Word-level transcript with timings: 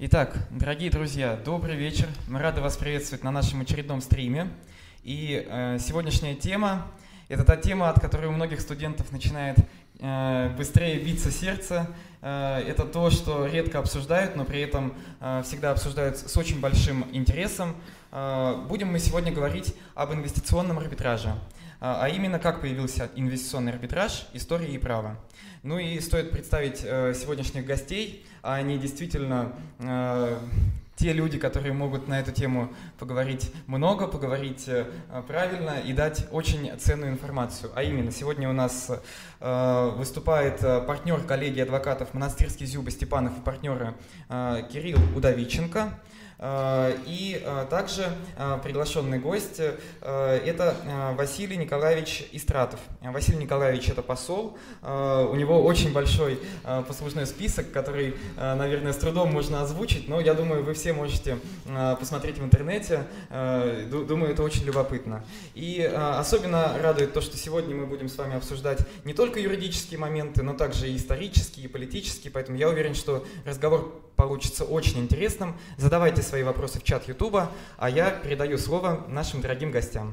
Итак, 0.00 0.32
дорогие 0.50 0.92
друзья, 0.92 1.36
добрый 1.44 1.74
вечер. 1.74 2.06
Мы 2.28 2.38
рады 2.38 2.60
вас 2.60 2.76
приветствовать 2.76 3.24
на 3.24 3.32
нашем 3.32 3.62
очередном 3.62 4.00
стриме. 4.00 4.48
И 5.02 5.44
э, 5.44 5.78
сегодняшняя 5.80 6.36
тема– 6.36 6.86
это 7.28 7.42
та 7.42 7.56
тема, 7.56 7.90
от 7.90 8.00
которой 8.00 8.26
у 8.26 8.30
многих 8.30 8.60
студентов 8.60 9.10
начинает 9.10 9.58
э, 9.98 10.50
быстрее 10.56 11.00
биться 11.00 11.32
сердце. 11.32 11.88
Э, 12.22 12.60
это 12.60 12.84
то, 12.84 13.10
что 13.10 13.46
редко 13.46 13.80
обсуждают, 13.80 14.36
но 14.36 14.44
при 14.44 14.60
этом 14.60 14.94
э, 15.18 15.42
всегда 15.44 15.72
обсуждают 15.72 16.16
с 16.16 16.36
очень 16.36 16.60
большим 16.60 17.04
интересом. 17.10 17.74
Э, 18.12 18.54
будем 18.68 18.92
мы 18.92 19.00
сегодня 19.00 19.32
говорить 19.32 19.74
об 19.96 20.12
инвестиционном 20.12 20.78
арбитраже, 20.78 21.34
а 21.80 22.08
именно 22.08 22.38
как 22.38 22.60
появился 22.60 23.10
инвестиционный 23.14 23.72
арбитраж, 23.72 24.26
история 24.32 24.68
и 24.68 24.78
право. 24.78 25.16
Ну 25.62 25.78
и 25.78 25.98
стоит 26.00 26.30
представить 26.30 26.82
э, 26.84 27.14
сегодняшних 27.14 27.66
гостей, 27.66 28.24
а 28.42 28.54
они 28.54 28.78
действительно 28.78 29.52
э, 29.80 30.38
те 30.94 31.12
люди, 31.12 31.38
которые 31.38 31.72
могут 31.72 32.08
на 32.08 32.20
эту 32.20 32.32
тему 32.32 32.72
поговорить 32.98 33.52
много, 33.66 34.06
поговорить 34.06 34.64
э, 34.68 34.86
правильно 35.26 35.80
и 35.84 35.92
дать 35.92 36.26
очень 36.30 36.70
ценную 36.78 37.12
информацию. 37.12 37.72
А 37.74 37.82
именно, 37.82 38.12
сегодня 38.12 38.48
у 38.48 38.52
нас 38.52 38.90
выступает 39.40 40.60
партнер 40.60 41.20
коллегии 41.20 41.60
адвокатов 41.60 42.12
Монастырский 42.12 42.66
Зюба 42.66 42.90
Степанов 42.90 43.38
и 43.38 43.40
партнеры 43.40 43.94
Кирилл 44.28 44.98
Удовиченко. 45.14 45.96
Э, 46.38 46.96
и 47.06 47.42
э, 47.44 47.66
также 47.68 48.08
э, 48.36 48.58
приглашенный 48.62 49.18
гость– 49.18 49.60
это 50.00 50.76
Василий 51.16 51.56
Николаевич 51.56 52.28
Истратов. 52.32 52.80
Василий 53.00 53.38
Николаевич– 53.38 53.88
это 53.90 54.02
посол, 54.02 54.56
у 54.82 55.34
него 55.34 55.64
очень 55.64 55.92
большой 55.92 56.38
послужной 56.86 57.26
список, 57.26 57.72
который, 57.72 58.14
наверное, 58.36 58.92
с 58.92 58.96
трудом 58.96 59.32
можно 59.32 59.62
озвучить, 59.62 60.08
но 60.08 60.20
я 60.20 60.34
думаю, 60.34 60.62
вы 60.62 60.74
все 60.74 60.92
можете 60.92 61.38
посмотреть 61.98 62.38
в 62.38 62.44
интернете, 62.44 63.04
думаю, 63.30 64.32
это 64.32 64.42
очень 64.42 64.64
любопытно. 64.64 65.24
И 65.54 65.82
особенно 65.82 66.76
радует 66.80 67.12
то, 67.12 67.20
что 67.20 67.36
сегодня 67.36 67.74
мы 67.74 67.86
будем 67.86 68.08
с 68.08 68.16
вами 68.16 68.36
обсуждать 68.36 68.80
не 69.04 69.14
только 69.14 69.40
юридические 69.40 69.98
моменты, 69.98 70.42
но 70.42 70.54
также 70.54 70.88
и 70.88 70.96
исторические, 70.96 71.66
и 71.66 71.68
политические, 71.68 72.32
поэтому 72.32 72.56
я 72.58 72.68
уверен, 72.68 72.94
что 72.94 73.26
разговор 73.44 74.07
получится 74.18 74.64
очень 74.64 74.98
интересным. 74.98 75.56
Задавайте 75.76 76.22
свои 76.22 76.42
вопросы 76.42 76.80
в 76.80 76.82
чат 76.82 77.06
Ютуба, 77.06 77.52
а 77.76 77.88
я 77.88 78.10
передаю 78.10 78.58
слово 78.58 79.06
нашим 79.08 79.40
дорогим 79.40 79.70
гостям. 79.70 80.12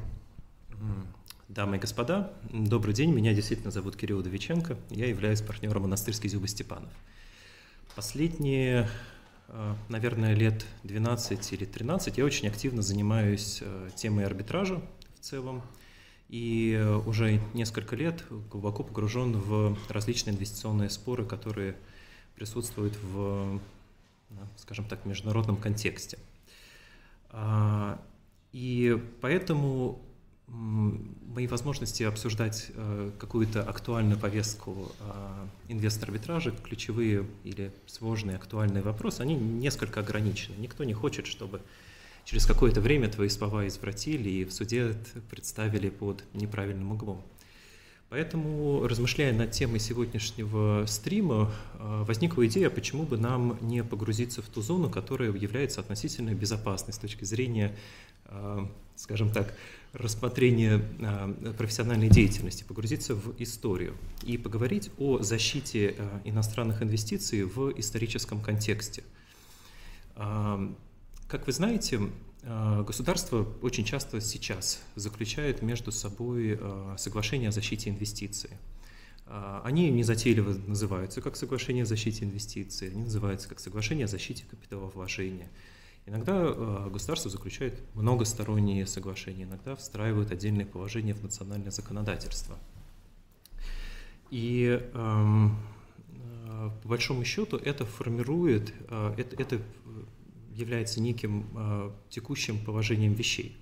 Дамы 1.48 1.76
и 1.76 1.80
господа, 1.80 2.32
добрый 2.52 2.94
день. 2.94 3.12
Меня 3.12 3.34
действительно 3.34 3.72
зовут 3.72 3.96
Кирилл 3.96 4.22
Довиченко. 4.22 4.76
Я 4.90 5.06
являюсь 5.06 5.42
партнером 5.42 5.82
монастырской 5.82 6.30
Зюбы 6.30 6.46
Степанов. 6.46 6.92
Последние, 7.96 8.88
э, 9.48 9.74
наверное, 9.88 10.34
лет 10.34 10.64
12 10.84 11.52
или 11.52 11.64
13 11.64 12.16
я 12.16 12.24
очень 12.24 12.46
активно 12.46 12.82
занимаюсь 12.82 13.58
э, 13.60 13.90
темой 13.96 14.24
арбитража 14.24 14.80
в 15.18 15.20
целом. 15.20 15.62
И 16.28 16.76
э, 16.78 16.94
уже 16.94 17.40
несколько 17.54 17.96
лет 17.96 18.22
глубоко 18.52 18.84
погружен 18.84 19.32
в 19.36 19.76
различные 19.88 20.34
инвестиционные 20.36 20.90
споры, 20.90 21.24
которые 21.24 21.74
присутствуют 22.36 22.96
в 23.02 23.58
скажем 24.56 24.84
так, 24.84 25.04
международном 25.04 25.56
контексте. 25.56 26.18
А, 27.30 28.00
и 28.52 29.00
поэтому 29.20 30.00
мои 30.48 31.46
возможности 31.46 32.04
обсуждать 32.04 32.70
э, 32.74 33.10
какую-то 33.18 33.62
актуальную 33.62 34.18
повестку 34.18 34.92
а, 35.00 35.48
инвестор-арбитража, 35.68 36.52
ключевые 36.52 37.26
или 37.42 37.72
сложные 37.86 38.36
актуальные 38.36 38.82
вопросы, 38.82 39.20
они 39.22 39.34
несколько 39.34 40.00
ограничены. 40.00 40.54
Никто 40.56 40.84
не 40.84 40.94
хочет, 40.94 41.26
чтобы 41.26 41.60
через 42.24 42.46
какое-то 42.46 42.80
время 42.80 43.08
твои 43.08 43.28
слова 43.28 43.66
извратили 43.66 44.28
и 44.28 44.44
в 44.44 44.52
суде 44.52 44.94
представили 45.30 45.90
под 45.90 46.22
неправильным 46.32 46.92
углом. 46.92 47.22
Поэтому, 48.08 48.86
размышляя 48.86 49.32
над 49.32 49.50
темой 49.50 49.80
сегодняшнего 49.80 50.86
стрима, 50.86 51.52
э, 51.74 52.04
возникла 52.06 52.46
идея, 52.46 52.70
почему 52.70 53.02
бы 53.02 53.18
нам 53.18 53.58
не 53.60 53.82
погрузиться 53.82 54.42
в 54.42 54.46
ту 54.46 54.62
зону, 54.62 54.88
которая 54.88 55.32
является 55.32 55.80
относительно 55.80 56.32
безопасной 56.32 56.94
с 56.94 56.98
точки 56.98 57.24
зрения, 57.24 57.74
э, 58.26 58.66
скажем 58.94 59.32
так, 59.32 59.52
рассмотрения 59.92 60.80
э, 61.00 61.52
профессиональной 61.58 62.08
деятельности, 62.08 62.62
погрузиться 62.62 63.16
в 63.16 63.34
историю 63.42 63.96
и 64.22 64.38
поговорить 64.38 64.92
о 64.98 65.20
защите 65.22 65.96
иностранных 66.24 66.82
инвестиций 66.82 67.42
в 67.42 67.72
историческом 67.76 68.40
контексте. 68.40 69.02
Как 70.14 71.46
вы 71.46 71.52
знаете, 71.52 72.00
государство 72.46 73.48
очень 73.60 73.84
часто 73.84 74.20
сейчас 74.20 74.80
заключает 74.94 75.62
между 75.62 75.90
собой 75.90 76.56
а, 76.60 76.94
соглашение 76.96 77.48
о 77.48 77.52
защите 77.52 77.90
инвестиций. 77.90 78.50
А, 79.26 79.62
они 79.64 79.90
незатейливо 79.90 80.52
называются 80.66 81.20
как 81.20 81.34
соглашение 81.34 81.82
о 81.82 81.86
защите 81.86 82.24
инвестиций, 82.24 82.90
они 82.90 83.02
называются 83.02 83.48
как 83.48 83.58
соглашение 83.58 84.04
о 84.04 84.08
защите 84.08 84.44
капиталовложения. 84.48 85.48
Иногда 86.06 86.52
государство 86.88 87.28
заключает 87.28 87.80
многосторонние 87.94 88.86
соглашения, 88.86 89.42
иногда 89.42 89.74
встраивают 89.74 90.30
отдельные 90.30 90.64
положения 90.64 91.14
в 91.14 91.22
национальное 91.24 91.72
законодательство. 91.72 92.56
И 94.30 94.88
эм, 94.94 95.58
по 96.84 96.88
большому 96.88 97.24
счету 97.24 97.56
это 97.56 97.84
формирует, 97.84 98.72
это, 98.88 99.34
это 99.36 99.60
является 100.56 101.00
неким 101.00 101.46
э, 101.54 101.90
текущим 102.08 102.58
положением 102.58 103.14
вещей. 103.14 103.56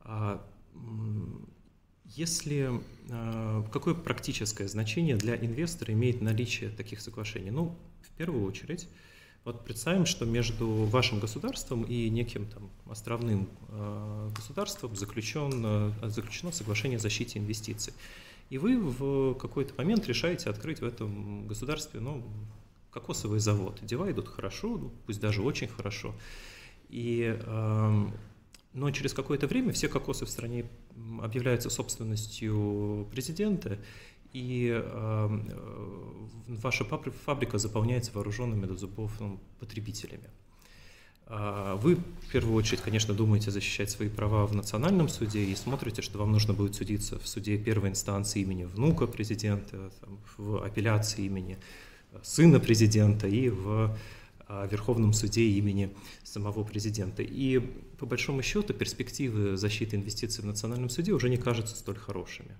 А, 0.00 0.44
если 2.04 2.80
э, 3.08 3.62
какое 3.72 3.94
практическое 3.94 4.66
значение 4.68 5.16
для 5.16 5.36
инвестора 5.36 5.92
имеет 5.92 6.20
наличие 6.20 6.70
таких 6.70 7.00
соглашений? 7.00 7.50
Ну, 7.50 7.76
в 8.02 8.10
первую 8.16 8.44
очередь, 8.44 8.88
вот 9.44 9.64
представим, 9.64 10.06
что 10.06 10.26
между 10.26 10.66
вашим 10.68 11.20
государством 11.20 11.84
и 11.84 12.10
неким 12.10 12.46
там 12.46 12.70
островным 12.90 13.48
э, 13.68 14.30
государством 14.34 14.96
заключен, 14.96 15.94
заключено 16.02 16.52
соглашение 16.52 16.96
о 16.96 17.00
защите 17.00 17.38
инвестиций. 17.38 17.92
И 18.50 18.58
вы 18.58 18.80
в 18.80 19.34
какой-то 19.34 19.74
момент 19.78 20.06
решаете 20.08 20.50
открыть 20.50 20.80
в 20.80 20.84
этом 20.84 21.46
государстве 21.46 22.00
ну, 22.00 22.24
кокосовый 22.90 23.40
завод. 23.40 23.78
Дела 23.82 24.10
идут 24.10 24.28
хорошо, 24.28 24.68
ну, 24.78 24.92
пусть 25.06 25.20
даже 25.20 25.42
очень 25.42 25.68
хорошо. 25.68 26.14
И, 26.88 27.36
э, 27.38 28.06
но 28.72 28.90
через 28.90 29.14
какое-то 29.14 29.46
время 29.46 29.72
все 29.72 29.88
кокосы 29.88 30.24
в 30.24 30.30
стране 30.30 30.66
объявляются 31.22 31.70
собственностью 31.70 33.08
президента, 33.10 33.78
и 34.32 34.70
э, 34.72 35.40
ваша 36.46 36.84
фабрика 36.84 37.58
заполняется 37.58 38.12
вооруженными 38.12 38.66
до 38.66 38.76
зубов 38.76 39.12
ну, 39.20 39.40
потребителями. 39.58 40.30
А 41.32 41.76
вы, 41.76 41.94
в 41.94 42.32
первую 42.32 42.56
очередь, 42.56 42.80
конечно, 42.80 43.14
думаете 43.14 43.52
защищать 43.52 43.88
свои 43.88 44.08
права 44.08 44.46
в 44.46 44.54
национальном 44.54 45.08
суде 45.08 45.44
и 45.44 45.54
смотрите, 45.54 46.02
что 46.02 46.18
вам 46.18 46.32
нужно 46.32 46.54
будет 46.54 46.74
судиться 46.74 47.20
в 47.20 47.28
суде 47.28 47.56
первой 47.56 47.90
инстанции 47.90 48.40
имени 48.40 48.64
внука 48.64 49.06
президента, 49.06 49.92
в 50.36 50.64
апелляции 50.64 51.26
имени 51.26 51.58
сына 52.22 52.60
президента 52.60 53.26
и 53.26 53.48
в 53.48 53.96
а, 54.46 54.66
Верховном 54.66 55.12
суде 55.12 55.42
имени 55.42 55.94
самого 56.24 56.64
президента. 56.64 57.22
И 57.22 57.60
по 57.98 58.06
большому 58.06 58.42
счету 58.42 58.74
перспективы 58.74 59.56
защиты 59.56 59.96
инвестиций 59.96 60.42
в 60.42 60.46
национальном 60.46 60.90
суде 60.90 61.12
уже 61.12 61.28
не 61.28 61.36
кажутся 61.36 61.76
столь 61.76 61.96
хорошими. 61.96 62.56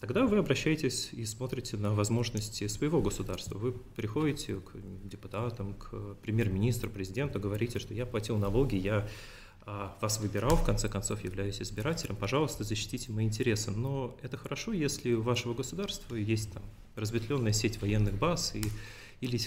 Тогда 0.00 0.26
вы 0.26 0.38
обращаетесь 0.38 1.10
и 1.12 1.24
смотрите 1.24 1.76
на 1.76 1.92
возможности 1.92 2.68
своего 2.68 3.02
государства. 3.02 3.58
Вы 3.58 3.72
приходите 3.72 4.54
к 4.54 4.72
депутатам, 5.04 5.74
к 5.74 6.14
премьер-министру, 6.22 6.88
президенту, 6.88 7.40
говорите, 7.40 7.80
что 7.80 7.92
я 7.94 8.06
платил 8.06 8.38
налоги, 8.38 8.76
я 8.76 9.08
вас 10.00 10.20
выбирал, 10.20 10.56
в 10.56 10.64
конце 10.64 10.88
концов 10.88 11.24
являюсь 11.24 11.60
избирателем, 11.60 12.16
пожалуйста, 12.16 12.64
защитите 12.64 13.12
мои 13.12 13.26
интересы. 13.26 13.70
Но 13.70 14.16
это 14.22 14.36
хорошо, 14.36 14.72
если 14.72 15.12
у 15.12 15.22
вашего 15.22 15.54
государства 15.54 16.14
есть 16.14 16.52
там 16.52 16.62
разветвленная 16.96 17.52
сеть 17.52 17.80
военных 17.80 18.14
баз 18.14 18.54
и, 18.54 18.64
или 19.20 19.40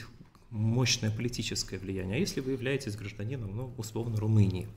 мощное 0.49 1.11
политическое 1.11 1.77
влияние. 1.77 2.17
А 2.17 2.19
если 2.19 2.41
вы 2.41 2.51
являетесь 2.51 2.95
гражданином, 2.95 3.55
ну, 3.55 3.73
условно, 3.77 4.17
Румынии, 4.17 4.67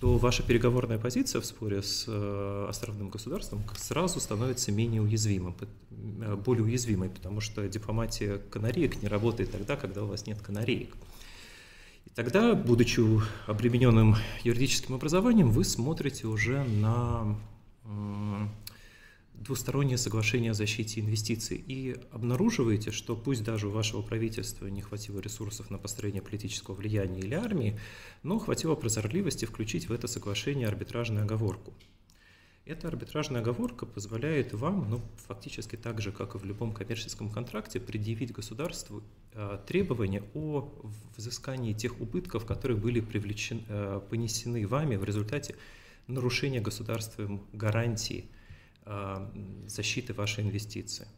то 0.00 0.18
ваша 0.18 0.42
переговорная 0.42 0.98
позиция 0.98 1.40
в 1.40 1.46
споре 1.46 1.80
с 1.80 2.06
э, 2.08 2.66
островным 2.68 3.08
государством 3.08 3.62
сразу 3.76 4.18
становится 4.18 4.72
менее 4.72 5.00
уязвимой, 5.00 5.54
э, 5.60 6.34
более 6.34 6.64
уязвимой, 6.64 7.08
потому 7.08 7.40
что 7.40 7.68
дипломатия 7.68 8.38
канареек 8.50 9.00
не 9.00 9.08
работает 9.08 9.52
тогда, 9.52 9.76
когда 9.76 10.02
у 10.02 10.06
вас 10.06 10.26
нет 10.26 10.42
канареек. 10.42 10.92
Тогда, 12.14 12.54
будучи 12.54 13.00
обремененным 13.46 14.16
юридическим 14.44 14.94
образованием, 14.94 15.50
вы 15.50 15.64
смотрите 15.64 16.26
уже 16.26 16.62
на 16.62 17.38
двустороннее 19.34 19.96
соглашение 19.98 20.50
о 20.50 20.54
защите 20.54 21.00
инвестиций 21.00 21.56
и 21.56 21.96
обнаруживаете, 22.12 22.90
что 22.90 23.16
пусть 23.16 23.42
даже 23.42 23.68
у 23.68 23.70
вашего 23.70 24.02
правительства 24.02 24.66
не 24.66 24.82
хватило 24.82 25.20
ресурсов 25.20 25.70
на 25.70 25.78
построение 25.78 26.22
политического 26.22 26.74
влияния 26.74 27.20
или 27.20 27.34
армии, 27.34 27.78
но 28.22 28.38
хватило 28.38 28.74
прозорливости 28.74 29.46
включить 29.46 29.88
в 29.88 29.92
это 29.92 30.06
соглашение 30.06 30.68
арбитражную 30.68 31.24
оговорку. 31.24 31.72
Эта 32.64 32.86
арбитражная 32.86 33.40
оговорка 33.40 33.86
позволяет 33.86 34.52
вам, 34.52 34.88
ну, 34.88 35.00
фактически 35.26 35.74
так 35.74 36.00
же, 36.00 36.12
как 36.12 36.36
и 36.36 36.38
в 36.38 36.44
любом 36.44 36.72
коммерческом 36.72 37.28
контракте, 37.28 37.80
предъявить 37.80 38.32
государству 38.32 39.02
э, 39.32 39.58
требования 39.66 40.22
о 40.32 40.72
взыскании 41.16 41.72
тех 41.72 42.00
убытков, 42.00 42.46
которые 42.46 42.78
были 42.78 43.00
привлечены, 43.00 43.64
э, 43.66 44.00
понесены 44.08 44.64
вами 44.68 44.94
в 44.94 45.02
результате 45.02 45.56
нарушения 46.06 46.60
государством 46.60 47.44
гарантии 47.52 48.30
э, 48.84 49.28
защиты 49.66 50.14
вашей 50.14 50.44
инвестиции. 50.44 51.08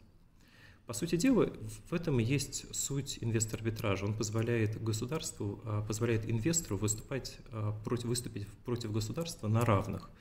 По 0.87 0.94
сути 0.94 1.17
дела, 1.17 1.52
в 1.90 1.93
этом 1.93 2.20
и 2.20 2.25
есть 2.25 2.75
суть 2.75 3.19
инвестор-арбитража. 3.20 4.06
Он 4.06 4.14
позволяет 4.14 4.82
государству, 4.82 5.61
э, 5.67 5.82
позволяет 5.87 6.25
инвестору 6.25 6.79
выступать, 6.79 7.37
э, 7.50 7.73
против, 7.85 8.06
выступить 8.06 8.49
против 8.64 8.93
государства 8.93 9.47
на 9.47 9.62
равных– 9.67 10.08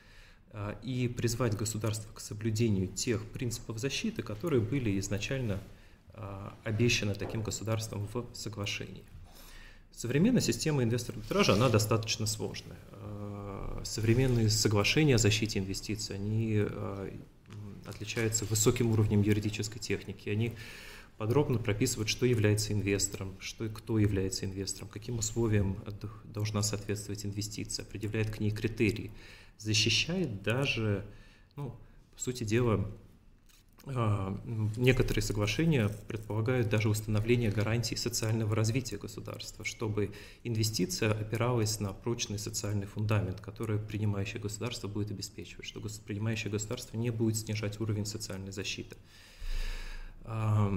и 0.82 1.08
призвать 1.08 1.56
государство 1.56 2.08
к 2.14 2.20
соблюдению 2.20 2.88
тех 2.88 3.24
принципов 3.26 3.78
защиты, 3.78 4.22
которые 4.22 4.60
были 4.60 4.98
изначально 5.00 5.60
а, 6.12 6.56
обещаны 6.62 7.14
таким 7.14 7.42
государством 7.42 8.08
в 8.12 8.26
соглашении. 8.34 9.02
Современная 9.92 10.40
система 10.40 10.84
инвестор-арбитража, 10.84 11.54
она 11.54 11.68
достаточно 11.68 12.26
сложная. 12.26 12.78
А, 12.92 13.82
современные 13.84 14.48
соглашения 14.48 15.16
о 15.16 15.18
защите 15.18 15.58
инвестиций, 15.58 16.14
они 16.16 16.64
отличаются 17.86 18.44
высоким 18.44 18.92
уровнем 18.92 19.22
юридической 19.22 19.78
техники. 19.78 20.28
Они 20.28 20.54
подробно 21.18 21.58
прописывают, 21.58 22.08
что 22.08 22.26
является 22.26 22.72
инвестором, 22.72 23.34
что 23.40 23.64
и 23.64 23.68
кто 23.68 23.98
является 23.98 24.46
инвестором, 24.46 24.88
каким 24.88 25.18
условиям 25.18 25.76
должна 26.24 26.62
соответствовать 26.62 27.26
инвестиция, 27.26 27.82
определяет 27.82 28.30
к 28.30 28.38
ней 28.38 28.52
критерии– 28.52 29.10
защищает 29.58 30.42
даже, 30.42 31.04
ну, 31.56 31.74
по 32.14 32.20
сути 32.20 32.44
дела, 32.44 32.90
а, 33.86 34.40
некоторые 34.76 35.22
соглашения 35.22 35.90
предполагают 36.08 36.70
даже 36.70 36.88
установление 36.88 37.50
гарантий 37.50 37.96
социального 37.96 38.56
развития 38.56 38.96
государства, 38.96 39.64
чтобы 39.64 40.12
инвестиция 40.42 41.12
опиралась 41.12 41.80
на 41.80 41.92
прочный 41.92 42.38
социальный 42.38 42.86
фундамент, 42.86 43.40
который 43.40 43.78
принимающее 43.78 44.40
государство 44.40 44.88
будет 44.88 45.10
обеспечивать, 45.10 45.66
что 45.66 45.82
принимающее 46.06 46.50
государство 46.50 46.96
не 46.96 47.10
будет 47.10 47.36
снижать 47.36 47.78
уровень 47.78 48.06
социальной 48.06 48.52
защиты. 48.52 48.96
А, 50.22 50.70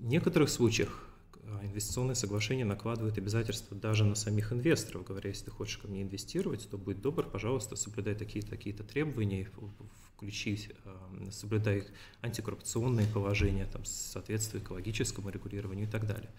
в 0.00 0.04
некоторых 0.04 0.50
случаях 0.50 1.11
а, 1.44 1.64
инвестиционное 1.64 2.14
соглашение 2.14 2.64
накладывает 2.64 3.18
обязательства 3.18 3.76
даже 3.76 4.04
на 4.04 4.14
самих 4.14 4.52
инвесторов, 4.52 5.04
говоря, 5.04 5.28
если 5.30 5.46
ты 5.46 5.50
хочешь 5.50 5.78
ко 5.78 5.88
мне 5.88 6.02
инвестировать, 6.02 6.68
то 6.70 6.78
будь 6.78 7.00
добр, 7.00 7.24
пожалуйста, 7.24 7.74
соблюдай 7.74 8.14
такие-то 8.14 8.50
такие 8.50 8.74
требования, 8.76 9.48
включи, 10.16 10.70
а, 10.84 11.30
соблюдай 11.32 11.78
их 11.78 11.86
антикоррупционные 12.20 13.08
положения, 13.08 13.66
там, 13.66 13.84
соответствие 13.84 14.62
экологическому 14.62 15.30
регулированию 15.30 15.88
и 15.88 15.90
так 15.90 16.06
далее. 16.06 16.30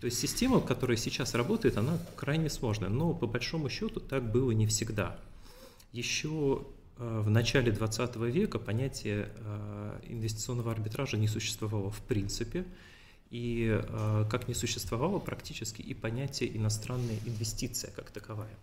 То 0.00 0.04
есть 0.06 0.18
система, 0.18 0.60
которая 0.60 0.96
сейчас 0.96 1.34
работает, 1.34 1.76
она 1.76 1.98
крайне 2.16 2.50
сложная, 2.50 2.88
но 2.88 3.12
по 3.12 3.26
большому 3.26 3.68
счету 3.68 3.98
так 3.98 4.30
было 4.30 4.52
не 4.52 4.66
всегда. 4.66 5.18
Еще 5.92 6.64
а, 6.98 7.20
в 7.20 7.30
начале 7.30 7.72
20 7.72 8.14
века 8.16 8.60
понятие 8.60 9.28
инвестиционного 10.04 10.70
арбитража 10.70 11.16
не 11.16 11.26
существовало 11.26 11.90
в 11.90 12.00
принципе, 12.02 12.64
и 13.30 13.80
э, 13.80 14.24
как 14.30 14.48
не 14.48 14.54
существовало 14.54 15.18
практически 15.18 15.82
и 15.82 15.94
понятие 15.94 16.56
иностранная 16.56 17.18
инвестиция 17.24 17.90
как 17.92 18.10
таковая, 18.10 18.54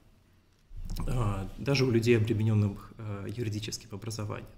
э, 1.07 1.47
даже 1.57 1.85
у 1.85 1.91
людей, 1.91 2.17
обремененных 2.17 2.91
э, 2.97 3.27
юридическим 3.35 3.89
образованием. 3.91 4.49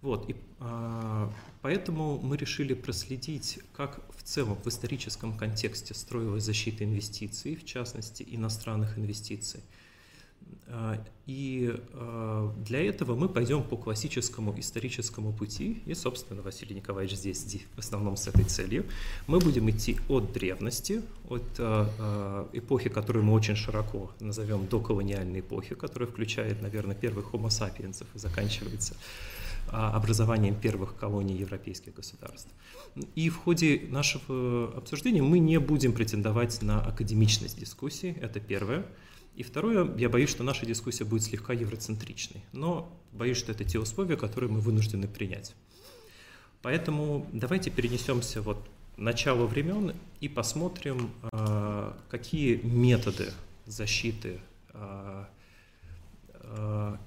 Вот, 0.00 0.30
и 0.30 0.36
э, 0.60 1.30
поэтому 1.60 2.20
мы 2.20 2.36
решили 2.36 2.74
проследить, 2.74 3.58
как 3.76 4.00
в 4.16 4.22
целом 4.22 4.56
в 4.62 4.66
историческом 4.68 5.36
контексте 5.36 5.94
строилась 5.94 6.44
защита 6.44 6.84
инвестиций, 6.84 7.56
в 7.56 7.64
частности 7.64 8.24
иностранных 8.28 8.98
инвестиций– 8.98 9.60
а, 9.70 9.77
и 11.26 11.74
а, 11.92 12.54
для 12.64 12.86
этого 12.86 13.14
мы 13.14 13.28
пойдем 13.28 13.62
по 13.62 13.76
классическому 13.76 14.58
историческому 14.58 15.32
пути, 15.32 15.82
и, 15.86 15.94
собственно, 15.94 16.42
Василий 16.42 16.74
Николаевич 16.74 17.16
здесь 17.16 17.64
в 17.74 17.78
основном 17.78 18.16
с 18.16 18.28
этой 18.28 18.44
целью. 18.44 18.86
Мы 19.26 19.38
будем 19.38 19.68
идти 19.70 19.98
от 20.08 20.32
древности, 20.32 21.02
от 21.28 21.44
а, 21.58 22.48
эпохи, 22.52 22.88
которую 22.88 23.24
мы 23.24 23.32
очень 23.32 23.56
широко 23.56 24.10
назовем 24.20 24.66
доколониальной 24.66 25.40
эпохи, 25.40 25.74
которая 25.74 26.08
включает, 26.08 26.62
наверное, 26.62 26.94
первых 26.96 27.32
homo 27.32 27.48
sapiens 27.48 28.04
и 28.14 28.18
заканчивается 28.18 28.94
образованием 29.70 30.54
первых 30.54 30.96
колоний 30.96 31.36
европейских 31.36 31.94
государств. 31.94 32.48
И 33.14 33.28
в 33.28 33.36
ходе 33.36 33.82
нашего 33.90 34.72
обсуждения 34.74 35.20
мы 35.20 35.38
не 35.40 35.60
будем 35.60 35.92
претендовать 35.92 36.62
на 36.62 36.80
академичность 36.80 37.60
дискуссии, 37.60 38.16
это 38.18 38.40
первое. 38.40 38.86
И 39.34 39.42
второе, 39.42 39.96
я 39.96 40.08
боюсь, 40.08 40.30
что 40.30 40.42
наша 40.42 40.66
дискуссия 40.66 41.04
будет 41.04 41.22
слегка 41.22 41.52
евроцентричной, 41.52 42.42
но 42.52 42.92
боюсь, 43.12 43.36
что 43.36 43.52
это 43.52 43.64
те 43.64 43.78
условия, 43.78 44.16
которые 44.16 44.50
мы 44.50 44.60
вынуждены 44.60 45.06
принять. 45.06 45.54
Поэтому 46.62 47.26
давайте 47.32 47.70
перенесемся 47.70 48.42
вот 48.42 48.58
к 48.96 48.98
началу 48.98 49.46
времен 49.46 49.94
и 50.20 50.28
посмотрим, 50.28 51.10
а, 51.32 51.96
какие 52.10 52.56
методы 52.56 53.32
защиты 53.66 54.40
а, 54.70 55.28
а, 56.32 56.98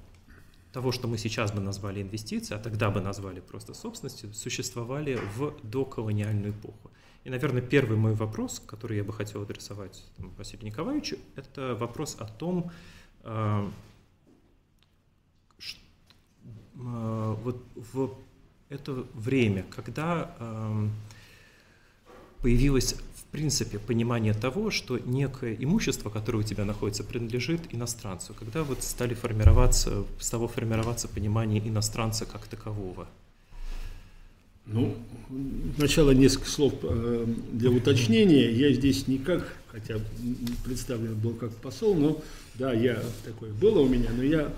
того, 0.71 0.91
что 0.91 1.07
мы 1.07 1.17
сейчас 1.17 1.51
бы 1.51 1.59
назвали 1.59 2.01
инвестицией, 2.01 2.59
а 2.59 2.63
тогда 2.63 2.89
бы 2.89 3.01
назвали 3.01 3.41
просто 3.41 3.73
собственностью, 3.73 4.33
существовали 4.33 5.19
в 5.35 5.53
доколониальную 5.63 6.51
эпоху. 6.53 6.90
И, 7.23 7.29
наверное, 7.29 7.61
первый 7.61 7.97
мой 7.97 8.13
вопрос, 8.13 8.59
который 8.65 8.97
я 8.97 9.03
бы 9.03 9.13
хотел 9.13 9.43
адресовать 9.43 10.03
там, 10.17 10.31
Василию 10.37 10.65
Николаевичу, 10.65 11.17
это 11.35 11.75
вопрос 11.75 12.15
о 12.19 12.25
том, 12.25 12.71
э, 13.23 13.69
что, 15.59 15.79
э, 16.75 17.35
вот 17.43 17.63
в 17.75 18.15
это 18.69 19.05
время, 19.13 19.65
когда 19.69 20.35
э, 20.39 20.87
появилось 22.41 22.93
в 22.93 23.23
принципе 23.25 23.77
понимание 23.77 24.33
того, 24.33 24.71
что 24.71 24.97
некое 24.97 25.53
имущество, 25.53 26.09
которое 26.09 26.39
у 26.39 26.43
тебя 26.43 26.65
находится, 26.65 27.03
принадлежит 27.03 27.71
иностранцу, 27.71 28.33
когда 28.33 28.63
вот 28.63 28.81
стали 28.81 29.13
формироваться, 29.13 30.05
стало 30.19 30.47
формироваться 30.47 31.07
понимание 31.07 31.65
иностранца 31.67 32.25
как 32.25 32.47
такового– 32.47 33.07
ну, 34.65 34.95
сначала 35.77 36.11
несколько 36.11 36.49
слов 36.49 36.73
э, 36.83 37.25
для 37.51 37.71
уточнения. 37.71 38.51
Я 38.51 38.71
здесь 38.73 39.07
никак, 39.07 39.53
хотя 39.67 39.99
представлен 40.63 41.15
был 41.15 41.33
как 41.33 41.51
посол, 41.55 41.95
но 41.95 42.23
да, 42.55 42.73
я 42.73 43.01
такое 43.25 43.51
было 43.51 43.79
у 43.79 43.87
меня, 43.87 44.09
но 44.15 44.23
я 44.23 44.53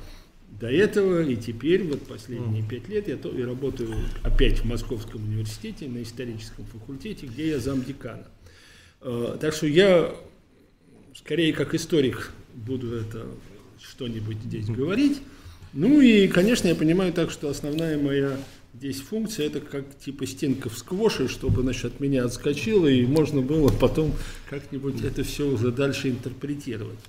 до 0.60 0.69
этого 0.69 1.24
и 1.24 1.36
теперь, 1.36 1.83
вот 1.83 2.05
последние 2.05 2.63
пять 2.63 2.88
лет, 2.88 3.07
я 3.07 3.17
то 3.17 3.29
и 3.29 3.41
работаю 3.41 3.95
опять 4.24 4.60
в 4.60 4.65
Московском 4.65 5.24
университете 5.24 5.88
на 5.88 6.03
историческом 6.03 6.65
факультете, 6.65 7.25
где 7.25 7.50
я 7.50 7.60
замдекана. 7.60 8.27
Э, 9.01 9.38
так 9.39 9.53
что 9.53 9.67
я 9.67 10.13
скорее 11.15 11.53
как 11.53 11.74
историк 11.74 12.31
буду 12.53 12.95
это 12.95 13.25
что-нибудь 13.79 14.38
здесь 14.45 14.67
говорить. 14.67 15.22
Ну 15.74 16.01
и, 16.01 16.27
конечно, 16.27 16.67
я 16.67 16.75
понимаю 16.75 17.13
так, 17.13 17.31
что 17.31 17.50
основная 17.50 17.98
моя 17.98 18.38
Здесь 18.74 19.01
функция 19.01 19.48
это 19.48 19.60
как 19.60 19.86
типа 20.00 20.25
стенка 20.25 20.70
в 20.70 20.77
сквоше, 20.77 21.27
чтобы 21.27 21.62
значит, 21.62 21.86
от 21.86 22.00
меня 22.00 22.25
отскочила, 22.25 22.88
и 22.88 23.06
можно 23.06 23.42
было 23.42 23.70
потом 23.70 24.13
как-нибудь 24.50 25.03
это 25.03 25.24
все 25.24 25.48
уже 25.48 25.72
дальше 25.72 26.10
интерпретировать. 26.10 27.00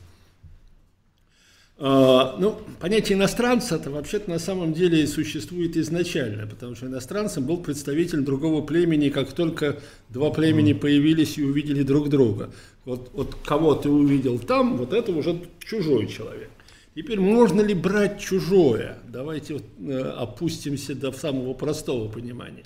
А, 1.76 2.36
ну, 2.38 2.60
понятие 2.80 3.18
иностранца 3.18 3.76
это 3.76 3.90
вообще-то 3.90 4.30
на 4.30 4.38
самом 4.38 4.74
деле 4.74 5.06
существует 5.06 5.76
изначально, 5.76 6.46
потому 6.46 6.76
что 6.76 6.86
иностранцем 6.86 7.46
был 7.46 7.56
представитель 7.56 8.20
другого 8.20 8.64
племени, 8.64 9.08
как 9.08 9.32
только 9.32 9.80
два 10.10 10.30
племени 10.30 10.72
появились 10.72 11.36
и 11.36 11.42
увидели 11.42 11.82
друг 11.82 12.10
друга. 12.10 12.52
Вот, 12.84 13.10
вот 13.12 13.34
кого 13.44 13.74
ты 13.74 13.88
увидел 13.88 14.38
там, 14.38 14.76
вот 14.76 14.92
это 14.92 15.10
уже 15.10 15.40
чужой 15.58 16.06
человек. 16.06 16.50
Теперь 16.94 17.18
можно 17.18 17.60
ли 17.60 17.74
брать 17.74 18.20
чужое? 18.20 18.98
Давайте 19.08 19.60
э, 19.80 20.00
опустимся 20.16 20.94
до 20.94 21.10
самого 21.10 21.52
простого 21.54 22.08
понимания. 22.08 22.64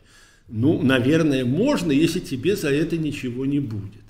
Ну, 0.49 0.82
наверное, 0.82 1.44
можно, 1.44 1.92
если 1.92 2.20
тебе 2.20 2.54
за 2.54 2.70
это 2.70 2.97
ничего 2.99 3.47
не 3.47 3.61
будет. 3.61 4.02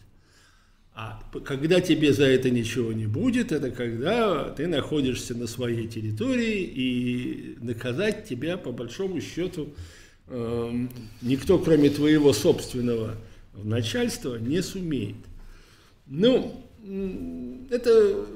А 0.92 1.22
когда 1.44 1.80
тебе 1.80 2.12
за 2.12 2.24
это 2.24 2.50
ничего 2.50 2.92
не 2.92 3.06
будет, 3.06 3.52
это 3.52 3.70
когда 3.70 4.50
ты 4.50 4.66
находишься 4.66 5.36
на 5.36 5.46
своей 5.46 5.86
территории, 5.86 6.62
и 6.62 7.56
наказать 7.60 8.24
тебя, 8.24 8.56
по 8.56 8.72
большому 8.72 9.20
счету, 9.20 9.68
э, 10.26 10.86
никто, 11.22 11.60
кроме 11.60 11.90
твоего 11.90 12.32
собственного 12.32 13.14
начальства, 13.54 14.36
не 14.36 14.60
сумеет. 14.60 15.16
Ну, 16.06 16.64
это 17.70 18.26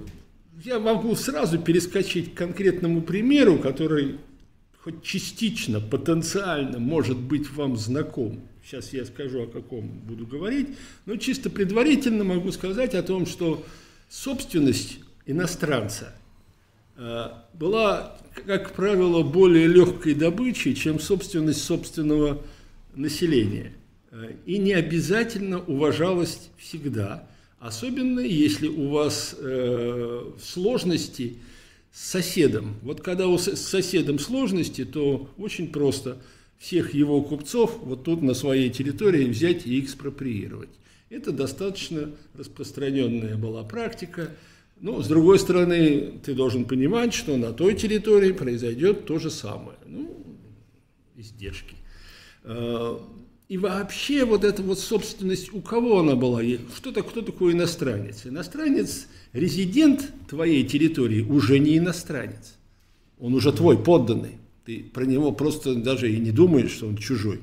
я 0.65 0.79
могу 0.79 1.15
сразу 1.17 1.59
перескочить 1.59 2.35
к 2.35 2.39
конкретному 2.39 3.03
примеру, 3.03 3.59
который 3.59 4.19
хоть 4.79 5.03
частично, 5.03 5.81
потенциально 5.81 6.79
может 6.79 7.19
быть 7.19 7.51
вам 7.53 7.77
знаком. 7.77 8.41
Сейчас 8.65 8.93
я 8.93 9.05
скажу, 9.05 9.43
о 9.43 9.47
каком 9.47 9.89
буду 9.89 10.27
говорить. 10.27 10.69
Но 11.07 11.17
чисто 11.17 11.51
предварительно 11.51 12.25
могу 12.25 12.53
сказать 12.53 12.95
о 12.95 13.03
том, 13.03 13.27
что 13.27 13.65
собственность 14.09 14.99
иностранца 15.27 16.15
э, 16.97 17.29
была, 17.55 18.19
как 18.47 18.73
правило, 18.73 19.23
более 19.23 19.67
легкой 19.67 20.15
добычей, 20.15 20.75
чем 20.75 21.01
собственность 21.01 21.63
собственного 21.63 22.43
населения. 22.95 23.73
Э, 24.11 24.33
и 24.47 24.59
не 24.59 24.73
обязательно 24.75 25.61
уважалась 25.61 26.51
всегда, 26.57 27.27
особенно 27.63 28.21
если 28.21 28.69
у 28.69 28.89
вас 28.89 29.35
э, 29.39 30.33
сложности 30.43 31.39
с 31.93 32.11
соседом. 32.11 32.77
Вот 32.83 33.01
когда 33.01 33.29
у 33.29 33.39
с 33.39 33.55
соседом 33.55 34.19
сложности, 34.19 34.85
то 34.85 35.31
очень 35.39 35.73
просто– 35.73 36.19
всех 36.63 36.95
его 36.95 37.21
купцов 37.23 37.77
вот 37.83 38.05
тут 38.05 38.23
на 38.23 38.35
своей 38.35 38.71
территории 38.71 39.25
взять 39.25 39.67
и 39.67 39.81
экспроприировать. 39.81 40.71
Это 41.11 41.33
достаточно 41.33 42.13
распространенная 42.35 43.37
была 43.37 43.65
практика. 43.65 44.31
Но, 44.81 45.03
с 45.03 45.09
другой 45.09 45.41
стороны, 45.41 46.21
ты 46.25 46.35
должен 46.35 46.65
понимать, 46.65 47.15
что 47.15 47.37
на 47.37 47.53
той 47.53 47.75
территории 47.75 48.31
произойдет 48.31 49.07
то 49.07 49.19
же 49.19 49.29
самое. 49.29 49.77
Ну, 49.87 50.25
издержки. 51.17 51.75
И 53.49 53.59
вообще 53.59 54.25
вот 54.25 54.45
эта 54.45 54.63
вот 54.63 54.79
собственность, 54.79 55.53
у 55.53 55.61
кого 55.61 56.01
она 56.01 56.17
была? 56.17 56.43
Что-то, 56.75 57.03
кто 57.03 57.21
такой 57.21 57.53
иностранец? 57.53 58.25
Иностранец, 58.25 59.07
резидент 59.33 60.11
твоей 60.29 60.65
территории 60.65 61.21
уже 61.23 61.59
не 61.59 61.79
иностранец. 61.79 62.55
Он 63.19 63.35
уже 63.35 63.53
твой 63.53 63.77
подданный. 63.83 64.39
Ты 64.65 64.85
про 64.85 65.05
него 65.05 65.33
просто 65.33 65.75
даже 65.75 66.11
и 66.11 66.19
не 66.19 66.31
думаешь, 66.31 66.71
что 66.71 66.87
он 66.87 66.97
чужой. 66.97 67.41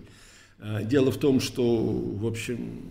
А, 0.60 0.82
дело 0.84 1.12
в 1.12 1.18
том, 1.18 1.39
что, 1.39 1.63
в 1.63 2.25
общем, 2.25 2.82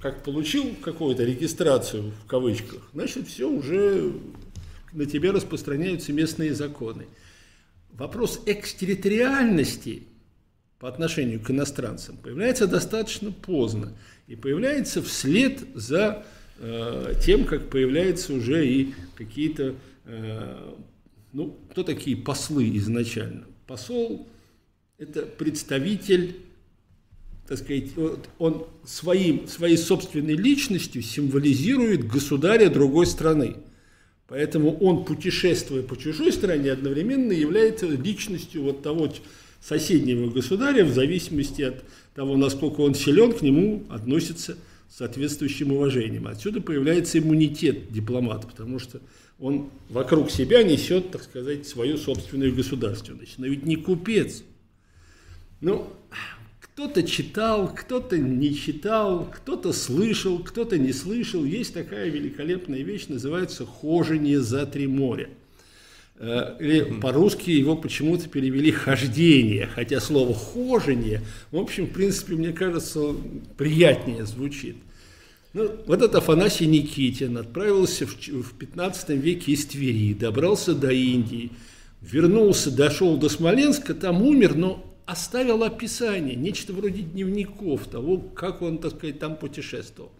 как 0.00 0.22
получил 0.22 0.74
какую-то 0.80 1.24
регистрацию 1.24 2.12
в 2.24 2.26
кавычках, 2.26 2.88
значит, 2.92 3.28
все 3.28 3.48
уже 3.48 4.12
на 4.92 5.06
тебя 5.06 5.32
распространяются 5.32 6.12
местные 6.12 6.54
законы. 6.54 7.06
Вопрос 7.92 8.40
экстерриториальности 8.46 10.04
по 10.84 10.88
отношению 10.88 11.40
к 11.40 11.50
иностранцам 11.50 12.18
появляется 12.18 12.66
достаточно 12.66 13.32
поздно 13.32 13.94
и 14.26 14.36
появляется 14.36 15.00
вслед 15.00 15.60
за 15.74 16.26
э, 16.58 17.14
тем, 17.24 17.46
как 17.46 17.70
появляются 17.70 18.34
уже 18.34 18.68
и 18.68 18.92
какие-то, 19.16 19.76
э, 20.04 20.74
ну, 21.32 21.58
кто 21.70 21.84
такие 21.84 22.18
послы 22.18 22.76
изначально? 22.76 23.46
Посол– 23.66 24.28
это 24.98 25.22
представитель, 25.22 26.36
так 27.48 27.56
сказать, 27.60 27.92
он 28.38 28.66
своим, 28.84 29.48
своей 29.48 29.78
собственной 29.78 30.36
личностью 30.36 31.00
символизирует 31.00 32.06
государя 32.06 32.68
другой 32.68 33.06
страны. 33.06 33.56
Поэтому 34.28 34.76
он, 34.76 35.06
путешествуя 35.06 35.82
по 35.82 35.96
чужой 35.96 36.30
стране, 36.30 36.72
одновременно 36.72 37.32
является 37.32 37.86
личностью 37.86 38.64
вот 38.64 38.82
того 38.82 39.10
соседнего 39.66 40.30
государя, 40.30 40.84
в 40.84 40.92
зависимости 40.92 41.62
от 41.62 41.84
того, 42.14 42.36
насколько 42.36 42.82
он 42.82 42.94
силен, 42.94 43.32
к 43.32 43.40
нему 43.40 43.84
относится 43.88 44.56
соответствующим 44.90 45.72
уважением. 45.72 46.28
Отсюда 46.28 46.60
появляется 46.60 47.18
иммунитет 47.18 47.90
дипломата, 47.90 48.46
потому 48.46 48.78
что 48.78 49.00
он 49.40 49.70
вокруг 49.88 50.30
себя 50.30 50.62
несет, 50.62 51.10
так 51.10 51.22
сказать, 51.22 51.66
свою 51.66 51.96
собственную 51.96 52.54
государственность. 52.54 53.38
Но 53.38 53.46
ведь 53.46 53.64
не 53.64 53.76
купец. 53.76 54.44
Ну, 55.60 55.88
кто-то 56.60 57.02
читал, 57.02 57.74
кто-то 57.74 58.18
не 58.18 58.54
читал, 58.54 59.28
кто-то 59.32 59.72
слышал, 59.72 60.38
кто-то 60.40 60.78
не 60.78 60.92
слышал. 60.92 61.44
Есть 61.44 61.74
такая 61.74 62.10
великолепная 62.10 62.82
вещь, 62.82 63.06
называется 63.08 63.64
«хожение 63.64 64.40
за 64.40 64.66
три 64.66 64.86
моря». 64.86 65.30
Э, 66.16 66.56
или 66.60 67.00
по-русски 67.00 67.50
его 67.50 67.76
почему-то 67.76 68.28
перевели 68.28 68.70
«хождение», 68.70 69.66
хотя 69.66 70.00
слово 70.00 70.34
«хожение», 70.34 71.22
в 71.50 71.58
общем, 71.58 71.86
в 71.86 71.90
принципе, 71.90 72.34
мне 72.34 72.52
кажется, 72.52 73.14
приятнее 73.56 74.24
звучит– 74.26 74.76
ну, 75.54 75.70
вот 75.86 76.02
этот 76.02 76.16
Афанасий 76.16 76.66
Никитин 76.66 77.38
отправился 77.38 78.08
в, 78.08 78.16
в 78.16 78.54
15 78.58 79.10
веке 79.10 79.52
из 79.52 79.64
Твери, 79.66 80.12
добрался 80.12 80.74
до 80.74 80.90
Индии, 80.90 81.52
вернулся, 82.00 82.72
дошел 82.72 83.16
до 83.16 83.28
Смоленска, 83.28 83.94
там 83.94 84.20
умер, 84.22 84.56
но 84.56 84.84
оставил 85.06 85.62
описание, 85.62 86.34
нечто 86.34 86.72
вроде 86.72 87.02
дневников 87.02 87.86
того, 87.86 88.18
как 88.18 88.62
он, 88.62 88.78
так 88.78 88.96
сказать, 88.96 89.20
там 89.20 89.36
путешествовал. 89.36 90.10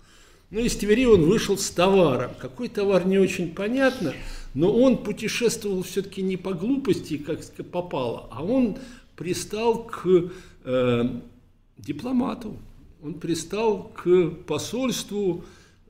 Ну, 0.51 0.61
из 0.61 0.77
Твери 0.77 1.05
он 1.05 1.23
вышел 1.25 1.59
с 1.59 1.69
товаром. 1.69 2.31
Какой 2.39 2.69
товар, 2.69 3.05
не 3.05 3.19
очень 3.19 3.53
понятно, 3.53 4.15
но 4.55 4.73
он 4.73 4.99
путешествовал 4.99 5.83
все-таки 5.83 6.23
не 6.23 6.37
по 6.37 6.55
глупости, 6.55 7.19
как 7.19 7.41
попало, 7.71 8.29
а 8.31 8.43
он 8.43 8.79
пристал 9.17 9.85
к 9.85 10.31
э, 10.65 11.05
дипломату, 11.77 12.57
он 13.03 13.15
пристал 13.15 13.91
к 13.95 14.31
посольству 14.47 15.45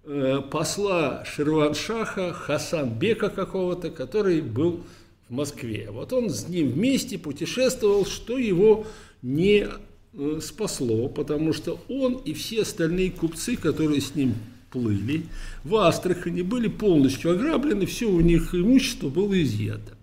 э, 0.04 0.40
посла 0.50 1.24
Ширваншаха 1.24 2.32
Хасан-бека 2.32 3.28
какого-то, 3.28 3.90
который 3.90 4.40
был 4.40 4.80
в 5.28 5.32
Москве. 5.32 5.90
Вот 5.90 6.12
он 6.12 6.30
с 6.30 6.48
ним 6.48 6.70
вместе 6.70 7.18
путешествовал, 7.18 8.06
что 8.06 8.38
его 8.38 8.86
не 9.22 9.68
э, 10.14 10.38
спасло, 10.42 11.08
потому 11.08 11.52
что 11.52 11.80
он 11.88 12.14
и 12.14 12.32
все 12.32 12.62
остальные 12.62 13.10
купцы, 13.10 13.56
которые 13.56 14.00
с 14.00 14.14
ним 14.14 14.34
плыли, 14.74 15.22
в 15.62 15.76
Астрахани 15.76 16.42
были 16.42 16.66
полностью 16.66 17.30
ограблены, 17.30 17.86
все 17.86 18.10
у 18.10 18.20
них 18.20 18.54
имущество 18.54 19.08
было 19.08 19.40
изъято. 19.40 19.94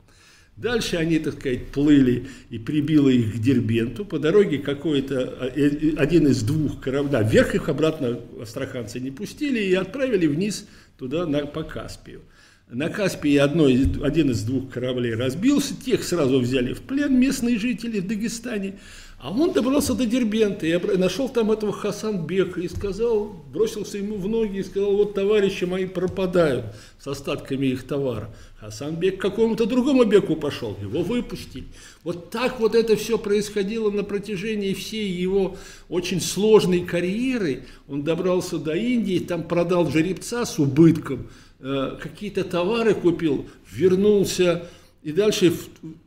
Дальше 0.56 0.96
они, 0.96 1.20
так 1.20 1.34
сказать, 1.34 1.68
плыли 1.68 2.28
и 2.50 2.58
прибило 2.58 3.10
их 3.10 3.36
к 3.36 3.40
Дербенту. 3.40 4.06
По 4.06 4.20
дороге 4.20 4.60
какой-то, 4.60 5.52
э, 5.56 5.70
э, 5.70 5.96
один 5.98 6.28
из 6.28 6.44
двух 6.44 6.80
кораблей, 6.80 7.12
да, 7.12 7.22
вверх 7.22 7.56
их 7.56 7.68
обратно 7.68 8.20
астраханцы 8.42 9.00
не 9.00 9.12
пустили 9.12 9.60
и 9.60 9.74
отправили 9.74 10.28
вниз 10.28 10.68
туда, 10.98 11.26
на, 11.26 11.46
по 11.46 11.64
Каспию. 11.64 12.22
На 12.70 12.88
Каспии 12.88 13.36
одно, 13.36 13.66
один 13.66 14.32
из 14.32 14.44
двух 14.44 14.70
кораблей 14.70 15.16
разбился, 15.16 15.74
тех 15.76 16.04
сразу 16.04 16.40
взяли 16.40 16.74
в 16.74 16.82
плен 16.82 17.20
местные 17.20 17.60
жители 17.60 18.00
в 18.00 18.08
Дагестане, 18.08 18.76
а 19.24 19.30
он 19.30 19.54
добрался 19.54 19.94
до 19.94 20.08
Дербента 20.08 20.66
и 20.66 20.98
нашел 20.98 21.30
там 21.30 21.52
этого 21.52 21.72
Хасанбека 21.72 22.60
и 22.60 22.68
сказал, 22.68 23.26
бросился 23.54 24.00
ему 24.00 24.18
в 24.18 24.28
ноги 24.28 24.58
и 24.58 24.64
сказал, 24.64 24.96
вот 24.96 25.14
товарищи 25.14 25.64
мои 25.64 25.86
пропадают 25.86 26.66
с 26.98 27.06
остатками 27.06 27.68
их 27.68 27.86
товара. 27.86 28.34
Хасанбек 28.60 29.20
к 29.20 29.22
какому-то 29.22 29.68
другому 29.68 30.06
беку 30.06 30.36
пошел, 30.36 30.76
его 30.82 31.04
выпустили. 31.04 31.66
Вот 32.04 32.32
так 32.32 32.60
вот 32.60 32.74
это 32.74 32.96
все 32.96 33.20
происходило 33.20 33.92
на 33.92 34.04
протяжении 34.04 34.74
всей 34.74 35.12
его 35.12 35.56
очень 35.88 36.20
сложной 36.20 36.80
карьеры. 36.80 37.66
Он 37.88 38.04
добрался 38.04 38.58
до 38.58 38.74
Индии, 38.74 39.20
там 39.20 39.44
продал 39.44 39.88
жеребца 39.88 40.48
с 40.48 40.58
убытком, 40.58 41.30
э, 41.60 41.96
какие-то 42.02 42.44
товары 42.44 42.96
купил, 42.96 43.46
вернулся 43.72 44.68
и 45.04 45.12
дальше 45.12 45.52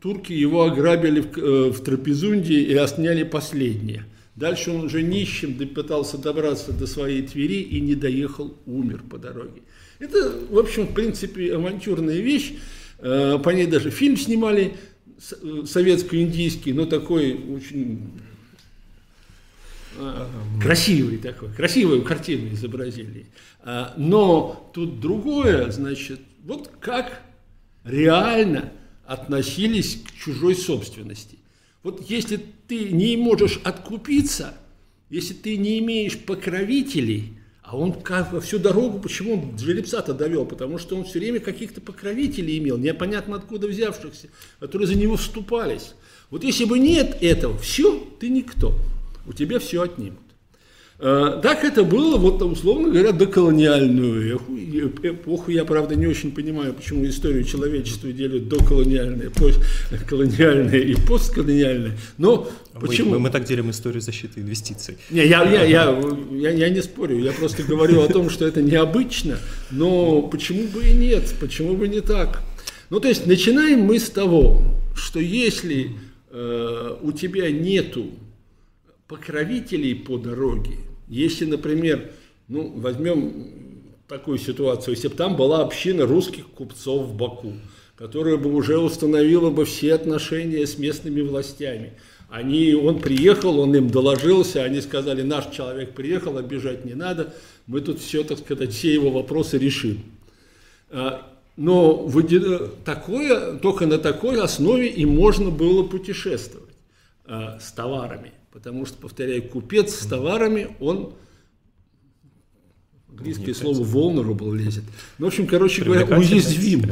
турки 0.01 0.33
его 0.33 0.65
ограбили 0.65 1.21
в, 1.21 1.37
э, 1.37 1.71
в 1.71 1.81
Трапезунде 1.83 2.61
и 2.61 2.75
осняли 2.75 3.25
последнее. 3.25 4.05
Дальше 4.37 4.71
он 4.71 4.85
уже 4.85 5.03
нищим 5.03 5.55
пытался 5.69 6.19
добраться 6.19 6.73
до 6.73 6.87
своей 6.87 7.23
Твери 7.23 7.61
и 7.61 7.81
не 7.81 7.95
доехал, 7.95 8.57
умер 8.67 9.03
по 9.11 9.19
дороге. 9.19 9.63
Это, 9.99 10.33
в 10.51 10.59
общем, 10.59 10.87
в 10.87 10.95
принципе, 10.95 11.55
авантюрная 11.55 12.19
вещь. 12.19 12.55
Э, 12.99 13.39
по 13.43 13.51
ней 13.51 13.67
даже 13.67 13.91
фильм 13.91 14.17
снимали 14.17 14.75
э, 15.43 15.63
советско-индийский, 15.67 16.73
но 16.73 16.87
такой 16.87 17.35
очень 17.35 18.01
красивый 20.61 21.19
такой, 21.19 21.53
красивую 21.53 22.03
картину 22.03 22.53
изобразили. 22.53 23.27
Но 23.97 24.69
тут 24.75 24.99
другое, 24.99 25.71
значит, 25.71 26.19
вот 26.43 26.69
как 26.81 27.23
реально 27.85 28.73
относились 29.07 30.01
к 30.07 30.13
чужой 30.13 30.55
собственности. 30.55 31.39
Вот 31.83 32.09
если 32.11 32.41
ты 32.69 32.91
не 32.91 33.17
можешь 33.17 33.61
откупиться, 33.65 34.55
если 35.11 35.35
ты 35.35 35.57
не 35.57 35.79
имеешь 35.79 36.19
покровителей, 36.19 37.35
А 37.67 37.79
он 37.79 37.95
как, 37.95 38.39
всю 38.43 38.59
дорогу, 38.59 39.01
почему 39.01 39.35
он 39.35 39.59
жеребца-то 39.59 40.13
довел? 40.13 40.45
Потому 40.45 40.77
что 40.77 40.97
он 40.97 41.05
все 41.05 41.19
время 41.19 41.41
каких-то 41.41 41.81
покровителей 41.81 42.59
имел, 42.59 42.77
непонятно 42.77 43.37
откуда 43.37 43.67
взявшихся, 43.69 44.29
которые 44.61 44.87
за 44.87 44.97
него 44.97 45.17
вступались. 45.17 45.95
Вот 46.29 46.45
если 46.45 46.67
бы 46.67 46.79
нет 46.79 47.17
этого, 47.23 47.57
все, 47.59 48.07
ты 48.21 48.29
никто. 48.29 48.79
У 49.27 49.33
тебя 49.33 49.59
все 49.59 49.81
отнимут. 49.81 50.19
А, 50.19 50.24
так 50.99 51.65
это 51.65 51.83
было, 51.83 52.17
вот 52.17 52.41
условно 52.43 52.91
говоря, 52.91 53.13
доколониальную 53.13 54.37
эпоху. 55.03 55.51
Я, 55.51 55.65
правда, 55.65 55.97
не 55.97 56.07
очень 56.07 56.33
понимаю, 56.33 56.73
почему 56.73 57.05
историю 57.07 57.45
человечества 57.45 58.13
делят 58.13 58.49
доколониальная, 58.49 59.31
постколониальная 59.31 60.79
и 60.79 60.95
постколониальная. 60.95 61.99
Но 62.17 62.49
мы, 62.75 62.81
почему? 62.81 63.11
Мы, 63.11 63.19
мы 63.19 63.31
так 63.31 63.45
делим 63.45 63.71
историю 63.71 64.01
защиты 64.01 64.41
инвестиций. 64.41 64.97
Не, 65.11 65.27
я, 65.27 65.43
я, 65.45 65.65
я, 65.65 66.01
я, 66.31 66.51
я 66.51 66.69
не 66.69 66.83
спорю, 66.83 67.19
я 67.19 67.33
просто 67.33 67.65
говорю 67.65 68.01
о 68.01 68.09
том, 68.09 68.31
что 68.31 68.47
это 68.47 68.63
необычно, 68.63 69.39
но 69.71 70.23
почему 70.23 70.69
бы 70.69 70.85
и 70.85 70.93
нет, 70.93 71.35
почему 71.41 71.75
бы 71.75 71.89
не 71.89 72.01
так? 72.01 72.43
Ну, 72.91 73.01
то 73.01 73.09
есть, 73.09 73.27
начинаем 73.27 73.81
мы 73.81 73.99
с 73.99 74.09
того, 74.11 74.63
что 74.95 75.19
если 75.19 75.91
э, 76.31 76.97
у 77.03 77.13
тебя 77.13 77.51
нету 77.51 78.11
покровителей 79.14 79.94
по 79.94 80.18
дороге. 80.18 80.78
Если, 81.06 81.44
например, 81.44 82.11
ну, 82.49 82.73
возьмем 82.75 83.47
такую 84.09 84.38
ситуацию, 84.38 84.94
если 84.94 85.06
бы 85.06 85.14
там 85.14 85.37
была 85.37 85.62
община 85.62 86.04
русских 86.04 86.49
купцов 86.49 87.06
в 87.06 87.14
Баку, 87.14 87.52
которая 87.94 88.37
бы 88.38 88.52
уже 88.52 88.76
установила 88.76 89.50
бы 89.50 89.66
все 89.66 89.94
отношения 89.94 90.66
с 90.66 90.78
местными 90.78 91.21
властями. 91.21 91.92
Они, 92.28 92.75
он 92.75 92.99
приехал, 92.99 93.61
он 93.61 93.76
им 93.76 93.88
доложился, 93.88 94.64
они 94.64 94.80
сказали, 94.80 95.23
наш 95.23 95.47
человек 95.54 95.94
приехал, 95.94 96.37
обижать 96.37 96.85
не 96.85 96.94
надо, 96.94 97.35
мы 97.68 97.83
тут 97.83 98.00
все, 98.00 98.25
так 98.25 98.38
сказать, 98.38 98.73
все 98.73 98.92
его 98.92 99.11
вопросы 99.11 99.59
решим. 99.59 100.02
А, 100.90 101.31
но 101.57 102.11
такое, 102.85 103.59
только 103.59 103.87
на 103.87 103.98
такой 103.98 104.40
основе 104.40 104.88
и 104.88 105.05
можно 105.07 105.50
было 105.50 105.85
путешествовать 105.85 106.74
а, 107.27 107.61
с 107.61 107.70
товарами. 107.70 108.33
Потому 108.55 108.87
что, 108.87 108.97
повторяю, 108.99 109.43
купец 109.49 109.93
с 109.97 110.07
товарами, 110.07 110.69
он 110.79 111.12
английское 113.09 113.53
слово 113.53 113.83
vulnerable 113.83 114.57
лезет. 114.57 114.85
Ну, 115.19 115.27
в 115.27 115.29
общем, 115.29 115.49
короче 115.49 115.83
говоря, 115.83 116.07
уязвим. 116.17 116.83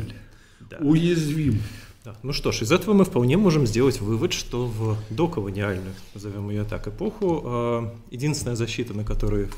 Да. 0.68 0.78
Уязвим. 0.80 1.60
Да. 2.04 2.16
Ну 2.24 2.32
что 2.32 2.50
ж, 2.50 2.62
из 2.62 2.72
этого 2.72 2.94
мы 2.94 3.04
вполне 3.04 3.36
можем 3.36 3.64
сделать 3.68 4.00
вывод, 4.00 4.32
что 4.32 4.66
в 4.66 4.98
доколониальную, 5.10 5.94
назовем 6.14 6.50
ее 6.50 6.64
так, 6.64 6.88
эпоху, 6.88 7.42
а, 7.44 7.94
единственная 8.10 8.56
защита, 8.56 8.92
на 8.92 9.04
которую 9.04 9.48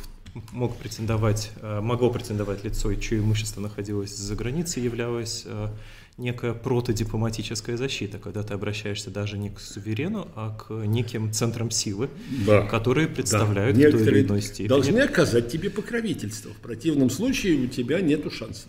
мог 0.53 0.77
претендовать, 0.77 1.53
а, 1.63 1.81
могло 1.81 2.11
претендовать 2.11 2.65
лицо, 2.65 2.95
чье 2.97 3.21
имущество 3.21 3.63
находилось 3.63 4.15
за 4.15 4.35
границей, 4.35 4.83
являлось 4.83 5.45
а, 5.47 5.73
некая 6.17 6.55
протодипломатическая 6.55 7.77
защита, 7.77 8.19
когда 8.19 8.43
ты 8.43 8.55
обращаешься 8.55 9.11
даже 9.11 9.37
не 9.39 9.51
к 9.51 9.61
суверену, 9.61 10.29
а 10.35 10.57
к 10.57 10.73
неким 10.87 11.33
центрам 11.33 11.71
силы, 11.71 12.09
да. 12.47 12.63
которые 12.63 13.09
представляют 13.09 13.77
да. 13.77 13.91
той 13.91 14.03
или 14.03 14.23
иной 14.23 14.43
степени. 14.43 14.69
Должны 14.69 15.01
оказать 15.01 15.51
тебе 15.51 15.71
покровительство. 15.71 16.53
В 16.53 16.59
противном 16.59 17.11
случае 17.11 17.65
у 17.65 17.67
тебя 17.67 18.01
нет 18.01 18.25
шансов. 18.33 18.69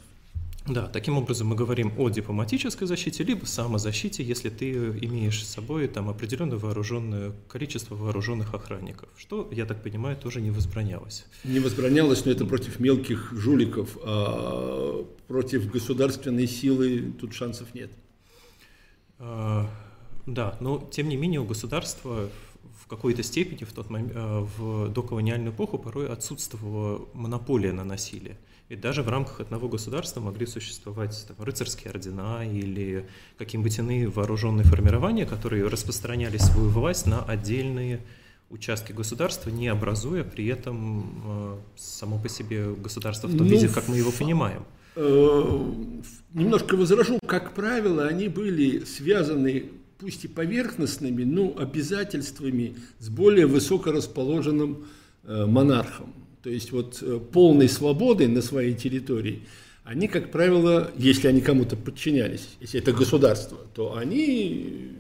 Да, 0.67 0.87
таким 0.87 1.15
образом 1.17 1.47
мы 1.47 1.55
говорим 1.55 1.93
о 1.95 2.09
дипломатической 2.09 2.87
защите, 2.87 3.23
либо 3.23 3.45
самозащите, 3.45 4.23
если 4.23 4.49
ты 4.49 4.71
имеешь 4.73 5.45
с 5.45 5.47
собой 5.47 5.87
там 5.87 6.09
определенное 6.09 6.57
вооруженное 6.57 7.33
количество 7.47 7.93
вооруженных 7.93 8.55
охранников, 8.55 9.09
что, 9.15 9.47
я 9.51 9.67
так 9.67 9.83
понимаю, 9.83 10.17
тоже 10.17 10.41
не 10.41 10.49
возбранялось. 10.49 11.25
Не 11.43 11.59
возбранялось, 11.59 12.25
но 12.25 12.31
это 12.31 12.45
против 12.45 12.79
мелких 12.79 13.31
жуликов, 13.31 13.95
а 14.01 15.05
против 15.27 15.69
государственной 15.71 16.47
силы 16.47 17.13
тут 17.19 17.33
шансов 17.33 17.73
нет. 17.73 17.91
А, 19.19 19.69
да, 20.25 20.57
но 20.59 20.87
тем 20.91 21.09
не 21.09 21.17
менее 21.17 21.39
у 21.39 21.45
государства 21.45 22.29
в 22.81 22.87
какой-то 22.87 23.23
степени 23.23 23.63
в 23.63 23.73
тот 23.73 23.89
момент, 23.89 24.11
а, 24.15 24.47
в 24.57 24.89
доколониальную 24.89 25.53
эпоху 25.53 25.77
порой 25.77 26.07
отсутствовала 26.09 27.07
монополия 27.13 27.71
на 27.71 27.83
насилие. 27.83 28.37
Ведь 28.67 28.81
даже 28.81 29.03
в 29.03 29.09
рамках 29.09 29.41
одного 29.41 29.67
государства 29.67 30.21
могли 30.21 30.47
существовать 30.47 31.25
там, 31.27 31.45
рыцарские 31.45 31.91
ордена 31.91 32.43
или 32.43 33.07
какие-нибудь 33.37 33.77
иные 33.77 34.09
вооруженные 34.09 34.63
формирования, 34.63 35.27
которые 35.27 35.67
распространяли 35.67 36.37
свою 36.37 36.69
власть 36.69 37.05
на 37.05 37.23
отдельные 37.23 38.01
участки 38.49 38.91
государства, 38.91 39.51
не 39.51 39.67
образуя 39.67 40.23
при 40.23 40.47
этом 40.47 41.21
э, 41.25 41.57
само 41.77 42.17
по 42.17 42.27
себе 42.27 42.73
государство 42.73 43.27
в 43.27 43.37
том 43.37 43.45
ну, 43.45 43.53
виде, 43.53 43.67
как 43.67 43.87
мы 43.87 43.97
его 43.97 44.11
понимаем. 44.11 44.65
Э, 44.95 45.71
немножко 46.33 46.75
возражу, 46.75 47.19
как 47.25 47.53
правило, 47.53 48.07
они 48.07 48.27
были 48.27 48.83
связаны 48.85 49.65
пусть 49.97 50.25
и 50.25 50.27
поверхностными, 50.27 51.23
но 51.23 51.55
обязательствами 51.57 52.75
с 52.99 53.09
более 53.09 53.47
высоко 53.47 53.91
расположенным 53.91 54.85
э, 55.23 55.45
монархом 55.45 56.13
то 56.45 56.51
есть 56.51 56.71
вот 56.71 56.99
э, 57.01 57.19
полной 57.33 57.67
свободы 57.67 58.27
на 58.27 58.43
своей 58.43 58.75
территории, 58.75 59.41
они, 59.83 60.07
как 60.07 60.29
правило, 60.29 60.91
если 60.95 61.27
они 61.27 61.41
кому-то 61.41 61.75
подчинялись, 61.75 62.49
если 62.61 62.79
это 62.79 62.93
государство, 62.93 63.57
то 63.73 63.97
они, 63.97 64.91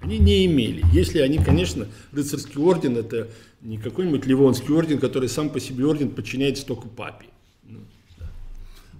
они 0.00 0.18
не 0.18 0.44
имели. 0.44 0.82
Если 0.92 1.20
они, 1.20 1.38
конечно, 1.38 1.86
рыцарский 2.10 2.60
орден, 2.60 2.96
это 2.96 3.28
не 3.60 3.78
какой-нибудь 3.78 4.26
Ливонский 4.26 4.74
орден, 4.74 4.98
который 4.98 5.28
сам 5.28 5.50
по 5.50 5.60
себе 5.60 5.86
орден 5.86 6.10
подчиняется 6.10 6.66
только 6.66 6.88
папе. 6.88 7.26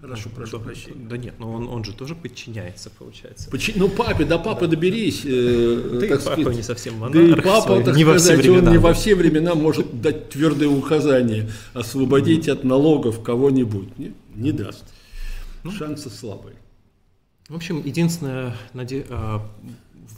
Хорошо, 0.03 0.31
прошу 0.35 0.59
да, 0.59 0.65
прощения. 0.65 1.07
Да 1.09 1.17
нет, 1.17 1.35
но 1.38 1.53
он, 1.53 1.69
он 1.69 1.85
же 1.85 1.93
тоже 1.95 2.17
подчиняется, 2.17 2.91
получается. 2.91 3.49
Подчи... 3.49 3.73
Ну, 3.77 3.88
папе, 3.88 4.25
да 4.25 4.37
папа 4.37 4.67
доберись. 4.67 5.23
Э, 5.25 5.91
да 5.93 6.09
так 6.09 6.25
папа 6.25 6.41
сказать. 6.41 6.57
не 6.57 6.62
совсем 6.65 6.95
монарх. 6.95 7.15
Да 7.15 7.23
и 7.23 7.41
папа, 7.41 7.85
так 7.85 7.95
не 7.95 8.03
сказать, 8.03 8.05
во 8.05 8.19
все 8.19 8.37
времена, 8.37 8.67
он 8.67 8.73
не 8.73 8.79
во 8.79 8.95
все 8.95 9.15
времена 9.15 9.55
может 9.55 10.01
дать 10.01 10.29
твердые 10.31 10.71
указания, 10.71 11.49
освободить 11.73 12.49
от 12.49 12.65
налогов 12.65 13.23
кого-нибудь. 13.23 13.97
Не, 13.97 14.12
не 14.35 14.51
даст. 14.51 14.85
Ну, 15.62 15.71
Шансы 15.71 16.11
слабые. 16.11 16.57
В 17.49 17.55
общем, 17.55 17.81
единственное, 17.85 18.57
а, 19.09 19.49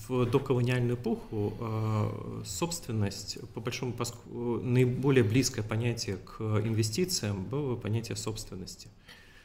в 0.09 0.25
доколониальную 0.25 0.97
эпоху 0.97 1.53
а, 1.61 2.43
собственность, 2.47 3.37
по 3.53 3.61
большому 3.61 3.95
наиболее 4.63 5.25
близкое 5.25 5.63
понятие 5.63 6.17
к 6.17 6.41
инвестициям 6.41 7.45
было 7.45 7.77
понятие 7.77 8.17
собственности. 8.17 8.89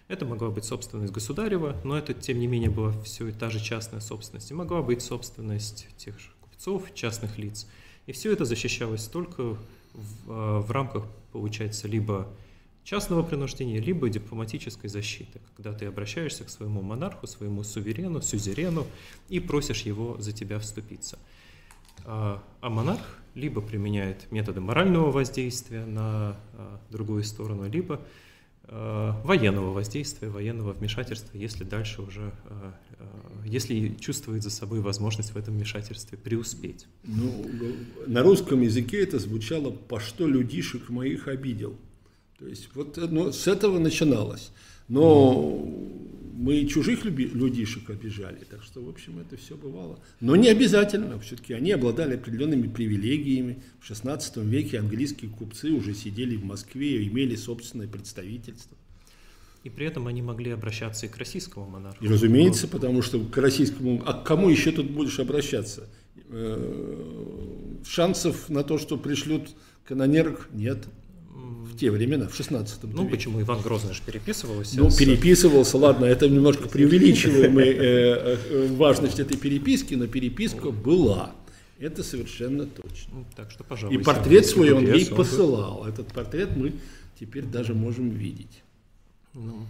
Это 0.10 0.26
могла 0.26 0.50
быть 0.50 0.66
собственность 0.66 1.14
государева, 1.14 1.78
но 1.84 1.96
это, 1.96 2.16
тем 2.16 2.40
не 2.40 2.48
менее, 2.48 2.72
была 2.72 2.92
все 3.04 3.32
та 3.32 3.52
же 3.52 3.60
частная 3.60 4.00
собственность. 4.00 4.50
И 4.50 4.56
могла 4.56 4.82
быть 4.82 5.04
собственность 5.04 5.88
тех 5.98 6.20
же 6.20 6.32
купцов, 6.42 6.96
частных 6.96 7.38
лиц. 7.38 7.68
И 8.08 8.12
все 8.12 8.34
это 8.34 8.44
защищалось 8.44 9.06
только 9.06 9.44
в, 9.44 9.58
а, 10.28 10.62
в 10.62 10.72
рамках, 10.72 11.06
получается, 11.32 11.88
либо 11.88 12.28
частного 12.84 13.22
принуждения, 13.22 13.80
либо 13.80 14.10
дипломатической 14.10 14.88
защиты, 14.88 15.42
когда 15.56 15.74
ты 15.74 15.86
обращаешься 15.86 16.44
к 16.44 16.50
своему 16.50 16.82
монарху, 16.82 17.28
своему 17.28 17.62
суверену, 17.62 18.20
сюзерену 18.24 18.88
и 19.30 19.40
просишь 19.40 19.84
его 19.84 20.20
за 20.20 20.32
тебя 20.32 20.58
вступиться. 20.58 21.20
А, 22.06 22.42
а 22.62 22.70
монарх 22.72 23.20
либо 23.36 23.62
применяет 23.62 24.32
методы 24.32 24.60
морального 24.60 25.12
воздействия 25.12 25.86
на 25.86 26.36
а, 26.54 26.80
другую 26.90 27.24
сторону, 27.24 27.70
либо 27.70 28.02
военного 28.72 29.74
воздействия, 29.74 30.30
военного 30.30 30.74
вмешательства, 30.74 31.38
если 31.38 31.64
дальше 31.64 32.02
уже, 32.02 32.32
э, 32.46 32.72
э, 33.00 33.04
если 33.46 33.96
чувствует 34.00 34.44
за 34.44 34.52
собой 34.52 34.80
возможность 34.82 35.32
в 35.32 35.38
этом 35.38 35.56
вмешательстве 35.56 36.18
преуспеть. 36.18 36.86
Ну, 37.04 37.46
на 38.06 38.22
русском 38.22 38.62
языке 38.62 39.02
это 39.02 39.18
звучало 39.18 39.72
«по 39.72 40.00
что 40.00 40.28
людишек 40.28 40.90
моих 40.90 41.28
обидел». 41.28 41.76
То 42.38 42.48
есть 42.48 42.70
вот 42.76 42.98
ну, 42.98 43.32
с 43.32 43.48
этого 43.48 43.80
начиналось. 43.80 44.52
Но 44.88 45.68
мы 46.40 46.60
и 46.60 46.68
чужих 46.70 47.04
людишек 47.04 47.90
обижали, 47.90 48.46
так 48.50 48.64
что, 48.64 48.82
в 48.82 48.88
общем, 48.88 49.20
это 49.20 49.36
все 49.36 49.58
бывало. 49.58 50.00
Но 50.22 50.38
не 50.38 50.48
обязательно, 50.48 51.20
все-таки 51.20 51.54
они 51.54 51.74
обладали 51.74 52.16
определенными 52.16 52.68
привилегиями. 52.68 53.62
В 53.82 53.92
XVI 53.92 54.22
веке 54.46 54.80
английские 54.80 55.30
купцы 55.32 55.72
уже 55.72 55.94
сидели 55.94 56.38
в 56.38 56.46
Москве 56.46 57.04
и 57.04 57.10
имели 57.10 57.36
собственное 57.36 57.90
представительство. 57.90 58.78
И 59.66 59.70
при 59.70 59.86
этом 59.86 60.08
они 60.08 60.22
могли 60.22 60.52
обращаться 60.52 61.08
и 61.08 61.10
к 61.10 61.18
российскому 61.18 61.70
монарху. 61.70 62.02
И 62.02 62.08
разумеется, 62.08 62.70
потому 62.70 63.02
что 63.02 63.20
к 63.20 63.36
российскому... 63.36 64.02
А 64.06 64.14
к 64.14 64.24
кому 64.24 64.50
еще 64.50 64.72
тут 64.72 64.90
будешь 64.90 65.20
обращаться? 65.20 65.90
Э, 66.30 67.76
шансов 67.86 68.48
на 68.48 68.64
то, 68.64 68.78
что 68.78 68.98
пришлют 68.98 69.50
канонерок, 69.84 70.48
нет 70.54 70.88
те 71.80 71.92
времена, 71.92 72.28
в 72.28 72.36
16 72.36 72.84
Ну, 72.84 73.04
веке. 73.04 73.12
почему 73.12 73.42
Иван 73.42 73.62
Грозный 73.62 73.94
же 73.94 74.02
переписывался? 74.06 74.78
Ну, 74.78 74.90
с... 74.90 74.98
переписывался, 74.98 75.78
ладно, 75.78 76.06
это 76.06 76.28
немножко 76.28 76.68
преувеличиваем 76.68 77.54
мы 77.54 77.64
э, 77.64 77.76
э, 77.78 78.68
важность 78.76 79.20
этой 79.20 79.38
переписки, 79.38 79.96
но 79.96 80.08
переписка 80.08 80.72
была. 80.72 81.32
Это 81.80 82.04
совершенно 82.04 82.66
точно. 82.66 83.14
Ну, 83.14 83.26
так 83.36 83.52
что, 83.52 83.64
пожалуйста. 83.64 84.00
И 84.00 84.04
портрет 84.04 84.46
свой 84.46 84.72
он 84.72 84.86
ей 84.86 85.06
посылал. 85.06 85.86
Этот 85.88 86.08
портрет 86.08 86.56
мы 86.56 86.74
теперь 87.18 87.46
даже 87.46 87.74
можем 87.74 88.10
видеть. 88.10 88.62
Ну, 89.34 89.66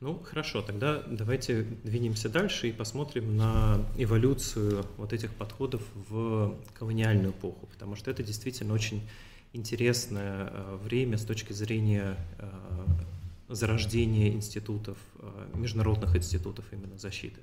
ну, 0.00 0.18
хорошо, 0.24 0.62
тогда 0.62 1.02
давайте 1.06 1.66
двинемся 1.84 2.28
дальше 2.28 2.68
и 2.68 2.72
посмотрим 2.72 3.36
на 3.36 3.80
эволюцию 3.98 4.86
вот 4.96 5.12
этих 5.12 5.32
подходов 5.34 5.82
в 6.08 6.56
колониальную 6.78 7.30
эпоху, 7.30 7.68
потому 7.70 7.94
что 7.94 8.10
это 8.10 8.22
действительно 8.22 8.72
очень 8.72 9.02
интересное 9.52 10.48
э, 10.50 10.78
время 10.82 11.18
с 11.18 11.24
точки 11.24 11.52
зрения 11.52 12.16
э, 12.38 12.48
зарождения 13.48 14.30
институтов, 14.30 14.96
э, 15.18 15.48
международных 15.54 16.16
институтов 16.16 16.64
именно 16.72 16.98
защиты 16.98 17.40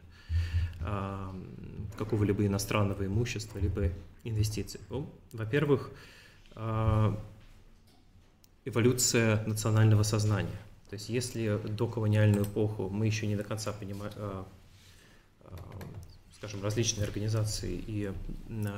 какого-либо 1.97 2.45
иностранного 2.45 3.05
имущества, 3.05 3.59
либо 3.59 3.89
инвестиций. 4.23 4.79
Ну, 4.89 5.11
во-первых, 5.33 5.91
эволюция 8.63 9.45
национального 9.45 10.03
сознания. 10.03 10.57
То 10.89 10.93
есть 10.93 11.09
если 11.09 11.57
до 11.57 11.85
колониальную 11.87 12.45
эпоху 12.45 12.87
мы 12.89 13.07
еще 13.07 13.27
не 13.27 13.35
до 13.35 13.43
конца 13.43 13.73
понимаем, 13.73 14.13
скажем, 16.39 16.63
различные 16.63 17.03
организации 17.03 17.83
и 17.85 18.13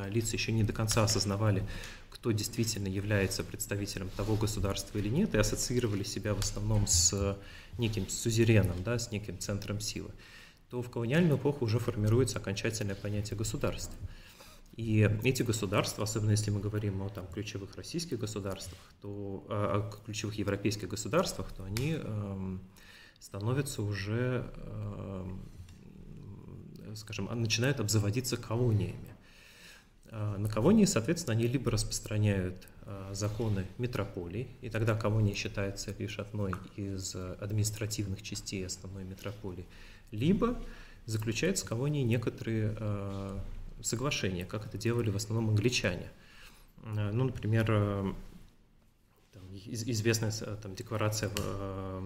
лица 0.10 0.36
еще 0.36 0.52
не 0.52 0.64
до 0.64 0.74
конца 0.74 1.04
осознавали, 1.04 1.64
кто 2.10 2.32
действительно 2.32 2.88
является 2.88 3.44
представителем 3.44 4.10
того 4.18 4.36
государства 4.36 4.98
или 4.98 5.10
нет, 5.10 5.36
и 5.36 5.38
ассоциировали 5.38 6.02
себя 6.02 6.34
в 6.34 6.40
основном 6.40 6.88
с 6.88 7.38
неким 7.78 8.10
сузереном, 8.10 8.82
да, 8.84 8.98
с 8.98 9.12
неким 9.12 9.38
центром 9.38 9.80
силы, 9.80 10.10
то 10.72 10.82
в 10.82 10.90
колониальную 10.90 11.38
эпоху 11.38 11.66
уже 11.66 11.78
формируется 11.78 12.40
окончательное 12.40 12.96
понятие 12.96 13.38
государства. 13.38 13.96
И 14.76 15.08
эти 15.24 15.44
государства, 15.44 16.06
особенно 16.06 16.32
если 16.32 16.50
мы 16.50 16.62
говорим 16.62 17.04
о 17.04 17.10
там, 17.10 17.28
ключевых 17.28 17.76
российских 17.76 18.18
государствах, 18.18 18.80
то, 19.02 19.46
о 19.50 19.92
ключевых 20.06 20.36
европейских 20.36 20.88
государствах, 20.88 21.52
то 21.52 21.64
они 21.64 21.96
э, 21.96 22.58
становятся 23.20 23.84
уже 23.84 24.52
э, 24.56 25.26
скажем, 26.96 27.30
начинают 27.42 27.80
обзаводиться 27.80 28.38
колониями. 28.38 29.16
А, 30.12 30.38
на 30.38 30.50
колонии, 30.50 30.86
соответственно, 30.86 31.34
они 31.38 31.48
либо 31.48 31.72
распространяют 31.72 32.68
а, 32.84 33.14
законы 33.14 33.66
метрополий, 33.78 34.50
и 34.62 34.70
тогда 34.70 34.96
колония 34.96 35.34
считается 35.34 35.96
лишь 35.98 36.20
одной 36.20 36.54
из 36.76 37.16
административных 37.16 38.22
частей 38.22 38.66
основной 38.66 39.06
метрополии, 39.06 39.66
либо 40.12 40.62
заключают 41.06 41.58
с 41.58 41.64
колонией 41.64 42.04
некоторые 42.04 42.76
а, 42.78 43.44
соглашения, 43.82 44.46
как 44.46 44.66
это 44.66 44.78
делали 44.78 45.10
в 45.10 45.16
основном 45.16 45.50
англичане. 45.50 46.10
Ну, 46.84 47.26
например, 47.26 48.16
известная 49.66 50.32
там, 50.32 50.76
декларация 50.76 51.30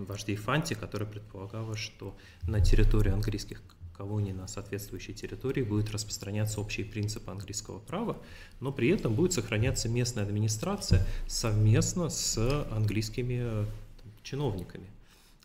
вождей 0.08 0.36
Фанти, 0.36 0.74
которая 0.74 1.10
предполагала, 1.10 1.78
что 1.78 2.16
на 2.44 2.60
территории 2.60 3.12
английских 3.12 3.62
колонии 3.96 4.32
на 4.32 4.48
соответствующей 4.48 5.14
территории 5.14 5.64
будет 5.64 5.92
распространяться 5.92 6.60
общие 6.60 6.86
принципы 6.86 7.32
английского 7.32 7.80
права, 7.80 8.18
но 8.60 8.72
при 8.72 8.90
этом 8.90 9.14
будет 9.14 9.34
сохраняться 9.34 9.90
местная 9.90 10.24
администрация 10.24 11.06
совместно 11.28 12.10
с 12.10 12.38
английскими 12.72 13.66
там, 14.02 14.12
чиновниками, 14.24 14.88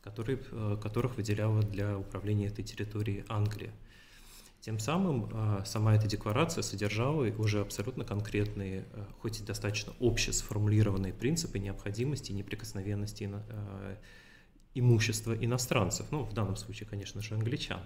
которые, 0.02 0.38
э, 0.50 0.76
которых 0.82 1.16
выделяла 1.16 1.62
для 1.62 1.98
управления 1.98 2.46
этой 2.46 2.64
территорией 2.64 3.24
Англия. 3.28 3.72
Тем 4.60 4.78
самым 4.78 5.30
э, 5.32 5.62
сама 5.64 5.94
эта 5.94 6.06
декларация 6.06 6.62
содержала 6.62 7.24
уже 7.38 7.60
абсолютно 7.60 8.04
конкретные, 8.04 8.84
э, 8.92 9.04
хоть 9.20 9.40
и 9.40 9.44
достаточно 9.44 9.92
обще 10.00 10.32
сформулированные 10.32 11.12
принципы 11.12 11.58
необходимости 11.58 12.32
и 12.32 12.34
неприкосновенности 12.34 13.30
имущества 14.74 15.34
иностранцев, 15.34 16.06
ну, 16.12 16.22
в 16.22 16.32
данном 16.32 16.56
случае, 16.56 16.88
конечно 16.88 17.20
же, 17.20 17.34
англичан. 17.34 17.80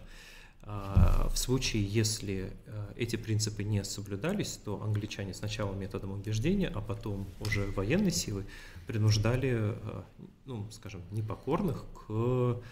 А, 0.66 1.28
в 1.28 1.36
случае, 1.36 1.84
если 1.84 2.50
э, 2.66 2.92
эти 2.96 3.16
принципы 3.16 3.64
не 3.64 3.84
соблюдались, 3.84 4.58
то 4.64 4.82
англичане 4.82 5.34
сначала 5.34 5.74
методом 5.74 6.12
убеждения, 6.12 6.72
а 6.74 6.80
потом 6.80 7.26
уже 7.40 7.66
военной 7.72 8.10
силой 8.10 8.46
принуждали, 8.86 9.50
э, 9.52 10.02
ну, 10.46 10.66
скажем, 10.70 11.02
непокорных 11.10 11.84
к 11.92 12.06
э, 12.08 12.62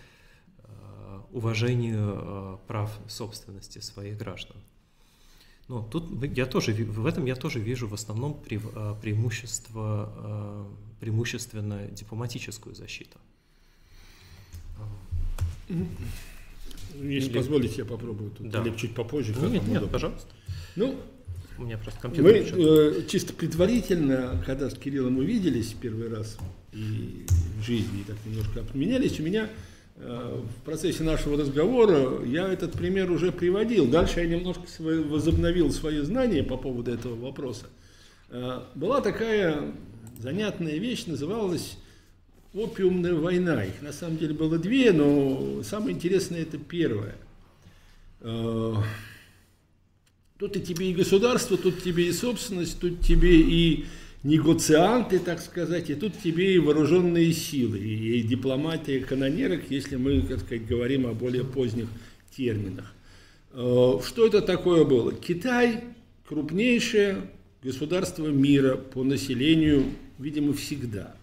уважению 1.32 2.58
прав 2.66 2.90
собственности 3.08 3.80
своих 3.80 4.16
граждан. 4.16 4.56
Но 5.68 5.82
тут 5.82 6.24
я 6.34 6.46
тоже, 6.46 6.72
в 6.72 7.04
этом 7.04 7.26
я 7.26 7.36
тоже 7.36 7.60
вижу 7.60 7.88
в 7.88 7.94
основном 7.94 8.42
преимущество, 8.42 10.66
преимущественно 10.98 11.88
дипломатическую 11.88 12.74
защиту. 12.74 13.18
Если 17.00 17.30
Или... 17.30 17.36
позволите, 17.36 17.74
я 17.78 17.84
попробую 17.84 18.30
тут. 18.30 18.50
Да. 18.50 18.62
Или 18.62 18.76
чуть 18.76 18.94
попозже. 18.94 19.34
Ну, 19.40 19.48
нет, 19.48 19.66
нет, 19.66 19.88
пожалуйста. 19.90 20.28
Ну, 20.76 20.98
у 21.58 21.64
меня 21.64 21.78
просто 21.78 22.00
компьютер. 22.00 22.56
Мы 22.56 22.64
э, 22.64 23.06
чисто 23.08 23.32
предварительно, 23.32 24.42
когда 24.46 24.70
с 24.70 24.74
Кириллом 24.74 25.18
увиделись 25.18 25.74
первый 25.80 26.08
раз 26.08 26.38
и 26.72 27.24
в 27.58 27.62
жизни 27.62 28.00
и 28.00 28.04
так 28.04 28.16
немножко 28.24 28.60
обменялись, 28.60 29.20
у 29.20 29.22
меня 29.22 29.48
э, 29.96 30.40
в 30.42 30.64
процессе 30.64 31.02
нашего 31.02 31.38
разговора 31.38 32.24
я 32.24 32.48
этот 32.48 32.72
пример 32.72 33.10
уже 33.10 33.32
приводил. 33.32 33.86
Дальше 33.86 34.20
я 34.20 34.26
немножко 34.26 34.66
свой, 34.66 35.02
возобновил 35.02 35.70
свои 35.70 36.00
знания 36.00 36.42
по 36.42 36.56
поводу 36.56 36.90
этого 36.90 37.14
вопроса. 37.14 37.66
Э, 38.30 38.62
была 38.74 39.00
такая 39.00 39.72
занятная 40.18 40.78
вещь, 40.78 41.06
называлась 41.06 41.76
опиумная 42.54 43.14
война. 43.14 43.64
Их 43.64 43.80
на 43.82 43.92
самом 43.92 44.18
деле 44.18 44.34
было 44.34 44.58
две, 44.58 44.92
но 44.92 45.62
самое 45.62 45.94
интересное 45.94 46.42
это 46.42 46.58
первое. 46.58 47.14
Э, 48.20 48.74
тут 50.38 50.56
и 50.56 50.60
тебе 50.60 50.90
и 50.90 50.94
государство, 50.94 51.56
тут 51.56 51.82
тебе 51.82 52.08
и 52.08 52.12
собственность, 52.12 52.78
тут 52.78 53.00
тебе 53.00 53.40
и 53.40 53.86
негоцианты, 54.22 55.18
так 55.18 55.40
сказать, 55.40 55.90
и 55.90 55.94
тут 55.94 56.20
тебе 56.22 56.54
и 56.54 56.58
вооруженные 56.58 57.32
силы, 57.32 57.78
и 57.78 58.22
дипломатия 58.22 59.00
канонерок, 59.00 59.62
если 59.70 59.96
мы, 59.96 60.20
так 60.22 60.40
сказать, 60.40 60.66
говорим 60.66 61.06
о 61.06 61.12
более 61.12 61.44
поздних 61.44 61.88
терминах. 62.36 62.92
Э, 63.52 63.98
что 64.04 64.26
это 64.26 64.42
такое 64.42 64.84
было? 64.84 65.14
Китай 65.14 65.84
крупнейшее 66.28 67.30
государство 67.62 68.26
мира 68.28 68.76
по 68.76 69.04
населению, 69.04 69.84
видимо, 70.18 70.52
всегда– 70.52 71.16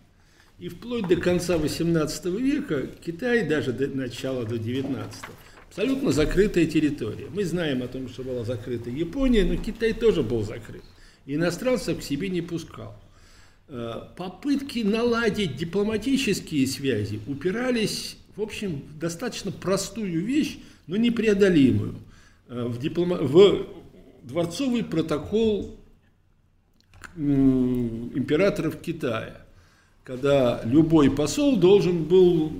и 0.59 0.67
вплоть 0.67 1.07
до 1.07 1.15
конца 1.15 1.55
XVIII 1.55 2.41
века 2.41 2.87
Китай, 3.03 3.47
даже 3.47 3.71
до 3.71 3.87
начала 3.87 4.45
до 4.45 4.55
XIX, 4.55 5.09
абсолютно 5.67 6.11
закрытая 6.11 6.65
территория. 6.65 7.27
Мы 7.33 7.45
знаем 7.45 7.81
о 7.81 7.87
том, 7.87 8.09
что 8.09 8.23
была 8.23 8.43
закрыта 8.43 8.89
Япония, 8.89 9.45
но 9.45 9.55
Китай 9.55 9.93
тоже 9.93 10.21
был 10.21 10.43
закрыт. 10.43 10.83
Иностранцев 11.25 11.99
к 11.99 12.03
себе 12.03 12.27
не 12.29 12.41
пускал. 12.41 13.01
Э, 13.69 14.01
попытки 14.17 14.79
наладить 14.79 15.55
дипломатические 15.55 16.67
связи 16.67 17.21
упирались, 17.27 18.17
в 18.35 18.41
общем, 18.41 18.81
в 18.81 18.99
достаточно 18.99 19.51
простую 19.51 20.25
вещь, 20.25 20.57
но 20.87 20.97
непреодолимую. 20.97 21.95
Э, 22.49 22.65
в, 22.65 22.79
диплома... 22.79 23.17
в 23.17 23.65
дворцовый 24.23 24.83
протокол 24.83 25.79
императоров 27.15 28.81
Китая– 28.81 29.45
когда 30.03 30.61
любой 30.65 31.11
посол 31.11 31.57
должен 31.57 32.03
был, 32.03 32.51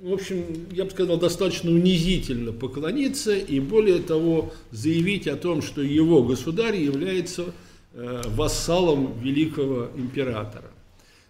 в 0.00 0.12
общем, 0.12 0.44
я 0.72 0.84
бы 0.84 0.90
сказал, 0.90 1.18
достаточно 1.18 1.70
унизительно 1.70 2.52
поклониться 2.52 3.36
и 3.36 3.60
более 3.60 4.00
того 4.00 4.52
заявить 4.70 5.28
о 5.28 5.36
том, 5.36 5.62
что 5.62 5.82
его 5.82 6.22
государь 6.22 6.76
является 6.76 7.54
э, 7.94 8.22
вассалом 8.26 9.18
великого 9.20 9.88
императора. 9.96 10.70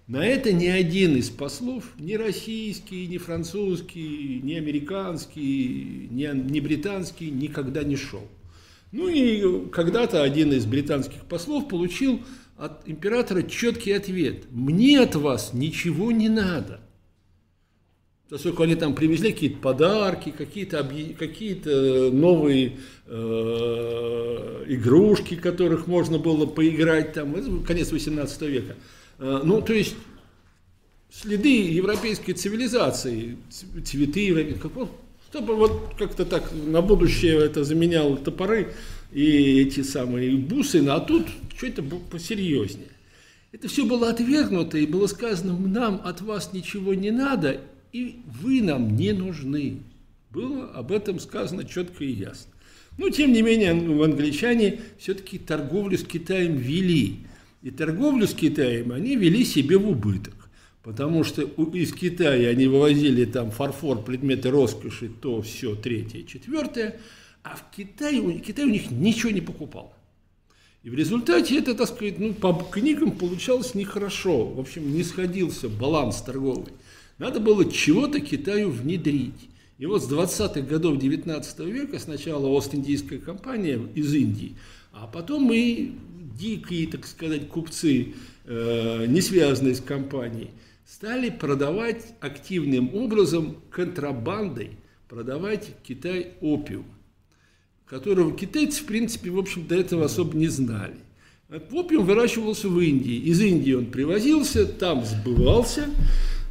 На 0.09 0.25
это 0.25 0.55
ни 0.55 0.67
один 0.67 1.17
из 1.17 1.29
послов, 1.29 1.85
ни 1.99 2.15
российский, 2.15 3.07
ни 3.07 3.19
французский, 3.19 4.41
ни 4.43 4.55
американский, 4.55 6.09
ни, 6.11 6.51
ни 6.51 6.61
британский 6.61 7.31
никогда 7.31 7.85
не 7.85 7.97
шел. 7.97 8.27
Ну 8.91 9.09
и 9.09 9.69
когда-то 9.69 10.23
один 10.23 10.55
из 10.55 10.65
британских 10.65 11.27
послов 11.27 11.69
получил 11.69 12.23
от 12.59 12.89
императора 12.89 13.43
четкий 13.43 13.93
ответ. 13.93 14.45
Мне 14.51 15.01
от 15.01 15.15
вас 15.15 15.53
ничего 15.53 16.11
не 16.11 16.29
надо. 16.29 16.81
Поскольку 18.29 18.65
они 18.65 18.75
там 18.75 18.95
привезли 18.95 19.33
какие-то 19.33 19.59
подарки, 19.59 20.35
какие-то 20.37 20.87
какие 21.19 22.11
новые 22.11 22.77
э, 23.07 24.65
игрушки, 24.67 25.35
которых 25.35 25.87
можно 25.87 26.19
было 26.19 26.45
поиграть, 26.45 27.15
там, 27.15 27.65
конец 27.65 27.91
18 27.91 28.43
века. 28.43 28.77
Э, 29.19 29.41
ну, 29.43 29.63
то 29.63 29.73
есть, 29.73 29.95
следы 31.11 31.71
европейской 31.71 32.35
цивилизации, 32.35 33.39
цветы, 33.51 34.59
Чтобы 35.31 35.55
вот 35.55 35.95
как-то 35.99 36.27
так 36.27 36.53
на 36.53 36.83
будущее 36.83 37.39
это 37.39 37.65
заменяло 37.65 38.19
топоры 38.19 38.75
и 39.13 39.61
эти 39.61 39.83
самые 39.83 40.37
бусы, 40.37 40.85
а 40.89 41.01
тут 41.01 41.27
что-то 41.57 41.83
посерьезнее. 41.83 42.89
Это 43.53 43.69
все 43.69 43.87
было 43.87 44.11
отвергнуто, 44.11 44.77
и 44.79 44.87
было 44.87 45.07
сказано, 45.07 45.57
нам 45.57 46.01
от 46.05 46.21
вас 46.21 46.53
ничего 46.53 46.95
не 46.95 47.11
надо, 47.11 47.61
и 47.93 48.21
вы 48.43 48.61
нам 48.61 48.95
не 48.97 49.13
нужны. 49.13 49.79
Было 50.31 50.67
об 50.67 50.93
этом 50.93 51.19
сказано 51.19 51.65
четко 51.65 52.05
и 52.05 52.13
ясно. 52.13 52.53
Но, 52.99 53.09
тем 53.09 53.33
не 53.33 53.43
менее, 53.43 53.71
англичане 53.71 54.81
все-таки 54.99 55.39
торговлю 55.39 55.97
с 55.97 56.05
Китаем 56.05 56.57
вели. 56.57 57.21
И 57.63 57.71
торговлю 57.71 58.27
с 58.27 58.35
Китаем 58.35 58.93
они 58.93 59.17
вели 59.17 59.45
себе 59.45 59.79
в 59.79 59.89
убыток. 59.89 60.35
Потому 60.83 61.25
что 61.25 61.43
из 61.43 61.93
Китая 61.93 62.51
они 62.51 62.67
вывозили 62.67 63.25
там 63.25 63.51
фарфор, 63.51 64.03
предметы 64.03 64.51
роскоши, 64.51 65.09
то 65.09 65.43
все, 65.43 65.75
третье, 65.75 66.25
четвертое. 66.25 67.01
А 67.51 67.57
в 67.57 67.75
Китае, 67.75 68.41
Китай 68.41 68.67
у 68.67 68.69
них 68.69 68.91
ничего 68.91 69.31
не 69.31 69.41
покупал. 69.41 69.95
И 70.83 70.91
в 70.91 70.95
результате 70.95 71.59
это, 71.59 71.75
так 71.75 71.89
сказать, 71.89 72.19
ну, 72.19 72.35
по 72.35 72.53
книгам 72.53 73.13
получалось 73.13 73.75
нехорошо. 73.75 74.45
В 74.45 74.61
общем, 74.61 74.93
не 74.95 75.03
сходился 75.03 75.69
баланс 75.69 76.21
торговый. 76.21 76.73
Надо 77.17 77.41
было 77.41 77.71
чего-то 77.71 78.21
Китаю 78.21 78.71
внедрить. 78.71 79.49
И 79.79 79.87
вот 79.87 80.03
с 80.03 80.13
20-х 80.13 80.61
годов 80.61 80.99
19 80.99 81.59
века 81.61 81.99
сначала 81.99 82.47
Ост-Индийская 82.49 83.19
компания 83.19 83.81
из 83.95 84.13
Индии, 84.13 84.57
а 84.93 85.07
потом 85.07 85.51
и 85.53 85.93
дикие, 86.39 86.89
так 86.89 87.07
сказать, 87.07 87.49
купцы, 87.49 88.15
э, 88.45 89.07
не 89.07 89.21
связанные 89.21 89.75
с 89.75 89.81
компанией, 89.81 90.51
стали 90.85 91.31
продавать 91.31 92.05
активным 92.21 92.95
образом 92.95 93.57
контрабандой, 93.71 94.73
продавать 95.09 95.71
Китай 95.83 96.35
опиум 96.41 96.85
которого 97.89 98.37
китайцы, 98.37 98.83
в 98.83 98.87
принципе, 98.87 99.31
в 99.31 99.39
общем, 99.39 99.67
до 99.67 99.77
этого 99.77 100.05
особо 100.05 100.37
не 100.37 100.49
знали. 100.49 100.95
Опиум 101.73 102.05
выращивался 102.05 102.69
в 102.69 102.79
Индии. 102.79 103.17
Из 103.17 103.41
Индии 103.41 103.73
он 103.73 103.87
привозился, 103.87 104.67
там 104.67 105.07
сбывался, 105.07 105.87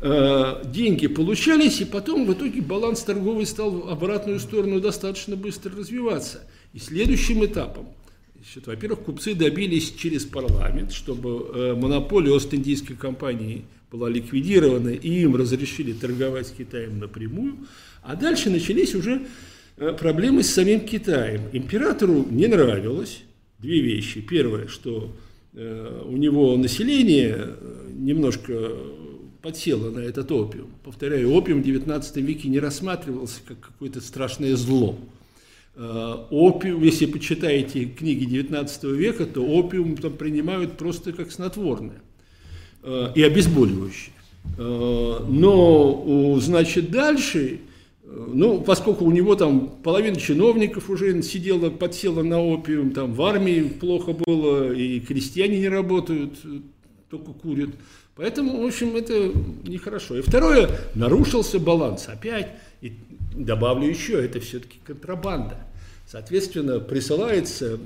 э, 0.01 0.63
деньги 0.65 1.05
получались, 1.05 1.81
и 1.81 1.85
потом 1.85 2.25
в 2.25 2.33
итоге 2.33 2.61
баланс 2.61 3.01
торговый 3.01 3.45
стал 3.45 3.69
в 3.69 3.89
обратную 3.89 4.39
сторону 4.39 4.81
достаточно 4.81 5.35
быстро 5.35 5.75
развиваться. 5.75 6.43
И 6.73 6.79
следующим 6.79 7.45
этапом, 7.45 7.87
во-первых, 8.65 9.01
купцы 9.01 9.35
добились 9.35 9.93
через 9.93 10.25
парламент, 10.25 10.91
чтобы 10.91 11.51
э, 11.53 11.75
монополия 11.75 12.31
Ост-Индийской 12.31 12.95
компании 12.95 13.65
была 13.91 14.09
ликвидирована, 14.09 14.89
и 14.89 15.21
им 15.21 15.35
разрешили 15.35 15.93
торговать 15.93 16.47
с 16.47 16.51
Китаем 16.51 16.97
напрямую. 16.97 17.67
А 18.01 18.15
дальше 18.15 18.49
начались 18.49 18.95
уже 18.95 19.27
проблемы 19.77 20.43
с 20.43 20.53
самим 20.53 20.81
Китаем. 20.81 21.41
Императору 21.53 22.25
не 22.29 22.47
нравилось 22.47 23.21
две 23.59 23.81
вещи. 23.81 24.21
Первое, 24.21 24.67
что 24.67 25.11
э, 25.53 26.03
у 26.05 26.17
него 26.17 26.57
население 26.57 27.35
э, 27.37 27.89
немножко 27.93 28.71
подсело 29.41 29.91
на 29.91 29.99
этот 29.99 30.31
опиум. 30.31 30.69
Повторяю, 30.83 31.31
опиум 31.31 31.61
в 31.61 31.65
XIX 31.65 32.21
веке 32.21 32.49
не 32.49 32.59
рассматривался 32.59 33.39
как 33.47 33.59
какое-то 33.59 34.01
страшное 34.01 34.55
зло. 34.55 34.97
Опиум, 35.75 36.81
если 36.81 37.05
почитаете 37.05 37.85
книги 37.85 38.25
XIX 38.25 38.95
века, 38.95 39.27
то 39.27 39.45
опиум 39.45 39.95
там 39.95 40.13
принимают 40.13 40.75
просто 40.75 41.13
как 41.13 41.31
снотворное 41.31 42.01
и 43.13 43.21
обезболивающее. 43.21 44.11
Но, 44.57 46.39
значит, 46.41 46.89
дальше 46.89 47.59
ну, 48.09 48.61
поскольку 48.61 49.03
у 49.03 49.11
него 49.11 49.35
там 49.35 49.69
половина 49.83 50.15
чиновников 50.15 50.89
уже 50.89 51.21
сидела, 51.21 51.69
подсела 51.69 52.23
на 52.23 52.41
опиум, 52.41 52.91
там 52.91 53.13
в 53.13 53.21
армии 53.21 53.61
плохо 53.63 54.13
было, 54.13 54.71
и 54.71 55.01
крестьяне 55.01 55.59
не 55.59 55.67
работают, 55.67 56.39
только 57.09 57.33
курят. 57.33 57.71
Поэтому, 58.15 58.63
в 58.63 58.65
общем, 58.65 58.95
это 58.95 59.31
нехорошо. 59.63 60.17
И 60.17 60.21
второе, 60.21 60.69
нарушился 60.95 61.59
баланс. 61.59 62.07
Опять, 62.07 62.51
и 62.81 62.93
добавлю 63.35 63.87
еще, 63.87 64.23
это 64.23 64.39
все-таки 64.39 64.79
контрабанда. 64.85 65.57
Соответственно, 66.07 66.79
присылается 66.79 67.77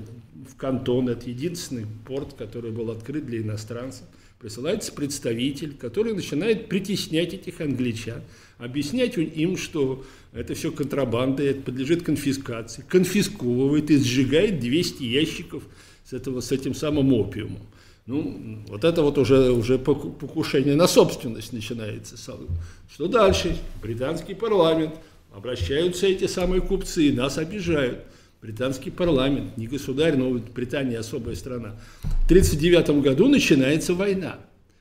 в 0.48 0.56
кантон, 0.56 1.08
это 1.08 1.28
единственный 1.28 1.86
порт, 2.06 2.34
который 2.34 2.70
был 2.70 2.90
открыт 2.92 3.26
для 3.26 3.40
иностранцев, 3.40 4.04
присылается 4.38 4.92
представитель, 4.92 5.74
который 5.76 6.14
начинает 6.14 6.68
притеснять 6.68 7.34
этих 7.34 7.60
англичан, 7.60 8.22
объяснять 8.62 9.16
им, 9.16 9.56
что 9.56 10.04
это 10.32 10.54
все 10.54 10.70
контрабанда, 10.70 11.42
это 11.42 11.62
подлежит 11.62 12.02
конфискации, 12.02 12.84
конфисковывает 12.88 13.90
и 13.90 13.98
сжигает 13.98 14.60
200 14.60 15.02
ящиков 15.02 15.64
с, 16.04 16.12
этого, 16.12 16.40
с 16.40 16.52
этим 16.52 16.74
самым 16.74 17.12
опиумом. 17.12 17.62
Ну, 18.06 18.64
вот 18.68 18.84
это 18.84 19.02
вот 19.02 19.18
уже, 19.18 19.52
уже 19.52 19.78
покушение 19.78 20.74
на 20.74 20.88
собственность 20.88 21.52
начинается. 21.52 22.16
Что 22.16 23.06
дальше? 23.06 23.56
Британский 23.80 24.34
парламент, 24.34 24.94
обращаются 25.32 26.06
эти 26.06 26.26
самые 26.26 26.60
купцы, 26.60 27.12
нас 27.12 27.38
обижают. 27.38 28.00
Британский 28.40 28.90
парламент, 28.90 29.56
не 29.56 29.68
государь, 29.68 30.16
но 30.16 30.30
Британия 30.30 30.98
особая 30.98 31.36
страна. 31.36 31.76
В 32.02 32.24
1939 32.24 33.02
году 33.02 33.28
начинается 33.28 33.94
война, 33.94 34.40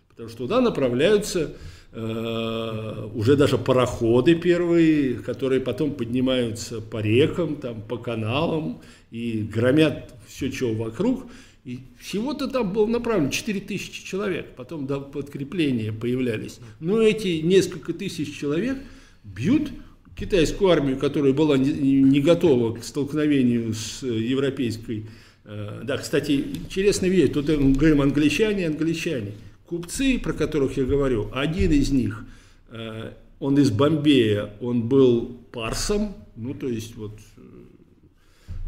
потому 0.09 0.29
что 0.29 0.39
туда 0.39 0.61
направляются 0.61 1.51
Э, 1.93 3.09
уже 3.13 3.35
даже 3.35 3.57
пароходы 3.57 4.35
первые, 4.35 5.15
которые 5.15 5.59
потом 5.59 5.91
поднимаются 5.91 6.79
по 6.79 7.01
рекам, 7.01 7.57
там, 7.57 7.81
по 7.81 7.97
каналам 7.97 8.81
и 9.11 9.41
громят 9.41 10.13
все, 10.25 10.49
что 10.51 10.73
вокруг. 10.73 11.25
И 11.65 11.81
всего-то 11.99 12.47
там 12.47 12.71
было 12.71 12.87
направлено 12.87 13.29
4 13.29 13.59
тысячи 13.59 14.05
человек, 14.05 14.55
потом 14.55 14.87
до 14.87 15.01
подкрепления 15.01 15.91
появлялись. 15.91 16.59
Но 16.79 17.01
эти 17.01 17.41
несколько 17.41 17.93
тысяч 17.93 18.39
человек 18.39 18.77
бьют 19.25 19.69
китайскую 20.15 20.71
армию, 20.71 20.97
которая 20.97 21.33
была 21.33 21.57
не, 21.57 22.21
готова 22.21 22.73
к 22.73 22.85
столкновению 22.85 23.73
с 23.73 24.01
европейской. 24.03 25.07
Э, 25.43 25.81
да, 25.83 25.97
кстати, 25.97 26.31
интересно 26.55 27.07
видеть, 27.07 27.33
тут 27.33 27.49
мы 27.49 27.73
говорим 27.73 27.99
англичане, 27.99 28.67
англичане– 28.67 29.33
купцы, 29.71 30.19
про 30.19 30.33
которых 30.33 30.75
я 30.75 30.83
говорю, 30.83 31.29
один 31.33 31.71
из 31.71 31.91
них, 31.91 32.25
э, 32.71 33.13
он 33.39 33.57
из 33.57 33.71
Бомбея, 33.71 34.53
он 34.59 34.81
был 34.81 35.37
парсом, 35.53 36.13
ну 36.35 36.53
то 36.53 36.67
есть 36.67 36.97
вот 36.97 37.13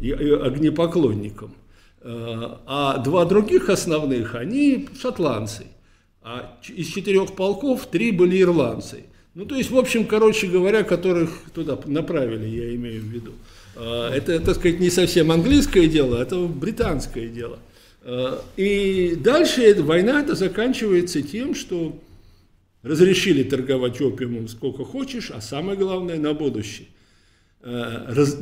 и, 0.00 0.08
и 0.08 0.30
огнепоклонником, 0.30 1.52
э, 2.00 2.08
а 2.66 2.96
два 3.04 3.26
других 3.26 3.68
основных, 3.68 4.34
они 4.34 4.88
шотландцы, 4.98 5.66
а 6.22 6.58
из 6.74 6.86
четырех 6.86 7.36
полков 7.36 7.86
три 7.86 8.10
были 8.10 8.40
ирландцы. 8.40 9.04
Ну, 9.34 9.46
то 9.46 9.56
есть, 9.56 9.70
в 9.72 9.76
общем, 9.76 10.06
короче 10.06 10.46
говоря, 10.46 10.84
которых 10.84 11.30
туда 11.52 11.76
направили, 11.86 12.46
я 12.46 12.74
имею 12.76 13.02
в 13.02 13.06
виду. 13.06 13.32
Э, 13.76 14.10
это, 14.14 14.40
так 14.40 14.54
сказать, 14.54 14.80
не 14.80 14.90
совсем 14.90 15.30
английское 15.32 15.86
дело, 15.86 16.16
это 16.16 16.46
британское 16.46 17.28
дело. 17.28 17.58
Э, 18.04 18.38
и 18.56 19.16
дальше 19.16 19.62
эта 19.62 19.82
война 19.82 20.20
это 20.20 20.34
заканчивается 20.34 21.22
тем, 21.22 21.54
что 21.54 21.98
разрешили 22.82 23.42
торговать 23.42 24.00
опиумом 24.00 24.46
сколько 24.48 24.84
хочешь, 24.84 25.30
а 25.30 25.40
самое 25.40 25.78
главное 25.78 26.18
на 26.18 26.34
будущее. 26.34 26.88
Э, 27.62 28.12
раз, 28.12 28.38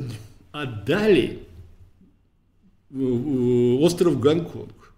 отдали 0.51 1.39
остров 2.91 4.21
Гонконг. 4.21 4.93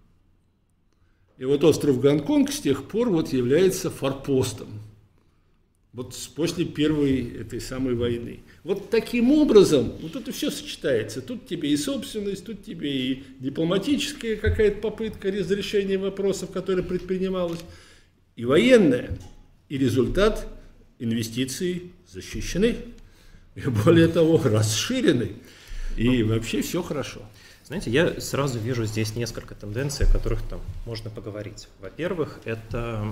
И 1.37 1.45
вот 1.45 1.63
остров 1.63 2.01
Гонконг 2.01 2.51
с 2.51 2.59
тех 2.59 2.87
пор 2.87 3.09
вот 3.09 3.31
является 3.31 3.89
форпостом. 3.89 4.67
Вот 5.93 6.13
после 6.35 6.65
первой 6.65 7.23
этой 7.39 7.61
самой 7.61 7.95
войны. 7.95 8.39
Вот 8.65 8.89
таким 8.89 9.31
образом, 9.31 9.93
вот 10.01 10.15
это 10.15 10.31
все 10.31 10.49
сочетается. 10.49 11.21
Тут 11.21 11.45
тебе 11.45 11.69
и 11.69 11.77
собственность, 11.77 12.47
тут 12.47 12.63
тебе 12.65 12.91
и 12.91 13.23
дипломатическая 13.39 14.37
какая-то 14.37 14.81
попытка 14.81 15.31
разрешения 15.31 15.99
вопросов, 15.99 16.49
которая 16.49 16.83
предпринималась, 16.83 17.59
и 18.35 18.43
военная. 18.43 19.19
И 19.69 19.77
результат 19.77 20.47
инвестиций 20.97 21.91
защищены, 22.11 22.77
и 23.53 23.61
более 23.69 24.07
того, 24.07 24.41
расширены. 24.43 25.33
И 25.95 26.23
вообще 26.23 26.63
все 26.63 26.81
хорошо. 26.81 27.21
Знаете, 27.65 27.89
я 27.89 28.21
сразу 28.21 28.59
вижу 28.59 28.85
здесь 28.85 29.15
несколько 29.15 29.55
тенденций, 29.55 30.05
о 30.05 30.11
которых 30.11 30.43
там 30.43 30.61
можно 30.85 31.09
поговорить. 31.09 31.67
Во-первых, 31.81 32.39
это 32.45 33.11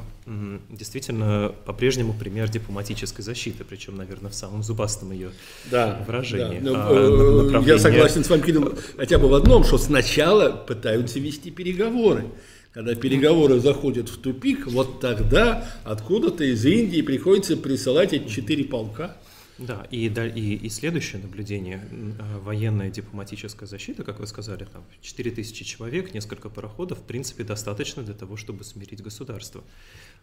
действительно 0.70 1.56
по-прежнему 1.66 2.14
пример 2.14 2.48
дипломатической 2.50 3.24
защиты, 3.24 3.64
причем, 3.64 3.96
наверное, 3.96 4.30
в 4.30 4.36
самом 4.36 4.62
зубастом 4.62 5.12
ее 5.12 5.32
да, 5.72 6.04
выражении. 6.06 6.60
Да. 6.60 6.70
Ну, 6.70 6.74
а, 6.76 7.44
направление... 7.46 7.68
Я 7.68 7.80
согласен 7.80 8.24
с 8.24 8.30
вами, 8.30 8.42
Кирилл, 8.42 8.78
хотя 8.96 9.18
бы 9.18 9.28
в 9.28 9.34
одном, 9.34 9.64
что 9.64 9.80
сначала 9.80 10.52
пытаются 10.52 11.20
вести 11.20 11.50
переговоры. 11.50 12.26
Когда 12.74 12.94
переговоры 12.94 13.60
заходят 13.60 14.08
в 14.10 14.20
тупик, 14.20 14.68
вот 14.68 15.00
тогда 15.00 15.66
откуда-то 15.84 16.44
из 16.44 16.64
Индии 16.64 17.02
приходится 17.02 17.58
присылать 17.58 18.14
эти 18.14 18.28
четыре 18.28 18.66
полка 18.66 19.18
Да, 19.58 19.86
и, 19.92 20.08
и, 20.08 20.56
и 20.56 20.70
следующее 20.70 21.22
наблюдение, 21.22 21.88
э, 21.92 22.40
военная 22.40 22.90
дипломатическая 22.90 23.68
защита, 23.68 24.04
как 24.04 24.20
вы 24.20 24.26
сказали, 24.26 24.66
там 24.66 24.84
4000 25.02 25.64
человек, 25.64 26.14
несколько 26.14 26.50
пароходов, 26.50 27.00
в 27.00 27.04
принципе, 27.04 27.44
достаточно 27.44 28.02
для 28.04 28.16
того, 28.16 28.36
чтобы 28.36 28.64
смирить 28.64 29.04
государство. 29.04 29.64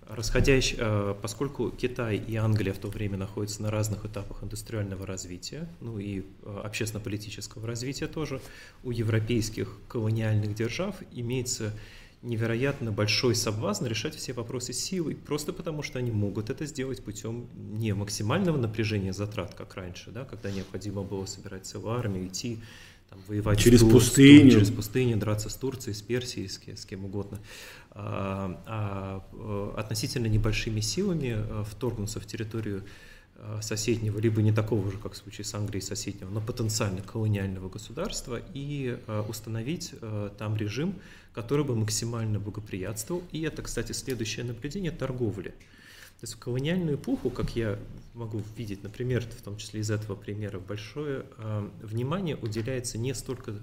Расходящ, 0.09 0.75
э, 0.77 1.14
поскольку 1.23 1.71
Китай 1.71 2.16
и 2.16 2.35
Англия 2.35 2.73
в 2.73 2.79
то 2.79 2.88
время 2.88 3.16
находятся 3.19 3.62
на 3.62 3.71
разных 3.71 4.05
этапах 4.05 4.43
индустриального 4.43 5.07
развития, 5.07 5.69
ну 5.81 6.01
и 6.01 6.21
э, 6.21 6.61
общественно-политического 6.64 7.66
развития 7.66 8.09
тоже, 8.09 8.40
у 8.83 8.90
европейских 8.90 9.79
колониальных 9.88 10.55
держав 10.55 10.97
имеется 11.12 11.73
невероятно 12.22 12.92
большой 12.92 13.35
соблазн 13.35 13.87
решать 13.87 14.14
все 14.14 14.33
вопросы 14.33 14.72
силой, 14.72 15.16
просто 15.16 15.52
потому 15.52 15.83
что 15.83 15.98
они 15.98 16.11
могут 16.11 16.50
это 16.50 16.66
сделать 16.66 17.02
путем 17.02 17.48
не 17.54 17.94
максимального 17.94 18.59
напряжения 18.59 19.12
затрат, 19.12 19.54
как 19.54 19.74
раньше, 19.74 20.11
да, 20.11 20.24
когда 20.24 20.50
необходимо 20.50 21.02
было 21.02 21.24
собирать 21.24 21.66
целую 21.66 21.94
армию, 21.94 22.26
идти 22.26 22.59
там, 23.09 23.18
воевать 23.26 23.59
через 23.59 23.80
Тур, 23.80 23.92
пустыню. 23.92 24.50
через 24.50 24.70
пустыню, 24.70 25.16
драться 25.16 25.48
с 25.48 25.54
Турцией, 25.54 25.94
с 25.94 26.02
Персией, 26.02 26.48
с, 26.48 26.61
с 26.61 26.85
кем 26.85 27.06
угодно, 27.06 27.40
а, 27.90 28.62
а, 28.66 29.24
а 29.33 29.74
относительно 29.78 30.26
небольшими 30.26 30.80
силами 30.80 31.37
а, 31.37 31.64
вторгнуться 31.64 32.20
в 32.20 32.26
территорию 32.26 32.85
соседнего, 33.62 34.18
либо 34.18 34.42
не 34.42 34.53
такого 34.53 34.90
же, 34.90 34.98
как 34.98 35.12
в 35.12 35.16
случае 35.16 35.44
с 35.44 35.55
Англией 35.55 35.83
соседнего, 35.83 36.31
но 36.31 36.40
потенциально 36.40 37.03
колониального 37.03 37.68
государства 37.68 38.40
и 38.55 38.98
установить 39.29 39.94
там 40.38 40.57
режим, 40.57 40.94
который 41.33 41.64
бы 41.64 41.74
максимально 41.76 42.38
благоприятствовал. 42.38 43.22
И 43.33 43.42
это, 43.42 43.62
кстати, 43.62 43.92
следующее 43.92 44.44
наблюдение 44.44 44.90
торговли. 44.90 45.50
То 46.20 46.24
есть 46.24 46.35
в 46.35 46.38
колониальную 46.38 46.96
эпоху, 46.96 47.31
как 47.31 47.57
я 47.57 47.79
могу 48.12 48.42
видеть, 48.55 48.83
например, 48.83 49.24
в 49.24 49.40
том 49.40 49.57
числе 49.57 49.81
из 49.81 49.90
этого 49.90 50.16
примера, 50.16 50.59
большое 50.59 51.24
э, 51.38 51.68
внимание 51.81 52.37
уделяется 52.37 52.98
не 52.98 53.14
столько, 53.14 53.55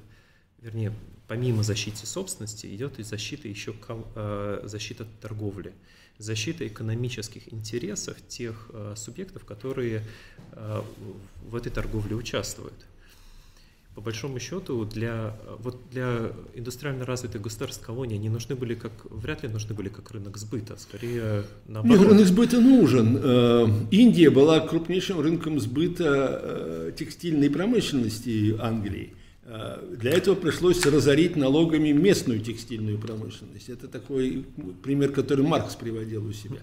вернее, 0.59 0.91
помимо 1.27 1.63
защиты 1.63 2.05
собственности, 2.05 2.67
идет 2.67 2.99
и 2.99 3.03
защита 3.03 3.47
еще 3.47 3.73
э, 4.15 4.61
защита 4.63 5.05
торговли, 5.21 5.73
защита 6.17 6.65
экономических 6.65 7.53
интересов 7.53 8.15
тех 8.27 8.69
э, 8.73 8.93
субъектов, 8.95 9.45
которые 9.45 10.03
э, 10.53 10.81
в 11.49 11.55
этой 11.55 11.71
торговле 11.71 12.15
участвуют 12.15 12.73
по 13.93 14.01
большому 14.01 14.39
счету 14.39 14.85
для, 14.85 15.35
вот 15.57 15.81
для 15.89 16.31
индустриально 16.53 17.03
развитых 17.03 17.41
государств 17.41 17.83
колонии 17.83 18.15
они 18.15 18.29
нужны 18.29 18.55
были 18.55 18.75
как, 18.75 18.91
вряд 19.09 19.41
ли 19.41 19.49
нужны 19.49 19.73
были 19.73 19.89
как 19.89 20.11
рынок 20.11 20.37
сбыта, 20.37 20.77
скорее 20.77 21.45
наоборот. 21.65 22.01
Нет, 22.01 22.07
рынок 22.11 22.27
сбыта 22.27 22.61
нужен. 22.61 23.17
Индия 23.89 24.29
была 24.29 24.59
крупнейшим 24.59 25.19
рынком 25.19 25.59
сбыта 25.59 26.93
текстильной 26.95 27.49
промышленности 27.49 28.55
Англии. 28.59 29.15
Э, 29.49 29.81
для 29.97 30.11
этого 30.11 30.35
пришлось 30.35 30.85
разорить 30.85 31.37
налогами 31.37 31.93
местную 31.93 32.41
текстильную 32.41 32.99
промышленность. 32.99 33.69
Это 33.69 33.87
такой 33.87 34.45
пример, 34.83 35.13
который 35.13 35.45
Маркс 35.45 35.75
приводил 35.75 36.25
у 36.25 36.33
себя. 36.33 36.59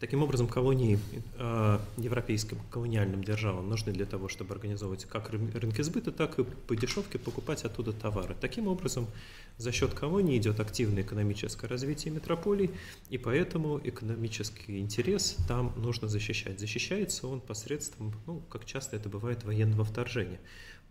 Таким 0.00 0.22
образом, 0.22 0.46
колонии 0.46 1.00
э, 1.38 1.78
европейским 1.96 2.58
колониальным 2.70 3.24
державам 3.24 3.68
нужны 3.68 3.92
для 3.92 4.06
того, 4.06 4.28
чтобы 4.28 4.54
организовывать 4.54 5.06
как 5.06 5.30
рынки 5.30 5.82
сбыта, 5.82 6.12
так 6.12 6.38
и 6.38 6.44
по 6.44 6.76
дешевке 6.76 7.18
покупать 7.18 7.64
оттуда 7.64 7.92
товары. 7.92 8.36
Таким 8.40 8.68
образом, 8.68 9.08
за 9.56 9.72
счет 9.72 9.94
колонии 9.94 10.38
идет 10.38 10.60
активное 10.60 11.02
экономическое 11.02 11.66
развитие 11.66 12.14
метрополий, 12.14 12.70
и 13.10 13.18
поэтому 13.18 13.80
экономический 13.82 14.78
интерес 14.78 15.36
там 15.48 15.72
нужно 15.76 16.06
защищать. 16.06 16.60
Защищается 16.60 17.26
он 17.26 17.40
посредством, 17.40 18.14
ну, 18.26 18.38
как 18.48 18.66
часто 18.66 18.94
это 18.94 19.08
бывает, 19.08 19.42
военного 19.42 19.84
вторжения. 19.84 20.38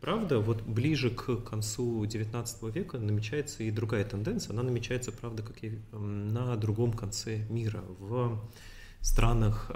Правда, 0.02 0.40
вот 0.40 0.64
ближе 0.64 1.12
к 1.12 1.38
концу 1.38 2.04
XIX 2.04 2.72
века 2.74 3.00
намечается 3.00 3.64
и 3.64 3.72
другая 3.72 4.04
тенденция. 4.04 4.52
Она 4.52 4.64
намечается, 4.64 5.14
правда, 5.14 5.44
как 5.44 5.64
и 5.64 5.80
на 5.94 6.58
другом 6.58 6.92
конце 6.92 7.38
мира, 7.50 7.84
в 8.00 8.38
странах 9.02 9.70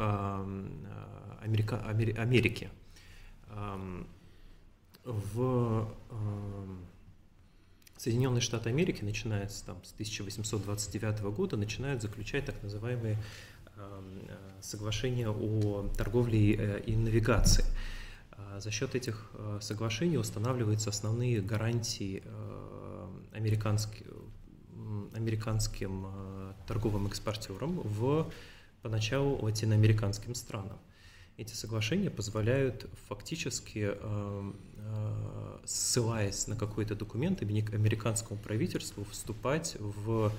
Америка, 1.42 1.82
Америки. 2.18 2.70
В 5.04 5.88
Соединенные 7.98 8.42
Штаты 8.42 8.70
Америки, 8.70 9.04
начиная 9.04 9.48
с, 9.48 9.62
там, 9.62 9.84
с 9.84 9.94
1829 9.94 11.22
года, 11.22 11.58
начинают 11.58 12.02
заключать 12.02 12.46
так 12.46 12.62
называемые 12.64 13.18
соглашения 14.62 15.30
о 15.30 15.88
торговле 15.98 16.56
э, 16.56 16.82
и 16.86 16.96
навигации. 16.96 17.66
А 18.32 18.60
за 18.60 18.72
счет 18.72 18.96
этих 18.96 19.32
э, 19.34 19.60
соглашений 19.62 20.18
устанавливаются 20.18 20.90
основные 20.90 21.42
гарантии 21.42 22.22
э, 22.24 23.08
американским, 23.34 24.06
американским 25.14 26.08
торговым 26.68 27.08
экспортерам 27.08 27.80
в 27.80 28.30
поначалу 28.82 29.38
латиноамериканским 29.42 30.36
странам. 30.36 30.78
Эти 31.38 31.54
соглашения 31.54 32.10
позволяют 32.10 32.88
фактически, 33.08 33.94
э, 33.94 34.52
э, 34.78 35.58
ссылаясь 35.66 36.48
на 36.48 36.56
какой-то 36.56 36.96
документ, 36.96 37.42
американскому 37.42 38.40
правительству 38.40 39.06
вступать 39.06 39.76
в 39.80 40.32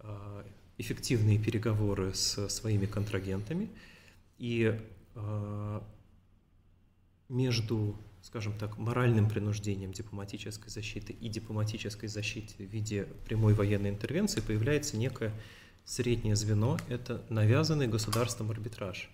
э, 0.00 0.42
эффективные 0.78 1.38
переговоры 1.38 2.14
с 2.14 2.48
своими 2.48 2.86
контрагентами 2.86 3.68
и 4.38 4.80
между, 7.28 7.96
скажем 8.22 8.54
так, 8.58 8.78
моральным 8.78 9.28
принуждением 9.28 9.92
дипломатической 9.92 10.70
защиты 10.70 11.12
и 11.12 11.28
дипломатической 11.28 12.08
защитой 12.08 12.66
в 12.66 12.70
виде 12.70 13.06
прямой 13.26 13.54
военной 13.54 13.90
интервенции 13.90 14.40
появляется 14.40 14.96
некая 14.96 15.32
Среднее 15.84 16.36
звено– 16.36 16.78
это 16.88 17.24
навязанный 17.28 17.88
государством 17.88 18.50
арбитраж. 18.50 19.10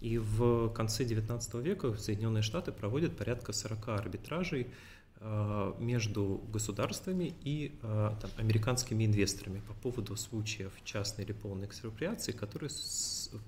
И 0.00 0.18
в 0.18 0.68
конце 0.70 1.04
XIX 1.04 1.62
века 1.62 1.96
Соединенные 1.96 2.42
Штаты 2.42 2.70
проводят 2.72 3.16
порядка 3.16 3.52
40 3.52 3.88
арбитражей 3.88 4.68
э, 5.16 5.74
между 5.80 6.40
государствами 6.52 7.34
и 7.42 7.78
э, 7.82 8.12
там, 8.20 8.30
американскими 8.36 9.04
инвесторами 9.04 9.60
по 9.66 9.74
поводу 9.74 10.16
случаев 10.16 10.72
частной 10.84 11.24
или 11.24 11.32
полной 11.32 11.66
экспроприации, 11.66 12.30
которые 12.32 12.70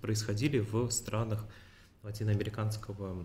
происходили 0.01 0.59
в 0.59 0.91
странах 0.91 1.45
латиноамериканского 2.03 3.25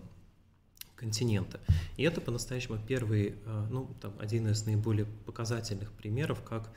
континента. 0.94 1.60
И 1.96 2.04
это 2.04 2.20
по-настоящему 2.20 2.78
первый, 2.86 3.34
э, 3.44 3.66
ну, 3.70 3.90
там, 4.00 4.14
один 4.20 4.48
из 4.48 4.64
наиболее 4.66 5.06
показательных 5.26 5.90
примеров, 5.92 6.42
как 6.42 6.70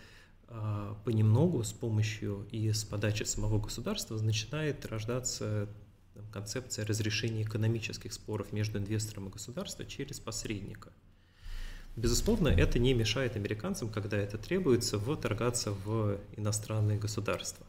понемногу 1.06 1.64
с 1.64 1.72
помощью 1.72 2.48
и 2.52 2.72
с 2.72 2.84
подачи 2.84 3.24
самого 3.24 3.60
государства 3.60 4.20
начинает 4.20 4.86
рождаться 4.86 5.70
концепция 6.32 6.86
разрешения 6.86 7.44
экономических 7.44 8.14
споров 8.14 8.52
между 8.52 8.80
инвестором 8.80 9.28
и 9.28 9.32
государством 9.32 9.88
через 9.88 10.20
посредника. 10.20 10.92
Безусловно, 11.96 12.48
это 12.48 12.80
не 12.80 12.94
мешает 12.94 13.36
американцам, 13.36 13.90
когда 13.90 14.18
это 14.18 14.38
требуется, 14.38 15.00
вторгаться 15.00 15.72
в 15.72 16.18
иностранные 16.38 16.98
государства. 16.98 17.66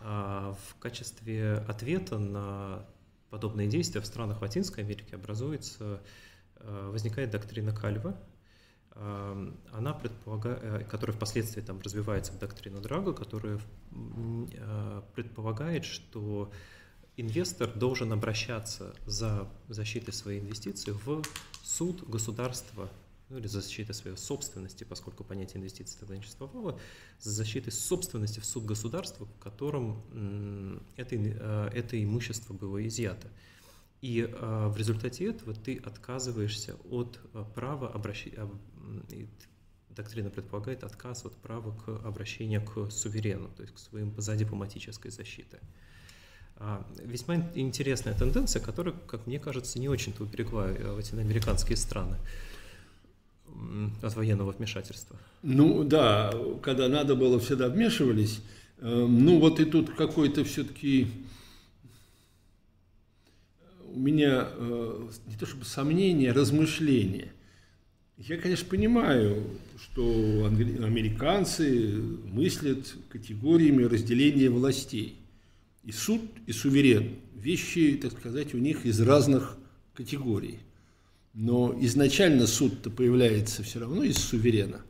А 0.00 0.56
в 0.68 0.78
качестве 0.78 1.64
ответа 1.68 2.18
на 2.18 2.86
подобные 3.30 3.68
действия 3.68 4.00
в 4.00 4.06
странах 4.06 4.40
Латинской 4.42 4.84
Америки 4.84 5.14
образуется, 5.14 6.00
а, 6.56 6.90
возникает 6.90 7.30
доктрина 7.30 7.74
Кальва, 7.74 8.16
она 8.94 9.92
предполагает, 9.92 10.62
э, 10.62 10.84
которая 10.84 11.16
впоследствии 11.16 11.60
там 11.60 11.80
развивается 11.80 12.32
в 12.32 12.38
доктрину 12.38 12.80
Драго, 12.80 13.12
которая 13.12 13.60
э, 13.90 15.02
предполагает, 15.14 15.84
что 15.84 16.52
инвестор 17.16 17.72
должен 17.72 18.12
обращаться 18.12 18.94
за 19.06 19.48
защитой 19.68 20.12
своей 20.12 20.40
инвестиции 20.40 20.92
в 20.92 21.22
суд 21.64 22.08
государства 22.08 22.88
ну, 23.30 23.38
или 23.38 23.48
за 23.48 23.62
защитой 23.62 23.94
своей 23.94 24.16
собственности, 24.16 24.84
поскольку 24.84 25.24
понятие 25.24 25.58
инвестиций 25.58 25.98
тогда 25.98 26.16
не 26.16 26.22
существовало, 26.22 26.78
за 27.18 27.30
защитой 27.30 27.70
собственности 27.70 28.38
в 28.38 28.44
суд 28.44 28.64
государства, 28.64 29.26
в 29.26 29.38
котором 29.40 30.84
это, 30.96 31.16
э, 31.16 31.70
это 31.74 32.02
имущество 32.02 32.52
было 32.54 32.86
изъято. 32.86 33.28
И 34.04 34.20
э, 34.30 34.68
в 34.68 34.76
результате 34.76 35.24
этого 35.30 35.54
ты 35.54 35.78
отказываешься 35.78 36.76
от 36.90 37.18
э, 37.32 37.42
права 37.54 37.88
обращения, 37.88 38.46
доктрина 39.88 40.28
предполагает 40.28 40.84
отказ 40.84 41.24
от 41.24 41.34
права 41.36 41.74
к 41.74 42.06
обращению 42.06 42.62
к 42.62 42.90
суверену, 42.90 43.48
то 43.56 43.62
есть 43.62 43.74
к 43.74 43.78
своим 43.78 44.12
за 44.18 44.36
дипломатической 44.36 45.10
защитой. 45.10 45.58
А, 46.56 46.86
весьма 47.02 47.36
интересная 47.54 48.12
тенденция, 48.12 48.60
которая, 48.60 48.94
как 49.06 49.26
мне 49.26 49.38
кажется, 49.38 49.78
не 49.78 49.88
очень-то 49.88 50.24
уберегла 50.24 50.68
э, 50.68 50.86
латиноамериканские 50.86 51.78
страны 51.78 52.18
от 54.02 54.16
военного 54.16 54.52
вмешательства. 54.52 55.16
Ну 55.42 55.82
да, 55.82 56.30
когда 56.62 56.88
надо 56.88 57.14
было, 57.14 57.40
всегда 57.40 57.68
вмешивались. 57.70 58.42
Эм, 58.80 59.24
ну 59.24 59.40
вот 59.40 59.60
и 59.60 59.64
тут 59.64 59.94
какой-то 59.94 60.44
все-таки 60.44 61.06
у 63.94 64.00
меня 64.00 64.48
э, 64.50 65.08
не 65.28 65.36
то 65.36 65.46
чтобы 65.46 65.64
сомнения, 65.64 66.32
размышления. 66.32 67.32
Я, 68.16 68.36
конечно, 68.38 68.66
понимаю, 68.68 69.44
что 69.80 70.46
американцы 70.46 72.02
мыслят 72.24 72.92
категориями 73.08 73.84
разделения 73.84 74.50
властей. 74.50 75.16
И 75.84 75.92
суд, 75.92 76.22
и 76.46 76.52
суверен. 76.52 77.16
Вещи, 77.34 77.98
так 78.00 78.12
сказать, 78.12 78.54
у 78.54 78.58
них 78.58 78.84
из 78.84 79.00
разных 79.00 79.56
категорий. 79.94 80.58
Но 81.32 81.76
изначально 81.80 82.46
суд-то 82.46 82.90
появляется 82.90 83.62
все 83.62 83.80
равно 83.80 84.02
из 84.02 84.16
суверена. 84.16 84.80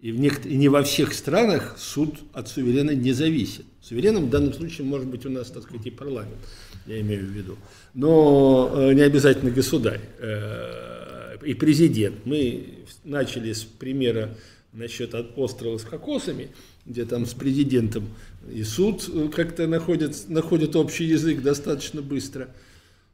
И, 0.00 0.10
в 0.10 0.18
некотор... 0.18 0.50
и 0.50 0.56
не 0.56 0.68
во 0.68 0.82
всех 0.82 1.12
странах 1.12 1.76
суд 1.78 2.16
от 2.32 2.48
суверена 2.48 2.90
не 2.90 3.12
зависит. 3.12 3.64
Сувереном 3.80 4.26
в 4.26 4.30
данном 4.30 4.52
случае 4.52 4.86
может 4.86 5.06
быть 5.06 5.24
у 5.24 5.30
нас, 5.30 5.50
так 5.50 5.62
сказать, 5.62 5.86
и 5.86 5.90
парламент, 5.90 6.38
я 6.86 7.00
имею 7.00 7.26
в 7.26 7.30
виду. 7.30 7.56
Но 7.94 8.70
э, 8.74 8.92
не 8.94 9.02
обязательно 9.02 9.50
государь 9.50 10.00
э, 10.18 11.36
и 11.44 11.54
президент. 11.54 12.24
Мы 12.24 12.78
начали 13.04 13.52
с 13.52 13.62
примера 13.62 14.34
насчет 14.72 15.14
острова 15.36 15.78
с 15.78 15.82
кокосами, 15.82 16.48
где 16.86 17.04
там 17.04 17.26
с 17.26 17.34
президентом 17.34 18.08
и 18.50 18.62
суд 18.62 19.08
э, 19.12 19.28
как-то 19.28 19.66
находят, 19.66 20.28
находят 20.28 20.76
общий 20.76 21.04
язык 21.04 21.42
достаточно 21.42 22.02
быстро. 22.02 22.48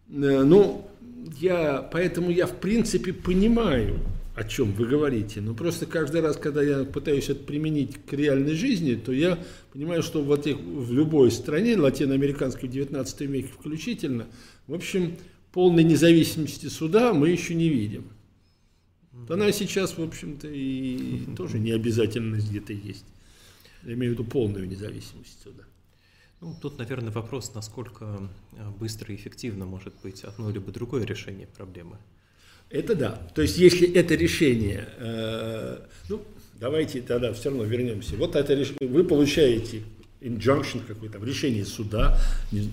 Ну, 0.09 0.89
я, 1.39 1.87
поэтому 1.93 2.31
я 2.31 2.47
в 2.47 2.57
принципе 2.57 3.12
понимаю, 3.12 4.01
о 4.39 4.45
чем 4.45 4.72
вы 4.72 4.86
говорите. 4.86 5.41
Но 5.41 5.53
просто 5.53 5.84
каждый 5.86 6.20
раз, 6.20 6.36
когда 6.36 6.62
я 6.62 6.84
пытаюсь 6.84 7.28
это 7.28 7.43
применить 7.43 7.97
к 8.07 8.12
реальной 8.12 8.55
жизни, 8.55 8.95
то 8.95 9.11
я 9.12 9.36
понимаю, 9.72 10.03
что 10.03 10.22
в, 10.22 10.32
этих, 10.32 10.57
в 10.59 10.93
любой 10.93 11.32
стране, 11.32 11.76
латиноамериканской 11.76 12.68
в 12.68 12.72
19 12.72 13.20
веке 13.22 13.49
включительно, 13.49 14.28
в 14.68 14.74
общем, 14.74 15.16
полной 15.53 15.82
независимости 15.82 16.66
суда 16.66 17.12
мы 17.12 17.30
еще 17.30 17.55
не 17.55 17.68
видим. 17.68 18.12
Она 19.28 19.51
сейчас, 19.51 19.99
в 19.99 20.03
общем-то, 20.03 20.47
и 20.47 21.24
тоже 21.36 21.59
не 21.59 21.72
обязательно 21.72 22.36
где-то 22.36 22.72
есть. 22.72 23.07
Я 23.82 23.95
имею 23.95 24.14
в 24.14 24.18
виду 24.18 24.30
полную 24.30 24.68
независимость 24.68 25.43
суда. 25.43 25.64
Ну, 26.41 26.55
тут, 26.62 26.78
наверное, 26.78 27.11
вопрос, 27.11 27.55
насколько 27.55 28.30
э, 28.53 28.70
быстро 28.78 29.12
и 29.12 29.16
эффективно 29.16 29.66
может 29.66 29.95
быть 30.05 30.22
одно 30.22 30.49
либо 30.51 30.70
другое 30.70 31.05
решение 31.05 31.49
проблемы. 31.49 31.99
Это 32.71 32.95
да. 32.95 33.19
То 33.35 33.43
есть, 33.43 33.59
если 33.59 33.91
это 33.93 34.14
решение, 34.14 34.89
э, 34.99 35.79
ну, 36.09 36.23
давайте 36.61 37.01
тогда 37.01 37.33
все 37.33 37.49
равно 37.49 37.64
вернемся. 37.64 38.16
Вот 38.16 38.37
это 38.37 38.53
решение, 38.55 38.89
вы 38.89 39.05
получаете 39.05 39.83
injunction 40.21 40.81
какой-то, 40.87 41.19
решение 41.25 41.64
суда, 41.64 42.21
не, 42.53 42.69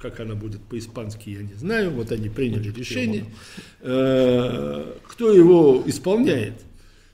как 0.00 0.20
она 0.20 0.34
будет 0.34 0.60
по-испански, 0.62 1.30
я 1.30 1.42
не 1.42 1.54
знаю. 1.54 1.90
Вот 1.90 2.10
они 2.10 2.28
приняли 2.28 2.70
решение. 2.72 3.26
Э, 3.80 4.94
кто 5.06 5.32
его 5.32 5.82
исполняет? 5.86 6.54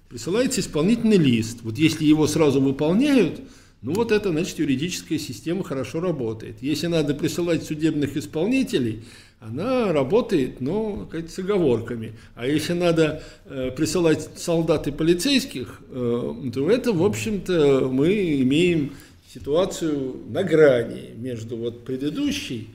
Присылается 0.09 0.61
исполнительный 0.61 1.19
лист. 1.19 1.59
Вот 1.63 1.79
если 1.79 2.05
его 2.05 2.29
сразу 2.29 2.61
выполняют, 2.61 3.41
ну 3.83 3.93
вот 3.93 4.13
это, 4.13 4.31
значит, 4.31 4.59
юридическая 4.59 5.19
система 5.19 5.65
хорошо 5.65 6.01
работает. 6.01 6.63
Если 6.63 6.87
надо 6.87 7.15
присылать 7.15 7.65
судебных 7.65 8.17
исполнителей, 8.17 9.03
она 9.41 9.93
работает, 9.93 10.61
но 10.61 11.07
как 11.11 11.29
с 11.29 11.39
оговорками. 11.39 12.15
А 12.35 12.47
если 12.47 12.73
надо 12.73 13.23
э, 13.45 13.71
присылать 13.71 14.29
солдат 14.37 14.87
и 14.87 14.93
полицейских, 14.93 15.81
э, 15.91 16.51
то 16.53 16.71
это, 16.71 16.93
в 16.93 17.05
общем-то, 17.05 17.89
мы 17.93 18.41
имеем 18.43 18.95
ситуацию 19.33 20.17
на 20.29 20.43
грани 20.43 21.11
между 21.17 21.57
вот 21.57 21.85
предыдущей 21.85 22.71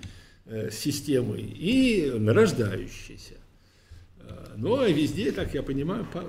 э, 0.45 0.70
системой 0.72 1.41
и 1.41 2.12
нарождающейся. 2.16 3.34
Э, 4.20 4.53
ну, 4.55 4.80
а 4.80 4.88
везде, 4.88 5.32
как 5.32 5.55
я 5.55 5.64
понимаю, 5.64 6.05
по, 6.14 6.24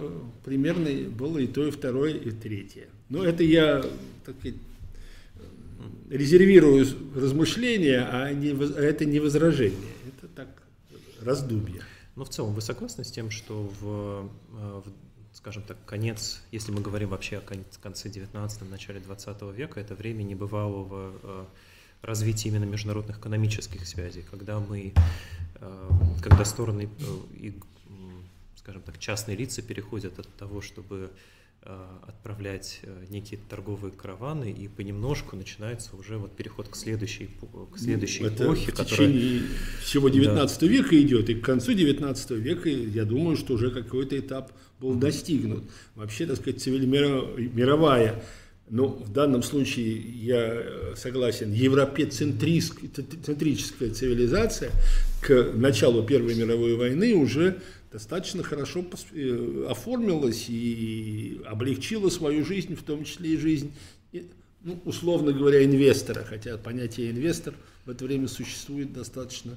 примерно 0.44 0.88
было 1.10 1.38
и 1.38 1.46
то, 1.46 1.66
и 1.66 1.70
второе, 1.70 2.14
и 2.14 2.30
третье. 2.30 2.86
Но 3.10 3.22
это 3.22 3.44
я, 3.44 3.84
так 4.24 4.34
сказать, 4.38 4.56
резервирую 6.12 6.86
размышления, 7.14 8.06
а 8.10 8.32
не, 8.32 8.50
это 8.50 9.04
не 9.04 9.20
возражение, 9.20 9.92
раздумье. 11.22 11.82
Но 12.16 12.24
в 12.24 12.28
целом 12.28 12.52
вы 12.52 12.60
согласны 12.60 13.04
с 13.04 13.10
тем, 13.10 13.30
что 13.30 13.70
в, 13.80 14.28
в 14.50 14.84
скажем 15.32 15.62
так, 15.62 15.78
конец, 15.86 16.42
если 16.52 16.72
мы 16.72 16.80
говорим 16.80 17.08
вообще 17.08 17.38
о 17.38 17.40
конце 17.40 18.08
19 18.08 18.70
начале 18.70 19.00
20 19.00 19.42
века, 19.54 19.80
это 19.80 19.94
время 19.94 20.22
небывалого 20.22 21.14
э, 21.22 21.44
развития 22.02 22.50
именно 22.50 22.64
международных 22.64 23.18
экономических 23.18 23.86
связей, 23.86 24.24
когда 24.30 24.60
мы, 24.60 24.92
э, 25.54 25.88
когда 26.22 26.44
стороны 26.44 26.88
э, 26.98 27.04
и, 27.34 27.58
скажем 28.56 28.82
так, 28.82 28.98
частные 28.98 29.36
лица 29.36 29.62
переходят 29.62 30.18
от 30.18 30.28
того, 30.36 30.60
чтобы 30.60 30.96
Э, 31.06 31.08
отправлять 32.08 32.80
э, 32.82 33.04
некие 33.08 33.38
торговые 33.48 33.92
караваны, 33.92 34.50
и 34.50 34.68
понемножку 34.68 35.36
начинается 35.36 35.94
уже 35.96 36.18
вот 36.18 36.34
переход 36.34 36.68
к 36.68 36.76
следующей, 36.76 37.30
к 37.72 37.78
следующей 37.78 38.24
Это 38.24 38.44
эпохе. 38.44 38.72
в 38.72 38.74
течение 38.74 39.42
всего 39.80 40.08
19 40.08 40.60
да. 40.60 40.66
века 40.66 41.00
идет, 41.00 41.30
и 41.30 41.34
к 41.34 41.44
концу 41.44 41.72
19 41.72 42.30
века, 42.32 42.68
я 42.68 43.04
думаю, 43.04 43.36
что 43.36 43.54
уже 43.54 43.70
какой-то 43.70 44.18
этап 44.18 44.52
был 44.80 44.94
достигнут. 44.94 45.64
Вообще, 45.94 46.26
так 46.26 46.36
сказать, 46.36 46.66
мировая 46.66 48.22
ну, 48.70 48.88
в 48.88 49.12
данном 49.12 49.42
случае 49.42 49.98
я 49.98 50.94
согласен, 50.96 51.52
европецентрическая 51.52 53.90
цивилизация 53.90 54.70
к 55.20 55.52
началу 55.54 56.04
Первой 56.04 56.34
мировой 56.34 56.76
войны 56.76 57.14
уже 57.14 57.58
достаточно 57.92 58.42
хорошо 58.42 58.84
э, 59.12 59.66
оформилась 59.68 60.46
и 60.48 61.40
облегчила 61.46 62.08
свою 62.08 62.44
жизнь, 62.44 62.74
в 62.74 62.82
том 62.82 63.04
числе 63.04 63.34
и 63.34 63.36
жизнь, 63.36 63.72
ну, 64.62 64.80
условно 64.84 65.32
говоря, 65.32 65.64
инвестора, 65.64 66.24
хотя 66.24 66.56
понятие 66.56 67.10
инвестор 67.10 67.54
в 67.84 67.90
это 67.90 68.04
время 68.04 68.28
существует 68.28 68.92
достаточно 68.92 69.56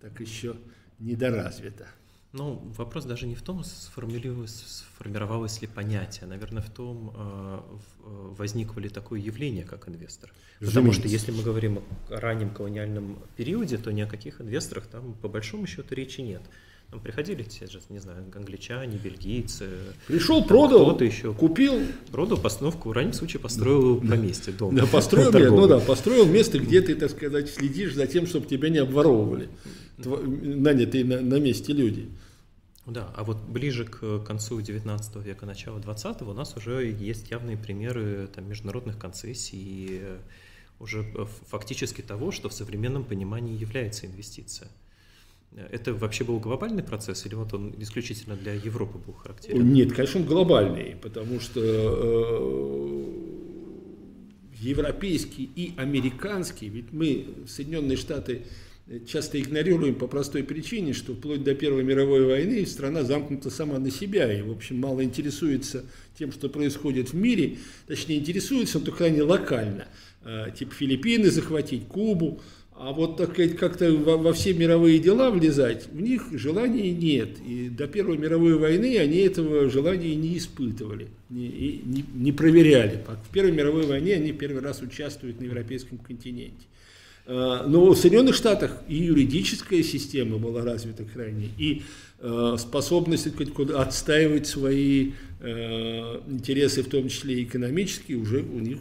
так 0.00 0.20
еще 0.20 0.56
недоразвито. 0.98 1.86
Ну, 2.32 2.62
вопрос 2.76 3.04
даже 3.04 3.26
не 3.26 3.34
в 3.34 3.42
том, 3.42 3.64
сформировалось, 3.64 4.84
сформировалось 4.96 5.62
ли 5.62 5.66
понятие, 5.66 6.26
наверное, 6.26 6.62
в 6.62 6.68
том, 6.68 7.12
э, 7.16 7.60
возникло 8.04 8.80
ли 8.80 8.90
такое 8.90 9.18
явление, 9.18 9.64
как 9.64 9.88
инвестор. 9.88 10.30
Потому 10.60 10.92
что 10.92 11.08
если 11.08 11.32
мы 11.32 11.42
говорим 11.42 11.82
о 12.10 12.20
раннем 12.20 12.50
колониальном 12.50 13.18
периоде, 13.36 13.78
то 13.78 13.92
ни 13.92 14.02
о 14.02 14.06
каких 14.06 14.42
инвесторах 14.42 14.86
там 14.88 15.14
по 15.14 15.28
большому 15.28 15.66
счету 15.66 15.94
речи 15.94 16.20
нет. 16.20 16.42
Там 16.90 17.00
приходили 17.00 17.42
те 17.42 17.66
же, 17.66 17.80
не 17.90 17.98
знаю, 17.98 18.24
англичане, 18.34 18.96
бельгийцы. 18.96 19.68
Пришел, 20.06 20.42
продал, 20.42 20.86
кто-то 20.86 21.04
еще. 21.04 21.34
купил. 21.34 21.82
Продал 22.10 22.38
постановку, 22.38 22.88
в 22.88 22.92
раннем 22.92 23.12
случае 23.12 23.40
построил 23.40 24.00
да. 24.00 24.08
поместье, 24.08 24.54
дом. 24.54 24.74
Да, 24.74 24.86
построил, 24.86 25.30
ну 25.54 25.66
да, 25.66 25.80
построил 25.80 26.24
место, 26.24 26.58
где 26.58 26.80
ты, 26.80 26.94
так 26.94 27.10
сказать, 27.10 27.50
следишь 27.50 27.94
за 27.94 28.06
тем, 28.06 28.26
чтобы 28.26 28.46
тебя 28.46 28.70
не 28.70 28.78
обворовывали. 28.78 29.50
Нанятые 29.98 31.04
на, 31.04 31.20
на 31.20 31.38
месте 31.38 31.74
люди. 31.74 32.08
Да, 32.86 33.12
а 33.14 33.22
вот 33.22 33.36
ближе 33.42 33.84
к 33.84 34.20
концу 34.20 34.62
19 34.62 35.16
века, 35.16 35.44
начало 35.44 35.78
20 35.80 36.22
у 36.22 36.32
нас 36.32 36.56
уже 36.56 36.86
есть 36.86 37.30
явные 37.30 37.58
примеры 37.58 38.30
там, 38.34 38.48
международных 38.48 38.98
концессий 38.98 39.58
и 39.60 40.02
уже 40.78 41.04
фактически 41.48 42.00
того, 42.00 42.30
что 42.30 42.48
в 42.48 42.54
современном 42.54 43.04
понимании 43.04 43.58
является 43.58 44.06
инвестиция. 44.06 44.68
Это 45.56 45.94
вообще 45.94 46.24
был 46.24 46.38
глобальный 46.38 46.82
процесс 46.82 47.26
или 47.26 47.34
вот 47.34 47.52
он 47.54 47.74
исключительно 47.78 48.36
для 48.36 48.52
Европы 48.52 48.98
был 48.98 49.14
характерен? 49.14 49.72
Нет, 49.72 49.92
конечно, 49.92 50.20
он 50.20 50.26
глобальный, 50.26 50.96
потому 51.00 51.40
что 51.40 51.60
э, 51.60 52.98
европейский 54.60 55.50
и 55.56 55.72
американский, 55.76 56.68
ведь 56.68 56.92
мы, 56.92 57.26
Соединенные 57.46 57.96
Штаты, 57.96 58.42
часто 59.06 59.40
игнорируем 59.40 59.94
по 59.94 60.06
простой 60.06 60.42
причине, 60.42 60.92
что 60.92 61.14
вплоть 61.14 61.44
до 61.44 61.54
Первой 61.54 61.84
мировой 61.84 62.24
войны 62.24 62.64
страна 62.66 63.02
замкнута 63.02 63.50
сама 63.50 63.78
на 63.78 63.90
себя 63.90 64.32
и, 64.32 64.42
в 64.42 64.50
общем, 64.50 64.78
мало 64.78 65.04
интересуется 65.04 65.84
тем, 66.18 66.32
что 66.32 66.48
происходит 66.48 67.10
в 67.10 67.14
мире, 67.14 67.58
точнее, 67.86 68.18
интересуется, 68.18 68.78
но 68.78 68.86
только 68.86 68.98
крайне 68.98 69.22
локально, 69.22 69.88
э, 70.24 70.46
типа 70.56 70.72
Филиппины 70.74 71.30
захватить, 71.30 71.86
Кубу, 71.86 72.40
а 72.80 72.92
вот, 72.92 73.16
так 73.16 73.32
сказать, 73.32 73.56
как-то 73.56 73.92
во, 73.92 74.16
во 74.16 74.32
все 74.32 74.54
мировые 74.54 75.00
дела 75.00 75.30
влезать, 75.30 75.88
в 75.90 76.00
них 76.00 76.28
желания 76.30 76.92
нет. 76.92 77.40
И 77.44 77.68
до 77.68 77.88
Первой 77.88 78.18
мировой 78.18 78.56
войны 78.56 78.98
они 78.98 79.18
этого 79.18 79.68
желания 79.68 80.14
не 80.14 80.38
испытывали, 80.38 81.08
не, 81.28 81.82
не, 81.84 82.04
не 82.14 82.30
проверяли. 82.30 83.04
В 83.28 83.32
Первой 83.32 83.50
мировой 83.50 83.84
войне 83.84 84.14
они 84.14 84.30
первый 84.30 84.62
раз 84.62 84.80
участвуют 84.80 85.40
на 85.40 85.46
европейском 85.46 85.98
континенте. 85.98 86.66
А, 87.26 87.66
но 87.66 87.90
в 87.90 87.96
Соединенных 87.96 88.36
Штатах 88.36 88.80
и 88.86 88.94
юридическая 88.94 89.82
система 89.82 90.38
была 90.38 90.62
развита 90.62 91.04
крайне, 91.04 91.48
и 91.58 91.82
а, 92.20 92.56
способность 92.58 93.26
отстаивать 93.26 94.46
свои 94.46 95.14
а, 95.40 96.22
интересы, 96.28 96.84
в 96.84 96.88
том 96.88 97.08
числе 97.08 97.40
и 97.40 97.44
экономические, 97.44 98.18
уже 98.18 98.38
у 98.38 98.60
них 98.60 98.78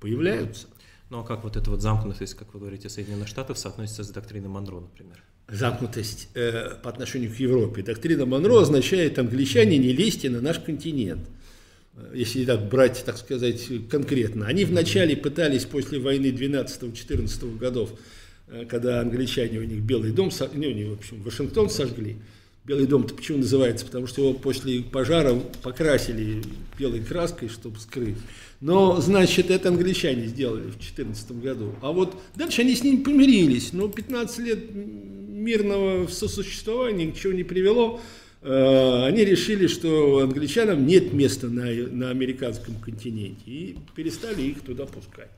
появляются. 0.00 0.66
Ну 1.10 1.20
а 1.20 1.24
как 1.24 1.44
вот 1.44 1.56
эта 1.56 1.70
вот 1.70 1.80
замкнутость, 1.80 2.34
как 2.34 2.52
вы 2.52 2.60
говорите, 2.60 2.88
Соединенных 2.88 3.28
Штатов 3.28 3.58
соотносится 3.58 4.04
с 4.04 4.10
доктриной 4.10 4.48
Монро, 4.48 4.80
например? 4.80 5.22
Замкнутость 5.48 6.28
э, 6.34 6.74
по 6.82 6.90
отношению 6.90 7.32
к 7.32 7.36
Европе. 7.36 7.82
Доктрина 7.82 8.26
Монро 8.26 8.60
означает, 8.60 9.18
англичане 9.18 9.78
не 9.78 9.92
лезьте 9.92 10.28
на 10.28 10.42
наш 10.42 10.58
континент. 10.58 11.26
Если 12.14 12.44
так 12.44 12.68
брать, 12.68 13.02
так 13.04 13.16
сказать, 13.16 13.88
конкретно. 13.90 14.46
Они 14.46 14.64
вначале 14.64 15.16
пытались 15.16 15.64
после 15.64 15.98
войны 15.98 16.26
12-14 16.26 17.56
годов, 17.56 17.90
э, 18.48 18.66
когда 18.66 19.00
англичане 19.00 19.60
у 19.60 19.64
них 19.64 19.80
Белый 19.80 20.12
дом, 20.12 20.30
ну, 20.52 20.70
не, 20.70 20.84
в 20.84 20.92
общем, 20.92 21.22
Вашингтон 21.22 21.70
сожгли, 21.70 22.18
Белый 22.68 22.86
дом-то 22.86 23.14
почему 23.14 23.38
называется? 23.38 23.86
Потому 23.86 24.06
что 24.06 24.20
его 24.20 24.34
после 24.34 24.82
пожара 24.82 25.34
покрасили 25.62 26.42
белой 26.78 27.00
краской, 27.00 27.48
чтобы 27.48 27.78
скрыть. 27.78 28.18
Но, 28.60 29.00
значит, 29.00 29.50
это 29.50 29.68
англичане 29.68 30.26
сделали 30.26 30.62
в 30.62 30.78
2014 30.78 31.32
году. 31.40 31.74
А 31.80 31.92
вот 31.92 32.16
дальше 32.34 32.62
они 32.62 32.74
с 32.74 32.82
ним 32.82 33.04
помирились. 33.04 33.72
Но 33.72 33.88
15 33.88 34.38
лет 34.40 34.74
мирного 34.74 36.08
сосуществования 36.08 37.06
ничего 37.06 37.32
не 37.32 37.44
привело. 37.44 38.00
Э, 38.42 39.06
они 39.06 39.24
решили, 39.24 39.68
что 39.68 40.18
англичанам 40.18 40.86
нет 40.86 41.12
места 41.12 41.48
на, 41.48 41.64
на 41.70 42.10
американском 42.10 42.74
континенте 42.76 43.42
и 43.46 43.76
перестали 43.94 44.42
их 44.42 44.62
туда 44.62 44.86
пускать. 44.86 45.30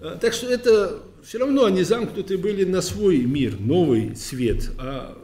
Э, 0.00 0.16
так 0.20 0.32
что 0.32 0.46
это 0.48 1.02
все 1.24 1.38
равно 1.38 1.64
они 1.64 1.82
замкнуты 1.82 2.38
были 2.38 2.64
на 2.64 2.80
свой 2.80 3.18
мир, 3.18 3.58
новый 3.58 4.14
свет. 4.16 4.70
А 4.78 5.18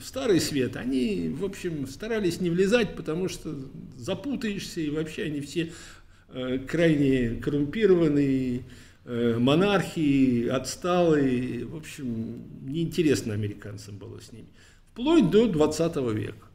в 0.00 0.04
старый 0.04 0.40
свет, 0.40 0.76
они, 0.76 1.34
в 1.38 1.44
общем, 1.44 1.86
старались 1.86 2.40
не 2.40 2.50
влезать, 2.50 2.94
потому 2.96 3.28
что 3.28 3.54
запутаешься, 3.96 4.80
и 4.80 4.88
вообще 4.88 5.24
они 5.24 5.40
все 5.40 5.62
э, 5.64 5.70
крайне 6.68 7.40
коррумпированные, 7.40 8.64
э, 9.04 9.36
монархии, 9.38 10.46
отсталые, 10.46 11.64
в 11.64 11.76
общем, 11.76 12.44
неинтересно 12.62 13.34
американцам 13.34 13.96
было 13.96 14.20
с 14.20 14.32
ними. 14.32 14.48
Вплоть 14.92 15.30
до 15.30 15.46
20 15.46 16.12
века. 16.12 16.46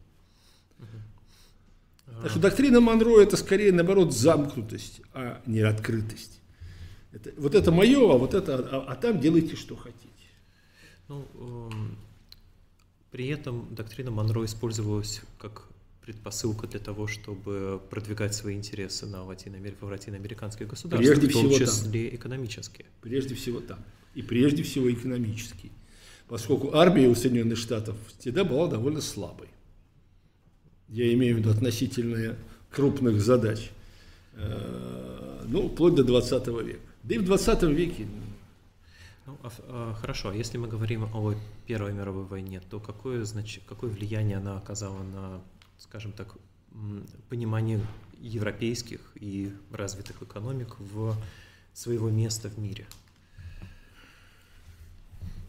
Так 2.22 2.32
что 2.32 2.40
доктрина 2.40 2.80
Монро 2.80 3.20
это 3.20 3.36
скорее, 3.36 3.72
наоборот, 3.72 4.14
замкнутость, 4.14 5.02
а 5.14 5.42
не 5.46 5.60
открытость. 5.60 6.40
Это, 7.12 7.34
вот 7.38 7.56
это 7.56 7.72
мое, 7.72 8.14
а 8.14 8.18
вот 8.18 8.34
это, 8.34 8.56
а, 8.72 8.86
а 8.90 8.96
там 8.96 9.20
делайте, 9.20 9.56
что 9.56 9.76
хотите. 9.76 10.06
Ну, 11.08 11.26
эм, 11.36 11.98
при 13.12 13.28
этом 13.28 13.68
доктрина 13.74 14.12
Монро 14.12 14.44
использовалась 14.46 15.22
как 15.38 15.68
предпосылка 16.06 16.68
для 16.68 16.80
того, 16.80 17.08
чтобы 17.08 17.82
продвигать 17.90 18.36
свои 18.36 18.56
интересы 18.56 19.08
на 19.08 19.24
Латино 19.24 19.58
в 19.58 19.84
латиноамериканские 19.84 20.68
государства, 20.68 21.04
Прежде 21.04 21.28
в 21.28 21.34
том 21.34 21.50
всего 21.50 21.58
числе 21.58 22.10
там. 22.10 22.16
экономические. 22.16 22.86
Прежде 23.02 23.34
всего 23.34 23.60
там. 23.60 23.80
И 24.14 24.22
прежде 24.22 24.62
всего 24.62 24.92
экономический. 24.92 25.72
Поскольку 26.28 26.76
армия 26.76 27.08
у 27.08 27.16
Соединенных 27.16 27.58
Штатов 27.58 27.96
всегда 28.20 28.44
была 28.44 28.68
довольно 28.68 29.02
слабой. 29.02 29.48
Я 30.90 31.12
имею 31.14 31.36
в 31.36 31.40
виду 31.40 31.50
относительно 31.50 32.36
крупных 32.70 33.20
задач. 33.20 33.72
Э, 34.34 35.44
ну, 35.48 35.70
вплоть 35.70 35.96
до 35.96 36.04
20 36.04 36.48
века. 36.48 36.80
Да 37.04 37.16
и 37.16 37.18
в 37.18 37.26
20 37.26 37.64
веке 37.64 38.08
ну, 39.26 39.38
а, 39.42 39.50
а, 39.70 39.94
хорошо, 39.96 40.30
а 40.30 40.36
если 40.36 40.60
мы 40.60 40.68
говорим 40.68 41.06
о 41.12 41.34
Первой 41.66 41.94
мировой 41.94 42.26
войне, 42.26 42.62
то 42.70 42.80
какое, 42.80 43.24
значит, 43.24 43.64
какое 43.68 43.90
влияние 43.90 44.38
она 44.38 44.58
оказала 44.58 45.02
на, 45.02 45.42
скажем 45.80 46.12
так, 46.12 46.36
понимание 47.30 47.80
европейских 48.20 49.00
и 49.16 49.52
развитых 49.72 50.22
экономик 50.22 50.76
в 50.80 51.16
своего 51.74 52.10
места 52.10 52.50
в 52.50 52.58
мире? 52.58 52.86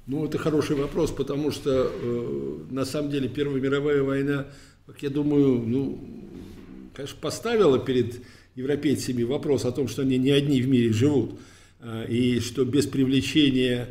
Ну, 0.06 0.24
это 0.24 0.38
хороший 0.38 0.76
вопрос, 0.76 1.10
потому 1.10 1.50
что 1.50 1.90
э, 1.92 2.58
на 2.70 2.84
самом 2.84 3.10
деле 3.10 3.28
Первая 3.28 3.60
мировая 3.60 4.02
война, 4.02 4.46
как 4.86 5.02
я 5.02 5.10
думаю, 5.10 5.60
ну, 5.66 6.00
конечно, 6.94 7.18
поставила 7.20 7.78
перед 7.78 8.22
европейцами 8.54 9.24
вопрос 9.24 9.64
о 9.64 9.72
том, 9.72 9.88
что 9.88 10.02
они 10.02 10.16
не 10.16 10.30
одни 10.30 10.62
в 10.62 10.68
мире 10.68 10.92
живут. 10.92 11.40
А, 11.80 12.04
и 12.04 12.40
что 12.40 12.64
без 12.64 12.86
привлечения 12.86 13.88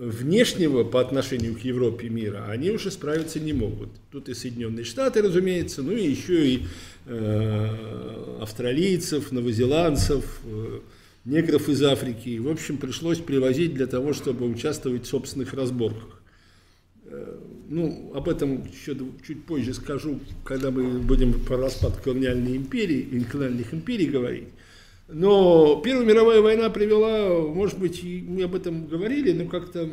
внешнего 0.00 0.82
по 0.82 0.98
отношению 1.02 1.54
к 1.54 1.60
Европе 1.60 2.08
мира 2.08 2.46
они 2.48 2.70
уже 2.70 2.90
справиться 2.90 3.38
не 3.38 3.52
могут. 3.52 3.90
Тут 4.10 4.30
и 4.30 4.34
Соединенные 4.34 4.84
Штаты, 4.84 5.20
разумеется, 5.20 5.82
ну 5.82 5.92
и 5.92 6.08
еще 6.08 6.48
и 6.48 6.62
э, 7.04 8.38
австралийцев, 8.40 9.30
новозеландцев, 9.30 10.40
э, 10.44 10.80
негров 11.26 11.68
из 11.68 11.82
Африки. 11.82 12.38
В 12.38 12.48
общем, 12.48 12.78
пришлось 12.78 13.18
привозить 13.18 13.74
для 13.74 13.86
того, 13.86 14.14
чтобы 14.14 14.46
участвовать 14.46 15.04
в 15.04 15.08
собственных 15.08 15.52
разборках. 15.52 16.22
Э, 17.04 17.36
ну, 17.68 18.10
об 18.14 18.30
этом 18.30 18.66
еще 18.72 18.96
чуть 19.26 19.44
позже 19.44 19.74
скажу, 19.74 20.18
когда 20.44 20.70
мы 20.70 20.98
будем 21.00 21.34
про 21.44 21.58
распад 21.58 21.98
колониальной 21.98 22.56
империи, 22.56 23.22
колониальных 23.30 23.74
империй 23.74 24.06
говорить. 24.06 24.48
Но 25.12 25.80
Первая 25.84 26.06
мировая 26.06 26.40
война 26.40 26.70
привела, 26.70 27.42
может 27.52 27.78
быть, 27.78 28.02
мы 28.02 28.44
об 28.44 28.54
этом 28.54 28.86
говорили, 28.86 29.32
но 29.32 29.46
как-то 29.48 29.90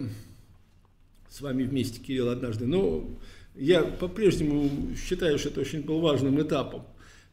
с 1.29 1.41
вами 1.41 1.63
вместе, 1.63 1.99
Кирилл, 1.99 2.29
однажды, 2.29 2.65
но 2.65 3.09
я 3.55 3.81
по-прежнему 3.81 4.69
считаю, 4.95 5.39
что 5.39 5.49
это 5.49 5.61
очень 5.61 5.81
был 5.81 5.99
важным 5.99 6.39
этапом. 6.41 6.83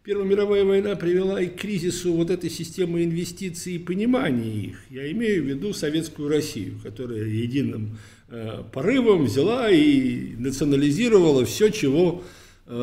Первая 0.03 0.27
мировая 0.27 0.65
война 0.65 0.97
привела 0.97 1.41
и 1.41 1.47
к 1.47 1.57
кризису 1.57 2.13
вот 2.13 2.31
этой 2.31 2.51
системы 2.51 3.05
инвестиций 3.05 3.75
и 3.75 3.79
понимания 3.79 4.67
их. 4.67 4.83
Я 4.91 5.11
имею 5.13 5.43
в 5.43 5.47
виду 5.47 5.73
советскую 5.73 6.29
Россию, 6.29 6.79
которая 6.83 7.25
единым 7.25 7.99
э, 8.29 8.63
порывом 8.73 9.25
взяла 9.25 9.71
и 9.71 10.35
национализировала 10.37 11.47
все, 11.47 11.71
чего 11.71 12.23
э, 12.67 12.75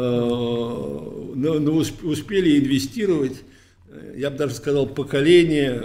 успели 2.03 2.59
инвестировать 2.59 3.43
я 4.15 4.29
бы 4.29 4.37
даже 4.37 4.55
сказал, 4.55 4.87
поколение 4.87 5.83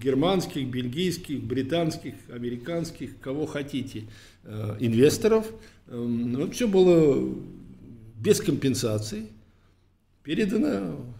германских, 0.00 0.68
бельгийских, 0.68 1.42
британских, 1.42 2.14
американских, 2.32 3.18
кого 3.20 3.46
хотите, 3.46 4.04
э, 4.44 4.76
инвесторов. 4.80 5.50
Эм, 5.88 6.36
вот 6.36 6.54
все 6.54 6.68
было 6.68 7.34
без 8.16 8.40
компенсации 8.40 9.26
передано 10.22 11.14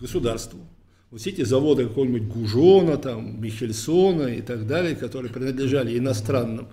государству. 0.00 0.60
Вот 1.10 1.20
все 1.20 1.30
эти 1.30 1.42
заводы 1.42 1.86
какого-нибудь 1.86 2.28
Гужона, 2.28 2.96
там, 2.96 3.40
Михельсона 3.40 4.28
и 4.28 4.40
так 4.40 4.66
далее, 4.66 4.96
которые 4.96 5.32
принадлежали 5.32 5.98
иностранным 5.98 6.68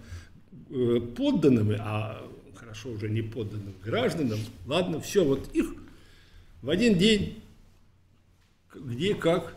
э, 0.69 0.99
подданным, 1.15 1.75
а 1.79 2.23
хорошо 2.55 2.91
уже 2.91 3.09
не 3.09 3.21
подданным 3.21 3.73
гражданам, 3.83 4.39
ладно, 4.65 4.99
все, 5.01 5.23
вот 5.25 5.49
их 5.53 5.75
в 6.61 6.69
один 6.69 6.97
день 6.97 7.41
где 8.83 9.15
как 9.15 9.55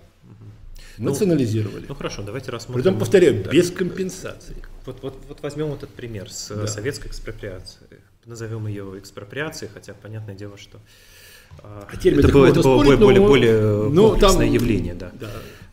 ну, 0.99 1.11
национализировали. 1.11 1.87
Ну 1.89 1.95
хорошо, 1.95 2.23
давайте 2.23 2.51
рассмотрим. 2.51 2.83
Притом, 2.83 2.99
повторяю, 2.99 3.45
да. 3.45 3.51
без 3.51 3.71
компенсации. 3.71 4.57
Вот, 4.87 5.03
вот, 5.03 5.17
вот 5.29 5.43
возьмем 5.43 5.73
этот 5.73 5.91
пример 5.91 6.31
с 6.31 6.49
да. 6.55 6.67
советской 6.67 7.09
экспроприацией. 7.09 8.01
Назовем 8.27 8.67
ее 8.67 8.99
экспроприацией, 8.99 9.71
хотя 9.73 9.95
понятное 9.95 10.35
дело, 10.35 10.59
что 10.59 10.79
а, 11.63 11.89
а 11.91 11.97
это 11.97 12.33
было, 12.33 12.47
это 12.47 12.63
было 12.63 12.83
спорить, 12.83 13.01
более, 13.01 13.21
но, 13.21 13.27
более 13.27 13.89
ну, 13.89 14.11
комплексное 14.11 14.47
там, 14.47 14.55
явление, 14.55 14.95
да. 14.95 15.11
да. 15.19 15.31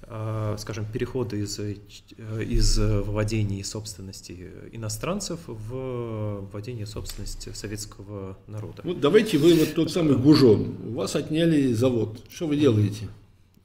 А, 0.10 0.56
скажем, 0.58 0.86
переходы 0.86 1.40
из, 1.40 1.60
из 1.60 2.80
владений 2.80 3.64
собственности 3.64 4.50
иностранцев 4.72 5.42
в 5.46 6.48
владение 6.52 6.86
собственности 6.86 7.52
советского 7.54 8.38
народа. 8.48 8.82
Вот 8.86 9.02
давайте 9.02 9.38
вы 9.38 9.54
вот 9.56 9.74
тот 9.76 9.92
самый 9.92 10.16
Гужон, 10.16 10.78
у 10.88 10.94
вас 10.94 11.16
отняли 11.16 11.74
завод, 11.74 12.22
что 12.30 12.48
вы 12.48 12.56
делаете? 12.56 13.10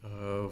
Э, 0.03 0.50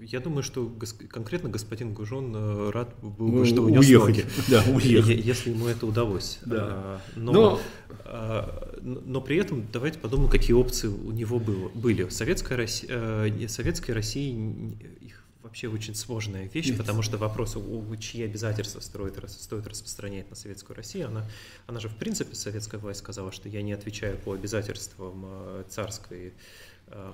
я 0.00 0.20
думаю, 0.20 0.42
что 0.42 0.70
конкретно 1.08 1.48
господин 1.48 1.94
Гужон 1.94 2.34
э, 2.36 2.70
рад 2.70 2.94
был 3.00 3.28
бы, 3.28 3.46
что 3.46 3.62
унес 3.62 3.86
уехать, 3.86 4.26
да, 4.48 4.62
уехать. 4.70 5.24
если 5.24 5.50
ему 5.50 5.66
это 5.66 5.86
удалось. 5.86 6.38
Да. 6.44 7.00
Э, 7.14 7.18
но, 7.18 7.58
но... 8.04 8.50
но 8.82 9.20
при 9.22 9.38
этом 9.38 9.66
давайте 9.72 9.98
подумаем, 9.98 10.30
какие 10.30 10.52
опции 10.52 10.88
у 10.88 11.10
него 11.10 11.38
было, 11.38 11.70
были. 11.70 12.08
Советская 12.10 12.58
Россия, 12.58 13.48
Советской 13.48 13.92
России 13.92 14.76
их 15.00 15.24
вообще 15.42 15.68
очень 15.68 15.94
сложная 15.94 16.48
вещь, 16.48 16.68
Нет. 16.68 16.78
потому 16.78 17.02
что 17.02 17.16
вопрос, 17.16 17.56
чьи 17.98 18.22
обязательства 18.24 18.80
стоит, 18.80 19.18
стоит 19.28 19.66
распространять 19.66 20.28
на 20.30 20.36
Советскую 20.36 20.76
Россию, 20.76 21.08
она, 21.08 21.26
она 21.66 21.80
же 21.80 21.88
в 21.88 21.96
принципе, 21.96 22.34
советская 22.34 22.80
власть 22.80 23.00
сказала, 23.00 23.32
что 23.32 23.48
я 23.48 23.62
не 23.62 23.72
отвечаю 23.72 24.18
по 24.18 24.34
обязательствам 24.34 25.26
царской 25.68 26.34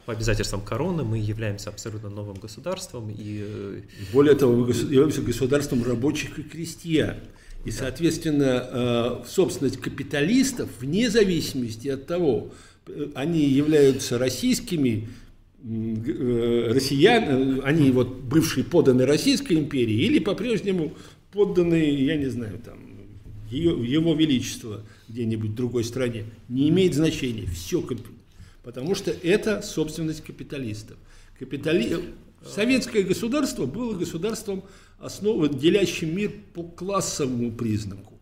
по 0.06 0.12
обязательствам 0.12 0.60
короны 0.60 1.04
мы 1.04 1.18
являемся 1.18 1.70
абсолютно 1.70 2.10
новым 2.10 2.36
государством. 2.36 3.10
И... 3.10 3.44
Э, 3.44 3.80
Более 4.12 4.34
того, 4.34 4.56
мы 4.56 4.72
являемся 4.72 5.22
государством 5.22 5.84
рабочих 5.84 6.38
и 6.38 6.42
крестьян. 6.42 7.16
И, 7.64 7.70
соответственно, 7.70 9.22
э, 9.22 9.24
собственность 9.28 9.78
капиталистов, 9.80 10.68
вне 10.80 11.10
зависимости 11.10 11.88
от 11.88 12.06
того, 12.06 12.50
они 13.14 13.44
являются 13.44 14.18
российскими 14.18 15.08
э, 15.62 16.72
россиян, 16.72 17.60
они 17.64 17.90
вот 17.90 18.08
бывшие 18.08 18.64
подданные 18.64 19.06
Российской 19.06 19.54
империи 19.54 20.06
или 20.06 20.18
по-прежнему 20.18 20.94
подданные, 21.32 22.04
я 22.06 22.16
не 22.16 22.26
знаю, 22.26 22.58
там, 22.64 22.78
ее, 23.50 23.76
его 23.84 24.14
величество 24.14 24.82
где-нибудь 25.08 25.50
в 25.50 25.54
другой 25.54 25.84
стране, 25.84 26.24
не 26.48 26.68
имеет 26.68 26.94
значения. 26.94 27.46
Все, 27.46 27.80
потому 28.68 28.94
что 28.94 29.10
это 29.10 29.62
собственность 29.62 30.22
капиталистов. 30.22 30.98
Капитали... 31.38 32.12
Советское 32.44 33.02
государство 33.02 33.64
было 33.64 33.94
государством, 33.94 34.62
основан, 34.98 35.58
делящим 35.58 36.14
мир 36.14 36.32
по 36.52 36.64
классовому 36.64 37.50
признаку. 37.50 38.20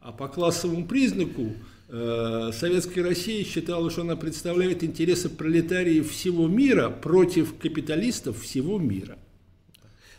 А 0.00 0.12
по 0.12 0.28
классовому 0.28 0.86
признаку 0.86 1.54
э, 1.88 2.50
Советская 2.54 3.02
Россия 3.02 3.44
считала, 3.44 3.90
что 3.90 4.02
она 4.02 4.14
представляет 4.14 4.84
интересы 4.84 5.28
пролетариев 5.28 6.12
всего 6.12 6.46
мира 6.46 6.88
против 6.88 7.58
капиталистов 7.58 8.40
всего 8.40 8.78
мира. 8.78 9.18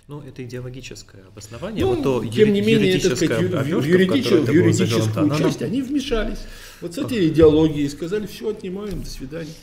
Ну, 0.08 0.22
это 0.22 0.44
идеологическое 0.44 1.26
обоснование. 1.28 1.86
Ну, 1.86 1.96
вот 1.96 2.04
то 2.04 2.26
тем 2.26 2.52
не 2.52 2.62
менее, 2.62 2.98
это 2.98 3.16
сказать, 3.16 3.42
в, 3.42 3.86
юридическую, 3.86 4.46
в 4.46 4.52
юридическую 4.52 5.38
часть 5.38 5.62
они 5.62 5.82
вмешались. 5.82 6.40
Вот 6.82 6.94
с 6.94 6.98
этой 6.98 7.30
идеологией 7.30 7.90
сказали, 7.90 8.28
все, 8.28 8.50
отнимаем, 8.50 9.02
до 9.02 9.10
свидания. 9.10 9.54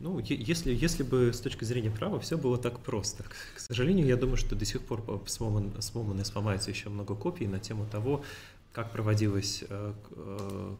Ну, 0.00 0.18
если, 0.18 0.74
если 0.74 1.04
бы 1.04 1.32
с 1.32 1.40
точки 1.40 1.64
зрения 1.64 1.90
права 1.90 2.18
все 2.18 2.36
было 2.36 2.58
так 2.58 2.80
просто. 2.80 3.22
К 3.54 3.60
сожалению, 3.60 4.06
я 4.06 4.16
думаю, 4.16 4.36
что 4.36 4.56
до 4.56 4.64
сих 4.64 4.82
пор 4.82 5.02
сломан, 5.26 5.72
сломан 5.80 6.20
и 6.20 6.24
сломается 6.24 6.70
еще 6.70 6.88
много 6.88 7.14
копий 7.14 7.46
на 7.46 7.60
тему 7.60 7.86
того, 7.90 8.24
как 8.72 8.90
проводилось, 8.90 9.62
э, 9.68 9.92
э, 10.10 10.74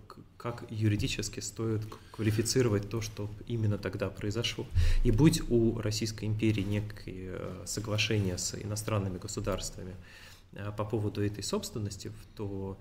как 0.44 0.62
юридически 0.68 1.40
стоит 1.40 1.80
квалифицировать 2.10 2.90
то, 2.90 3.00
что 3.00 3.30
именно 3.46 3.78
тогда 3.78 4.10
произошло. 4.10 4.66
И 5.02 5.10
будь 5.10 5.40
у 5.48 5.80
Российской 5.80 6.26
империи 6.26 6.60
некие 6.60 7.30
э, 7.38 7.62
соглашения 7.64 8.36
с 8.36 8.54
иностранными 8.54 9.16
государствами 9.16 9.94
по 10.76 10.84
поводу 10.84 11.24
этой 11.24 11.42
собственности, 11.42 12.12
то 12.36 12.78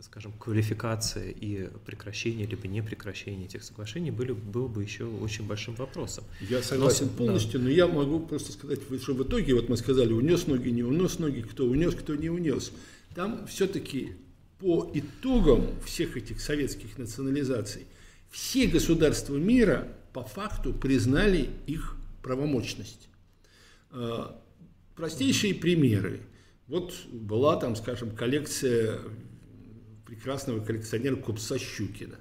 скажем, 0.00 0.32
квалификация 0.38 1.30
и 1.30 1.68
прекращение 1.86 2.46
либо 2.46 2.68
не 2.68 2.82
прекращение 2.82 3.46
этих 3.46 3.64
соглашений 3.64 4.12
были, 4.12 4.32
был 4.32 4.68
бы 4.68 4.84
еще 4.84 5.06
очень 5.06 5.46
большим 5.46 5.74
вопросом. 5.74 6.22
Я 6.48 6.62
согласен 6.62 7.06
но, 7.06 7.12
полностью, 7.12 7.58
да. 7.58 7.64
но 7.64 7.70
я 7.70 7.88
могу 7.88 8.20
просто 8.20 8.52
сказать, 8.52 8.80
что 9.02 9.14
в 9.14 9.22
итоге, 9.24 9.54
вот 9.54 9.68
мы 9.68 9.76
сказали, 9.76 10.12
унес 10.12 10.46
ноги, 10.46 10.68
не 10.68 10.84
унес 10.84 11.18
ноги, 11.18 11.40
кто 11.40 11.64
унес, 11.64 11.94
кто 11.94 12.14
не 12.14 12.28
унес. 12.28 12.72
Там 13.14 13.46
все-таки 13.48 14.12
по 14.58 14.90
итогам 14.94 15.66
всех 15.84 16.16
этих 16.16 16.40
советских 16.40 16.98
национализаций 16.98 17.86
все 18.30 18.66
государства 18.66 19.36
мира 19.36 19.88
по 20.12 20.22
факту 20.22 20.72
признали 20.74 21.48
их 21.66 21.96
правомочность. 22.22 23.08
А, 23.90 24.42
простейшие 24.94 25.54
примеры. 25.54 26.20
Вот 26.66 26.94
была 27.06 27.56
там, 27.56 27.76
скажем, 27.76 28.14
коллекция 28.14 28.98
прекрасного 30.04 30.60
коллекционера 30.60 31.16
Купца 31.16 31.58
Щукина. 31.58 32.16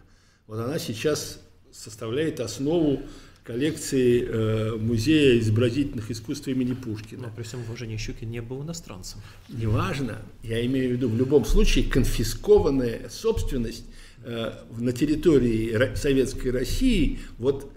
Вот 0.45 0.59
она 0.59 0.79
сейчас 0.79 1.41
составляет 1.71 2.39
основу 2.39 3.01
коллекции 3.47 4.27
э, 4.27 4.75
Музея 4.75 5.39
изобразительных 5.39 6.11
искусств 6.11 6.49
имени 6.49 6.73
Пушкина. 6.73 7.27
Но 7.27 7.33
при 7.33 7.43
всем 7.43 7.61
уважении 7.61 7.95
Щукин 7.95 8.29
не 8.29 8.41
был 8.41 8.61
иностранцем. 8.61 9.21
Неважно. 9.47 10.17
Я 10.43 10.65
имею 10.65 10.89
в 10.89 10.91
виду, 10.97 11.07
в 11.07 11.15
любом 11.15 11.45
случае, 11.45 11.85
конфискованная 11.85 13.07
собственность 13.09 13.85
э, 14.25 14.51
на 14.77 14.91
территории 14.91 15.95
Советской 15.95 16.49
России, 16.49 17.19
вот 17.37 17.71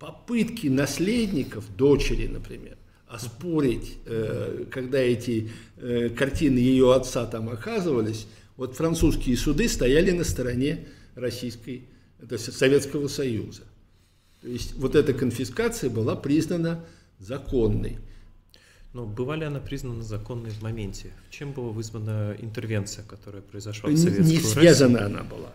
попытки 0.00 0.66
наследников, 0.66 1.66
дочери, 1.76 2.26
например, 2.26 2.76
оспорить, 3.06 3.98
э, 4.06 4.64
когда 4.72 4.98
эти 4.98 5.50
э, 5.76 6.08
картины 6.08 6.58
ее 6.58 6.92
отца 6.92 7.26
там 7.26 7.48
оказывались, 7.48 8.26
вот 8.56 8.74
французские 8.74 9.36
суды 9.36 9.68
стояли 9.68 10.10
на 10.10 10.24
стороне 10.24 10.88
Российской, 11.14 11.84
то 12.28 12.34
есть 12.34 12.52
Советского 12.52 13.06
Союза. 13.06 13.62
То 14.42 14.48
есть 14.48 14.74
вот 14.74 14.96
эта 14.96 15.14
конфискация 15.14 15.88
была 15.88 16.16
признана 16.16 16.84
законной. 17.18 17.98
Но 18.92 19.06
была 19.06 19.36
ли 19.36 19.44
она 19.44 19.60
признана 19.60 20.02
законной 20.02 20.50
в 20.50 20.60
моменте? 20.62 21.12
Чем 21.30 21.52
была 21.52 21.70
вызвана 21.70 22.36
интервенция, 22.38 23.04
которая 23.04 23.40
произошла 23.40 23.88
в 23.88 23.96
Советскую 23.96 24.28
Не 24.28 24.38
связана 24.38 24.98
Россию? 24.98 25.20
она 25.20 25.24
была. 25.24 25.52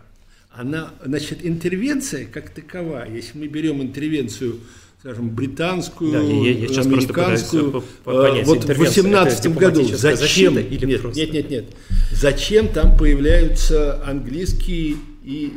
Она, 0.49 0.93
значит, 1.05 1.45
интервенция 1.45 2.25
как 2.25 2.49
таковая, 2.49 3.13
если 3.13 3.37
мы 3.37 3.47
берем 3.47 3.81
интервенцию 3.81 4.61
скажем, 4.99 5.29
британскую, 5.29 6.11
да, 6.11 6.21
я, 6.21 6.51
я 6.53 6.67
сейчас 6.67 6.85
американскую. 6.85 7.83
Понять, 8.03 8.47
вот 8.47 8.63
в 8.63 8.77
18 8.77 9.53
году 9.55 9.83
зачем? 9.83 10.57
Или 10.57 10.85
нет, 10.85 11.01
просто? 11.01 11.19
нет, 11.19 11.33
нет, 11.33 11.49
нет. 11.49 11.65
Зачем 12.11 12.67
там 12.69 12.97
появляются 12.97 14.03
английские 14.03 14.95
и 15.27 15.51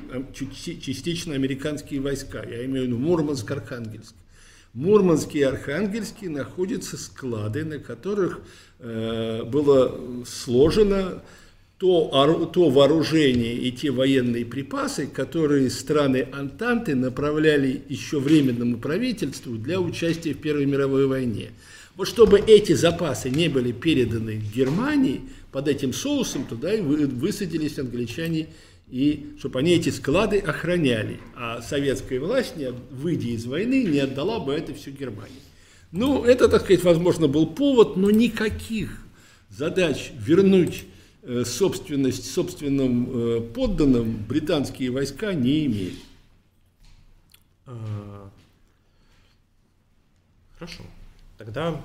частично 0.83 1.35
американские 1.35 2.01
войска? 2.01 2.43
Я 2.43 2.65
имею 2.65 2.87
в 2.87 2.89
виду 2.89 2.99
Мурманск, 2.99 3.49
Архангельск. 3.49 4.15
Мурманск 4.75 5.33
и 5.37 5.43
Архангельск 5.43 6.23
находятся 6.23 6.97
склады, 6.97 7.65
на 7.65 7.79
которых 7.79 8.41
э, 8.81 9.45
было 9.45 10.25
сложено 10.27 11.23
то, 11.79 12.51
то 12.53 12.69
вооружение 12.69 13.55
и 13.55 13.71
те 13.71 13.93
военные 13.93 14.45
припасы, 14.45 15.07
которые 15.07 15.71
страны 15.71 16.27
Антанты 16.33 16.97
направляли 16.97 17.81
еще 17.89 18.19
временному 18.19 18.79
правительству 18.79 19.55
для 19.55 19.81
участия 19.81 20.35
в 20.35 20.39
Первой 20.39 20.67
мировой 20.67 21.07
войне. 21.07 21.53
Вот 21.95 22.09
чтобы 22.09 22.41
эти 22.41 22.73
запасы 22.73 23.31
не 23.31 23.49
были 23.49 23.71
переданы 23.71 24.43
Германии, 24.53 25.21
под 25.53 25.69
этим 25.69 25.93
соусом 25.93 26.45
туда 26.45 26.75
и 26.75 26.81
высадились 26.81 27.79
англичане, 27.79 28.49
и 28.91 29.35
чтобы 29.39 29.61
они 29.61 29.73
эти 29.73 29.91
склады 29.91 30.39
охраняли. 30.39 31.21
А 31.37 31.63
советская 31.63 32.21
власть, 32.21 32.57
не, 32.57 32.71
выйдя 32.71 33.29
из 33.29 33.47
войны, 33.47 33.85
не 33.85 33.99
отдала 33.99 34.41
бы 34.41 34.53
это 34.53 34.75
все 34.75 34.91
Германии. 34.91 35.41
Ну, 35.93 36.25
это, 36.25 36.49
так 36.49 36.63
сказать, 36.63 36.85
возможно, 36.85 37.29
был 37.29 37.47
повод, 37.47 37.97
но 37.97 38.11
никаких 38.11 39.07
задач 39.49 40.13
вернуть 40.17 40.85
Э, 41.23 41.45
собственность 41.45 42.33
собственным 42.33 43.11
э, 43.13 43.41
подданным 43.43 44.25
британские 44.25 44.91
войска 44.91 45.35
не 45.35 45.67
имеют. 45.67 45.99
А, 47.67 48.31
хорошо. 50.55 50.83
Тогда 51.37 51.79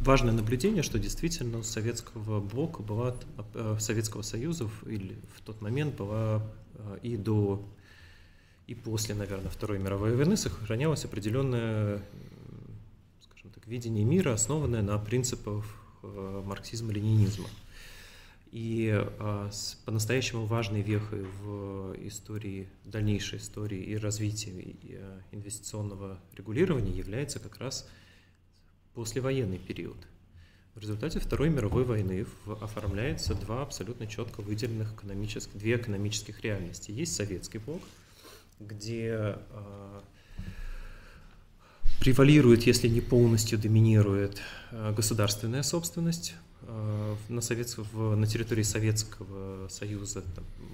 важное 0.00 0.32
наблюдение, 0.32 0.82
что 0.82 0.98
действительно 0.98 1.58
у 1.58 1.62
советского 1.62 2.40
блока 2.40 2.82
была, 2.82 3.16
э, 3.54 3.76
Советского 3.78 4.22
Союза 4.22 4.68
или 4.86 5.16
в 5.36 5.40
тот 5.42 5.60
момент 5.60 5.96
была 5.96 6.42
и 7.02 7.16
до 7.16 7.62
и 8.66 8.74
после, 8.74 9.14
наверное, 9.14 9.50
Второй 9.50 9.78
мировой 9.78 10.14
войны 10.14 10.36
сохранялось 10.36 11.04
определенное, 11.04 12.02
скажем 13.20 13.50
так, 13.50 13.66
видение 13.66 14.04
мира, 14.04 14.32
основанное 14.32 14.80
на 14.80 14.96
принципах 14.98 15.64
Э, 16.02 16.42
марксизма-ленинизма. 16.46 17.46
И 18.52 18.90
э, 18.90 19.50
по-настоящему 19.84 20.46
важной 20.46 20.80
вехой 20.80 21.26
в 21.42 21.94
истории, 22.06 22.68
дальнейшей 22.84 23.38
истории 23.38 23.80
и 23.80 23.96
развитии 23.96 24.76
э, 24.82 25.20
инвестиционного 25.32 26.18
регулирования 26.34 26.90
является 26.90 27.38
как 27.38 27.58
раз 27.58 27.86
послевоенный 28.94 29.58
период. 29.58 29.96
В 30.74 30.80
результате 30.80 31.18
Второй 31.20 31.50
мировой 31.50 31.84
войны 31.84 32.26
оформляется 32.60 33.34
два 33.34 33.62
абсолютно 33.62 34.06
четко 34.06 34.40
выделенных 34.40 34.94
экономических, 34.94 35.56
две 35.58 35.76
экономических 35.76 36.42
реальности. 36.42 36.90
Есть 36.90 37.14
советский 37.16 37.58
блок, 37.58 37.82
где 38.60 39.36
превалирует, 42.00 42.62
если 42.62 42.88
не 42.88 43.02
полностью 43.02 43.58
доминирует 43.58 44.40
э, 44.70 44.92
государственная 44.96 45.62
собственность. 45.62 46.34
Э, 46.72 47.16
на, 47.28 47.40
Советского, 47.40 48.14
на 48.14 48.26
территории 48.26 48.62
Советского 48.62 49.68
Союза 49.68 50.22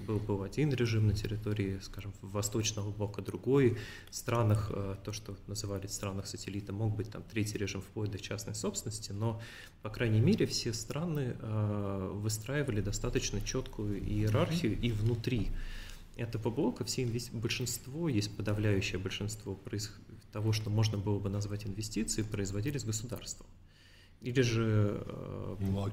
был, 0.05 0.19
был 0.19 0.43
один 0.43 0.71
режим, 0.71 1.07
на 1.07 1.13
территории, 1.13 1.79
скажем, 1.81 2.13
Восточного 2.21 2.91
блока 2.91 3.21
другой. 3.21 3.77
В 4.11 4.15
странах, 4.15 4.69
э, 4.71 4.95
то, 5.03 5.11
что 5.11 5.35
называли 5.47 5.87
странах 5.87 6.27
сателлита, 6.27 6.71
мог 6.71 6.95
быть 6.95 7.09
там 7.09 7.23
третий 7.23 7.57
режим 7.57 7.81
вплоть 7.81 8.11
до 8.11 8.19
частной 8.19 8.53
собственности, 8.53 9.11
но, 9.11 9.41
по 9.81 9.89
крайней 9.89 10.19
мере, 10.19 10.45
все 10.45 10.73
страны 10.73 11.35
выстраивали 11.41 12.81
достаточно 12.81 13.41
четкую 13.41 13.99
иерархию 13.99 14.79
и 14.79 14.91
внутри 14.91 15.49
этого 16.15 16.49
блока 16.49 16.83
все 16.83 17.03
инвести... 17.03 17.35
большинство, 17.35 18.09
есть 18.09 18.35
подавляющее 18.35 18.99
большинство 18.99 19.55
проис 19.55 19.91
того, 20.31 20.51
что 20.51 20.69
можно 20.69 20.97
было 20.97 21.19
бы 21.19 21.29
назвать 21.29 21.65
инвестиции, 21.65 22.21
производились 22.21 22.83
государством. 22.83 23.47
Или 24.21 24.41
же... 24.41 25.01
Э, 25.05 25.55
ну, 25.59 25.89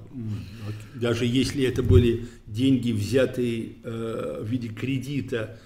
даже 0.94 1.26
если 1.26 1.64
это 1.64 1.82
были 1.82 2.26
деньги, 2.46 2.92
взятые 2.92 3.76
э, 3.82 4.40
в 4.42 4.46
виде 4.46 4.68
кредита 4.68 5.58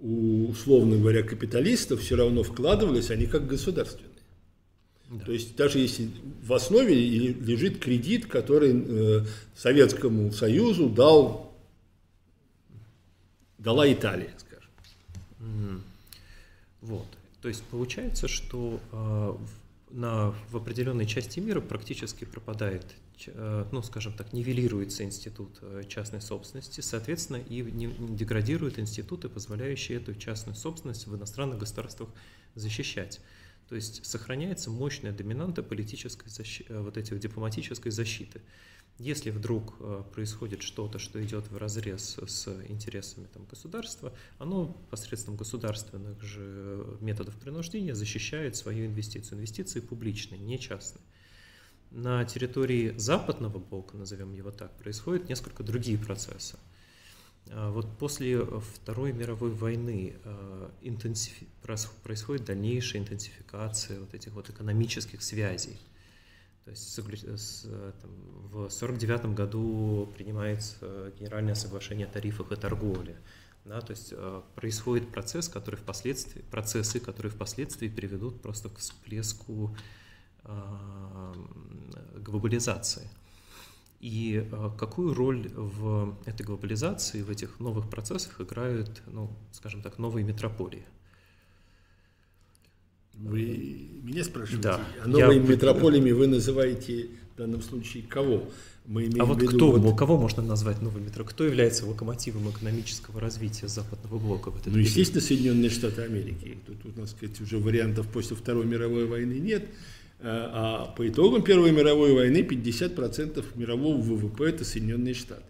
у, 0.00 0.48
условно 0.50 0.96
говоря, 0.96 1.22
капиталистов 1.22 2.00
все 2.00 2.16
равно 2.16 2.42
вкладывались, 2.42 3.10
они 3.10 3.26
как 3.26 3.46
государственные. 3.46 4.10
Да. 5.10 5.24
То 5.24 5.32
есть 5.32 5.56
даже 5.56 5.78
если 5.78 6.10
в 6.42 6.52
основе 6.52 6.94
лежит 6.94 7.78
кредит, 7.78 8.26
который 8.26 8.72
э, 8.74 9.24
Советскому 9.56 10.32
Союзу 10.32 10.88
дал, 10.88 11.54
дала 13.58 13.90
Италия, 13.92 14.34
скажем. 14.38 14.70
Mm. 15.40 15.80
Вот. 16.82 17.06
То 17.42 17.48
есть 17.48 17.62
получается, 17.64 18.28
что 18.28 18.80
э, 18.92 19.34
на, 19.94 20.34
в 20.50 20.56
определенной 20.56 21.06
части 21.06 21.38
мира 21.38 21.60
практически 21.60 22.24
пропадает, 22.24 22.84
э, 23.26 23.64
ну, 23.70 23.82
скажем 23.82 24.12
так, 24.12 24.32
нивелируется 24.32 25.04
институт 25.04 25.58
э, 25.62 25.84
частной 25.88 26.20
собственности, 26.20 26.80
соответственно, 26.80 27.36
и 27.36 27.62
деградируют 27.62 28.78
институты, 28.78 29.28
позволяющие 29.28 29.98
эту 29.98 30.14
частную 30.16 30.56
собственность 30.56 31.06
в 31.06 31.16
иностранных 31.16 31.58
государствах 31.58 32.10
защищать. 32.56 33.20
То 33.68 33.76
есть 33.76 34.04
сохраняется 34.04 34.70
мощная 34.70 35.12
доминанта 35.12 35.62
политической 35.62 36.28
защиты, 36.28 36.72
э, 36.72 36.80
вот 36.80 36.96
этой 36.96 37.18
дипломатической 37.18 37.90
защиты. 37.90 38.40
Если 38.98 39.30
вдруг 39.30 39.74
э, 39.80 40.04
происходит 40.12 40.62
что-то, 40.62 41.00
что 41.00 41.22
идет 41.24 41.50
в 41.50 41.56
разрез 41.56 42.16
с 42.24 42.48
интересами 42.68 43.26
там, 43.32 43.44
государства, 43.46 44.12
оно 44.38 44.68
посредством 44.90 45.34
государственных 45.34 46.22
же 46.22 46.96
методов 47.00 47.34
принуждения 47.34 47.94
защищает 47.94 48.54
свою 48.54 48.86
инвестицию. 48.86 49.38
Инвестиции 49.38 49.80
публичные, 49.80 50.38
не 50.38 50.60
частные. 50.60 51.02
На 51.90 52.24
территории 52.24 52.94
западного 52.96 53.58
блока, 53.58 53.96
назовем 53.96 54.32
его 54.32 54.52
так, 54.52 54.76
происходят 54.76 55.28
несколько 55.28 55.64
другие 55.64 55.98
процессы. 55.98 56.56
А 57.50 57.72
вот 57.72 57.98
после 57.98 58.44
Второй 58.44 59.12
мировой 59.12 59.50
войны 59.50 60.14
э, 60.22 60.70
интенсифи... 60.82 61.48
происходит 62.04 62.44
дальнейшая 62.44 63.02
интенсификация 63.02 63.98
вот 63.98 64.14
этих 64.14 64.32
вот 64.32 64.50
экономических 64.50 65.20
связей 65.20 65.80
то 66.64 66.70
есть 66.70 66.96
там, 66.96 68.10
в 68.50 68.66
1949 68.66 69.34
году 69.34 70.10
принимается 70.16 71.12
Генеральное 71.18 71.54
соглашение 71.54 72.06
о 72.06 72.10
тарифах 72.10 72.52
и 72.52 72.56
торговле. 72.56 73.16
Да, 73.64 73.80
то 73.80 73.92
есть 73.92 74.12
э, 74.12 74.42
происходит 74.54 75.08
процесс, 75.10 75.48
который 75.48 75.76
впоследствии, 75.76 76.42
процессы, 76.42 77.00
которые 77.00 77.32
впоследствии 77.32 77.88
приведут 77.88 78.42
просто 78.42 78.68
к 78.68 78.76
всплеску 78.78 79.74
э, 80.44 81.32
глобализации. 82.16 83.08
И 84.00 84.46
э, 84.52 84.70
какую 84.78 85.14
роль 85.14 85.48
в 85.48 86.14
этой 86.26 86.44
глобализации, 86.44 87.22
в 87.22 87.30
этих 87.30 87.58
новых 87.58 87.88
процессах 87.88 88.38
играют, 88.38 89.02
ну, 89.06 89.34
скажем 89.50 89.80
так, 89.80 89.96
новые 89.96 90.24
метрополии? 90.24 90.84
Вы 93.18 93.88
меня 94.02 94.24
спрашиваете? 94.24 94.62
Да. 94.62 94.80
А 95.02 95.08
новыми 95.08 95.46
я... 95.46 95.52
метрополиями 95.52 96.10
вы 96.10 96.26
называете 96.26 97.08
в 97.34 97.38
данном 97.38 97.62
случае 97.62 98.02
кого? 98.02 98.48
Мы 98.86 99.06
имеем 99.06 99.22
а 99.22 99.24
вот 99.24 99.42
кто, 99.42 99.72
вот... 99.72 99.98
кого 99.98 100.18
можно 100.18 100.42
назвать 100.42 100.82
новым 100.82 101.06
метро? 101.06 101.24
Кто 101.24 101.44
является 101.44 101.86
локомотивом 101.86 102.50
экономического 102.50 103.18
развития 103.18 103.66
западного 103.66 104.18
блока 104.18 104.50
в 104.50 104.56
этот 104.56 104.74
Ну, 104.74 104.78
естественно, 104.78 105.22
Соединенные 105.22 105.70
Штаты 105.70 106.02
Америки. 106.02 106.58
Тут, 106.66 106.94
у 106.94 107.00
нас, 107.00 107.12
сказать, 107.12 107.40
уже 107.40 107.58
вариантов 107.58 108.06
после 108.08 108.36
Второй 108.36 108.66
мировой 108.66 109.06
войны 109.06 109.34
нет. 109.34 109.64
А, 110.20 110.84
а 110.86 110.92
по 110.92 111.08
итогам 111.08 111.42
Первой 111.42 111.72
мировой 111.72 112.12
войны 112.12 112.38
50% 112.38 113.42
мирового 113.54 113.96
ВВП– 113.96 114.44
это 114.48 114.66
Соединенные 114.66 115.14
Штаты. 115.14 115.42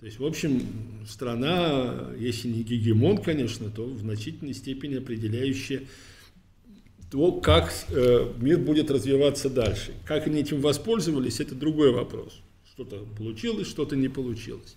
То 0.00 0.06
есть, 0.06 0.18
в 0.18 0.24
общем, 0.24 0.62
страна, 1.08 2.10
если 2.18 2.48
не 2.48 2.62
гегемон, 2.62 3.18
конечно, 3.18 3.70
то 3.70 3.84
в 3.84 4.00
значительной 4.00 4.54
степени 4.54 4.96
определяющая 4.96 5.82
то 7.10 7.32
как 7.32 7.72
э, 7.88 8.32
мир 8.38 8.58
будет 8.58 8.90
развиваться 8.90 9.50
дальше. 9.50 9.92
Как 10.04 10.26
они 10.26 10.40
этим 10.40 10.60
воспользовались, 10.60 11.40
это 11.40 11.54
другой 11.54 11.92
вопрос. 11.92 12.40
Что-то 12.72 13.04
получилось, 13.18 13.68
что-то 13.68 13.96
не 13.96 14.08
получилось. 14.08 14.76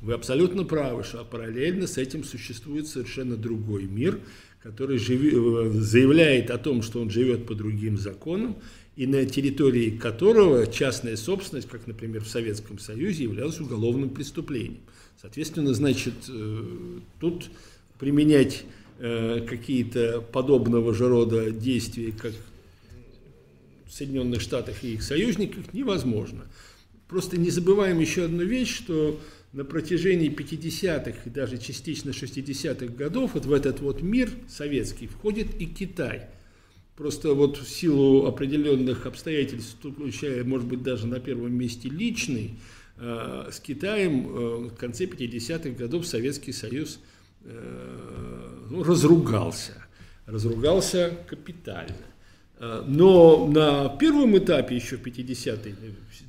Вы 0.00 0.14
абсолютно 0.14 0.64
правы, 0.64 1.04
что 1.04 1.24
параллельно 1.24 1.86
с 1.86 1.98
этим 1.98 2.24
существует 2.24 2.88
совершенно 2.88 3.36
другой 3.36 3.84
мир, 3.84 4.18
который 4.62 4.96
живи, 4.96 5.30
э, 5.30 5.70
заявляет 5.72 6.50
о 6.50 6.56
том, 6.56 6.80
что 6.82 7.02
он 7.02 7.10
живет 7.10 7.46
по 7.46 7.54
другим 7.54 7.98
законам, 7.98 8.56
и 8.96 9.06
на 9.06 9.26
территории 9.26 9.90
которого 9.90 10.66
частная 10.66 11.16
собственность, 11.16 11.68
как, 11.68 11.86
например, 11.86 12.22
в 12.22 12.28
Советском 12.28 12.78
Союзе, 12.78 13.24
являлась 13.24 13.60
уголовным 13.60 14.08
преступлением. 14.10 14.80
Соответственно, 15.20 15.74
значит, 15.74 16.14
э, 16.28 16.64
тут 17.20 17.50
применять 17.98 18.64
какие-то 18.98 20.20
подобного 20.20 20.94
же 20.94 21.08
рода 21.08 21.50
действия, 21.50 22.12
как 22.12 22.32
в 23.86 23.92
Соединенных 23.92 24.40
Штатах 24.40 24.82
и 24.82 24.94
их 24.94 25.02
союзниках, 25.02 25.72
невозможно. 25.72 26.46
Просто 27.08 27.38
не 27.38 27.50
забываем 27.50 28.00
еще 28.00 28.24
одну 28.24 28.44
вещь, 28.44 28.74
что 28.74 29.20
на 29.52 29.64
протяжении 29.64 30.30
50-х 30.30 31.18
и 31.26 31.30
даже 31.30 31.58
частично 31.58 32.10
60-х 32.10 32.92
годов 32.94 33.34
вот 33.34 33.46
в 33.46 33.52
этот 33.52 33.80
вот 33.80 34.02
мир 34.02 34.30
советский 34.48 35.06
входит 35.06 35.60
и 35.60 35.66
Китай. 35.66 36.26
Просто 36.96 37.34
вот 37.34 37.58
в 37.58 37.68
силу 37.68 38.26
определенных 38.26 39.06
обстоятельств, 39.06 39.76
включая, 39.80 40.44
может 40.44 40.66
быть, 40.66 40.82
даже 40.82 41.06
на 41.06 41.20
первом 41.20 41.52
месте 41.54 41.88
личный, 41.88 42.58
э, 42.96 43.48
с 43.52 43.60
Китаем 43.60 44.26
э, 44.26 44.56
в 44.68 44.74
конце 44.76 45.04
50-х 45.04 45.70
годов 45.70 46.06
Советский 46.06 46.52
Союз– 46.52 46.98
Э, 47.08 47.13
ну, 47.44 48.82
разругался. 48.82 49.72
Разругался 50.26 51.12
капитально. 51.26 51.96
Э, 52.58 52.82
но 52.86 53.46
на 53.46 53.88
первом 53.88 54.36
этапе, 54.38 54.76
еще 54.76 54.96
50-е, 54.96 55.74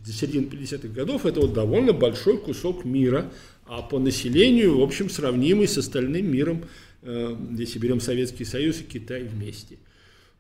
до 0.06 0.12
середины 0.12 0.46
50-х 0.46 0.88
годов, 0.90 1.26
это 1.26 1.42
вот 1.42 1.54
довольно 1.54 1.94
большой 1.94 2.38
кусок 2.38 2.86
мира, 2.86 3.32
а 3.66 3.82
по 3.82 4.00
населению, 4.00 4.80
в 4.80 4.84
общем, 4.84 5.10
сравнимый 5.10 5.68
с 5.68 5.78
остальным 5.78 6.32
миром, 6.32 6.66
э, 7.04 7.36
если 7.58 7.80
берем 7.80 8.00
Советский 8.00 8.46
Союз 8.46 8.82
и 8.82 8.84
Китай 8.84 9.24
вместе. 9.24 9.78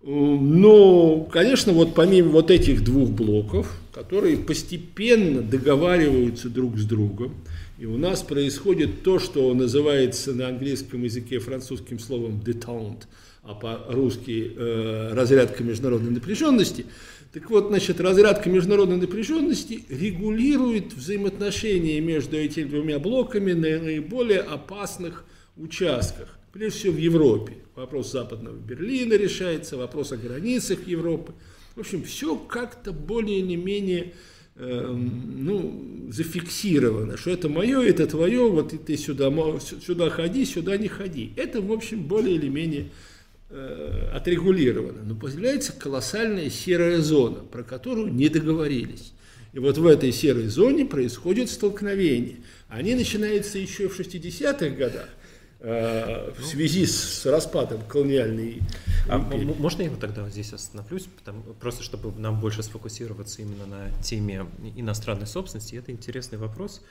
Но, 0.03 1.21
конечно, 1.31 1.73
вот 1.73 1.95
помимо 1.95 2.29
вот 2.29 2.51
этих 2.51 2.83
двух 2.83 3.09
блоков, 3.09 3.79
которые 3.91 4.37
постепенно 4.37 5.41
договариваются 5.41 6.47
друг 6.47 6.77
с 6.77 6.85
другом, 6.85 7.33
и 7.77 7.85
у 7.85 7.97
нас 7.97 8.23
происходит 8.23 9.03
то, 9.03 9.19
что 9.19 9.53
называется 9.53 10.33
на 10.33 10.47
английском 10.47 11.03
языке 11.03 11.39
французским 11.39 11.99
словом 11.99 12.39
détente, 12.39 13.05
а 13.43 13.53
по-русски 13.53 14.53
э, 14.55 15.13
разрядка 15.13 15.63
международной 15.63 16.11
напряженности. 16.11 16.85
Так 17.33 17.49
вот, 17.49 17.67
значит, 17.67 17.99
разрядка 17.99 18.49
международной 18.49 18.97
напряженности 18.97 19.83
регулирует 19.89 20.93
взаимоотношения 20.93 21.99
между 21.99 22.37
этими 22.37 22.63
двумя 22.63 22.97
блоками 22.97 23.51
на 23.51 23.83
наиболее 23.83 24.39
опасных 24.39 25.25
участках. 25.57 26.39
Прежде 26.53 26.79
всего 26.79 26.93
в 26.93 26.97
Европе. 26.97 27.57
Вопрос 27.75 28.13
западного 28.13 28.55
Берлина 28.55 29.15
решается, 29.15 29.75
вопрос 29.75 30.13
о 30.13 30.17
границах 30.17 30.87
Европы. 30.87 31.33
В 31.75 31.81
общем, 31.81 32.03
все 32.03 32.37
как-то 32.37 32.93
более 32.93 33.39
или 33.39 33.57
менее 33.57 34.13
ну, 34.57 36.09
зафиксировано, 36.09 37.17
что 37.17 37.31
это 37.31 37.49
мое, 37.49 37.81
это 37.81 38.07
твое, 38.07 38.49
вот 38.49 38.73
ты 38.85 38.95
сюда, 38.95 39.31
сюда 39.59 40.09
ходи, 40.09 40.45
сюда 40.45 40.77
не 40.77 40.87
ходи. 40.87 41.33
Это, 41.35 41.61
в 41.61 41.71
общем, 41.71 42.03
более 42.03 42.35
или 42.35 42.47
менее 42.47 42.89
э, 43.49 44.09
отрегулировано. 44.13 45.03
Но 45.03 45.15
появляется 45.15 45.73
колоссальная 45.73 46.49
серая 46.49 46.99
зона, 47.01 47.39
про 47.39 47.63
которую 47.63 48.13
не 48.13 48.29
договорились. 48.29 49.11
И 49.51 49.59
вот 49.59 49.77
в 49.77 49.85
этой 49.87 50.11
серой 50.11 50.47
зоне 50.47 50.85
происходит 50.85 51.49
столкновение. 51.49 52.37
Они 52.67 52.95
начинаются 52.95 53.57
еще 53.57 53.87
в 53.87 53.99
60-х 53.99 54.69
годах, 54.69 55.09
в 55.65 56.43
связи 56.43 56.85
с 56.85 57.25
распадом 57.25 57.81
колониальной 57.87 58.61
а 59.07 59.17
можно 59.19 59.83
я 59.83 59.89
тогда 59.91 60.27
здесь 60.29 60.53
остановлюсь, 60.53 61.07
потому, 61.17 61.41
просто 61.59 61.83
чтобы 61.83 62.11
нам 62.19 62.39
больше 62.39 62.63
сфокусироваться 62.63 63.41
именно 63.41 63.65
на 63.65 63.91
теме 64.01 64.47
иностранной 64.75 65.27
собственности. 65.27 65.75
Это 65.75 65.91
интересный 65.91 66.39
вопрос. 66.39 66.81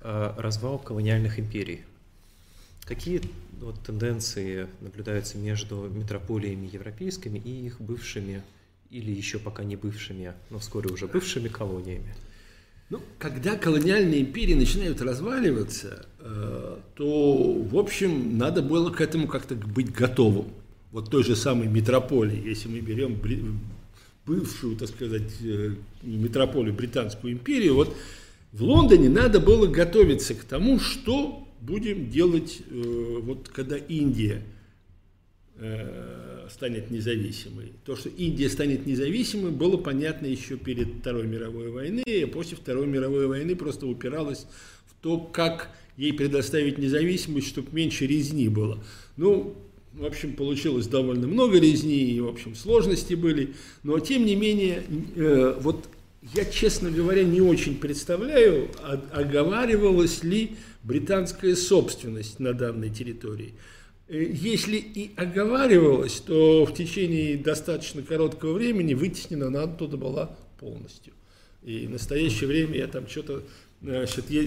Э, 0.00 0.32
развал 0.36 0.78
колониальных 0.78 1.40
империй. 1.40 1.84
Какие 2.84 3.20
вот, 3.60 3.82
тенденции 3.82 4.68
наблюдаются 4.80 5.36
между 5.36 5.88
метрополиями 5.88 6.70
европейскими 6.72 7.38
и 7.38 7.66
их 7.66 7.80
бывшими, 7.80 8.42
или 8.90 9.10
еще 9.10 9.40
пока 9.40 9.64
не 9.64 9.74
бывшими, 9.74 10.32
но 10.50 10.60
вскоре 10.60 10.90
уже 10.90 11.08
бывшими 11.08 11.48
колониями? 11.48 12.14
Ну, 12.90 13.02
когда 13.18 13.56
колониальные 13.56 14.22
империи 14.22 14.54
начинают 14.54 15.02
разваливаться, 15.02 16.06
э, 16.20 16.78
то, 16.94 17.52
в 17.52 17.76
общем, 17.76 18.38
надо 18.38 18.62
было 18.62 18.90
к 18.90 19.02
этому 19.02 19.28
как-то 19.28 19.54
быть 19.54 19.92
готовым. 19.92 20.46
Вот 20.90 21.10
той 21.10 21.22
же 21.22 21.36
самой 21.36 21.68
метрополии, 21.68 22.48
если 22.48 22.68
мы 22.68 22.80
берем 22.80 23.20
бывшую, 24.24 24.76
так 24.76 24.88
сказать, 24.88 25.30
э, 25.42 25.74
метрополию 26.02 26.72
Британскую 26.72 27.34
империю, 27.34 27.74
вот 27.74 27.94
в 28.52 28.62
Лондоне 28.62 29.10
надо 29.10 29.38
было 29.38 29.66
готовиться 29.66 30.34
к 30.34 30.44
тому, 30.44 30.80
что 30.80 31.46
будем 31.60 32.08
делать, 32.08 32.62
э, 32.70 33.18
вот 33.20 33.50
когда 33.50 33.76
Индия 33.76 34.42
станет 36.50 36.90
независимой. 36.90 37.72
То, 37.84 37.96
что 37.96 38.08
Индия 38.08 38.48
станет 38.48 38.86
независимой, 38.86 39.50
было 39.50 39.76
понятно 39.76 40.26
еще 40.26 40.56
перед 40.56 41.00
Второй 41.00 41.26
мировой 41.26 41.70
войной, 41.70 42.04
и 42.04 42.24
после 42.24 42.56
Второй 42.56 42.86
мировой 42.86 43.26
войны 43.26 43.56
просто 43.56 43.86
упиралось 43.86 44.46
в 44.86 45.02
то, 45.02 45.18
как 45.18 45.70
ей 45.96 46.12
предоставить 46.12 46.78
независимость, 46.78 47.48
чтобы 47.48 47.68
меньше 47.72 48.06
резни 48.06 48.48
было. 48.48 48.82
Ну, 49.16 49.56
в 49.92 50.04
общем, 50.04 50.34
получилось 50.34 50.86
довольно 50.86 51.26
много 51.26 51.58
резни, 51.58 52.12
и, 52.12 52.20
в 52.20 52.28
общем, 52.28 52.54
сложности 52.54 53.14
были. 53.14 53.54
Но, 53.82 53.98
тем 53.98 54.24
не 54.24 54.36
менее, 54.36 54.84
э, 55.16 55.58
вот 55.60 55.88
я, 56.34 56.44
честно 56.44 56.90
говоря, 56.90 57.24
не 57.24 57.40
очень 57.40 57.76
представляю, 57.76 58.68
оговаривалась 59.12 60.22
ли 60.22 60.56
британская 60.82 61.56
собственность 61.56 62.38
на 62.38 62.52
данной 62.52 62.90
территории. 62.90 63.54
Э, 64.08 64.22
если 64.32 64.76
и 64.76 65.12
оговаривалась, 65.16 66.20
то 66.20 66.64
в 66.64 66.74
течение 66.74 67.36
достаточно 67.36 68.02
короткого 68.02 68.54
времени 68.54 68.94
вытеснена 68.94 69.48
она 69.48 69.64
оттуда 69.64 69.96
была 69.96 70.36
полностью. 70.58 71.12
И 71.62 71.86
в 71.86 71.90
настоящее 71.90 72.48
время 72.48 72.76
я 72.76 72.86
там 72.86 73.06
что-то 73.08 73.42
значит, 73.82 74.24
э, 74.30 74.46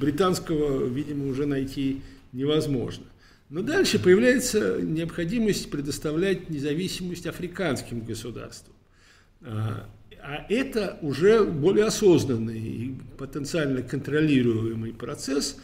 британского, 0.00 0.86
видимо, 0.86 1.28
уже 1.28 1.46
найти 1.46 2.02
невозможно. 2.32 3.04
Но 3.48 3.62
дальше 3.62 3.98
появляется 3.98 4.80
необходимость 4.80 5.70
предоставлять 5.70 6.50
независимость 6.50 7.26
африканским 7.26 8.00
государствам. 8.04 8.74
А, 9.42 9.88
а 10.22 10.46
это 10.48 10.98
уже 11.02 11.44
более 11.44 11.86
осознанный 11.86 12.60
и 12.60 12.94
потенциально 13.18 13.82
контролируемый 13.82 14.92
процесс, 14.92 15.56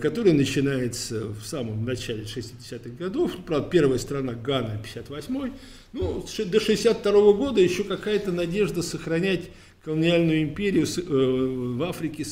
который 0.00 0.32
начинается 0.32 1.28
в 1.28 1.42
самом 1.42 1.84
начале 1.84 2.24
60-х 2.24 2.90
годов. 2.98 3.32
Правда, 3.46 3.68
первая 3.70 3.98
страна 3.98 4.34
Гана, 4.34 4.80
58-й. 4.82 5.52
Ну, 5.92 6.26
до 6.46 6.60
62 6.60 7.12
-го 7.12 7.34
года 7.34 7.60
еще 7.60 7.84
какая-то 7.84 8.30
надежда 8.30 8.82
сохранять 8.82 9.50
колониальную 9.82 10.42
империю 10.42 10.84
э, 10.84 11.76
в 11.76 11.82
Африке 11.82 12.24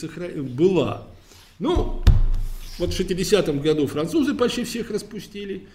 была. 0.43 1.09
Ну, 1.59 2.03
вот 2.79 2.93
в 2.93 3.01
60-м 3.01 3.61
году 3.61 3.87
французы 3.87 4.35
почти 4.35 4.65
всех 4.65 4.91
распустили. 4.91 5.67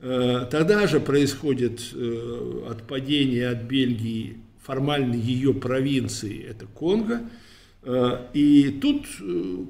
Э, 0.00 0.46
тогда 0.50 0.86
же 0.86 1.00
происходит 1.00 1.80
э, 1.94 2.66
отпадение 2.70 3.48
от 3.48 3.62
Бельгии 3.62 4.36
формально 4.62 5.14
ее 5.14 5.54
провинции, 5.54 6.44
это 6.44 6.66
Конго. 6.66 7.22
Э, 7.84 8.26
и 8.32 8.70
тут 8.80 9.06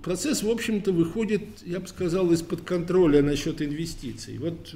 процесс, 0.03 0.43
в 0.43 0.51
общем-то, 0.51 0.93
выходит, 0.93 1.43
я 1.65 1.81
бы 1.81 1.89
сказал, 1.89 2.31
из-под 2.33 2.63
контроля 2.63 3.23
насчет 3.23 3.63
инвестиций. 3.63 4.39
Вот 4.39 4.75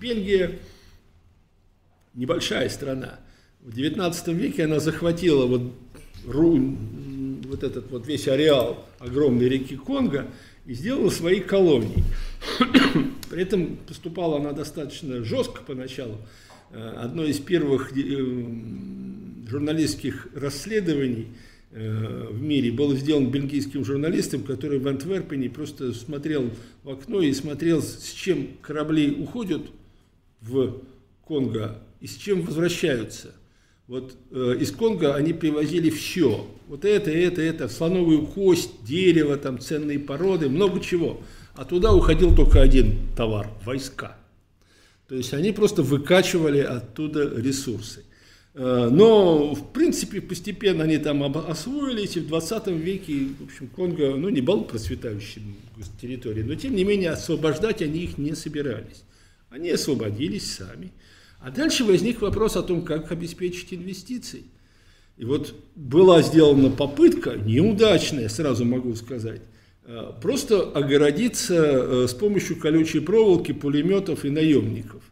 Бельгия 0.00 0.58
небольшая 2.14 2.68
страна. 2.68 3.18
В 3.60 3.76
XIX 3.76 4.34
веке 4.34 4.64
она 4.64 4.78
захватила 4.78 5.46
вот 5.46 5.72
вот 6.26 7.62
этот 7.62 7.90
вот 7.90 8.06
весь 8.06 8.28
ареал 8.28 8.84
огромной 8.98 9.48
реки 9.48 9.76
Конго 9.76 10.26
и 10.66 10.72
сделала 10.74 11.10
свои 11.10 11.40
колонии. 11.40 12.02
При 13.30 13.42
этом 13.42 13.76
поступала 13.86 14.38
она 14.38 14.52
достаточно 14.52 15.22
жестко 15.22 15.62
поначалу. 15.62 16.18
Э, 16.70 16.94
одно 16.98 17.24
из 17.24 17.38
первых 17.40 17.92
э, 17.96 18.06
журналистских 19.48 20.28
расследований 20.34 21.28
э, 21.28 21.53
в 21.78 22.40
мире 22.40 22.70
было 22.70 22.94
сделано 22.94 23.28
бельгийским 23.28 23.84
журналистом, 23.84 24.42
который 24.42 24.78
в 24.78 24.86
Антверпене 24.86 25.50
просто 25.50 25.92
смотрел 25.92 26.50
в 26.84 26.90
окно 26.90 27.20
и 27.20 27.32
смотрел, 27.32 27.82
с 27.82 28.12
чем 28.12 28.48
корабли 28.62 29.10
уходят 29.10 29.62
в 30.40 30.82
Конго 31.24 31.78
и 32.00 32.06
с 32.06 32.14
чем 32.16 32.42
возвращаются– 32.42 33.34
вот 33.86 34.16
э, 34.30 34.56
из 34.60 34.72
Конго 34.72 35.14
они 35.14 35.34
привозили 35.34 35.90
все. 35.90 36.46
Вот 36.68 36.86
это, 36.86 37.10
это, 37.10 37.42
это, 37.42 37.68
слоновую 37.68 38.26
кость, 38.26 38.82
дерево, 38.82 39.36
там 39.36 39.58
ценные 39.58 39.98
породы, 39.98 40.48
много 40.48 40.80
чего. 40.80 41.20
А 41.54 41.64
туда 41.66 41.92
уходил 41.92 42.34
только 42.34 42.62
один 42.62 42.96
товар– 43.14 43.50
войска. 43.64 44.16
То 45.06 45.14
есть 45.14 45.34
они 45.34 45.52
просто 45.52 45.82
выкачивали 45.82 46.60
оттуда 46.60 47.30
ресурсы. 47.38 48.04
Э, 48.54 48.88
но, 48.90 49.54
в 49.54 49.72
принципе, 49.72 50.20
постепенно 50.20 50.84
они 50.84 50.98
там 50.98 51.22
освоились, 51.24 52.16
и 52.16 52.20
в 52.20 52.28
20 52.28 52.68
веке, 52.68 53.28
в 53.38 53.44
общем, 53.44 53.68
Конго, 53.68 54.16
ну, 54.16 54.28
не 54.28 54.40
был 54.40 54.64
процветающей 54.64 55.42
территорией, 56.00 56.46
но, 56.46 56.54
тем 56.54 56.74
не 56.74 56.84
менее, 56.84 57.10
освобождать 57.10 57.82
они 57.82 58.00
их 58.00 58.18
не 58.18 58.34
собирались. 58.34 59.04
Они 59.50 59.70
освободились 59.70 60.50
сами– 60.50 60.92
а 61.44 61.50
дальше 61.50 61.84
возник 61.84 62.22
вопрос 62.22 62.56
о 62.56 62.62
том, 62.62 62.82
как 62.82 63.12
обеспечить 63.12 63.74
инвестиции. 63.74 64.44
И 65.18 65.26
вот 65.26 65.54
была 65.76 66.22
сделана 66.22 66.70
попытка, 66.70 67.32
неудачная, 67.32 68.30
сразу 68.30 68.64
могу 68.64 68.94
сказать, 68.94 69.42
э, 69.84 70.12
просто 70.22 70.62
огородиться 70.62 71.54
э, 71.54 72.06
с 72.08 72.14
помощью 72.14 72.58
колючей 72.58 73.00
проволоки, 73.00 73.52
пулеметов 73.52 74.24
и 74.24 74.30
наемников. 74.30 75.02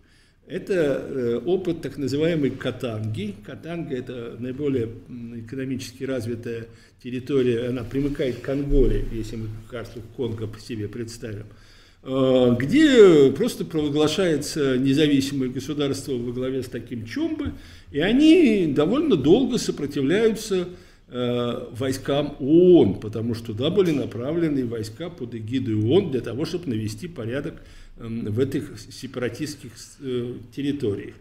Это 0.46 0.74
э, 0.74 1.40
опыт 1.44 1.82
так 1.82 1.98
называемой 1.98 2.50
Катанги. 2.50 3.34
Катанга– 3.44 3.94
это 3.96 4.36
наиболее 4.38 4.88
экономически 5.36 6.04
развитая 6.04 6.66
территория, 7.02 7.68
она 7.68 7.84
примыкает 7.84 8.40
к 8.40 8.48
Анголе, 8.48 9.04
если 9.12 9.36
мы 9.36 9.48
карту 9.70 10.00
Конго 10.16 10.46
по 10.46 10.60
себе 10.60 10.88
представим– 10.88 11.46
Э, 12.04 12.56
где 12.58 13.30
просто 13.30 13.64
провозглашается 13.64 14.76
независимое 14.76 15.48
государство 15.48 16.12
во 16.12 16.32
главе 16.32 16.64
с 16.64 16.66
таким 16.66 17.06
Чомбы, 17.06 17.52
и 17.92 18.00
они 18.00 18.72
довольно 18.74 19.14
долго 19.14 19.56
сопротивляются 19.56 20.68
э, 21.06 21.66
войскам 21.70 22.36
ООН, 22.40 22.98
потому 22.98 23.34
что 23.34 23.48
туда 23.48 23.70
были 23.70 23.92
направлены 23.92 24.66
войска 24.66 25.10
под 25.10 25.36
эгидой 25.36 25.76
ООН 25.76 26.10
для 26.10 26.20
того, 26.22 26.44
чтобы 26.44 26.70
навести 26.70 27.06
порядок 27.06 27.62
в 27.96 28.40
этих 28.40 28.72
сепаратистских 28.90 29.72
э, 30.00 30.34
территориях. 30.54 31.14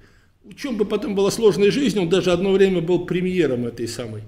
У 0.43 0.53
Чомбы 0.53 0.85
потом 0.85 1.15
была 1.15 1.31
сложная 1.31 1.71
жизнь, 1.71 1.99
он 1.99 2.09
даже 2.09 2.31
одно 2.31 2.51
время 2.51 2.81
был 2.81 3.05
премьером 3.05 3.65
этой 3.65 3.87
самой 3.87 4.23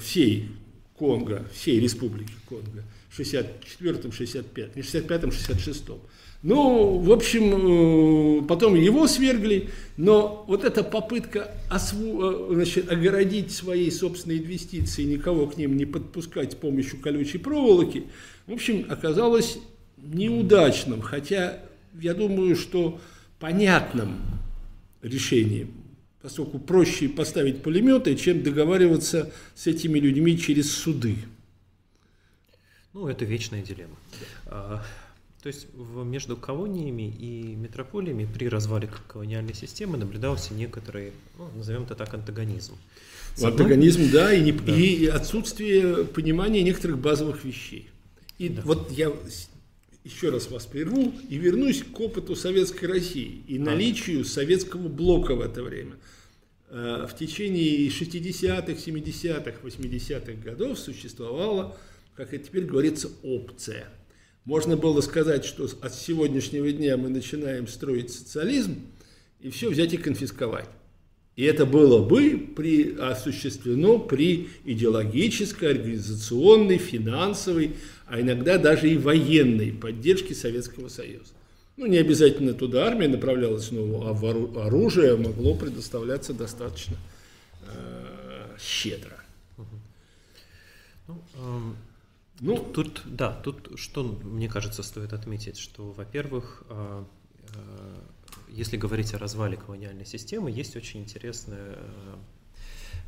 всей 0.00 0.48
Конго, 0.96 1.44
всей 1.52 1.80
республики 1.80 2.32
Конго. 2.48 2.84
64-м, 3.16 4.10
65-м, 4.10 4.70
не 4.74 4.82
65-м, 4.82 5.30
66-м. 5.30 5.98
Ну, 6.42 6.98
в 6.98 7.10
общем, 7.10 8.42
э, 8.42 8.46
потом 8.46 8.74
его 8.74 9.06
свергли, 9.08 9.70
но 9.96 10.44
вот 10.46 10.64
эта 10.64 10.84
попытка 10.84 11.50
осву, 11.70 12.22
э, 12.22 12.54
значит, 12.54 12.92
огородить 12.92 13.52
свои 13.52 13.90
собственные 13.90 14.38
инвестиции, 14.38 15.04
никого 15.04 15.46
к 15.46 15.56
ним 15.56 15.76
не 15.76 15.86
подпускать 15.86 16.52
с 16.52 16.54
помощью 16.54 17.00
колючей 17.00 17.38
проволоки, 17.38 18.04
в 18.46 18.52
общем, 18.52 18.86
оказалась 18.88 19.58
неудачным, 19.96 21.00
хотя 21.00 21.60
я 22.00 22.14
думаю, 22.14 22.56
что 22.56 23.00
понятным 23.38 24.18
решением, 25.02 25.72
поскольку 26.22 26.58
проще 26.58 27.08
поставить 27.08 27.62
пулеметы, 27.62 28.14
чем 28.16 28.42
договариваться 28.42 29.32
с 29.54 29.66
этими 29.66 29.98
людьми 29.98 30.38
через 30.38 30.72
суды. 30.72 31.16
Ну, 32.92 33.08
это 33.08 33.24
вечная 33.24 33.62
дилемма. 33.62 33.96
А, 34.46 34.82
то 35.42 35.48
есть 35.48 35.68
между 35.74 36.36
колониями 36.36 37.08
и 37.08 37.54
метрополиями 37.54 38.26
при 38.26 38.48
развале 38.48 38.88
колониальной 39.06 39.54
системы 39.54 39.98
наблюдался 39.98 40.54
некоторый, 40.54 41.12
ну, 41.38 41.48
назовем 41.56 41.82
это 41.82 41.94
так, 41.94 42.14
антагонизм. 42.14 42.74
Антагонизм, 43.42 44.10
да, 44.10 44.32
и, 44.32 44.40
не, 44.40 44.52
да. 44.52 44.74
и 44.74 45.06
отсутствие 45.06 46.04
понимания 46.06 46.62
некоторых 46.62 46.98
базовых 46.98 47.44
вещей. 47.44 47.90
И 48.38 48.48
да. 48.48 48.62
вот 48.64 48.90
я 48.90 49.12
еще 50.06 50.30
раз 50.30 50.50
вас 50.50 50.64
прерву 50.66 51.12
и 51.28 51.36
вернусь 51.36 51.82
к 51.82 52.00
опыту 52.00 52.34
Советской 52.34 52.86
России 52.86 53.42
и 53.46 53.58
наличию 53.58 54.24
советского 54.24 54.88
блока 54.88 55.34
в 55.34 55.40
это 55.42 55.62
время. 55.62 55.96
А, 56.70 57.06
в 57.06 57.16
течение 57.16 57.88
60-х, 57.88 58.72
70-х, 58.72 59.60
80-х 59.62 60.32
годов 60.42 60.78
существовало 60.78 61.76
как 62.16 62.32
и 62.32 62.38
теперь 62.38 62.64
говорится, 62.64 63.10
опция. 63.22 63.88
Можно 64.44 64.76
было 64.76 65.00
сказать, 65.00 65.44
что 65.44 65.68
от 65.82 65.94
сегодняшнего 65.94 66.72
дня 66.72 66.96
мы 66.96 67.08
начинаем 67.08 67.68
строить 67.68 68.10
социализм 68.10 68.80
и 69.40 69.50
все 69.50 69.68
взять 69.68 69.92
и 69.92 69.98
конфисковать. 69.98 70.68
И 71.36 71.44
это 71.44 71.66
было 71.66 72.02
бы 72.02 72.38
при, 72.56 72.96
осуществлено 72.96 73.98
при 73.98 74.48
идеологической, 74.64 75.72
организационной, 75.72 76.78
финансовой, 76.78 77.76
а 78.06 78.20
иногда 78.20 78.56
даже 78.56 78.88
и 78.88 78.96
военной 78.96 79.72
поддержке 79.72 80.34
Советского 80.34 80.88
Союза. 80.88 81.34
Ну, 81.76 81.84
не 81.84 81.98
обязательно 81.98 82.54
туда 82.54 82.86
армия 82.86 83.06
направлялась, 83.06 83.70
но 83.70 84.08
оружие 84.08 85.16
могло 85.16 85.54
предоставляться 85.54 86.32
достаточно 86.32 86.96
э, 87.68 88.56
щедро. 88.58 89.22
Ну, 91.06 91.22
эм, 91.34 91.76
ну, 92.40 92.56
тут, 92.56 93.02
да, 93.04 93.32
тут 93.32 93.72
что, 93.76 94.02
мне 94.04 94.48
кажется, 94.48 94.82
стоит 94.82 95.12
отметить, 95.12 95.58
что, 95.58 95.92
во-первых, 95.92 96.64
а, 96.70 97.04
если 98.48 98.76
говорить 98.76 99.14
о 99.14 99.18
развале 99.18 99.56
колониальной 99.56 100.06
системы, 100.06 100.50
есть 100.50 100.76
очень 100.76 101.00
интересный 101.00 101.76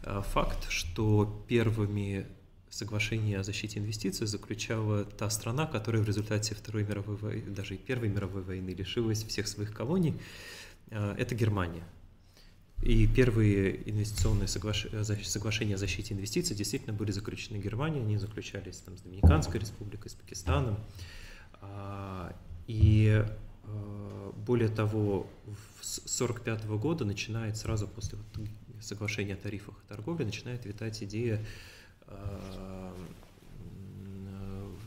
факт, 0.02 0.70
что 0.70 1.44
первыми 1.48 2.26
соглашения 2.70 3.38
о 3.38 3.42
защите 3.42 3.80
инвестиций 3.80 4.26
заключала 4.26 5.04
та 5.04 5.30
страна, 5.30 5.66
которая 5.66 6.02
в 6.02 6.06
результате 6.06 6.54
Второй 6.54 6.84
мировой 6.84 7.16
войны, 7.16 7.50
даже 7.50 7.74
и 7.74 7.78
Первой 7.78 8.08
мировой 8.08 8.42
войны 8.42 8.70
лишилась 8.70 9.24
всех 9.24 9.48
своих 9.48 9.72
колоний. 9.72 10.14
Это 10.90 11.34
Германия. 11.34 11.82
И 12.82 13.08
первые 13.08 13.90
инвестиционные 13.90 14.46
соглаш... 14.46 14.86
соглашения 15.24 15.74
о 15.74 15.78
защите 15.78 16.14
инвестиций 16.14 16.54
действительно 16.54 16.92
были 16.92 17.10
заключены 17.10 17.58
в 17.58 17.62
Германии, 17.62 18.00
они 18.00 18.18
заключались 18.18 18.76
там, 18.78 18.96
с 18.96 19.00
Доминиканской 19.00 19.58
республикой, 19.58 20.10
с 20.10 20.14
Пакистаном. 20.14 20.78
А, 21.60 22.36
и 22.68 23.24
более 24.46 24.68
того, 24.68 25.26
с 25.80 25.98
1945 25.98 26.66
года 26.80 27.04
начинает 27.04 27.56
сразу 27.56 27.86
после 27.88 28.18
соглашения 28.80 29.34
о 29.34 29.36
тарифах 29.36 29.74
и 29.84 29.88
торговле, 29.88 30.24
начинает 30.24 30.64
витать 30.64 31.02
идея 31.02 31.44
а, 32.06 32.94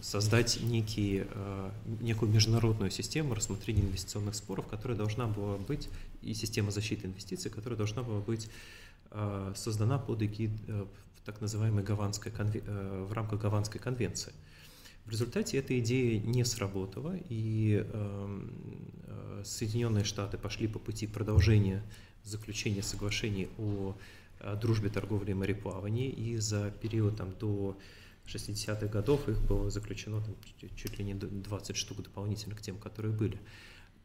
создать 0.01 0.59
некий, 0.61 1.25
некую 1.99 2.31
международную 2.31 2.89
систему 2.89 3.35
рассмотрения 3.35 3.81
инвестиционных 3.81 4.35
споров, 4.35 4.65
которая 4.67 4.97
должна 4.97 5.27
была 5.27 5.57
быть 5.57 5.89
и 6.21 6.33
система 6.33 6.71
защиты 6.71 7.07
инвестиций, 7.07 7.51
которая 7.51 7.77
должна 7.77 8.03
была 8.03 8.19
быть 8.19 8.49
э, 9.11 9.53
создана 9.55 9.97
под 9.97 10.21
эгид 10.21 10.51
э, 10.67 10.85
так 11.25 11.41
называемой 11.41 11.83
Гаванской. 11.83 12.31
Э, 12.37 13.05
в 13.07 13.13
рамках 13.13 13.41
Гаванской 13.41 13.79
конвенции. 13.79 14.33
В 15.05 15.09
результате 15.11 15.57
эта 15.57 15.77
идея 15.79 16.19
не 16.19 16.43
сработала, 16.45 17.15
и 17.29 17.85
Соединенные 19.43 20.03
Штаты 20.03 20.37
пошли 20.37 20.67
по 20.67 20.79
пути 20.79 21.07
продолжения 21.07 21.83
заключения 22.23 22.83
соглашений 22.83 23.49
о 23.57 23.95
дружбе, 24.61 24.89
торговле 24.89 25.31
и 25.31 25.35
мореплавании, 25.35 26.09
и 26.09 26.37
за 26.37 26.71
период 26.71 27.17
там, 27.17 27.33
до 27.39 27.77
60-х 28.27 28.87
годов 28.87 29.27
их 29.27 29.41
было 29.41 29.69
заключено 29.69 30.21
там, 30.21 30.35
чуть 30.75 30.97
ли 30.97 31.05
не 31.05 31.13
20 31.13 31.75
штук 31.75 32.03
дополнительно 32.03 32.55
к 32.55 32.61
тем, 32.61 32.77
которые 32.77 33.13
были. 33.13 33.39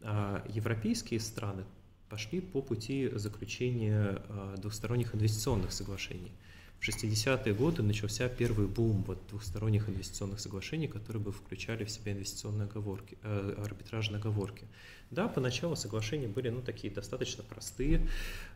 А 0.00 0.44
европейские 0.48 1.20
страны 1.20 1.64
пошли 2.08 2.40
по 2.40 2.62
пути 2.62 3.10
заключения 3.14 4.22
а, 4.28 4.56
двухсторонних 4.56 5.14
инвестиционных 5.14 5.72
соглашений. 5.72 6.32
В 6.80 6.88
60-е 6.88 7.54
годы 7.54 7.82
начался 7.82 8.28
первый 8.28 8.66
бум 8.66 9.02
вот 9.06 9.18
двухсторонних 9.28 9.88
инвестиционных 9.88 10.40
соглашений, 10.40 10.88
которые 10.88 11.22
бы 11.22 11.32
включали 11.32 11.84
в 11.84 11.90
себя 11.90 12.12
инвестиционные 12.12 12.66
оговорки, 12.66 13.18
э, 13.22 13.54
арбитражные 13.64 14.20
оговорки. 14.20 14.64
Да, 15.10 15.26
поначалу 15.28 15.74
соглашения 15.74 16.28
были 16.28 16.50
ну, 16.50 16.62
такие 16.62 16.92
достаточно 16.92 17.42
простые, 17.42 18.06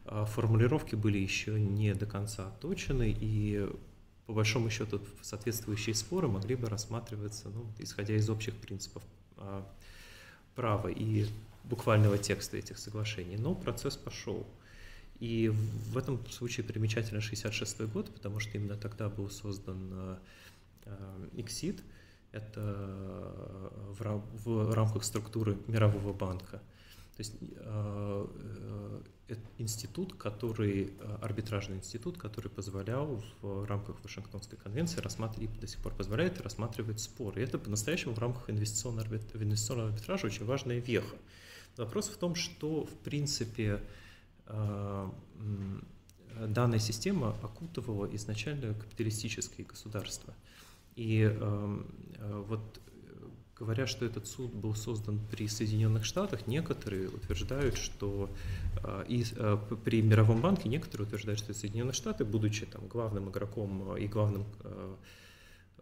э, 0.05 0.25
формулировки 0.29 0.95
были 0.95 1.19
еще 1.19 1.59
не 1.59 1.95
до 1.95 2.07
конца 2.07 2.49
отточены, 2.49 3.17
и 3.19 3.69
по 4.27 4.35
большому 4.35 4.71
счету 4.71 5.01
соответствующие 5.23 5.95
споры 5.95 6.29
могли 6.29 6.55
бы 6.55 6.69
рассматриваться, 6.69 7.49
ну, 7.49 7.67
исходя 7.79 8.15
из 8.15 8.31
общих 8.31 8.55
принципов 8.55 9.03
э, 9.39 9.63
права. 10.55 10.89
И 10.89 11.27
буквального 11.65 12.19
текста 12.19 12.57
этих 12.57 12.79
соглашений, 12.79 13.37
но 13.37 13.55
процесс 13.55 13.97
пошел. 13.97 14.47
И 15.21 15.49
в 15.49 15.99
этом 15.99 16.27
случае 16.31 16.65
примечательно 16.65 17.21
66 17.21 17.83
год, 17.83 18.13
потому 18.13 18.41
что 18.41 18.57
именно 18.57 18.77
тогда 18.77 19.11
был 19.11 19.29
создан 19.29 20.19
ИКСИД, 21.35 21.81
э, 21.81 21.83
это 22.33 22.61
э, 22.61 23.69
в 23.99 24.73
рамках 24.73 25.05
структуры 25.05 25.59
Мирового 25.67 26.15
банка. 26.15 26.63
То 27.17 27.19
есть 27.19 27.35
э, 27.41 28.27
это 29.29 29.41
институт, 29.59 30.15
который, 30.15 30.95
арбитражный 31.21 31.77
институт, 31.77 32.17
который 32.17 32.49
позволял 32.49 33.23
в 33.43 33.65
рамках 33.67 34.03
Вашингтонской 34.03 34.57
конвенции 34.59 35.01
рассматривать, 35.01 35.55
и 35.55 35.61
до 35.61 35.67
сих 35.67 35.81
пор 35.81 35.95
позволяет 35.95 36.41
рассматривать 36.41 36.99
споры. 36.99 37.43
И 37.43 37.45
это 37.45 37.59
по-настоящему 37.59 38.15
в 38.15 38.19
рамках 38.19 38.49
инвестиционного, 38.49 39.07
инвестиционного 39.35 39.91
арбитража 39.91 40.27
очень 40.27 40.47
важная 40.47 40.79
веха. 40.79 41.17
Вопрос 41.77 42.09
в 42.09 42.17
том, 42.17 42.35
что, 42.35 42.87
в 42.87 42.95
принципе, 43.05 43.65
э, 43.65 43.81
данная 46.47 46.79
система 46.79 47.37
окутывала 47.43 48.07
изначально 48.17 48.75
капиталистические 48.75 49.67
государства. 49.67 50.35
И 50.97 51.23
э, 51.23 51.79
э, 52.19 52.45
вот 52.49 52.81
говоря, 53.57 53.87
что 53.87 54.07
этот 54.07 54.27
суд 54.27 54.53
был 54.55 54.75
создан 54.75 55.21
при 55.31 55.47
Соединенных 55.47 56.05
Штатах, 56.07 56.47
некоторые 56.47 57.09
утверждают, 57.09 57.77
что 57.77 58.31
и 59.07 59.23
при 59.85 60.01
Мировом 60.01 60.41
банке 60.41 60.71
некоторые 60.71 61.07
утверждают, 61.07 61.41
что 61.41 61.53
Соединенные 61.53 61.93
Штаты, 61.93 62.25
будучи 62.25 62.65
там 62.65 62.89
главным 62.89 63.29
игроком 63.29 63.95
и 63.99 64.07
главным 64.07 64.47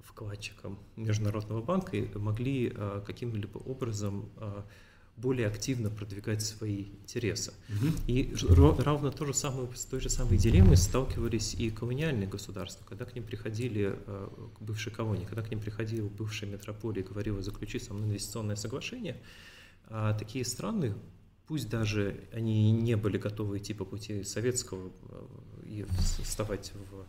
вкладчиком 0.01 0.77
Международного 0.97 1.63
банка, 1.63 1.97
могли 2.17 2.71
каким-либо 3.07 3.59
образом 3.59 4.29
более 5.21 5.47
активно 5.49 5.91
продвигать 5.91 6.43
свои 6.43 6.87
интересы. 7.03 7.53
Угу. 7.69 7.93
И 8.07 8.35
ровно 8.43 9.11
то 9.11 9.27
же 9.27 9.35
самое, 9.35 9.69
с 9.75 9.85
той 9.85 10.01
же 10.01 10.09
самой 10.09 10.39
дилеммой 10.39 10.77
сталкивались 10.77 11.55
и 11.55 11.71
колониальные 11.71 12.29
государства, 12.29 12.85
когда 12.89 13.05
к 13.05 13.15
ним 13.15 13.25
приходили, 13.25 13.97
э, 14.07 14.29
к 14.57 14.63
бывшей 14.63 14.93
колонии, 14.93 15.25
когда 15.25 15.43
к 15.43 15.51
ним 15.51 15.61
приходил 15.61 16.09
бывшая 16.09 16.47
метрополия 16.47 17.03
и 17.03 17.07
говорила, 17.07 17.43
заключи 17.43 17.79
со 17.79 17.95
мной 17.95 18.09
инвестиционное 18.09 18.57
соглашение, 18.57 19.21
а 19.87 20.15
такие 20.15 20.45
страны, 20.45 20.95
пусть 21.47 21.69
даже 21.69 22.25
они 22.33 22.71
не 22.71 22.97
были 22.97 23.19
готовы 23.19 23.59
идти 23.59 23.75
по 23.75 23.85
пути 23.85 24.23
советского 24.23 24.93
э, 25.09 25.27
и 25.67 25.87
вставать 26.23 26.73
в 26.91 27.07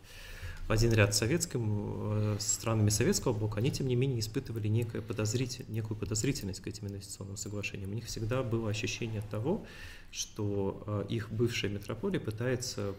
один 0.69 0.93
ряд 0.93 1.15
советским, 1.15 2.35
э, 2.35 2.37
с 2.39 2.53
странами 2.53 2.89
советского 2.89 3.33
блока, 3.33 3.57
они, 3.57 3.71
тем 3.71 3.87
не 3.87 3.95
менее, 3.95 4.19
испытывали 4.19 4.67
некое 4.67 5.01
подозритель, 5.01 5.65
некую 5.67 5.97
подозрительность 5.97 6.61
к 6.61 6.67
этим 6.67 6.87
инвестиционным 6.87 7.37
соглашениям. 7.37 7.89
У 7.89 7.95
них 7.95 8.05
всегда 8.05 8.43
было 8.43 8.69
ощущение 8.69 9.23
того, 9.31 9.65
что 10.11 10.83
э, 10.85 11.05
их 11.09 11.31
бывшая 11.31 11.69
метрополия 11.69 12.19
пытается, 12.19 12.93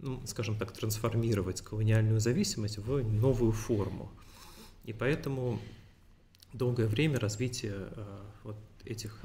ну, 0.00 0.22
скажем 0.26 0.56
так, 0.56 0.72
трансформировать 0.72 1.60
колониальную 1.60 2.18
зависимость 2.18 2.78
в 2.78 3.02
новую 3.04 3.52
форму. 3.52 4.10
И 4.84 4.94
поэтому 4.94 5.60
долгое 6.54 6.86
время 6.86 7.20
развитие 7.20 7.74
э, 7.76 8.20
вот 8.44 8.56
этих 8.86 9.16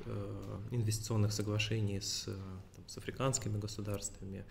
инвестиционных 0.69 1.31
соглашений 1.31 1.99
с, 1.99 2.25
там, 2.25 2.87
с 2.87 2.97
африканскими 2.99 3.57
государствами, 3.57 4.45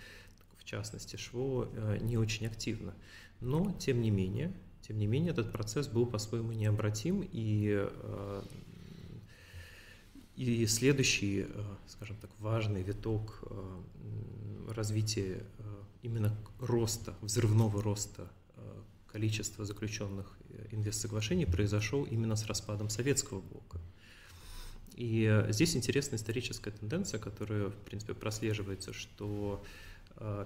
в 0.59 0.65
частности 0.65 1.15
ШВО, 1.15 1.69
не 2.01 2.19
очень 2.19 2.47
активно. 2.47 2.93
Но, 3.41 3.73
тем 3.79 4.01
не 4.01 4.11
менее, 4.11 4.53
тем 4.87 4.99
не 4.99 5.07
менее, 5.07 5.33
этот 5.33 5.53
процесс 5.53 5.89
был 5.89 6.07
по-своему 6.07 6.53
необратим, 6.53 7.29
и, 7.33 7.89
э, 7.89 8.43
и 10.37 10.65
следующий, 10.67 11.47
э, 11.49 11.65
скажем 11.89 12.17
так, 12.19 12.31
важный 12.39 12.83
виток 12.83 13.43
э, 13.43 13.83
развития 14.69 15.43
именно 16.03 16.37
роста, 16.61 17.15
взрывного 17.21 17.83
роста 17.83 18.29
количества 19.11 19.65
заключенных 19.65 20.37
инвестсоглашений 20.71 21.47
произошел 21.47 22.05
именно 22.05 22.37
с 22.37 22.47
распадом 22.47 22.91
советского 22.91 23.41
блока. 23.41 23.81
И 24.95 25.45
здесь 25.49 25.75
интересная 25.75 26.19
историческая 26.19 26.71
тенденция, 26.71 27.19
которая, 27.19 27.71
в 27.71 27.77
принципе, 27.77 28.15
прослеживается, 28.15 28.93
что 28.93 29.65
Э, 29.65 29.86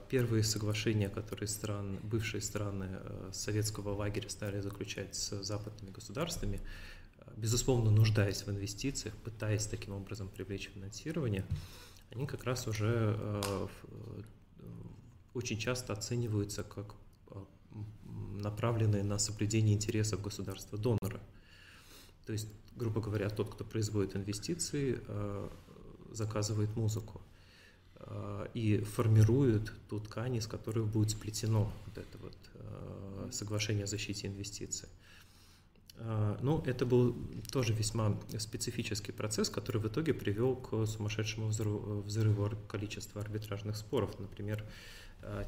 первые 0.09 0.43
соглашения, 0.43 1.09
которые 1.09 1.47
стран, 1.47 1.99
бывшие 2.03 2.41
страны 2.41 2.89
э, 2.91 3.31
советского 3.33 3.95
лагеря 3.95 4.29
стали 4.29 4.61
заключать 4.61 5.15
с 5.15 5.43
западными 5.45 5.93
государствами, 5.93 6.61
э, 7.19 7.23
безусловно, 7.37 7.93
нуждаясь 7.93 8.43
в 8.43 8.51
инвестициях, 8.51 9.15
пытаясь 9.19 9.67
таким 9.67 9.95
образом 9.95 10.29
привлечь 10.29 10.71
финансирование, 10.75 11.45
они 12.11 12.27
как 12.27 12.43
раз 12.43 12.67
уже 12.67 13.17
очень 15.33 15.59
часто 15.59 15.93
оцениваются 15.93 16.65
как 16.65 16.97
направленные 18.41 19.05
на 19.05 19.21
соблюдение 19.21 19.77
интересов 19.77 20.21
государства-донора. 20.21 21.21
То 22.27 22.33
есть, 22.33 22.49
грубо 22.75 23.01
говоря, 23.01 23.31
тот, 23.31 23.55
кто 23.55 23.63
производит 23.63 24.17
инвестиции, 24.17 25.01
заказывает 26.11 26.77
музыку. 26.77 27.21
Э, 28.07 28.47
и 28.55 28.79
формируют 28.79 29.73
ту 29.89 30.01
ткань, 30.01 30.37
из 30.37 30.47
которой 30.47 30.85
будет 30.85 31.11
сплетено 31.11 31.73
вот 31.87 31.99
это 31.99 32.19
вот 32.19 32.37
э, 32.55 33.29
соглашение 33.33 33.85
о 33.85 33.87
защите 33.87 34.27
инвестиций. 34.27 34.89
Э, 35.97 36.39
ну, 36.41 36.63
это 36.65 36.87
был 36.87 37.15
тоже 37.53 37.75
весьма 37.75 38.19
специфический 38.39 39.13
процесс, 39.13 39.51
который 39.51 39.81
в 39.81 39.87
итоге 39.87 40.15
привел 40.15 40.57
к 40.57 40.87
сумасшедшему 40.87 41.49
взрыву, 41.49 42.01
взрыву 42.03 42.51
количества 42.69 43.21
арбитражных 43.21 43.77
споров. 43.77 44.19
Например, 44.19 44.65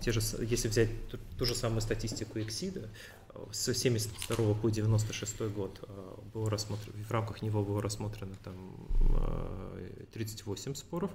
те 0.03 0.13
же, 0.13 0.21
если 0.43 0.69
взять 0.69 1.09
ту, 1.09 1.19
ту 1.39 1.47
же 1.47 1.55
самую 1.55 1.81
статистику 1.81 2.39
Эксида, 2.39 2.91
с 3.51 3.67
1972 3.67 4.55
по 4.57 4.69
96 4.69 5.41
год 5.55 5.89
было 6.35 6.51
рассмотрено, 6.51 7.03
в 7.03 7.11
рамках 7.11 7.41
него 7.41 7.65
было 7.65 7.81
рассмотрено 7.81 8.35
там 8.45 8.55
38 10.13 10.75
споров, 10.75 11.11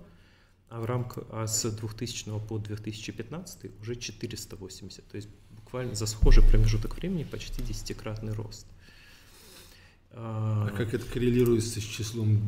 а 0.70 0.82
в 0.82 0.86
рамках 0.86 1.24
а 1.32 1.48
с 1.48 1.70
2000 1.70 2.40
по 2.48 2.58
2015 2.58 3.82
уже 3.82 3.96
480. 3.96 5.08
То 5.08 5.16
есть 5.16 5.30
буквально 5.52 5.96
за 5.96 6.06
схожий 6.06 6.44
промежуток 6.44 6.98
времени 6.98 7.24
почти 7.24 7.62
десятикратный 7.62 8.34
рост. 8.34 8.66
А 10.12 10.70
как 10.76 10.94
это 10.94 11.06
коррелируется 11.06 11.80
с 11.80 11.84
числом 11.84 12.42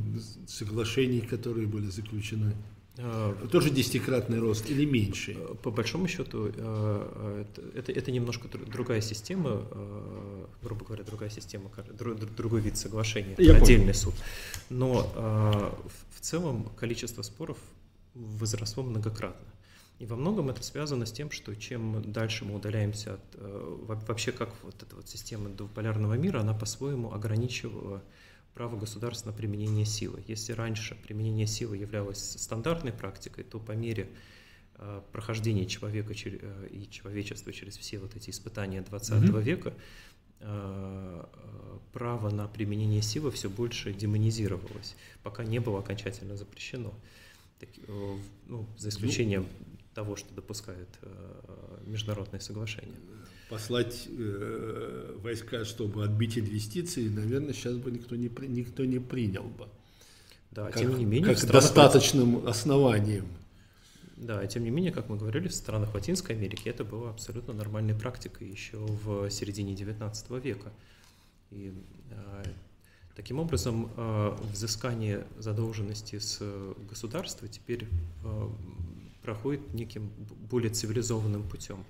соглашений, 0.47 1.21
которые 1.21 1.67
были 1.67 1.87
заключены? 1.89 2.55
А, 2.97 3.33
Тоже 3.47 3.69
десятикратный 3.69 4.39
рост 4.39 4.69
или 4.69 4.85
меньше? 4.85 5.35
По 5.61 5.69
большому 5.69 6.07
счету, 6.07 6.47
это, 6.47 7.91
это 7.91 8.11
немножко 8.11 8.47
другая 8.47 9.01
система, 9.01 9.63
грубо 10.61 10.83
говоря, 10.83 11.03
другая 11.03 11.29
система, 11.29 11.69
другой 12.35 12.61
вид 12.61 12.77
соглашения, 12.77 13.35
Я 13.37 13.55
отдельный 13.55 13.93
понял. 13.93 13.99
суд. 13.99 14.15
Но 14.69 15.77
в 16.15 16.21
целом 16.21 16.69
количество 16.75 17.21
споров 17.21 17.57
возросло 18.13 18.83
многократно. 18.83 19.49
И 19.99 20.05
во 20.05 20.15
многом 20.15 20.49
это 20.49 20.63
связано 20.63 21.05
с 21.05 21.11
тем, 21.11 21.29
что 21.29 21.53
чем 21.55 22.11
дальше 22.11 22.45
мы 22.45 22.55
удаляемся 22.55 23.15
от... 23.15 23.21
Э, 23.33 23.77
вообще, 24.07 24.31
как 24.31 24.49
вот 24.63 24.81
эта 24.81 24.95
вот 24.95 25.09
система 25.09 25.49
двуполярного 25.49 26.13
мира, 26.13 26.39
она 26.39 26.53
по-своему 26.53 27.13
ограничивала 27.13 28.01
право 28.53 28.77
государства 28.77 29.31
на 29.31 29.35
применение 29.35 29.85
силы. 29.85 30.23
Если 30.25 30.53
раньше 30.53 30.95
применение 30.95 31.47
силы 31.47 31.75
являлось 31.75 32.41
стандартной 32.41 32.93
практикой, 32.93 33.43
то 33.43 33.59
по 33.59 33.73
мере 33.73 34.09
э, 34.75 35.01
прохождения 35.11 35.65
человека 35.65 36.13
э, 36.13 36.67
и 36.71 36.89
человечества 36.89 37.51
через 37.51 37.77
все 37.77 37.99
вот 37.99 38.15
эти 38.15 38.29
испытания 38.29 38.81
20 38.81 39.13
mm-hmm. 39.13 39.41
века 39.41 39.73
право 41.91 42.29
на 42.29 42.47
применение 42.47 43.01
силы 43.01 43.29
все 43.29 43.49
больше 43.49 43.91
демонизировалось, 43.91 44.95
пока 45.21 45.43
не 45.43 45.59
было 45.59 45.79
окончательно 45.79 46.37
запрещено. 46.37 46.93
Ну, 48.47 48.67
за 48.77 48.89
исключением 48.89 49.47
того, 49.93 50.15
что 50.15 50.33
допускает 50.33 50.87
э, 51.01 51.79
международные 51.85 52.39
соглашения. 52.39 52.95
Послать 53.49 54.07
э, 54.07 55.17
войска, 55.17 55.65
чтобы 55.65 56.03
отбить 56.03 56.37
инвестиции, 56.37 57.09
наверное, 57.09 57.53
сейчас 57.53 57.75
бы 57.75 57.91
никто 57.91 58.15
не, 58.15 58.29
никто 58.47 58.85
не 58.85 58.99
принял 58.99 59.43
бы. 59.43 59.67
Да, 60.51 60.65
как, 60.65 60.81
тем 60.81 60.97
не 60.97 61.05
менее, 61.05 61.35
как 61.35 61.51
достаточным 61.51 62.47
основанием. 62.47 63.27
Да, 64.17 64.45
тем 64.47 64.63
не 64.63 64.69
менее, 64.69 64.91
как 64.91 65.09
мы 65.09 65.17
говорили, 65.17 65.47
в 65.47 65.53
странах 65.53 65.93
Латинской 65.93 66.35
Америки 66.35 66.67
это 66.69 66.83
было 66.83 67.09
абсолютно 67.09 67.53
нормальной 67.53 67.95
практикой 67.95 68.49
еще 68.49 68.77
в 68.77 69.29
середине 69.29 69.73
XIX 69.73 70.41
века. 70.41 70.71
И 71.51 71.73
э, 72.11 72.43
таким 73.19 73.39
образом 73.39 73.91
э, 73.97 74.37
взыскание 74.53 75.27
задолженности 75.37 76.19
с 76.19 76.39
государства 76.89 77.49
теперь 77.49 77.85
э, 78.23 78.49
проходит 79.23 79.73
неким 79.73 80.09
более 80.49 80.71
цивилизованным 80.71 81.43
путем. 81.43 81.83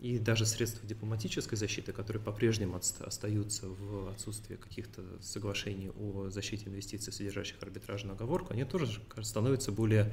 И 0.00 0.18
даже 0.18 0.44
средства 0.44 0.86
дипломатической 0.86 1.56
защиты, 1.56 1.92
которые 1.92 2.22
по-прежнему 2.22 2.78
остаются 3.00 3.68
в 3.68 4.10
отсутствии 4.10 4.56
каких-то 4.56 5.00
соглашений 5.22 5.88
о 5.98 6.28
защите 6.28 6.68
инвестиций, 6.68 7.10
содержащих 7.10 7.56
арбитражную 7.62 8.14
оговорку, 8.14 8.52
они 8.52 8.64
тоже 8.64 9.00
становятся 9.22 9.72
более, 9.72 10.12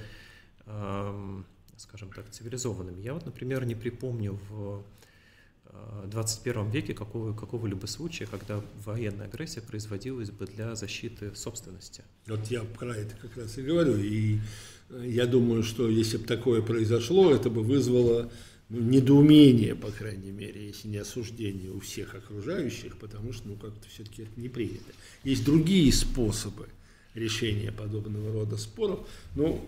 скажем 1.75 2.13
так, 2.15 2.29
цивилизованными. 2.29 3.01
Я 3.01 3.13
вот, 3.13 3.25
например, 3.25 3.65
не 3.65 3.75
припомню 3.75 4.39
в 4.49 4.85
21 6.07 6.69
веке 6.69 6.93
какого, 6.93 7.33
какого-либо 7.33 7.85
случая, 7.85 8.25
когда 8.25 8.61
военная 8.85 9.27
агрессия 9.27 9.61
производилась 9.61 10.29
бы 10.31 10.45
для 10.45 10.75
защиты 10.75 11.31
собственности. 11.35 12.03
Вот 12.27 12.47
я 12.47 12.61
про 12.61 12.95
это 12.95 13.15
как 13.21 13.35
раз 13.37 13.57
и 13.57 13.61
говорю. 13.61 13.97
И 13.97 14.39
я 15.03 15.25
думаю, 15.25 15.63
что 15.63 15.89
если 15.89 16.17
бы 16.17 16.25
такое 16.25 16.61
произошло, 16.61 17.31
это 17.31 17.49
бы 17.49 17.63
вызвало 17.63 18.31
ну, 18.69 18.79
недоумение, 18.79 19.75
по 19.75 19.91
крайней 19.91 20.31
мере, 20.31 20.67
если 20.67 20.87
не 20.87 20.97
осуждение 20.97 21.71
у 21.71 21.79
всех 21.79 22.15
окружающих, 22.15 22.97
потому 22.97 23.33
что 23.33 23.47
ну, 23.49 23.55
как-то 23.55 23.87
все-таки 23.89 24.23
это 24.23 24.39
не 24.39 24.49
принято. 24.49 24.91
Есть 25.23 25.45
другие 25.45 25.91
способы 25.91 26.67
решения 27.13 27.71
подобного 27.71 28.31
рода 28.31 28.57
споров. 28.57 29.07
Ну, 29.35 29.67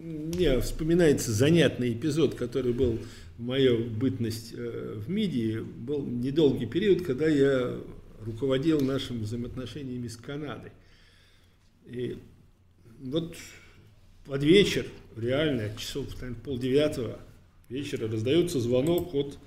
мне 0.00 0.60
вспоминается 0.60 1.32
занятный 1.32 1.92
эпизод, 1.92 2.34
который 2.34 2.72
был 2.72 2.98
мою 3.38 3.88
бытность 3.88 4.52
э, 4.54 4.94
в 4.96 5.08
МИДии. 5.08 5.60
Был 5.60 6.04
недолгий 6.04 6.66
период, 6.66 7.06
когда 7.06 7.26
я 7.26 7.80
руководил 8.20 8.80
нашими 8.80 9.20
взаимоотношениями 9.20 10.08
с 10.08 10.16
Канадой. 10.16 10.72
И 11.86 12.18
вот 13.00 13.36
под 14.26 14.42
вечер, 14.42 14.86
реально, 15.16 15.74
часов 15.78 16.14
наверное, 16.20 16.42
полдевятого 16.42 17.20
вечера 17.68 18.08
раздается 18.08 18.60
звонок 18.60 19.14
от 19.14 19.38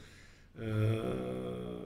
э, 0.55 1.85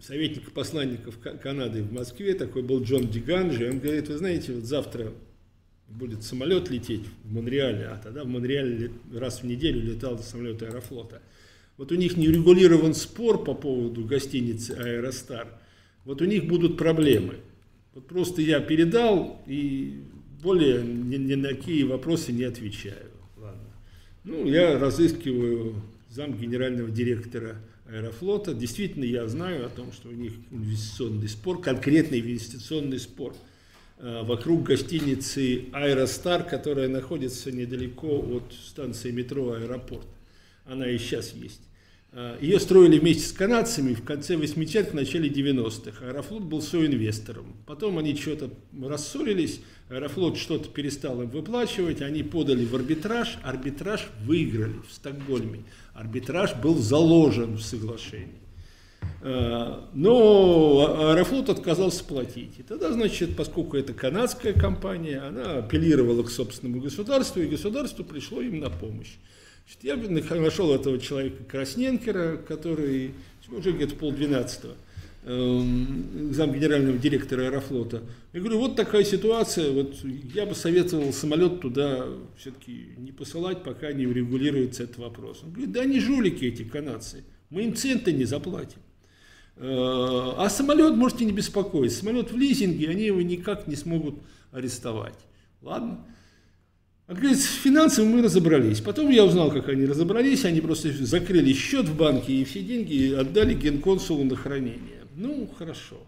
советника 0.00 0.50
посланников 0.50 1.18
Канады 1.18 1.82
в 1.82 1.92
Москве, 1.92 2.34
такой 2.34 2.62
был 2.62 2.82
Джон 2.82 3.08
Диганджи, 3.08 3.70
он 3.70 3.78
говорит, 3.78 4.08
вы 4.08 4.18
знаете, 4.18 4.52
вот 4.52 4.64
завтра 4.64 5.12
будет 5.94 6.22
самолет 6.22 6.70
лететь 6.70 7.02
в 7.24 7.32
Монреале, 7.32 7.86
а 7.86 7.96
тогда 8.02 8.24
в 8.24 8.28
Монреале 8.28 8.90
раз 9.12 9.42
в 9.42 9.44
неделю 9.44 9.80
летал 9.80 10.18
самолет 10.18 10.62
Аэрофлота. 10.62 11.22
Вот 11.76 11.92
у 11.92 11.94
них 11.94 12.16
не 12.16 12.28
урегулирован 12.28 12.94
спор 12.94 13.42
по 13.42 13.54
поводу 13.54 14.04
гостиницы 14.04 14.72
Аэростар. 14.72 15.48
Вот 16.04 16.20
у 16.20 16.24
них 16.24 16.46
будут 16.46 16.76
проблемы. 16.76 17.36
Вот 17.94 18.06
просто 18.06 18.42
я 18.42 18.60
передал, 18.60 19.42
и 19.46 20.02
более 20.42 20.82
ни, 20.82 21.16
ни 21.16 21.34
на 21.34 21.48
какие 21.48 21.84
вопросы 21.84 22.32
не 22.32 22.44
отвечаю. 22.44 23.10
Ладно. 23.36 23.62
Ну, 24.24 24.46
я 24.46 24.78
разыскиваю 24.78 25.74
зам 26.10 26.38
генерального 26.38 26.90
директора 26.90 27.56
Аэрофлота. 27.86 28.54
Действительно, 28.54 29.04
я 29.04 29.26
знаю 29.28 29.66
о 29.66 29.68
том, 29.68 29.92
что 29.92 30.08
у 30.08 30.12
них 30.12 30.32
инвестиционный 30.50 31.28
спор, 31.28 31.60
конкретный 31.60 32.20
инвестиционный 32.20 32.98
спор 32.98 33.34
вокруг 34.22 34.64
гостиницы 34.64 35.66
Аэростар, 35.72 36.44
которая 36.44 36.88
находится 36.88 37.50
недалеко 37.50 38.18
от 38.18 38.52
станции 38.52 39.10
метро 39.10 39.52
Аэропорт. 39.52 40.06
Она 40.66 40.88
и 40.88 40.98
сейчас 40.98 41.32
есть. 41.32 41.60
Э, 42.12 42.38
Ее 42.40 42.60
строили 42.60 42.98
вместе 42.98 43.26
с 43.26 43.32
канадцами 43.32 43.94
в 43.94 44.04
конце 44.04 44.34
80-х, 44.34 44.90
в 44.90 44.94
начале 44.94 45.28
90-х. 45.28 46.06
Аэрофлот 46.06 46.42
был 46.42 46.62
соинвестором. 46.62 47.56
Потом 47.66 47.98
они 47.98 48.14
что-то 48.14 48.50
рассорились, 48.82 49.60
Аэрофлот 49.88 50.36
что-то 50.38 50.68
перестал 50.68 51.20
им 51.22 51.28
выплачивать, 51.28 52.02
они 52.02 52.22
подали 52.22 52.64
в 52.64 52.74
арбитраж, 52.74 53.38
арбитраж 53.42 54.08
выиграли 54.24 54.80
в 54.88 54.92
Стокгольме. 54.92 55.64
Арбитраж 55.92 56.54
был 56.54 56.76
заложен 56.78 57.56
в 57.56 57.62
соглашении. 57.62 58.43
Э, 59.26 59.80
но 59.94 61.10
Аэрофлот 61.12 61.48
отказался 61.48 62.04
платить. 62.04 62.58
И 62.58 62.62
тогда, 62.62 62.92
значит, 62.92 63.34
поскольку 63.36 63.78
это 63.78 63.94
канадская 63.94 64.52
компания, 64.52 65.18
она 65.18 65.60
апеллировала 65.60 66.22
к 66.22 66.30
собственному 66.30 66.82
государству, 66.82 67.40
и 67.40 67.46
государство 67.46 68.02
пришло 68.02 68.42
им 68.42 68.60
на 68.60 68.68
помощь. 68.68 69.14
Я 69.80 69.96
нашел 69.96 70.74
этого 70.74 70.98
человека 70.98 71.42
Красненкера, 71.44 72.36
который 72.36 73.14
уже 73.50 73.72
где-то 73.72 73.94
полдвенадцатого, 73.94 74.74
эм, 75.24 76.34
зам 76.34 76.52
генерального 76.52 76.98
директора 76.98 77.46
Аэрофлота. 77.46 78.02
Я 78.34 78.40
говорю, 78.40 78.58
вот 78.58 78.76
такая 78.76 79.04
ситуация, 79.04 79.70
вот 79.70 79.94
я 80.34 80.44
бы 80.44 80.54
советовал 80.54 81.14
самолет 81.14 81.62
туда 81.62 82.08
все-таки 82.36 82.88
не 82.98 83.10
посылать, 83.10 83.64
пока 83.64 83.90
не 83.94 84.06
урегулируется 84.06 84.82
этот 84.82 84.98
вопрос. 84.98 85.40
Он 85.44 85.52
говорит, 85.52 85.72
да 85.72 85.80
они 85.80 85.98
жулики 85.98 86.44
эти 86.44 86.62
канадцы, 86.62 87.24
мы 87.48 87.62
им 87.62 87.74
центы 87.74 88.12
не 88.12 88.26
заплатим. 88.26 88.80
Э, 89.56 90.32
а 90.36 90.48
самолет 90.50 90.94
можете 90.94 91.24
не 91.24 91.32
беспокоиться, 91.32 92.00
самолет 92.00 92.32
в 92.32 92.36
лизинге, 92.36 92.90
они 92.90 93.04
его 93.04 93.22
никак 93.22 93.66
не 93.66 93.76
смогут 93.76 94.16
арестовать. 94.52 95.18
Ладно? 95.62 96.04
А 97.06 97.12
говорит, 97.12 97.38
с 97.38 97.44
финансами 97.44 98.06
мы 98.06 98.22
разобрались. 98.22 98.80
Потом 98.80 99.10
я 99.10 99.24
узнал, 99.24 99.50
как 99.50 99.68
они 99.68 99.84
разобрались. 99.84 100.46
Они 100.46 100.62
просто 100.62 100.90
закрыли 101.04 101.52
счет 101.52 101.86
в 101.86 101.96
банке 101.96 102.32
и 102.32 102.44
все 102.44 102.62
деньги 102.62 103.12
отдали 103.12 103.52
генконсулу 103.52 104.24
на 104.24 104.36
хранение. 104.36 105.02
Ну, 105.14 105.48
хорошо. 105.58 105.98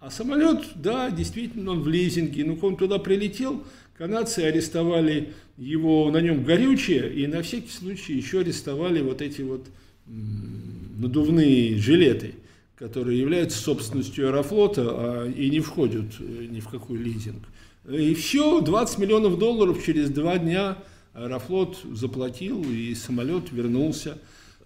А 0.00 0.10
самолет, 0.10 0.64
да, 0.74 1.10
действительно, 1.10 1.72
он 1.72 1.82
в 1.82 1.88
лизинге. 1.88 2.44
Ну, 2.46 2.58
он 2.62 2.76
туда 2.76 2.98
прилетел, 2.98 3.62
канадцы 3.98 4.40
арестовали 4.40 5.34
его, 5.58 6.10
на 6.10 6.20
нем 6.20 6.44
горючее, 6.44 7.12
и 7.12 7.26
на 7.26 7.42
всякий 7.42 7.70
случай 7.70 8.14
еще 8.14 8.40
арестовали 8.40 9.02
вот 9.02 9.20
эти 9.20 9.42
вот 9.42 9.66
надувные 10.06 11.76
жилеты, 11.76 12.34
которые 12.78 13.18
являются 13.18 13.58
собственностью 13.58 14.28
Аэрофлота 14.28 14.84
а, 14.86 15.28
и 15.28 15.50
не 15.50 15.60
входят 15.60 16.06
э, 16.20 16.46
ни 16.48 16.60
в 16.60 16.68
какой 16.68 16.98
лизинг. 16.98 17.42
И 17.90 18.14
все, 18.14 18.60
20 18.60 18.98
миллионов 18.98 19.38
долларов 19.38 19.84
через 19.84 20.10
два 20.10 20.38
дня 20.38 20.78
Аэрофлот 21.12 21.78
заплатил, 21.92 22.62
и 22.62 22.94
самолет 22.94 23.50
вернулся. 23.50 24.18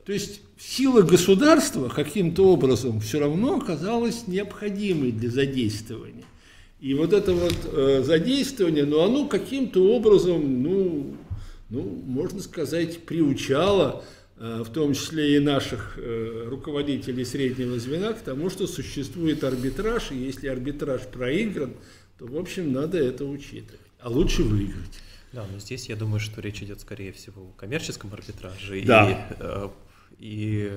то 0.05 0.13
есть 0.13 0.43
сила 0.59 1.01
государства 1.01 1.89
каким-то 1.89 2.53
образом 2.53 3.01
все 3.01 3.21
равно 3.21 3.57
оказалась 3.57 4.27
необходимой 4.27 5.13
для 5.13 5.31
задействования. 5.31 6.25
И 6.81 6.95
вот 6.95 7.13
это 7.15 7.33
вот 7.33 7.57
э, 7.65 8.03
задействование, 8.05 8.85
ну, 8.85 9.03
оно 9.03 9.27
каким-то 9.27 9.95
образом, 9.95 10.63
ну, 10.63 11.17
ну, 11.71 12.03
можно 12.05 12.43
сказать, 12.43 13.05
приучало, 13.07 14.05
в 14.43 14.73
том 14.73 14.93
числе 14.93 15.37
и 15.37 15.39
наших 15.39 15.95
э, 15.99 16.47
руководителей 16.49 17.25
среднего 17.25 17.79
звена, 17.79 18.13
к 18.13 18.23
тому, 18.23 18.51
что 18.51 18.67
существует 18.67 19.45
арбитраж, 19.45 20.11
и 20.11 20.17
если 20.17 20.49
арбитраж 20.49 21.03
проигран, 21.03 21.75
то, 22.19 22.27
в 22.27 22.37
общем, 22.37 22.73
надо 22.73 22.99
это 22.99 23.25
учитывать. 23.25 23.81
А 24.01 24.11
лучше 24.11 24.43
выиграть. 24.43 24.99
Да, 25.33 25.47
но 25.51 25.61
здесь 25.61 25.89
я 25.89 25.95
думаю, 25.95 26.19
что 26.19 26.41
речь 26.41 26.61
идет, 26.61 26.81
скорее 26.81 27.13
всего, 27.13 27.43
о 27.43 27.53
коммерческом 27.57 28.13
арбитраже 28.13 28.83
да. 28.85 29.11
и 29.11 29.35
э, 29.39 29.69
и 30.19 30.71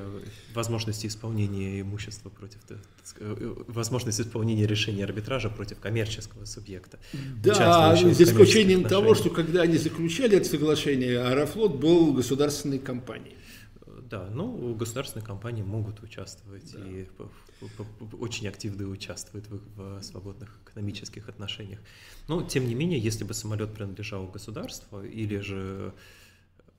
возможности 0.55 1.05
исполнения 1.05 1.81
имущества 1.81 2.29
против, 2.29 2.57
э, 3.19 3.53
возможность 3.67 4.19
исполнения 4.19 4.65
решения 4.65 5.03
арбитража 5.03 5.49
против 5.49 5.79
коммерческого 5.79 6.45
субъекта. 6.45 6.99
Да, 7.43 7.95
за 7.95 8.23
исключением 8.23 8.83
того, 8.85 9.13
что 9.13 9.29
когда 9.29 9.61
они 9.61 9.77
заключали 9.77 10.37
это 10.37 10.49
соглашение, 10.49 11.21
Аэрофлот 11.21 11.75
был 11.75 12.13
государственной 12.13 12.79
компанией. 12.79 13.35
Да, 14.09 14.29
ну, 14.31 14.75
государственные 14.75 15.25
компании 15.25 15.63
могут 15.63 16.03
участвовать 16.03 16.71
да. 16.73 16.79
и 16.87 17.07
очень 18.19 18.47
активно 18.47 18.87
участвуют 18.87 19.47
в, 19.47 19.59
в 19.75 20.03
свободных 20.03 20.59
экономических 20.63 21.27
отношениях. 21.29 21.79
Но, 22.27 22.43
тем 22.43 22.67
не 22.67 22.75
менее, 22.75 22.99
если 22.99 23.23
бы 23.23 23.33
самолет 23.33 23.73
принадлежал 23.73 24.27
государству 24.27 25.01
или 25.01 25.39
же 25.39 25.93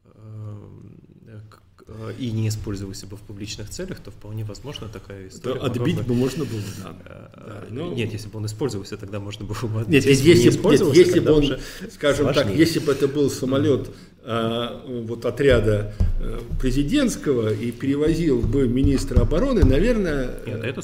э, 0.04 1.40
Э, 1.88 2.12
и 2.18 2.32
не 2.32 2.48
использовался 2.48 3.06
бы 3.06 3.16
в 3.16 3.20
публичных 3.20 3.70
целях, 3.70 4.00
то 4.00 4.10
вполне 4.10 4.44
возможно 4.44 4.88
такая 4.88 5.28
история. 5.28 5.60
Да, 5.60 5.66
отбить 5.66 6.04
бы 6.04 6.14
можно 6.14 6.44
было, 6.44 6.60
да. 6.82 6.96
Э, 7.04 7.28
да. 7.36 7.64
Ну, 7.70 7.94
нет, 7.94 8.12
если 8.12 8.28
бы 8.28 8.38
он 8.38 8.46
использовался, 8.46 8.96
тогда 8.96 9.20
можно 9.20 9.44
было 9.44 9.68
бы 9.68 9.84
Нет, 9.86 10.04
если, 10.04 10.24
не 10.24 10.34
нет, 10.34 10.56
если 10.96 11.20
бы 11.20 11.32
он, 11.32 11.44
скажем 11.92 12.24
сложнее. 12.24 12.44
так, 12.44 12.54
если 12.56 12.80
бы 12.80 12.90
это 12.90 13.06
был 13.06 13.30
самолет 13.30 13.90
вот 14.26 15.24
отряда 15.24 15.92
э, 16.20 16.40
президентского 16.60 17.52
и 17.52 17.70
перевозил 17.70 18.42
бы 18.42 18.68
министра 18.68 19.20
обороны, 19.20 19.64
наверное, 19.64 20.30
нет, 20.44 20.64
это 20.64 20.82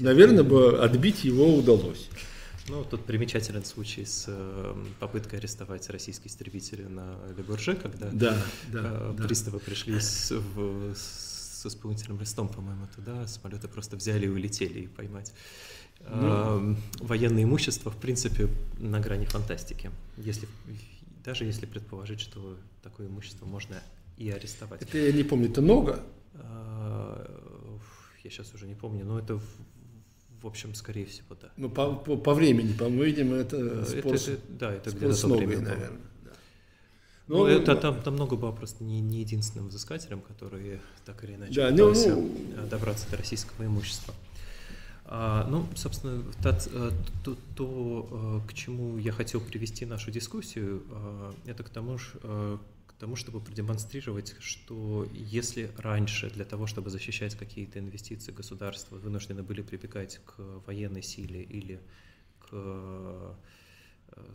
наверное 0.00 0.44
бы 0.44 0.78
отбить 0.78 1.24
его 1.24 1.56
удалось. 1.56 2.08
Ну, 2.68 2.82
тут 2.82 3.04
примечателен 3.04 3.64
случай 3.64 4.04
с 4.06 4.24
э, 4.28 4.74
попыткой 4.98 5.38
арестовать 5.38 5.90
российские 5.90 6.28
истребители 6.28 6.84
на 6.84 7.16
Лебурже, 7.36 7.74
когда 7.74 8.08
да, 8.10 8.38
да, 8.72 9.12
э, 9.18 9.22
приставы 9.26 9.58
да. 9.58 9.64
пришли 9.64 10.00
с, 10.00 10.30
в, 10.30 10.94
с 10.94 11.66
исполнительным 11.66 12.20
листом, 12.20 12.48
по-моему, 12.48 12.86
туда, 12.94 13.26
самолеты 13.26 13.68
просто 13.68 13.96
взяли 13.96 14.26
и 14.26 14.28
улетели 14.28 14.80
и 14.80 14.86
поймать. 14.86 15.32
Ну, 16.08 16.72
э, 16.72 16.76
военное 17.00 17.44
имущество, 17.44 17.90
в 17.90 17.96
принципе, 17.96 18.48
на 18.78 18.98
грани 18.98 19.26
фантастики. 19.26 19.90
Если, 20.16 20.48
даже 21.24 21.44
если 21.44 21.66
предположить, 21.66 22.20
что 22.20 22.58
такое 22.82 23.06
имущество 23.06 23.46
можно 23.46 23.82
и 24.16 24.30
арестовать. 24.30 24.82
Это 24.82 24.98
я 24.98 25.12
не 25.12 25.24
помню, 25.24 25.50
это 25.50 25.62
много? 25.62 26.00
Э, 26.34 27.26
я 28.22 28.30
сейчас 28.30 28.52
уже 28.54 28.66
не 28.66 28.74
помню, 28.74 29.04
но 29.04 29.18
это 29.18 29.40
в 30.44 30.46
общем, 30.46 30.74
скорее 30.74 31.06
всего, 31.06 31.34
да. 31.40 31.48
Ну, 31.56 31.70
по, 31.70 31.94
по, 31.94 32.18
по 32.18 32.34
времени, 32.34 32.74
по-моему, 32.74 33.04
видимо, 33.04 33.36
это 33.36 33.56
э, 33.56 33.84
спор, 33.86 34.14
это, 34.14 34.30
это, 34.32 34.40
Да, 34.50 34.72
это 34.74 34.90
где-то 34.90 35.20
то 35.22 35.36
время 35.36 35.60
наверное. 35.60 36.00
Да. 36.22 36.30
Ну, 37.28 37.38
ну, 37.38 37.46
это, 37.46 37.74
там, 37.76 38.02
там 38.02 38.12
много 38.12 38.36
было 38.36 38.52
просто 38.52 38.84
не, 38.84 39.00
не 39.00 39.20
единственным 39.20 39.68
взыскателем, 39.68 40.20
которые 40.20 40.82
так 41.06 41.24
или 41.24 41.36
иначе 41.36 41.54
да, 41.54 41.70
ну, 41.70 41.94
ну, 41.94 42.66
добраться 42.68 43.10
до 43.10 43.16
российского 43.16 43.64
имущества. 43.64 44.12
А, 45.06 45.46
ну, 45.48 45.66
собственно, 45.76 46.24
э, 46.44 46.90
то, 47.22 47.36
то, 47.54 48.42
э, 48.44 48.48
к 48.48 48.54
чему 48.54 48.96
я 48.98 49.12
хотел 49.12 49.40
привести 49.40 49.84
нашу 49.86 50.10
дискуссию, 50.10 50.82
это 51.46 51.62
к 51.62 51.68
тому, 51.68 51.98
тому, 52.98 53.16
чтобы 53.16 53.40
продемонстрировать, 53.40 54.34
что 54.40 55.06
если 55.12 55.70
раньше 55.76 56.30
для 56.30 56.44
того, 56.44 56.66
чтобы 56.66 56.90
защищать 56.90 57.34
какие-то 57.34 57.78
инвестиции 57.78 58.32
государства, 58.32 58.96
вынуждены 58.96 59.42
были 59.42 59.62
прибегать 59.62 60.20
к 60.24 60.38
военной 60.66 61.02
силе 61.02 61.42
или 61.42 61.80
к, 62.38 62.48
э, 62.52 63.34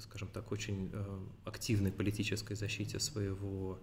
скажем 0.02 0.28
так, 0.28 0.52
очень 0.52 0.92
э, 0.94 1.20
активной 1.46 1.92
политической 1.92 2.56
защите 2.56 3.00
своего 3.00 3.80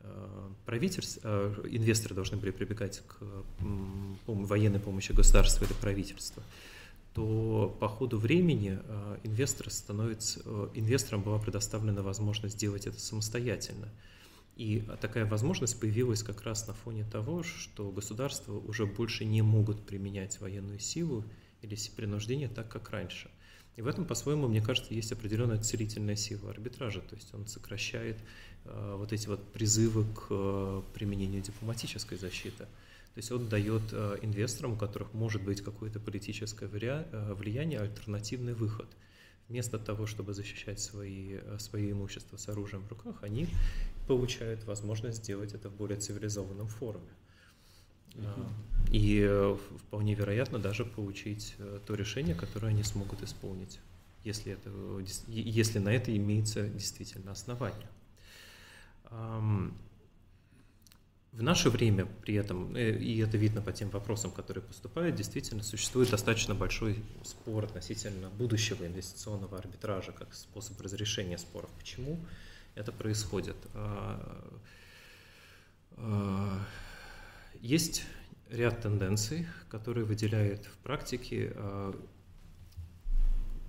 э, 0.00 0.50
правительства, 0.66 1.54
инвесторы 1.68 2.14
должны 2.14 2.36
были 2.36 2.50
прибегать 2.50 3.02
к 3.06 3.16
военной 4.26 4.80
помощи 4.80 5.12
государства 5.12 5.64
или 5.64 5.72
правительства, 5.74 6.42
то 7.14 7.76
по 7.80 7.88
ходу 7.88 8.18
времени 8.18 8.78
инвестор 9.24 9.70
становится, 9.70 10.40
инвесторам 10.74 11.22
была 11.22 11.38
предоставлена 11.38 12.02
возможность 12.02 12.54
сделать 12.54 12.86
это 12.86 13.00
самостоятельно. 13.00 13.88
И 14.56 14.84
такая 15.00 15.24
возможность 15.24 15.80
появилась 15.80 16.22
как 16.22 16.42
раз 16.42 16.68
на 16.68 16.74
фоне 16.74 17.04
того, 17.10 17.42
что 17.42 17.90
государства 17.90 18.52
уже 18.52 18.84
больше 18.84 19.24
не 19.24 19.42
могут 19.42 19.86
применять 19.86 20.40
военную 20.40 20.78
силу 20.78 21.24
или 21.62 21.76
принуждение 21.96 22.48
так, 22.48 22.68
как 22.68 22.90
раньше. 22.90 23.30
И 23.76 23.82
в 23.82 23.86
этом, 23.86 24.04
по-своему, 24.04 24.48
мне 24.48 24.60
кажется, 24.60 24.92
есть 24.94 25.12
определенная 25.12 25.58
целительная 25.58 26.16
сила 26.16 26.50
арбитража, 26.50 27.00
то 27.00 27.14
есть 27.14 27.32
он 27.34 27.46
сокращает 27.46 28.18
э, 28.64 28.94
вот 28.98 29.12
эти 29.12 29.26
вот 29.26 29.52
призывы 29.52 30.04
к 30.14 30.26
э, 30.30 30.82
применению 30.92 31.42
дипломатической 31.42 32.18
защиты. 32.18 32.64
То 32.64 33.18
есть 33.18 33.32
он 33.32 33.48
дает 33.48 33.82
э, 33.92 34.18
инвесторам, 34.22 34.72
у 34.72 34.76
которых 34.76 35.14
может 35.14 35.42
быть 35.42 35.62
какое-то 35.62 36.00
политическое 36.00 36.68
э, 36.68 37.34
влияние, 37.34 37.80
альтернативный 37.80 38.54
выход– 38.54 38.88
вместо 39.50 39.78
того, 39.78 40.06
чтобы 40.06 40.32
защищать 40.32 40.80
свои, 40.80 41.38
э, 41.42 41.58
свои 41.58 41.90
имущества 41.90 42.36
с 42.36 42.48
оружием 42.48 42.84
в 42.84 42.88
руках, 42.88 43.16
они 43.22 43.48
получают 44.06 44.64
возможность 44.64 45.18
сделать 45.18 45.52
это 45.52 45.68
в 45.68 45.74
более 45.74 45.98
цивилизованном 45.98 46.68
форуме. 46.68 47.10
И 48.90 49.20
э, 49.22 49.56
вполне 49.78 50.14
вероятно 50.14 50.58
даже 50.58 50.84
получить 50.84 51.54
э, 51.58 51.78
то 51.86 51.94
решение, 51.94 52.34
которое 52.34 52.68
они 52.68 52.82
смогут 52.82 53.22
исполнить, 53.22 53.78
если, 54.24 54.52
это, 54.52 54.70
если 55.28 55.78
на 55.78 55.90
это 55.90 56.16
имеется 56.16 56.66
действительно 56.68 57.30
основание. 57.30 57.88
В 61.32 61.42
наше 61.42 61.70
время 61.70 62.06
при 62.22 62.34
этом, 62.34 62.74
э, 62.74 62.98
и 62.98 63.18
это 63.18 63.36
видно 63.36 63.62
по 63.62 63.72
тем 63.72 63.90
вопросам, 63.90 64.32
которые 64.32 64.64
поступают, 64.64 65.14
действительно 65.14 65.62
существует 65.62 66.10
достаточно 66.10 66.56
большой 66.56 67.04
спор 67.22 67.64
относительно 67.64 68.28
будущего 68.30 68.84
инвестиционного 68.84 69.56
арбитража 69.56 70.10
как 70.10 70.34
способ 70.34 70.80
разрешения 70.80 71.38
споров. 71.38 71.70
Почему 71.78 72.18
это 72.74 72.90
происходит? 72.90 73.56
А, 77.60 77.62
а, 77.62 77.66
есть 77.66 78.04
ряд 78.48 78.82
тенденций, 78.82 79.46
которые 79.68 80.04
выделяют 80.04 80.66
в 80.66 80.78
практике, 80.78 81.52
а, 81.54 81.94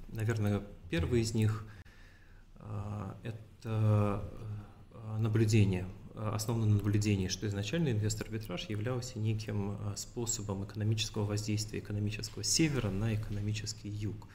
наверное, 0.09 0.61
первый 0.89 1.21
из 1.21 1.33
них– 1.33 1.65
это 3.23 4.23
наблюдение– 5.19 5.87
Э, 6.13 6.31
основано 6.33 6.65
на 6.65 6.75
наблюдении, 6.75 7.27
что 7.27 7.47
изначально 7.47 7.89
инвестор-арбитраж 7.89 8.69
являлся 8.69 9.19
неким 9.19 9.77
способом 9.95 10.65
экономического 10.65 11.25
воздействия 11.25 11.79
экономического 11.79 12.43
севера 12.43 12.89
на 12.89 13.15
экономический 13.15 13.89
юг. 13.89 14.27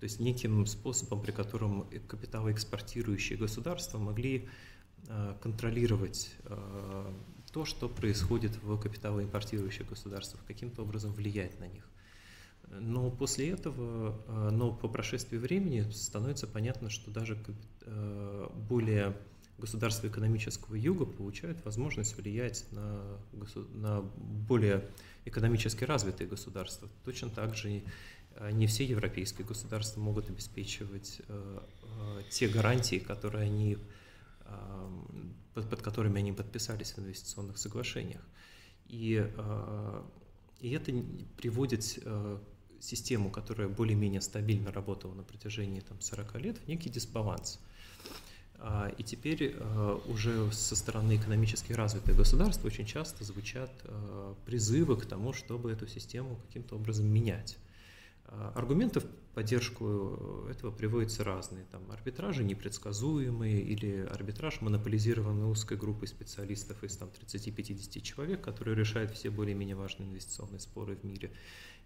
То 0.00 0.04
есть 0.04 0.20
неким 0.20 0.64
способом, 0.66 1.20
при 1.20 1.32
котором 1.32 1.88
капиталоэкспортирующие 2.06 3.36
государства 3.36 3.98
могли 3.98 4.48
контролировать 5.42 6.30
то, 7.50 7.64
что 7.64 7.88
происходит 7.88 8.56
в 8.62 8.78
капиталоимпортирующих 8.78 9.88
государствах, 9.88 10.42
каким-то 10.46 10.82
образом 10.82 11.12
влиять 11.12 11.58
на 11.60 11.66
них. 11.66 11.88
Но 12.70 13.10
после 13.10 13.50
этого, 13.50 14.50
но 14.50 14.72
по 14.72 14.88
прошествии 14.88 15.38
времени 15.38 15.88
становится 15.90 16.46
понятно, 16.46 16.90
что 16.90 17.10
даже 17.10 17.38
более 18.68 19.16
государства 19.58 20.06
экономического 20.06 20.76
юга 20.76 21.04
получают 21.04 21.64
возможность 21.64 22.16
влиять 22.16 22.64
на, 22.70 23.18
на 23.74 24.02
более 24.02 24.88
экономически 25.24 25.84
развитые 25.84 26.28
государства. 26.28 26.88
Точно 27.04 27.28
так 27.28 27.56
же 27.56 27.82
э, 28.36 28.50
не 28.52 28.68
все 28.68 28.84
европейские 28.84 29.46
государства 29.46 30.00
могут 30.00 30.30
обеспечивать 30.30 31.20
э, 31.28 31.58
э, 31.82 32.22
те 32.30 32.48
гарантии, 32.48 32.96
которые 32.96 33.44
они, 33.44 33.78
под, 35.58 35.68
под 35.68 35.82
которыми 35.82 36.18
они 36.18 36.32
подписались 36.32 36.92
в 36.92 36.98
инвестиционных 36.98 37.58
соглашениях. 37.58 38.22
И, 38.86 39.22
и 40.60 40.70
это 40.70 40.92
приводит 41.36 41.84
систему, 42.80 43.30
которая 43.30 43.68
более-менее 43.68 44.20
стабильно 44.20 44.72
работала 44.72 45.14
на 45.14 45.22
протяжении 45.22 45.80
там, 45.80 46.00
40 46.00 46.40
лет, 46.40 46.58
в 46.58 46.68
некий 46.68 46.88
дисбаланс. 46.90 47.60
А, 48.60 48.92
и 48.98 49.02
теперь 49.02 49.54
а, 49.58 50.00
уже 50.06 50.50
со 50.52 50.76
стороны 50.76 51.16
экономически 51.16 51.72
развитых 51.72 52.16
государств 52.16 52.64
очень 52.64 52.86
часто 52.86 53.24
звучат 53.24 53.70
призывы 54.46 54.96
к 54.96 55.06
тому, 55.06 55.32
чтобы 55.32 55.72
эту 55.72 55.86
систему 55.86 56.40
каким-то 56.46 56.76
образом 56.76 57.06
менять. 57.06 57.58
Аргументы 58.54 59.00
в 59.00 59.06
поддержку 59.34 60.46
этого 60.50 60.70
приводятся 60.70 61.24
разные. 61.24 61.64
Там 61.70 61.90
арбитражи 61.90 62.44
непредсказуемые 62.44 63.62
или 63.62 64.06
арбитраж 64.10 64.60
монополизированный 64.60 65.46
узкой 65.46 65.78
группой 65.78 66.08
специалистов 66.08 66.84
из 66.84 66.96
там, 66.96 67.08
30-50 67.08 68.00
человек, 68.00 68.42
которые 68.42 68.76
решают 68.76 69.12
все 69.12 69.30
более-менее 69.30 69.76
важные 69.76 70.10
инвестиционные 70.10 70.60
споры 70.60 70.96
в 70.96 71.04
мире 71.04 71.32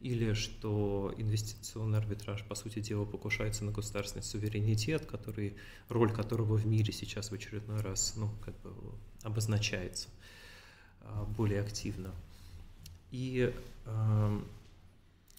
или 0.02 0.32
что 0.32 1.14
инвестиционный 1.16 1.98
арбитраж, 1.98 2.44
по 2.44 2.56
сути 2.56 2.81
дела, 2.81 3.05
покушается 3.05 3.64
на 3.64 3.70
государственный 3.70 4.24
суверенитет, 4.24 5.06
который, 5.06 5.56
роль 5.89 6.12
которого 6.12 6.56
в 6.56 6.66
мире 6.66 6.93
сейчас 6.93 7.31
в 7.31 7.35
очередной 7.35 7.81
раз 7.81 8.14
ну, 8.16 8.28
как 8.44 8.60
бы 8.62 8.73
обозначается 9.23 10.09
а, 11.02 11.24
более 11.24 11.60
активно. 11.60 12.12
И 13.12 13.55
э, 13.85 14.40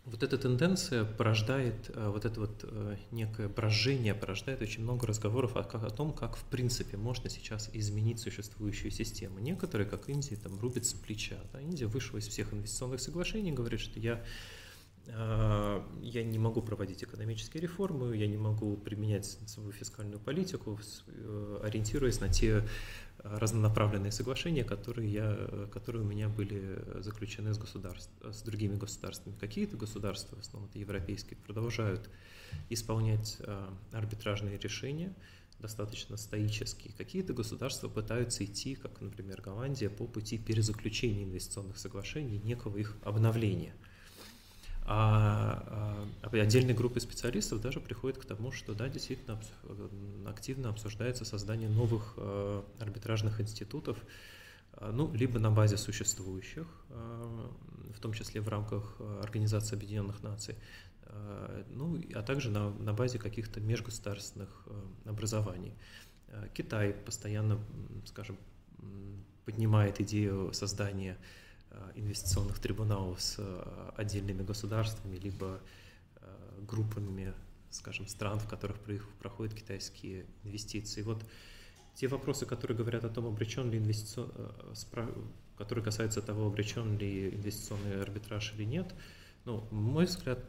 вот 0.05 0.21
эта 0.21 0.37
тенденция 0.37 1.05
порождает, 1.05 1.89
э, 1.93 2.09
вот 2.09 2.25
это 2.25 2.39
вот 2.41 2.59
э, 2.63 2.97
некое 3.11 3.47
брожение 3.47 4.13
порождает 4.13 4.61
очень 4.61 4.83
много 4.83 5.07
разговоров 5.07 5.55
о, 5.55 5.61
о 5.61 5.89
том, 5.89 6.11
как 6.11 6.35
в 6.35 6.43
принципе 6.43 6.97
можно 6.97 7.29
сейчас 7.29 7.69
изменить 7.73 8.19
существующую 8.19 8.91
систему. 8.91 9.39
Некоторые, 9.39 9.87
как 9.87 10.09
Индия, 10.09 10.35
там 10.35 10.59
рубятся 10.59 10.97
плеча. 10.97 11.37
Да? 11.53 11.61
Индия 11.61 11.85
вышла 11.85 12.17
из 12.17 12.27
всех 12.27 12.53
инвестиционных 12.53 12.99
соглашений, 12.99 13.53
говорит, 13.53 13.79
что 13.79 13.97
я 13.97 14.21
э, 15.07 15.81
я 16.01 16.23
не 16.23 16.37
могу 16.37 16.61
проводить 16.61 17.01
экономические 17.01 17.61
реформы, 17.61 18.17
я 18.17 18.27
не 18.27 18.37
могу 18.37 18.75
применять 18.75 19.25
свою 19.47 19.71
фискальную 19.71 20.19
политику, 20.19 20.77
ориентируясь 21.61 22.19
на 22.19 22.27
те 22.27 22.67
разнонаправленные 23.23 24.11
соглашения, 24.11 24.63
которые, 24.63 25.11
я, 25.11 25.67
которые 25.71 26.03
у 26.03 26.05
меня 26.05 26.27
были 26.27 26.83
заключены 27.01 27.53
с, 27.53 27.57
государств, 27.57 28.11
с 28.21 28.41
другими 28.41 28.75
государствами. 28.75 29.35
Какие-то 29.39 29.77
государства, 29.77 30.35
в 30.35 30.39
основном 30.39 30.69
это 30.69 30.79
европейские, 30.79 31.37
продолжают 31.37 32.09
исполнять 32.69 33.37
э, 33.39 33.69
арбитражные 33.93 34.57
решения 34.57 35.13
достаточно 35.59 36.17
стоические. 36.17 36.93
Какие-то 36.97 37.33
государства 37.33 37.87
пытаются 37.87 38.43
идти, 38.43 38.75
как, 38.75 38.99
например, 38.99 39.41
Голландия, 39.41 39.89
по 39.89 40.05
пути 40.05 40.37
перезаключения 40.37 41.23
инвестиционных 41.23 41.77
соглашений, 41.77 42.39
некого 42.43 42.77
их 42.77 42.97
обновления– 43.03 43.73
а, 44.85 46.05
а 46.21 46.29
отдельные 46.37 46.75
группы 46.75 46.99
специалистов 46.99 47.61
даже 47.61 47.79
приходят 47.79 48.17
к 48.17 48.25
тому, 48.25 48.51
что 48.51 48.73
да, 48.73 48.89
действительно 48.89 49.39
активно 50.25 50.69
обсуждается 50.69 51.23
создание 51.23 51.69
новых 51.69 52.15
э, 52.17 52.63
арбитражных 52.79 53.39
институтов, 53.39 53.97
э, 54.73 54.91
ну, 54.91 55.13
либо 55.13 55.39
на 55.39 55.51
базе 55.51 55.77
существующих, 55.77 56.67
в 56.89 57.99
том 58.01 58.11
числе 58.13 58.41
в 58.41 58.49
рамках 58.49 58.99
Организации 59.21 59.75
Объединенных 59.75 60.21
Наций, 60.23 60.55
ну, 61.69 62.01
а 62.15 62.23
также 62.23 62.49
на, 62.49 62.71
на 62.71 62.93
базе 62.93 63.19
каких-то 63.19 63.61
межгосударственных 63.61 64.67
образований. 65.05 65.73
Китай 66.53 66.91
постоянно, 66.93 67.59
скажем, 68.05 68.37
поднимает 69.45 70.01
идею 70.01 70.51
создания 70.53 71.17
инвестиционных 71.95 72.59
трибуналов 72.59 73.21
с 73.21 73.35
э, 73.37 73.91
отдельными 73.97 74.43
государствами, 74.43 75.17
либо 75.17 75.59
э, 76.15 76.27
группами, 76.67 77.33
скажем, 77.69 78.07
стран, 78.07 78.39
в 78.39 78.47
которых 78.47 78.77
проходят 79.19 79.53
китайские 79.53 80.25
инвестиции. 80.43 81.01
Вот 81.01 81.23
те 81.95 82.07
вопросы, 82.07 82.45
которые 82.45 82.77
говорят 82.77 83.03
о 83.03 83.09
том, 83.09 83.25
обречен 83.25 83.69
ли 83.69 83.77
инвестицион... 83.77 84.31
которые 85.57 85.83
касаются 85.83 86.21
того, 86.21 86.47
обречен 86.47 86.97
ли 86.97 87.29
инвестиционный 87.29 88.01
арбитраж 88.01 88.53
или 88.57 88.65
нет, 88.65 88.93
ну, 89.45 89.67
мой 89.71 90.05
взгляд 90.05 90.39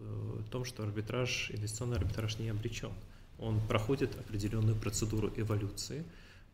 в 0.00 0.48
том, 0.48 0.64
что 0.64 0.82
арбитраж, 0.82 1.50
инвестиционный 1.50 1.96
арбитраж 1.96 2.38
не 2.38 2.48
обречен. 2.48 2.92
Он 3.38 3.60
проходит 3.68 4.18
определенную 4.18 4.76
процедуру 4.76 5.32
эволюции, 5.36 6.04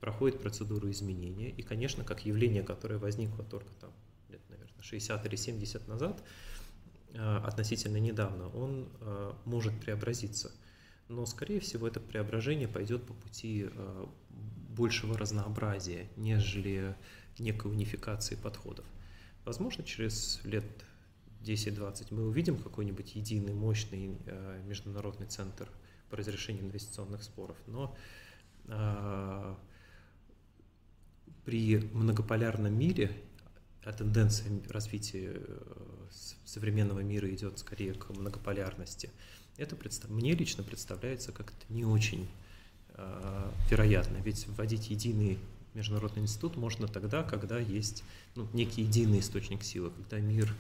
проходит 0.01 0.41
процедуру 0.41 0.91
изменения. 0.91 1.51
И, 1.51 1.63
конечно, 1.63 2.05
как 2.05 2.27
явление, 2.27 2.63
которое 2.63 2.99
возникло 2.99 3.45
только 3.45 3.73
там, 3.81 3.91
лет, 4.29 4.41
наверное, 4.49 4.83
60 4.83 5.27
или 5.27 5.37
70 5.37 5.89
назад, 5.89 6.23
э, 7.15 7.37
относительно 7.45 7.99
недавно, 7.99 8.49
он 8.51 8.89
э, 9.01 9.33
может 9.45 9.79
преобразиться. 9.81 10.53
Но, 11.09 11.25
скорее 11.25 11.61
всего, 11.61 11.87
это 11.87 12.01
преображение 12.01 12.69
пойдет 12.69 13.07
по 13.07 13.15
пути 13.15 13.69
э, 13.71 14.07
большего 14.71 15.17
разнообразия, 15.17 16.09
нежели 16.17 16.95
некой 17.39 17.71
унификации 17.71 18.35
подходов. 18.35 18.85
Возможно, 19.45 19.85
через 19.85 20.41
лет 20.45 20.65
10-20 21.43 22.09
мы 22.11 22.27
увидим 22.27 22.57
какой-нибудь 22.59 23.15
единый, 23.15 23.55
мощный 23.55 24.19
международный 24.67 25.27
центр 25.27 25.69
по 26.11 26.17
разрешению 26.17 26.65
инвестиционных 26.65 27.23
споров, 27.23 27.57
но 27.67 27.97
при 31.47 31.79
многополярном 31.93 32.77
мире, 32.77 33.11
а 33.85 33.93
тенденция 33.93 34.51
развития 34.69 35.33
э, 35.33 35.63
современного 36.45 37.01
мира 37.01 37.33
идет 37.33 37.61
скорее 37.61 37.95
к 37.95 38.11
многополярности, 38.11 39.11
это 39.57 39.77
представ... 39.77 40.11
мне 40.11 40.35
лично 40.35 40.65
представляется 40.65 41.31
как-то 41.31 41.73
не 41.73 41.85
очень 41.85 42.29
э, 42.95 43.51
вероятно. 43.71 44.17
Ведь 44.25 44.49
вводить 44.49 44.91
единый 44.91 45.39
международный 45.75 46.23
институт 46.23 46.57
можно 46.57 46.89
тогда, 46.89 47.23
когда 47.23 47.61
есть 47.61 48.03
ну, 48.35 48.49
некий 48.53 48.83
единый 48.83 49.21
источник 49.21 49.63
силы. 49.63 49.91
Когда 49.91 50.19
мир 50.19 50.53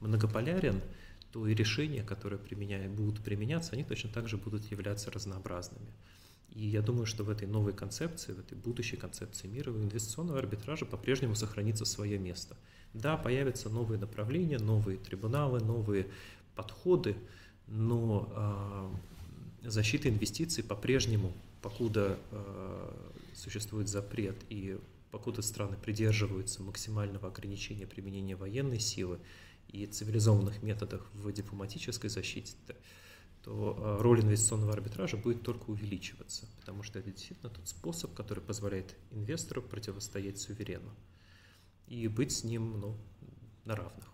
многополярен, 0.00 0.82
то 1.32 1.48
и 1.48 1.54
решения, 1.54 2.02
которые 2.02 2.38
применяют, 2.38 2.92
будут 2.92 3.24
применяться, 3.24 3.72
они 3.72 3.84
точно 3.84 4.10
так 4.10 4.28
же 4.28 4.36
будут 4.36 4.70
являться 4.70 5.10
разнообразными. 5.10 5.88
И 6.54 6.66
я 6.66 6.80
думаю, 6.82 7.06
что 7.06 7.22
в 7.22 7.30
этой 7.30 7.46
новой 7.46 7.72
концепции, 7.72 8.32
в 8.32 8.38
этой 8.38 8.56
будущей 8.56 8.96
концепции 8.96 9.46
мира, 9.46 9.70
у 9.70 9.76
инвестиционного 9.76 10.38
арбитража 10.38 10.86
по-прежнему 10.86 11.34
сохранится 11.34 11.84
свое 11.84 12.18
место. 12.18 12.56
Да, 12.94 13.16
появятся 13.16 13.68
новые 13.68 13.98
направления, 13.98 14.58
новые 14.58 14.96
трибуналы, 14.98 15.60
новые 15.60 16.06
подходы, 16.54 17.16
но 17.66 18.92
э, 19.62 19.68
защита 19.68 20.08
инвестиций 20.08 20.64
по-прежнему, 20.64 21.32
покуда 21.60 22.18
э, 22.30 22.92
существует 23.34 23.88
запрет 23.88 24.36
и 24.48 24.78
покуда 25.10 25.42
страны 25.42 25.76
придерживаются 25.76 26.62
максимального 26.62 27.28
ограничения 27.28 27.86
применения 27.86 28.36
военной 28.36 28.80
силы 28.80 29.18
и 29.68 29.86
цивилизованных 29.86 30.62
методов 30.62 31.02
в 31.12 31.30
дипломатической 31.32 32.08
защите, 32.08 32.54
то 33.46 33.76
э, 33.78 34.02
роль 34.02 34.22
инвестиционного 34.22 34.72
арбитража 34.72 35.16
будет 35.16 35.42
только 35.42 35.70
увеличиваться, 35.70 36.48
потому 36.58 36.82
что 36.82 36.98
это 36.98 37.12
действительно 37.12 37.48
тот 37.48 37.68
способ, 37.68 38.12
который 38.12 38.40
позволяет 38.40 38.96
инвестору 39.12 39.62
противостоять 39.62 40.40
суверену 40.40 40.90
и 41.86 42.08
быть 42.08 42.32
с 42.32 42.42
ним 42.42 42.80
ну, 42.80 42.96
на 43.64 43.76
равных. 43.76 44.04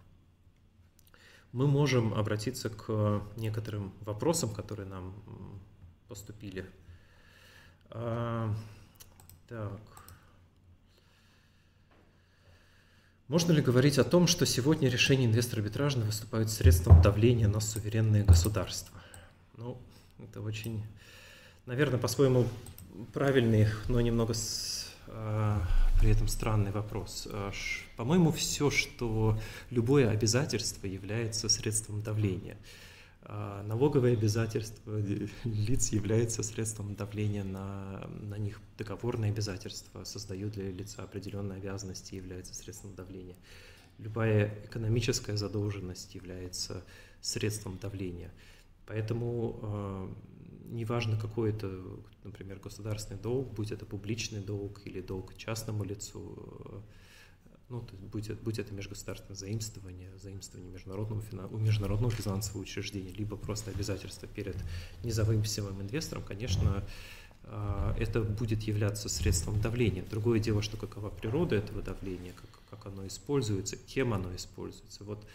Мы 1.53 1.67
можем 1.67 2.13
обратиться 2.13 2.69
к 2.69 3.23
некоторым 3.37 3.95
вопросам, 4.01 4.53
которые 4.53 4.87
нам 4.87 5.15
поступили. 6.09 6.67
А, 7.89 8.55
так. 9.49 9.81
Можно 13.29 13.53
ли 13.53 13.63
говорить 13.63 13.99
о 13.99 14.05
том, 14.05 14.27
что 14.27 14.45
сегодня 14.45 14.91
решения 14.91 15.25
инвестора 15.25 15.61
арбитража 15.61 15.99
выступают 16.01 16.51
средством 16.51 17.01
давления 17.01 17.49
на 17.49 17.61
суверенные 17.61 18.25
государства? 18.25 19.02
Ну, 19.63 19.79
это 20.19 20.41
очень, 20.41 20.83
наверное, 21.67 21.99
по-своему 22.01 22.49
правильный, 23.13 23.69
но 23.87 24.01
немного 24.01 24.35
с, 24.35 24.93
э, 25.07 25.61
при 26.01 26.11
этом 26.11 26.27
странный 26.27 26.73
вопрос. 26.73 27.29
А, 27.31 27.53
по-моему, 27.97 28.33
все, 28.33 28.71
что 28.73 29.39
любое 29.71 30.11
обязательство 30.11 30.89
является 30.89 31.49
средством 31.49 32.03
давления. 32.03 32.57
А 33.23 33.63
налоговые 33.63 34.15
обязательства 34.15 35.01
лиц 35.45 35.93
является 35.93 36.43
средством 36.43 36.97
давления 36.97 37.45
на, 37.45 38.09
на 38.21 38.39
них. 38.39 38.61
Договорные 38.79 39.31
обязательства 39.31 40.03
создают 40.03 40.55
для 40.55 40.73
лица 40.73 41.05
определенные 41.05 41.59
обязанности, 41.59 42.17
является 42.17 42.53
средством 42.53 42.97
давления. 42.97 43.37
Любая 44.01 44.53
экономическая 44.65 45.37
задолженность 45.37 46.17
является 46.17 46.83
средством 47.21 47.79
давления. 47.79 48.33
Поэтому 48.87 49.59
э, 49.63 50.09
неважно 50.71 51.19
какой 51.19 51.51
это, 51.51 51.83
например, 52.25 52.59
государственный 52.59 53.21
долг, 53.21 53.53
будь 53.53 53.73
это 53.73 53.87
публичный 53.87 54.41
долг 54.41 54.81
или 54.85 55.01
долг 55.01 55.37
частному 55.37 55.85
лицу, 55.85 56.37
э, 56.65 56.81
ну, 57.69 57.81
то 57.81 57.95
есть 57.95 58.05
будь, 58.05 58.31
будь 58.43 58.59
это 58.59 58.75
межгосударственное 58.75 59.35
заимствование, 59.37 60.11
заимствование 60.19 60.71
международного, 60.71 61.23
у 61.51 61.57
международного 61.57 62.13
финансового 62.13 62.63
учреждения, 62.63 63.13
либо 63.13 63.37
просто 63.37 63.71
обязательство 63.71 64.29
перед 64.29 64.57
независимым 65.03 65.81
инвестором, 65.81 66.23
конечно, 66.23 66.85
а, 67.45 67.97
это 67.99 68.23
будет 68.23 68.63
являться 68.65 69.09
средством 69.09 69.61
давления. 69.61 70.05
Другое 70.11 70.39
дело, 70.39 70.63
что 70.63 70.77
какова 70.77 71.09
природа 71.09 71.57
этого 71.57 71.83
давления, 71.83 72.33
как, 72.33 72.79
как 72.79 72.93
оно 72.93 73.07
используется, 73.07 73.77
кем 73.77 74.13
оно 74.13 74.35
используется. 74.37 75.05
Вот, 75.05 75.27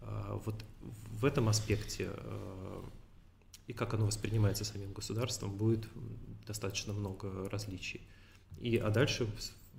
вот 0.00 0.64
в 1.10 1.24
этом 1.24 1.48
аспекте 1.48 2.10
а, 2.10 2.84
и 3.66 3.72
как 3.72 3.94
оно 3.94 4.06
воспринимается 4.06 4.64
самим 4.64 4.92
государством, 4.92 5.56
будет 5.56 5.86
достаточно 6.46 6.92
много 6.92 7.48
различий. 7.48 8.00
И, 8.60 8.76
а 8.76 8.90
дальше 8.90 9.28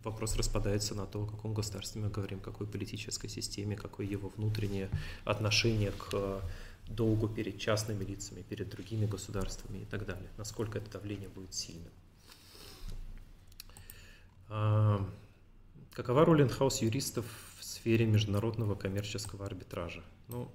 вопрос 0.03 0.35
распадается 0.35 0.94
на 0.94 1.06
то, 1.06 1.23
о 1.23 1.27
каком 1.27 1.53
государстве 1.53 2.02
мы 2.02 2.10
говорим, 2.10 2.39
какой 2.39 2.68
политической 2.68 3.30
системе, 3.30 3.76
какое 3.76 4.06
его 4.06 4.30
внутреннее 4.30 4.89
отношение 5.23 5.91
к 5.91 6.41
долгу 6.88 7.27
перед 7.27 7.60
частными 7.60 8.03
лицами, 8.03 8.41
перед 8.41 8.69
другими 8.69 9.06
государствами 9.06 9.80
и 9.80 9.85
так 9.85 10.06
далее. 10.06 10.30
Насколько 10.38 10.77
это 10.80 10.91
давление 10.91 11.30
будет 11.30 11.53
сильным. 11.53 11.91
А, 14.49 15.06
какова 15.94 16.26
роль 16.26 16.41
инхаус 16.44 16.81
юристов 16.81 17.26
сфере 17.88 18.05
международного 18.05 18.76
коммерческого 18.76 19.45
арбитража? 19.45 20.03
Ну, 20.27 20.51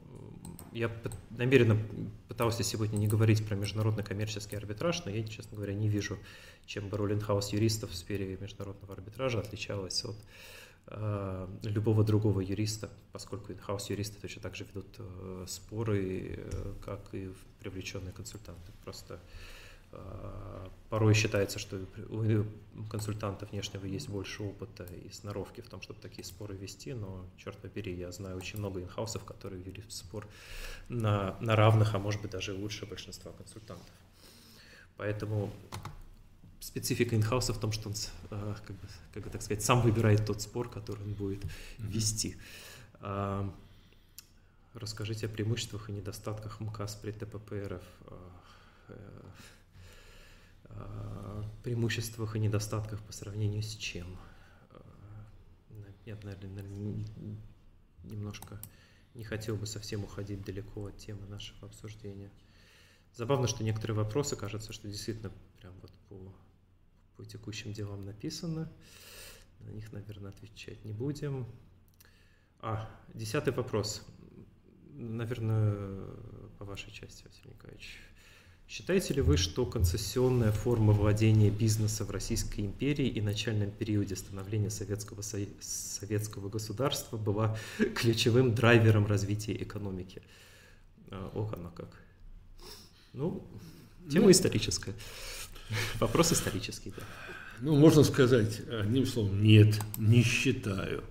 я 0.72 0.90
намеренно 1.30 1.78
пытался 2.28 2.62
сегодня 2.62 2.98
не 2.98 3.08
говорить 3.08 3.46
про 3.46 3.56
международный 3.56 4.04
коммерческий 4.04 4.56
арбитраж, 4.56 5.04
но 5.06 5.10
я, 5.10 5.22
честно 5.26 5.56
говоря, 5.56 5.72
не 5.72 5.88
вижу, 5.88 6.18
чем 6.66 6.88
бы 6.88 6.96
роль 6.98 7.14
инхаус 7.14 7.52
юристов 7.52 7.90
в 7.90 7.96
сфере 7.96 8.36
международного 8.40 8.94
арбитража 8.94 9.40
отличалась 9.40 10.04
от 10.04 10.16
Э, 10.88 11.46
любого 11.62 12.02
другого 12.04 12.40
юриста, 12.40 12.90
поскольку 13.12 13.52
инхаус 13.52 13.88
юристы 13.88 14.20
точно 14.20 14.42
так 14.42 14.56
же 14.56 14.64
ведут 14.64 14.96
э, 14.98 15.44
споры, 15.48 16.34
э, 16.36 16.74
как 16.84 17.14
и 17.14 17.30
привлеченные 17.60 18.12
консультанты. 18.12 18.72
Просто 18.84 19.20
порой 20.88 21.14
считается, 21.14 21.58
что 21.58 21.80
у 22.10 22.84
консультанта 22.90 23.46
внешнего 23.46 23.86
есть 23.86 24.08
больше 24.08 24.42
опыта 24.42 24.84
и 24.84 25.10
сноровки 25.10 25.60
в 25.60 25.68
том, 25.68 25.80
чтобы 25.80 26.00
такие 26.00 26.24
споры 26.24 26.54
вести, 26.54 26.92
но, 26.92 27.24
черт 27.38 27.56
побери, 27.58 27.94
я 27.94 28.12
знаю 28.12 28.36
очень 28.36 28.58
много 28.58 28.80
инхаусов, 28.82 29.24
которые 29.24 29.62
вели 29.62 29.82
спор 29.88 30.26
на, 30.88 31.36
на 31.40 31.56
равных, 31.56 31.94
а 31.94 31.98
может 31.98 32.20
быть 32.20 32.30
даже 32.30 32.52
лучше 32.52 32.86
большинства 32.86 33.32
консультантов. 33.32 33.94
Поэтому 34.96 35.50
специфика 36.60 37.16
инхауса 37.16 37.52
в 37.52 37.58
том, 37.58 37.72
что 37.72 37.88
он, 37.88 37.94
э, 38.30 38.54
как 38.66 38.76
бы, 38.76 38.88
как 39.12 39.24
бы 39.24 39.30
так 39.30 39.42
сказать, 39.42 39.64
сам 39.64 39.82
выбирает 39.82 40.24
тот 40.26 40.40
спор, 40.42 40.68
который 40.68 41.02
он 41.02 41.14
будет 41.14 41.42
вести. 41.78 42.36
А, 43.00 43.50
расскажите 44.74 45.26
о 45.26 45.28
преимуществах 45.28 45.88
и 45.88 45.92
недостатках 45.92 46.60
МКАС 46.60 46.94
при 46.96 47.12
ТПП 47.12 47.52
а, 47.52 47.80
э, 48.88 48.94
преимуществах 51.62 52.36
и 52.36 52.38
недостатках 52.38 53.02
по 53.02 53.12
сравнению 53.12 53.62
с 53.62 53.74
чем? 53.76 54.18
Нет, 56.04 56.22
наверное, 56.24 56.64
немножко 58.04 58.60
не 59.14 59.24
хотел 59.24 59.56
бы 59.56 59.66
совсем 59.66 60.04
уходить 60.04 60.44
далеко 60.44 60.86
от 60.86 60.96
темы 60.96 61.26
нашего 61.26 61.68
обсуждения. 61.68 62.30
Забавно, 63.14 63.46
что 63.46 63.62
некоторые 63.62 63.96
вопросы, 63.96 64.36
кажется, 64.36 64.72
что 64.72 64.88
действительно 64.88 65.30
прям 65.60 65.74
вот 65.80 65.92
по 66.08 66.32
по 67.16 67.24
текущим 67.24 67.72
делам 67.72 68.04
написано. 68.04 68.70
На 69.60 69.70
них, 69.70 69.92
наверное, 69.92 70.30
отвечать 70.30 70.84
не 70.84 70.92
будем. 70.92 71.46
А, 72.58 72.90
десятый 73.14 73.52
вопрос. 73.52 74.04
Наверное, 74.90 76.04
по 76.58 76.64
вашей 76.64 76.90
части, 76.90 77.24
Василий 77.24 77.50
Николаевич. 77.50 78.00
Считаете 78.72 79.12
ли 79.12 79.20
вы, 79.20 79.36
что 79.36 79.66
концессионная 79.66 80.50
форма 80.50 80.94
владения 80.94 81.50
бизнеса 81.50 82.06
в 82.06 82.10
Российской 82.10 82.60
империи 82.60 83.06
и 83.06 83.20
начальном 83.20 83.70
периоде 83.70 84.16
становления 84.16 84.70
советского, 84.70 85.20
советского 85.20 86.48
государства 86.48 87.18
была 87.18 87.54
ключевым 87.94 88.54
драйвером 88.54 89.06
развития 89.06 89.52
экономики? 89.62 90.22
А, 91.10 91.30
ох, 91.34 91.52
оно 91.52 91.70
как. 91.76 91.90
Ну, 93.12 93.46
тема 94.10 94.24
ну, 94.24 94.30
историческая. 94.30 94.94
Вопрос 96.00 96.32
исторический, 96.32 96.94
да. 96.96 97.02
Ну, 97.60 97.76
можно 97.76 98.04
сказать 98.04 98.62
одним 98.70 99.04
словом, 99.04 99.42
нет, 99.42 99.78
не 99.98 100.22
считаю. 100.22 101.04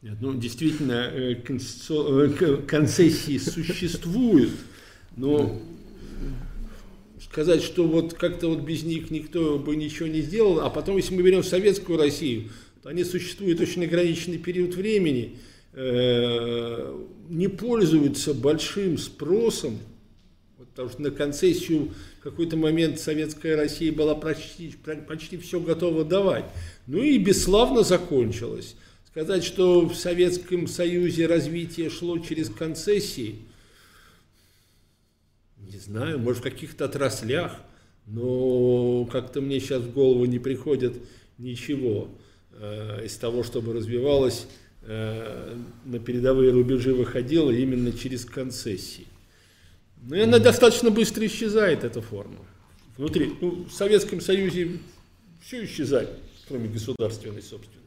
Нет, 0.00 0.16
ну, 0.22 0.32
действительно, 0.32 1.10
э, 1.12 1.34
э, 1.34 2.56
концессии 2.66 3.36
существуют, 3.36 4.54
но 5.14 5.60
сказать, 7.32 7.62
что 7.62 7.84
вот 7.84 8.12
как-то 8.12 8.48
вот 8.48 8.60
без 8.60 8.82
них 8.82 9.10
никто 9.10 9.58
бы 9.58 9.74
ничего 9.74 10.06
не 10.06 10.20
сделал, 10.20 10.60
а 10.60 10.68
потом, 10.68 10.98
если 10.98 11.14
мы 11.14 11.22
берем 11.22 11.42
советскую 11.42 11.98
Россию, 11.98 12.50
то 12.82 12.90
они 12.90 13.04
существуют 13.04 13.58
очень 13.58 13.82
ограниченный 13.84 14.36
период 14.36 14.74
времени, 14.74 15.38
э, 15.72 16.94
не 17.30 17.48
пользуются 17.48 18.34
большим 18.34 18.98
спросом, 18.98 19.78
потому 20.58 20.90
что 20.90 21.00
на 21.00 21.10
концессию 21.10 21.92
в 22.20 22.22
какой-то 22.22 22.58
момент 22.58 23.00
советская 23.00 23.56
Россия 23.56 23.92
была 23.92 24.14
почти, 24.14 24.74
почти 25.08 25.38
все 25.38 25.58
готова 25.58 26.04
давать. 26.04 26.44
Ну 26.86 26.98
и 26.98 27.16
бесславно 27.16 27.82
закончилось. 27.82 28.76
Сказать, 29.06 29.42
что 29.42 29.86
в 29.86 29.94
Советском 29.94 30.66
Союзе 30.66 31.26
развитие 31.26 31.88
шло 31.88 32.18
через 32.18 32.50
концессии, 32.50 33.36
не 35.72 35.78
знаю, 35.78 36.18
может 36.18 36.40
в 36.40 36.42
каких-то 36.42 36.84
отраслях, 36.84 37.56
но 38.06 39.06
как-то 39.06 39.40
мне 39.40 39.58
сейчас 39.58 39.82
в 39.82 39.92
голову 39.92 40.24
не 40.26 40.38
приходит 40.38 41.02
ничего 41.38 42.08
э, 42.52 43.06
из 43.06 43.16
того, 43.16 43.42
чтобы 43.42 43.72
развивалось, 43.72 44.46
э, 44.82 45.56
на 45.84 45.98
передовые 45.98 46.52
рубежи 46.52 46.92
выходило 46.92 47.50
именно 47.50 47.92
через 47.92 48.24
концессии. 48.24 49.06
Но 50.02 50.22
она 50.22 50.38
достаточно 50.38 50.90
быстро 50.90 51.24
исчезает, 51.26 51.84
эта 51.84 52.02
форма. 52.02 52.44
Внутри, 52.96 53.32
ну, 53.40 53.64
в 53.64 53.72
Советском 53.72 54.20
Союзе 54.20 54.78
все 55.40 55.64
исчезает, 55.64 56.10
кроме 56.48 56.68
государственной 56.68 57.42
собственности. 57.42 57.80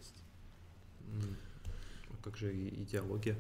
А 2.10 2.24
как 2.24 2.38
же 2.38 2.52
идеология? 2.52 3.36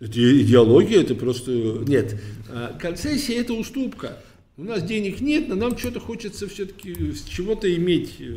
Это 0.00 0.42
идеология, 0.42 1.00
это 1.00 1.14
просто... 1.14 1.50
Нет, 1.86 2.20
а 2.48 2.76
концессия– 2.78 3.40
это 3.40 3.52
уступка. 3.54 4.18
У 4.56 4.64
нас 4.64 4.82
денег 4.82 5.20
нет, 5.20 5.48
но 5.48 5.54
нам 5.54 5.78
что-то 5.78 6.00
хочется 6.00 6.48
все-таки 6.48 7.12
с 7.12 7.22
чего-то 7.24 7.72
иметь 7.76 8.16
э, 8.18 8.34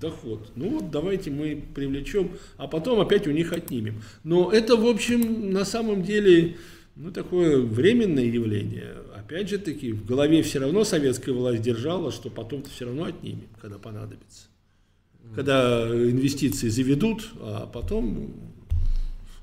доход. 0.00 0.50
Ну 0.56 0.70
вот 0.70 0.90
давайте 0.90 1.30
мы 1.30 1.62
привлечем, 1.74 2.30
а 2.56 2.66
потом 2.66 3.00
опять 3.00 3.26
у 3.26 3.30
них 3.30 3.52
отнимем. 3.52 4.02
Но 4.24 4.50
это, 4.50 4.76
в 4.76 4.86
общем, 4.86 5.50
на 5.50 5.66
самом 5.66 6.02
деле 6.02 6.56
ну, 6.96 7.10
такое 7.10 7.58
временное 7.58 8.24
явление. 8.24 8.94
Опять 9.14 9.50
же 9.50 9.58
таки, 9.58 9.92
в 9.92 10.06
голове 10.06 10.42
все 10.42 10.60
равно 10.60 10.84
советская 10.84 11.34
власть 11.34 11.60
держала, 11.60 12.10
что 12.10 12.30
потом-то 12.30 12.70
все 12.70 12.86
равно 12.86 13.04
отнимем, 13.04 13.48
когда 13.60 13.78
понадобится. 13.78 14.46
Когда 15.34 15.88
инвестиции 15.88 16.68
заведут, 16.68 17.30
а 17.40 17.66
потом 17.66 18.34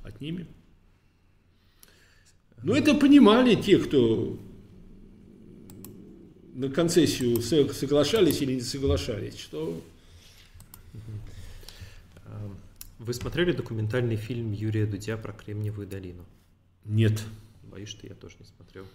отнимем. 0.04 0.48
Но 2.64 2.76
это 2.76 2.94
понимали 2.94 3.56
те, 3.56 3.80
кто 3.80 4.38
на 6.54 6.70
концессию 6.70 7.42
соглашались 7.42 8.42
или 8.42 8.56
не 8.56 8.62
соглашались, 8.62 9.38
что... 9.38 9.82
Вы 13.00 13.16
смотрели 13.16 13.52
документальный 13.52 14.16
фильм 14.16 14.52
Юрия 14.52 14.86
Дудя 14.86 15.18
про 15.18 15.34
Кремниевую 15.34 15.88
долину? 15.88 16.24
Нет. 16.86 17.20
Боюсь, 17.64 17.90
что 17.90 18.06
я 18.06 18.14
тоже 18.14 18.36
не 18.40 18.46
смотрел. 18.46 18.86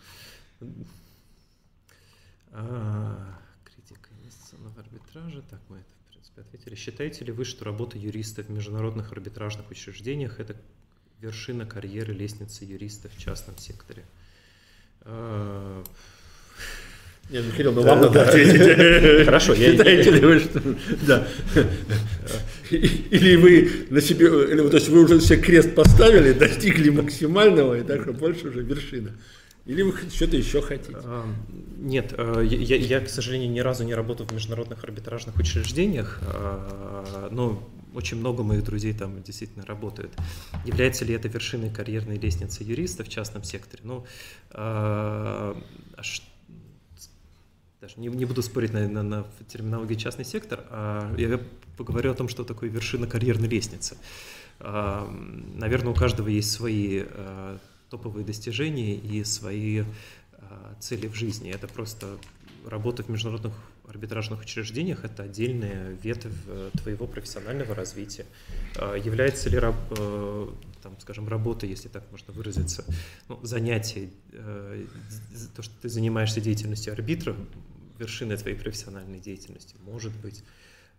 А, 2.52 3.36
критика 3.64 4.08
инвестиционного 4.22 4.80
арбитража. 4.80 5.42
Так, 5.50 5.60
мы 5.68 5.78
это, 5.78 5.88
в 6.04 6.12
принципе, 6.12 6.40
ответили. 6.42 6.76
Считаете 6.76 7.24
ли 7.24 7.32
вы, 7.32 7.44
что 7.44 7.64
работа 7.64 7.98
юриста 7.98 8.44
в 8.44 8.48
международных 8.48 9.10
арбитражных 9.10 9.68
учреждениях– 9.72 10.38
это 10.40 10.54
вершина 11.20 11.66
карьеры 11.66 12.12
лестницы 12.12 12.64
юриста 12.64 13.08
в 13.08 13.18
частном 13.18 13.56
секторе? 13.58 14.04
А, 15.02 15.82
нет, 17.28 17.44
ну, 17.44 17.56
Кирилл, 17.56 17.72
ну 17.72 17.82
вам 17.82 18.00
надо 18.02 18.22
ответить. 18.22 19.24
Хорошо, 19.24 19.54
я... 19.54 19.72
Считаете 19.72 20.10
ли 20.10 20.20
вы, 20.20 20.38
что... 20.38 20.62
Да. 21.06 21.26
Или 22.70 23.36
вы 23.36 23.86
на 23.90 24.00
себе... 24.00 24.26
Или, 24.26 24.68
то 24.68 24.76
есть 24.76 24.88
вы 24.88 25.02
уже 25.02 25.18
все 25.18 25.36
крест 25.36 25.74
поставили, 25.74 26.32
достигли 26.32 26.90
максимального, 26.90 27.78
и 27.78 27.82
так 27.82 28.16
больше 28.16 28.48
уже 28.48 28.62
вершина. 28.62 29.10
Или 29.64 29.82
вы 29.82 29.92
что-то 30.14 30.36
еще 30.36 30.62
хотите? 30.62 30.96
А, 31.02 31.26
нет, 31.78 32.14
э, 32.16 32.46
я, 32.48 32.76
я, 32.76 33.00
к 33.00 33.08
сожалению, 33.08 33.50
ни 33.50 33.58
разу 33.58 33.82
не 33.82 33.94
работал 33.94 34.24
в 34.24 34.32
международных 34.32 34.84
арбитражных 34.84 35.34
учреждениях, 35.34 36.20
а, 36.22 37.28
но 37.32 37.68
очень 37.96 38.18
много 38.18 38.42
моих 38.42 38.62
друзей 38.62 38.92
там 38.92 39.22
действительно 39.22 39.64
работают. 39.64 40.12
Является 40.64 41.04
ли 41.04 41.14
это 41.14 41.28
вершиной 41.28 41.70
карьерной 41.70 42.18
лестницы 42.18 42.62
юриста 42.62 43.04
в 43.04 43.08
частном 43.08 43.42
секторе? 43.42 43.82
Ну, 43.84 44.04
а, 44.50 45.56
даже 47.80 48.00
не, 48.00 48.08
не 48.08 48.24
буду 48.24 48.42
спорить 48.42 48.72
на, 48.72 48.88
на, 48.88 49.02
на 49.02 49.26
терминологии 49.48 49.94
частный 49.94 50.24
сектор, 50.24 50.64
а 50.70 51.14
я 51.16 51.40
поговорю 51.76 52.10
о 52.10 52.14
том, 52.14 52.28
что 52.28 52.44
такое 52.44 52.68
вершина 52.68 53.06
карьерной 53.06 53.48
лестницы. 53.48 53.96
А, 54.60 55.08
наверное, 55.54 55.92
у 55.92 55.94
каждого 55.94 56.28
есть 56.28 56.50
свои 56.50 57.02
а, 57.04 57.58
топовые 57.90 58.24
достижения 58.24 58.94
и 58.94 59.24
свои 59.24 59.84
а, 60.32 60.74
цели 60.80 61.06
в 61.06 61.14
жизни. 61.14 61.50
Это 61.50 61.68
просто 61.68 62.18
работа 62.66 63.02
в 63.02 63.08
международных 63.08 63.54
арбитражных 63.88 64.40
учреждениях– 64.40 65.04
это 65.04 65.24
отдельная 65.24 65.96
ветвь 66.02 66.32
э, 66.46 66.70
твоего 66.82 67.06
профессионального 67.06 67.74
развития. 67.74 68.26
Является 68.74 69.48
ли, 69.48 69.58
э, 69.60 70.48
там, 70.82 71.00
скажем, 71.00 71.28
работа, 71.28 71.66
если 71.66 71.88
так 71.88 72.04
можно 72.10 72.32
выразиться, 72.32 72.84
ну, 73.28 73.38
занятие, 73.42 74.10
э, 74.32 74.86
то, 75.54 75.62
что 75.62 75.74
ты 75.82 75.88
занимаешься 75.88 76.40
деятельностью 76.40 76.92
арбитра, 76.92 77.36
вершиной 77.98 78.36
твоей 78.36 78.56
профессиональной 78.56 79.20
деятельности? 79.20 79.76
Может 79.84 80.12
быть. 80.20 80.42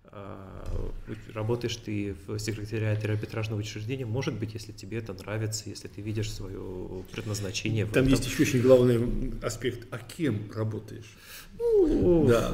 А, 0.09 0.91
работаешь 1.33 1.75
ты 1.75 2.15
в 2.27 2.39
секретариате 2.39 3.07
арбитражного 3.07 3.59
учреждения, 3.59 4.05
может 4.05 4.35
быть, 4.35 4.53
если 4.53 4.71
тебе 4.71 4.99
это 4.99 5.13
нравится, 5.13 5.69
если 5.69 5.89
ты 5.89 6.01
видишь 6.01 6.31
свое 6.31 7.03
предназначение. 7.11 7.85
Там 7.85 8.07
есть 8.07 8.25
еще 8.25 8.43
очень 8.43 8.61
главный 8.61 9.33
аспект, 9.43 9.85
а 9.91 9.97
кем 9.97 10.49
работаешь? 10.55 11.13
Ну, 11.59 12.27
да. 12.27 12.53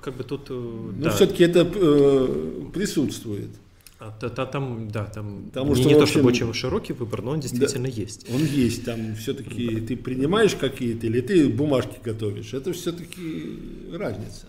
как 0.00 0.16
бы 0.16 0.24
тут... 0.24 0.50
Э, 0.50 0.54
Но 0.54 1.04
да. 1.04 1.10
все-таки 1.10 1.44
это 1.44 1.60
э, 1.60 2.64
присутствует. 2.72 3.50
А, 3.98 4.12
та, 4.20 4.28
та, 4.28 4.46
там, 4.46 4.88
да, 4.90 5.06
там 5.06 5.44
Потому 5.46 5.74
не, 5.74 5.80
что, 5.80 5.88
не 5.88 5.94
общем, 5.94 6.06
то 6.06 6.06
чтобы 6.06 6.28
очень 6.28 6.54
широкий 6.54 6.92
выбор, 6.92 7.22
но 7.22 7.32
он 7.32 7.40
действительно 7.40 7.88
да, 7.88 7.94
есть. 7.94 8.26
Он 8.32 8.44
есть, 8.44 8.84
там 8.84 9.16
все-таки 9.16 9.80
да. 9.80 9.86
ты 9.88 9.96
принимаешь 9.96 10.54
какие-то 10.54 11.06
или 11.06 11.20
ты 11.20 11.48
бумажки 11.48 11.96
готовишь, 12.04 12.54
это 12.54 12.72
все-таки 12.72 13.58
разница 13.92 14.46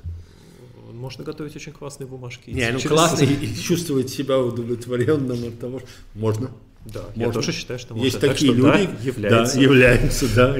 можно 1.00 1.24
готовить 1.24 1.56
очень 1.56 1.72
классные 1.72 2.08
бумажки. 2.08 2.50
Не, 2.50 2.72
ну 2.72 2.80
классно 2.80 3.24
и 3.24 3.56
чувствовать 3.56 4.10
себя 4.10 4.38
удовлетворенным 4.40 5.48
от 5.48 5.60
того, 5.60 5.80
что 5.80 5.88
можно. 6.14 6.52
Да, 6.86 7.04
можно. 7.16 7.24
я 7.24 7.32
тоже 7.32 7.52
считаю, 7.52 7.80
что 7.80 7.94
можно. 7.94 8.06
Есть 8.06 8.20
так, 8.20 8.32
такие 8.32 8.54
что, 8.54 8.62
люди, 8.62 8.86
да, 8.86 9.00
являются. 9.04 9.56
Да, 9.56 9.62
являются, 9.62 10.36
да. 10.36 10.58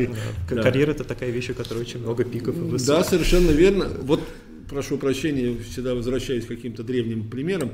да. 0.50 0.62
Карьера 0.62 0.92
это 0.92 1.04
такая 1.04 1.32
вещь, 1.32 1.50
у 1.50 1.54
которой 1.54 1.80
очень 1.80 2.00
много 2.00 2.24
пиков 2.24 2.56
и 2.58 2.60
высот. 2.60 2.88
Да, 2.88 3.04
совершенно 3.04 3.52
верно. 3.52 3.90
Вот, 4.02 4.22
прошу 4.70 4.98
прощения, 4.98 5.58
всегда 5.70 5.96
возвращаюсь 5.96 6.46
к 6.46 6.50
каким-то 6.50 6.84
древним 6.84 7.30
примерам. 7.30 7.72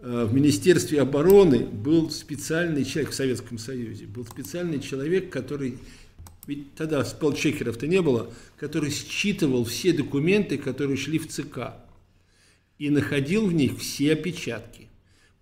Э, 0.00 0.26
в 0.28 0.32
Министерстве 0.32 1.00
обороны 1.00 1.58
был 1.66 2.10
специальный 2.10 2.84
человек 2.84 3.10
в 3.10 3.14
Советском 3.14 3.58
Союзе, 3.58 4.06
был 4.06 4.24
специальный 4.24 4.80
человек, 4.80 5.30
который 5.30 5.78
ведь 6.46 6.74
тогда 6.74 7.04
спелчекеров-то 7.04 7.86
не 7.86 8.02
было, 8.02 8.32
который 8.56 8.90
считывал 8.90 9.64
все 9.64 9.92
документы, 9.92 10.58
которые 10.58 10.96
шли 10.96 11.18
в 11.18 11.28
ЦК 11.28 11.74
и 12.78 12.90
находил 12.90 13.46
в 13.46 13.52
них 13.52 13.78
все 13.78 14.14
опечатки. 14.14 14.79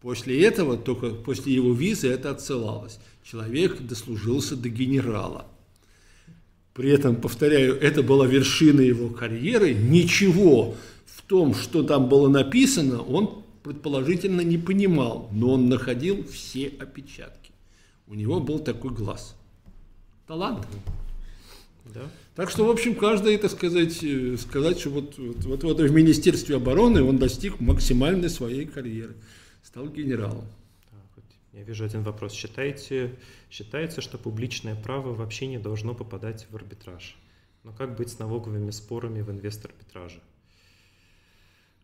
После 0.00 0.44
этого, 0.44 0.76
только 0.76 1.10
после 1.10 1.54
его 1.54 1.72
визы 1.72 2.08
это 2.08 2.30
отсылалось. 2.30 2.98
Человек 3.24 3.80
дослужился 3.80 4.56
до 4.56 4.68
генерала. 4.68 5.46
При 6.72 6.90
этом, 6.90 7.16
повторяю, 7.16 7.74
это 7.80 8.04
была 8.04 8.26
вершина 8.26 8.80
его 8.80 9.08
карьеры. 9.08 9.74
Ничего 9.74 10.76
в 11.06 11.22
том, 11.22 11.54
что 11.54 11.82
там 11.82 12.08
было 12.08 12.28
написано, 12.28 13.02
он 13.02 13.42
предположительно 13.64 14.42
не 14.42 14.56
понимал, 14.56 15.28
но 15.32 15.54
он 15.54 15.68
находил 15.68 16.24
все 16.28 16.72
опечатки. 16.78 17.50
У 18.06 18.14
него 18.14 18.40
был 18.40 18.60
такой 18.60 18.92
глаз. 18.92 19.34
Талант. 20.26 20.66
Да. 21.92 22.02
Так 22.36 22.50
что, 22.50 22.64
в 22.64 22.70
общем, 22.70 22.94
каждый, 22.94 23.36
так 23.38 23.50
сказать, 23.50 23.98
э, 24.02 24.36
сказать, 24.36 24.78
что 24.78 24.90
вот, 24.90 25.14
вот, 25.18 25.64
вот, 25.64 25.80
в 25.80 25.92
Министерстве 25.92 26.56
обороны 26.56 27.02
он 27.02 27.18
достиг 27.18 27.60
максимальной 27.60 28.30
своей 28.30 28.64
карьеры, 28.64 29.14
стал 29.78 29.88
генералом. 29.90 30.44
Я 31.52 31.62
вижу 31.62 31.84
один 31.84 32.02
вопрос. 32.02 32.32
Считаете, 32.32 33.16
считается, 33.50 34.00
что 34.00 34.18
публичное 34.18 34.74
право 34.74 35.14
вообще 35.14 35.46
не 35.46 35.58
должно 35.58 35.94
попадать 35.94 36.46
в 36.50 36.56
арбитраж? 36.56 37.16
Но 37.62 37.72
как 37.72 37.96
быть 37.96 38.10
с 38.10 38.18
налоговыми 38.18 38.70
спорами 38.70 39.20
в 39.22 39.30
инвестор-арбитраже? 39.30 40.20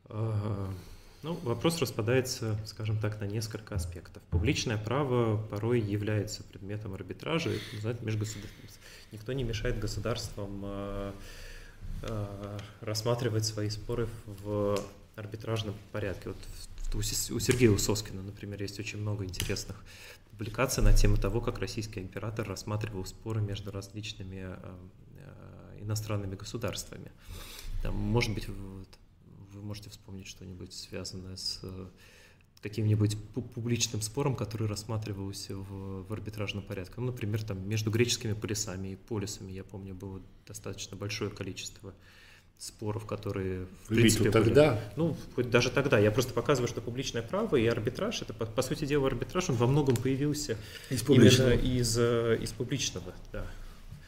Ну, 0.09 1.35
вопрос 1.43 1.81
распадается, 1.81 2.59
скажем 2.67 2.99
так, 2.99 3.21
на 3.21 3.25
несколько 3.25 3.75
аспектов. 3.77 4.23
Публичное 4.31 4.77
право 4.77 5.39
порой 5.47 5.81
является 5.81 6.43
предметом 6.43 6.95
арбитража, 6.95 7.51
знаете, 7.81 8.05
межгосударственным. 8.05 8.71
Никто 9.13 9.33
не 9.33 9.45
мешает 9.45 9.79
государствам 9.79 10.61
э, 10.65 11.13
э, 12.03 12.59
рассматривать 12.83 13.47
свои 13.47 13.71
споры 13.71 14.07
в 14.27 14.79
арбитражном 15.17 15.75
порядке. 15.93 16.29
Вот 16.29 16.37
у 16.95 17.03
Сергея 17.03 17.71
Усоскина, 17.71 18.23
например, 18.23 18.63
есть 18.63 18.79
очень 18.79 18.99
много 18.99 19.25
интересных 19.25 19.85
публикаций 20.31 20.83
на 20.83 20.93
тему 20.93 21.17
того, 21.17 21.41
как 21.41 21.59
российский 21.59 22.01
император 22.01 22.49
рассматривал 22.49 23.05
споры 23.05 23.41
между 23.41 23.71
различными 23.71 24.47
э, 24.47 24.77
иностранными 25.81 26.35
государствами. 26.35 27.11
Там, 27.83 27.95
может 27.95 28.35
быть, 28.35 28.49
вы 28.49 29.63
можете 29.63 29.91
вспомнить 29.91 30.27
что-нибудь 30.27 30.73
связанное 30.73 31.37
с 31.37 31.61
э, 31.63 31.89
каким-нибудь 32.63 33.17
публичным 33.55 34.01
спором, 34.01 34.35
который 34.35 34.67
рассматривался 34.67 35.55
в, 35.55 36.07
в 36.09 36.13
арбитражном 36.13 36.65
порядке. 36.65 36.95
Ну, 36.97 37.07
например, 37.07 37.43
там 37.45 37.69
между 37.69 37.91
греческими 37.91 38.33
полисами 38.33 38.89
и 38.89 38.97
полисами, 38.97 39.53
я 39.53 39.65
помню, 39.65 39.95
было 39.95 40.23
достаточно 40.47 40.97
большое 40.97 41.31
количество 41.31 41.95
споров, 42.59 43.07
которые 43.07 43.67
в 43.85 43.91
Вы 43.91 43.97
принципе 43.97 44.31
тогда? 44.31 44.73
Были, 44.73 44.81
ну, 44.97 45.17
хоть 45.35 45.51
даже 45.51 45.71
тогда. 45.71 45.99
Я 45.99 46.11
просто 46.11 46.33
показываю, 46.33 46.69
что 46.69 46.81
публичное 46.81 47.23
право 47.23 47.57
и 47.57 47.67
арбитраж, 47.67 48.23
это 48.23 48.33
по, 48.33 48.47
по 48.47 48.63
сути 48.63 48.85
дела 48.85 49.09
арбитраж, 49.09 49.51
он 49.51 49.57
во 49.57 49.67
многом 49.67 49.97
появился 49.97 50.57
из 50.91 51.03
публичного. 51.03 51.53
именно 51.53 51.63
из, 51.63 51.99
э, 51.99 52.39
из 52.41 52.53
публичного, 52.53 53.13
да. 53.33 53.47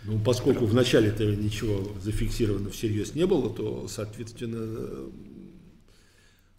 Ну, 0.05 0.21
поскольку 0.21 0.67
в 0.67 0.75
начале 0.75 1.09
это 1.09 1.25
ничего 1.25 1.93
зафиксировано 2.01 2.71
всерьез 2.71 3.15
не 3.15 3.27
было, 3.27 3.51
то, 3.51 3.89
соответственно, 3.89 5.11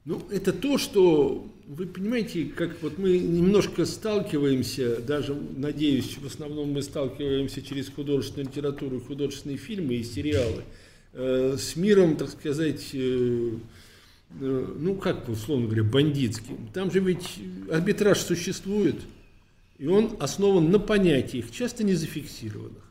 ну, 0.08 0.22
это 0.32 0.54
то, 0.54 0.78
что, 0.78 1.46
вы 1.68 1.86
понимаете, 1.86 2.46
как 2.46 2.82
вот 2.82 2.98
мы 2.98 3.18
немножко 3.18 3.86
сталкиваемся, 3.86 5.02
даже, 5.02 5.34
надеюсь, 5.36 6.18
в 6.18 6.26
основном 6.26 6.72
мы 6.72 6.82
сталкиваемся 6.82 7.62
через 7.62 7.90
художественную 7.90 8.50
литературу, 8.50 9.00
художественные 9.00 9.58
фильмы 9.58 9.96
и 9.96 10.04
сериалы, 10.04 10.64
с 11.18 11.76
миром, 11.76 12.16
так 12.16 12.30
сказать, 12.30 12.90
э, 12.94 13.52
э, 14.40 14.76
ну, 14.80 14.96
как, 14.96 15.28
условно 15.28 15.66
говоря, 15.66 15.84
бандитским. 15.84 16.70
Там 16.74 16.92
же 16.92 17.00
ведь 17.00 17.40
арбитраж 17.72 18.20
существует, 18.20 18.96
и 19.80 19.88
он 19.88 20.16
основан 20.20 20.70
на 20.70 20.80
понятиях, 20.80 21.50
часто 21.52 21.84
не 21.84 21.96
зафиксированных. 21.96 22.84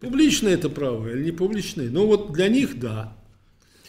Публичное 0.00 0.54
это 0.54 0.68
право 0.68 1.08
или 1.08 1.24
не 1.24 1.32
публичное? 1.32 1.90
Ну, 1.90 2.06
вот 2.06 2.32
для 2.32 2.48
них– 2.48 2.78
да. 2.80 3.16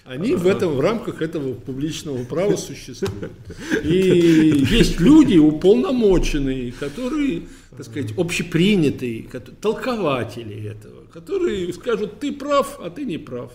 Они 0.03 0.33
в 0.33 0.47
этом, 0.47 0.73
в 0.73 0.79
рамках 0.79 1.21
этого 1.21 1.53
публичного 1.53 2.23
права 2.23 2.55
существуют. 2.55 3.31
И 3.83 4.65
есть 4.69 4.99
люди 4.99 5.37
уполномоченные, 5.37 6.71
которые, 6.71 7.43
так 7.69 7.85
сказать, 7.85 8.17
общепринятые, 8.17 9.27
толкователи 9.61 10.69
этого, 10.69 11.05
которые 11.13 11.71
скажут, 11.73 12.19
ты 12.19 12.31
прав, 12.31 12.79
а 12.81 12.89
ты 12.89 13.05
не 13.05 13.19
прав. 13.19 13.51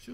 Все. 0.00 0.12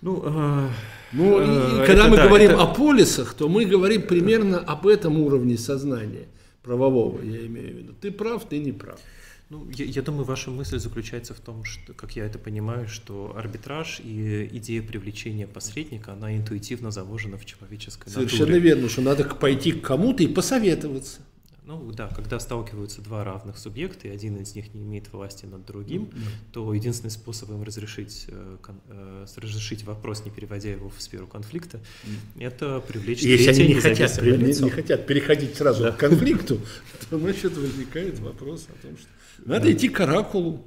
Ну, 0.00 0.22
э, 0.24 0.68
ну 1.12 1.40
э, 1.40 1.86
когда 1.86 2.04
это, 2.04 2.10
мы 2.10 2.16
да, 2.16 2.26
говорим 2.28 2.52
это... 2.52 2.62
о 2.62 2.66
полисах, 2.66 3.34
то 3.34 3.48
мы 3.48 3.66
говорим 3.66 4.02
примерно 4.02 4.58
об 4.58 4.86
этом 4.86 5.20
уровне 5.20 5.58
сознания 5.58 6.28
правового, 6.62 7.20
я 7.22 7.46
имею 7.46 7.74
в 7.74 7.78
виду. 7.78 7.94
Ты 8.00 8.10
прав, 8.10 8.48
ты 8.48 8.58
не 8.58 8.72
прав. 8.72 8.98
Ну, 9.50 9.66
я, 9.70 9.86
я 9.86 10.02
думаю, 10.02 10.24
ваша 10.24 10.50
мысль 10.50 10.78
заключается 10.78 11.32
в 11.32 11.40
том, 11.40 11.64
что, 11.64 11.94
как 11.94 12.16
я 12.16 12.26
это 12.26 12.38
понимаю, 12.38 12.86
что 12.86 13.34
арбитраж 13.34 14.00
и 14.04 14.46
идея 14.52 14.82
привлечения 14.82 15.46
посредника, 15.46 16.12
она 16.12 16.36
интуитивно 16.36 16.90
заложена 16.90 17.38
в 17.38 17.46
человеческой 17.46 18.10
Совершенно 18.10 18.46
натуре. 18.46 18.60
верно, 18.60 18.88
что 18.90 19.00
надо 19.00 19.24
пойти 19.24 19.72
к 19.72 19.80
кому-то 19.80 20.22
и 20.22 20.26
посоветоваться. 20.26 21.20
Ну 21.64 21.92
да, 21.92 22.08
когда 22.08 22.40
сталкиваются 22.40 23.02
два 23.02 23.24
равных 23.24 23.58
субъекта, 23.58 24.08
и 24.08 24.10
один 24.10 24.36
из 24.36 24.54
них 24.54 24.72
не 24.72 24.82
имеет 24.84 25.12
власти 25.12 25.44
над 25.44 25.66
другим, 25.66 26.04
mm-hmm. 26.04 26.52
то 26.52 26.72
единственный 26.72 27.10
способ 27.10 27.50
им 27.50 27.62
разрешить, 27.62 28.24
э, 28.28 28.56
э, 28.88 29.26
разрешить 29.36 29.84
вопрос, 29.84 30.24
не 30.24 30.30
переводя 30.30 30.70
его 30.70 30.88
в 30.88 31.00
сферу 31.02 31.26
конфликта, 31.26 31.76
mm-hmm. 31.76 32.46
это 32.46 32.80
привлечь 32.80 33.20
Если 33.20 33.50
они 33.50 33.74
не 33.74 33.80
хотят, 33.80 34.22
не, 34.22 34.62
не 34.62 34.70
хотят 34.70 35.06
переходить 35.06 35.56
сразу 35.56 35.82
да. 35.82 35.92
к 35.92 35.98
конфликту, 35.98 36.58
то 37.10 37.18
значит 37.18 37.54
возникает 37.54 38.18
вопрос 38.18 38.66
о 38.70 38.86
том, 38.86 38.96
что 38.96 39.08
надо 39.44 39.72
идти 39.72 39.88
к 39.88 40.00
оракулу. 40.00 40.64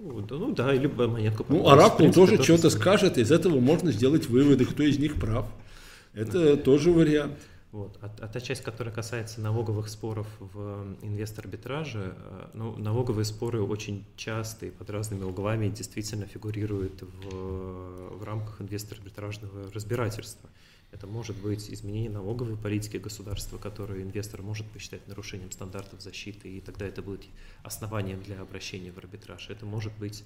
Ну 0.00 0.52
да, 0.52 0.74
или 0.74 0.86
монетку. 0.86 1.46
Ну, 1.48 1.68
оракул 1.68 2.12
тоже 2.12 2.42
что-то 2.42 2.70
скажет, 2.70 3.18
из 3.18 3.30
этого 3.30 3.60
можно 3.60 3.92
сделать 3.92 4.28
выводы, 4.28 4.64
кто 4.64 4.82
из 4.82 4.98
них 4.98 5.20
прав. 5.20 5.46
Это 6.12 6.56
тоже 6.56 6.90
вариант. 6.90 7.38
Вот. 7.72 7.96
А, 8.02 8.10
а 8.20 8.28
та 8.28 8.38
часть, 8.40 8.62
которая 8.62 8.94
касается 8.94 9.40
налоговых 9.40 9.88
споров 9.88 10.26
в 10.40 10.94
инвестор-арбитраже, 11.00 12.14
э, 12.14 12.46
ну, 12.52 12.76
налоговые 12.76 13.24
споры 13.24 13.62
очень 13.62 14.04
часто 14.14 14.66
и 14.66 14.70
под 14.70 14.90
разными 14.90 15.24
углами 15.24 15.68
действительно 15.68 16.26
фигурируют 16.26 17.00
в, 17.00 18.18
в 18.18 18.24
рамках 18.24 18.60
инвестор-арбитражного 18.60 19.72
разбирательства. 19.72 20.50
Это 20.92 21.06
может 21.06 21.36
быть 21.36 21.70
изменение 21.70 22.10
налоговой 22.10 22.56
политики 22.56 22.98
государства, 22.98 23.56
которое 23.56 24.02
инвестор 24.02 24.42
может 24.42 24.70
посчитать 24.70 25.08
нарушением 25.08 25.50
стандартов 25.50 26.02
защиты, 26.02 26.54
и 26.54 26.60
тогда 26.60 26.86
это 26.86 27.00
будет 27.00 27.24
основанием 27.62 28.22
для 28.22 28.40
обращения 28.42 28.92
в 28.92 28.98
арбитраж. 28.98 29.48
Это 29.48 29.64
может 29.64 29.96
быть 29.98 30.22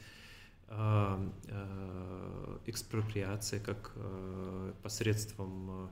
э, 0.68 1.30
э, 1.46 2.58
экспроприация 2.66 3.60
как 3.60 3.92
э, 3.94 4.72
посредством 4.82 5.88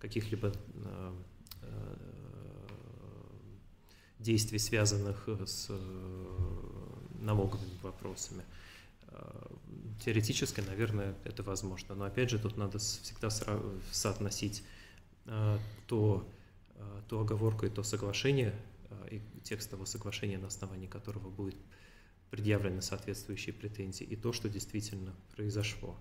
каких-либо 0.00 0.48
э, 0.48 1.12
э, 1.62 1.96
действий, 4.18 4.58
связанных 4.58 5.28
с 5.46 5.70
налоговыми 7.20 7.78
вопросами. 7.82 8.42
Теоретически, 10.00 10.60
наверное, 10.60 11.14
это 11.24 11.42
возможно. 11.42 11.94
Но 11.94 12.04
опять 12.04 12.30
же, 12.30 12.38
тут 12.38 12.56
надо 12.56 12.78
всегда 12.78 13.30
соотносить 13.30 14.62
то, 15.86 16.28
то 17.08 17.20
оговорку 17.20 17.66
и 17.66 17.70
то 17.70 17.82
соглашение, 17.82 18.54
и 19.10 19.20
текст 19.42 19.70
того 19.70 19.84
соглашения, 19.86 20.38
на 20.38 20.46
основании 20.46 20.86
которого 20.86 21.28
будет 21.30 21.56
предъявлены 22.30 22.82
соответствующие 22.82 23.52
претензии, 23.52 24.04
и 24.04 24.16
то, 24.16 24.32
что 24.32 24.48
действительно 24.48 25.14
произошло. 25.34 25.96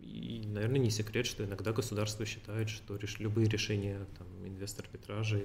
И, 0.00 0.44
наверное, 0.46 0.78
не 0.78 0.90
секрет, 0.90 1.26
что 1.26 1.44
иногда 1.44 1.72
государство 1.72 2.24
считает, 2.24 2.68
что 2.70 2.98
любые 3.18 3.48
решения 3.48 4.06
там, 4.18 4.26
инвестор-арбитража 4.46 5.40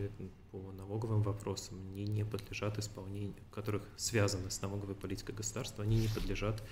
по 0.52 0.72
налоговым 0.72 1.22
вопросам 1.22 1.80
они 1.92 2.06
не 2.06 2.24
подлежат 2.24 2.78
исполнению, 2.78 3.36
которых 3.52 3.84
связаны 3.98 4.50
с 4.50 4.62
налоговой 4.62 4.96
политикой 4.96 5.36
государства, 5.36 5.84
они 5.84 5.98
не 5.98 6.08
подлежат 6.08 6.64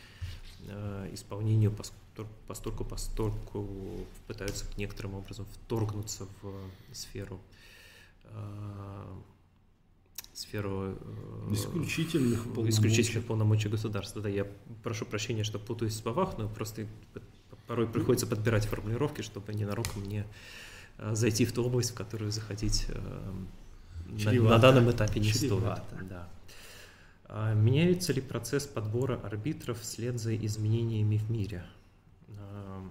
э, 0.67 1.09
исполнению, 1.13 1.75
постольку 2.47 2.85
постольку 2.85 3.67
пытаются 4.27 4.65
некоторым 4.77 5.15
образом 5.15 5.45
вторгнуться 5.45 6.27
в 6.41 6.53
сферу 6.93 7.39
э, 8.23 9.21
сферу 10.33 10.97
э, 10.99 11.53
исключительных 11.53 12.43
полномочий. 12.43 12.69
исключительных 12.69 13.25
полномочий 13.25 13.69
государства. 13.69 14.21
Да, 14.21 14.29
я 14.29 14.47
прошу 14.83 15.05
прощения, 15.05 15.43
что 15.43 15.59
путаюсь 15.59 15.93
в 15.93 15.97
словах, 15.97 16.37
но 16.37 16.49
просто 16.49 16.87
порой 17.67 17.87
приходится 17.87 18.27
подбирать 18.27 18.65
формулировки, 18.65 19.21
чтобы 19.21 19.53
ненароком 19.53 20.03
не 20.03 20.25
зайти 20.97 21.45
в 21.45 21.53
ту 21.53 21.65
область, 21.65 21.91
в 21.91 21.95
которую 21.95 22.31
заходить 22.31 22.85
э, 22.89 23.33
на, 24.07 24.31
на 24.31 24.57
данном 24.59 24.91
этапе 24.91 25.19
не 25.19 25.31
Чревато. 25.31 25.83
стоит. 25.87 26.07
Да. 26.07 26.29
А 27.25 27.53
меняется 27.53 28.13
ли 28.13 28.21
процесс 28.21 28.67
подбора 28.67 29.19
арбитров 29.23 29.81
вслед 29.81 30.19
за 30.19 30.35
изменениями 30.35 31.17
в 31.17 31.31
мире? 31.31 31.65
А, 32.37 32.83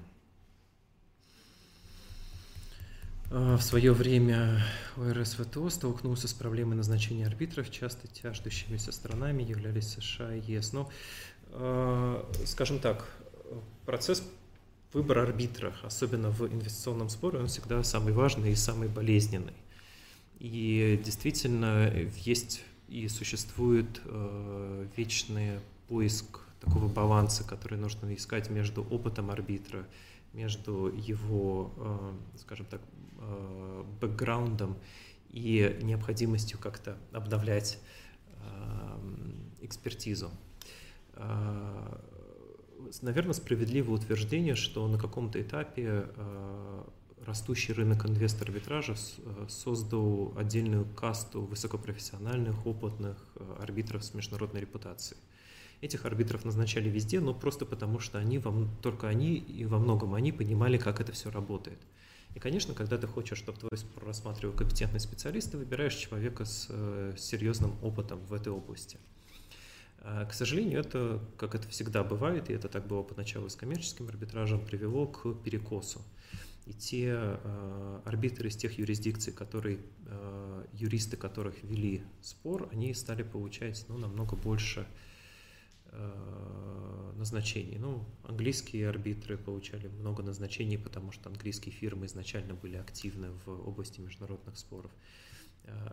а, 3.31 3.57
в 3.57 3.63
свое 3.63 3.93
время 3.93 4.65
ОРСВТО 4.97 5.71
столкнулся 5.71 6.27
с 6.27 6.33
проблемой 6.33 6.77
назначения 6.77 7.27
арбитров, 7.27 7.71
часто 7.71 8.09
тяждущимися 8.09 8.91
сторонами 8.91 9.43
являлись 9.43 9.93
США 9.93 10.35
и 10.35 10.41
ЕС. 10.41 10.73
Но, 10.73 10.91
скажем 12.45 12.81
так, 12.81 13.07
процесс 13.87 14.23
выбор 14.93 15.19
арбитра, 15.19 15.75
особенно 15.83 16.31
в 16.31 16.43
инвестиционном 16.43 17.09
споре, 17.09 17.39
он 17.39 17.47
всегда 17.47 17.83
самый 17.83 18.13
важный 18.13 18.53
и 18.53 18.57
самый 18.57 18.89
болезненный. 18.89 19.55
И 20.39 21.01
действительно 21.05 21.91
есть 22.17 22.63
и 22.89 23.09
существует 23.09 24.03
э, 24.05 24.87
вечный 24.97 25.61
поиск 25.89 26.41
такого 26.61 26.89
баланса, 26.89 27.43
который 27.45 27.79
нужно 27.79 28.15
искать 28.15 28.51
между 28.51 28.83
опытом 28.83 29.31
арбитра, 29.31 29.87
между 30.33 30.89
его, 30.89 31.73
э, 31.77 32.13
скажем 32.39 32.67
так, 32.67 32.83
э, 33.19 33.85
бэкграундом 34.01 34.77
и 35.31 35.79
необходимостью 35.81 36.59
как-то 36.59 36.97
обновлять 37.13 37.79
э, 38.27 38.99
экспертизу. 39.63 40.31
Э, 41.15 41.99
наверное, 43.03 43.35
справедливое 43.35 43.95
утверждение, 43.97 44.55
что 44.55 44.87
на 44.89 44.99
каком-то 44.99 45.41
этапе 45.41 46.07
э, 46.15 46.85
растущий 47.25 47.75
рынок 47.75 48.07
инвестор-арбитража 48.07 48.95
э, 48.95 49.47
создал 49.49 50.33
отдельную 50.37 50.85
касту 50.85 51.43
высокопрофессиональных, 51.43 52.67
опытных 52.67 53.17
э, 53.37 53.57
арбитров 53.61 54.05
с 54.05 54.15
международной 54.15 54.61
репутацией. 54.61 55.21
Этих 55.81 56.05
арбитров 56.05 56.45
назначали 56.45 56.89
везде, 56.89 57.21
но 57.21 57.35
просто 57.35 57.67
потому, 57.67 57.99
что 57.99 58.19
они, 58.19 58.41
только 58.83 59.09
они 59.09 59.37
и 59.37 59.65
во 59.65 59.79
многом 59.79 60.15
они 60.15 60.31
понимали, 60.31 60.79
как 60.79 61.01
это 61.01 61.13
все 61.13 61.31
работает. 61.31 61.79
И, 62.35 62.39
конечно, 62.39 62.73
когда 62.73 62.99
ты 62.99 63.07
хочешь, 63.07 63.39
чтобы 63.39 63.59
твой 63.59 63.77
спор 63.77 64.05
рассматривал 64.05 64.55
компетентный 64.55 65.01
специалист, 65.01 65.51
ты 65.51 65.59
выбираешь 65.59 65.95
человека 65.95 66.45
с 66.45 66.67
серьезным 67.19 67.75
опытом 67.83 68.21
в 68.27 68.33
этой 68.33 68.53
области– 68.53 68.99
к 70.03 70.33
сожалению, 70.33 70.81
это, 70.81 71.21
как 71.37 71.55
это 71.55 71.69
всегда 71.69 72.03
бывает, 72.03 72.51
и 72.51 72.53
это 72.53 72.69
так 72.69 72.87
было 72.87 73.03
поначалу 73.03 73.49
с 73.49 73.55
коммерческим 73.55 74.09
арбитражем, 74.09 74.65
привело 74.65 75.07
к 75.07 75.33
перекосу. 75.45 76.03
И 76.67 76.73
те 76.73 77.13
э, 77.17 78.01
арбитры 78.05 78.49
из 78.49 78.57
тех 78.57 78.79
юрисдикций, 78.79 79.33
которые, 79.33 79.81
э, 80.07 80.65
юристы 80.73 81.17
которых 81.17 81.63
вели 81.65 82.03
спор, 82.21 82.69
они 82.73 82.95
стали 82.95 83.25
получать 83.25 83.85
ну, 83.89 83.99
намного 83.99 84.37
больше 84.37 84.87
э, 85.87 87.13
назначений. 87.17 87.79
Ну, 87.79 88.05
английские 88.25 88.89
арбитры 88.89 89.37
получали 89.37 89.89
много 89.89 90.23
назначений, 90.23 90.79
потому 90.79 91.11
что 91.11 91.29
английские 91.29 91.75
фирмы 91.75 92.07
изначально 92.07 92.55
были 92.55 92.77
активны 92.77 93.31
в 93.45 93.69
области 93.69 94.01
международных 94.01 94.57
споров. 94.57 94.93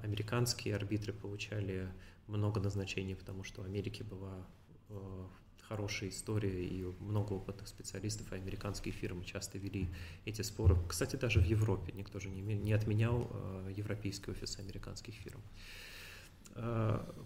Американские 0.01 0.75
арбитры 0.75 1.13
получали 1.13 1.89
много 2.27 2.59
назначений, 2.59 3.15
потому 3.15 3.43
что 3.43 3.61
в 3.61 3.65
Америке 3.65 4.03
была 4.03 4.45
э, 4.89 5.27
хорошая 5.61 6.09
история 6.09 6.65
и 6.65 6.83
много 6.99 7.33
опытных 7.33 7.67
специалистов, 7.67 8.31
и 8.31 8.35
американские 8.35 8.93
фирмы 8.93 9.25
часто 9.25 9.57
вели 9.57 9.89
эти 10.25 10.41
споры. 10.41 10.77
Кстати, 10.87 11.15
даже 11.15 11.39
в 11.39 11.45
Европе 11.45 11.91
никто 11.93 12.19
же 12.19 12.29
не, 12.29 12.41
не 12.41 12.73
отменял 12.73 13.29
э, 13.31 13.73
европейский 13.75 14.31
офис 14.31 14.59
американских 14.59 15.13
фирм. 15.15 15.41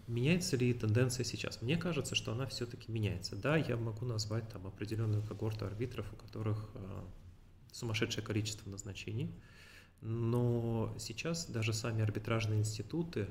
Меняется 0.06 0.58
ли 0.58 0.74
тенденция 0.74 1.24
сейчас? 1.24 1.62
Мне 1.62 1.78
кажется, 1.78 2.14
что 2.14 2.34
она 2.34 2.46
все-таки 2.46 2.92
меняется. 2.92 3.36
Да, 3.36 3.56
я 3.56 3.78
могу 3.78 4.06
назвать 4.06 4.48
там 4.50 4.68
определенную 4.68 5.24
когорту 5.24 5.66
арбитров, 5.66 6.12
у 6.14 6.16
которых 6.18 6.70
сумасшедшее 7.72 8.24
количество 8.24 8.70
назначений, 8.70 9.34
но 10.04 10.94
сейчас 11.00 11.46
даже 11.46 11.74
сами 11.74 12.04
арбитражные 12.04 12.60
институты, 12.60 13.30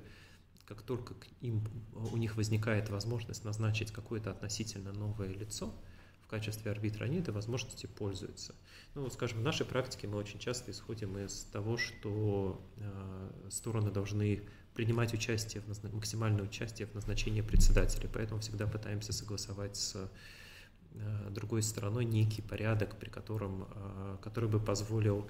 как 0.64 0.80
только 0.82 1.14
им, 1.42 1.62
у 1.92 2.16
них 2.16 2.36
возникает 2.36 2.88
возможность 2.88 3.44
назначить 3.44 3.92
какое-то 3.92 4.30
относительно 4.30 4.92
новое 4.92 5.28
лицо 5.28 5.74
в 6.22 6.28
качестве 6.28 6.70
арбитра, 6.70 7.04
они 7.04 7.18
этой 7.18 7.34
возможностью 7.34 7.90
пользуются. 7.90 8.54
Ну, 8.94 9.08
скажем, 9.10 9.40
в 9.40 9.42
нашей 9.42 9.66
практике 9.66 10.08
мы 10.08 10.16
очень 10.16 10.38
часто 10.38 10.70
исходим 10.70 11.18
из 11.18 11.44
того, 11.52 11.76
что 11.76 12.66
э, 12.76 13.48
стороны 13.50 13.90
должны 13.90 14.42
принимать 14.72 15.12
участие, 15.12 15.62
в, 15.62 15.94
максимальное 15.94 16.44
участие 16.44 16.88
в 16.88 16.94
назначении 16.94 17.42
председателя, 17.42 18.08
поэтому 18.10 18.40
всегда 18.40 18.66
пытаемся 18.66 19.12
согласовать 19.12 19.76
с 19.76 20.10
э, 20.94 21.28
другой 21.30 21.62
стороной 21.62 22.06
некий 22.06 22.40
порядок, 22.40 22.98
при 22.98 23.10
котором, 23.10 23.68
э, 23.74 24.16
который 24.22 24.48
бы 24.48 24.58
позволил 24.58 25.28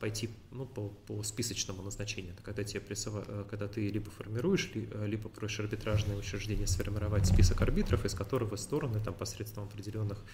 пойти 0.00 0.30
ну, 0.50 0.64
по, 0.64 0.88
по 0.88 1.22
списочному 1.22 1.82
назначению. 1.82 2.32
Это 2.32 2.42
когда, 2.42 2.64
тебе 2.64 2.80
прессова, 2.80 3.24
э, 3.26 3.44
когда 3.48 3.68
ты 3.68 3.88
либо 3.88 4.10
формируешь, 4.10 4.70
э, 4.74 5.06
либо 5.06 5.28
просишь 5.28 5.60
арбитражное 5.60 6.16
учреждение 6.16 6.66
сформировать 6.66 7.26
список 7.26 7.60
арбитров, 7.60 8.04
из 8.04 8.14
которого 8.14 8.56
стороны 8.56 8.98
там, 9.00 9.14
посредством 9.14 9.64
определенных 9.64 10.24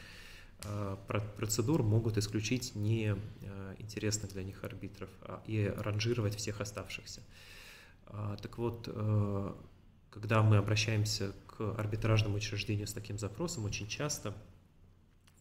процедур 1.36 1.82
могут 1.82 2.16
исключить 2.16 2.74
неинтересных 2.74 4.32
для 4.32 4.43
них 4.43 4.64
арбитров 4.64 5.10
а, 5.20 5.43
и 5.47 5.66
ранжировать 5.66 6.34
всех 6.34 6.62
оставшихся. 6.62 7.20
А, 8.06 8.36
так 8.36 8.56
вот, 8.56 8.88
когда 10.10 10.43
мы 10.43 10.56
обращаемся 10.56 11.34
к 11.47 11.78
арбитражному 11.78 12.36
учреждению 12.36 12.86
с 12.86 12.94
таким 12.94 13.18
запросом, 13.18 13.66
очень 13.66 13.86
часто 13.86 14.32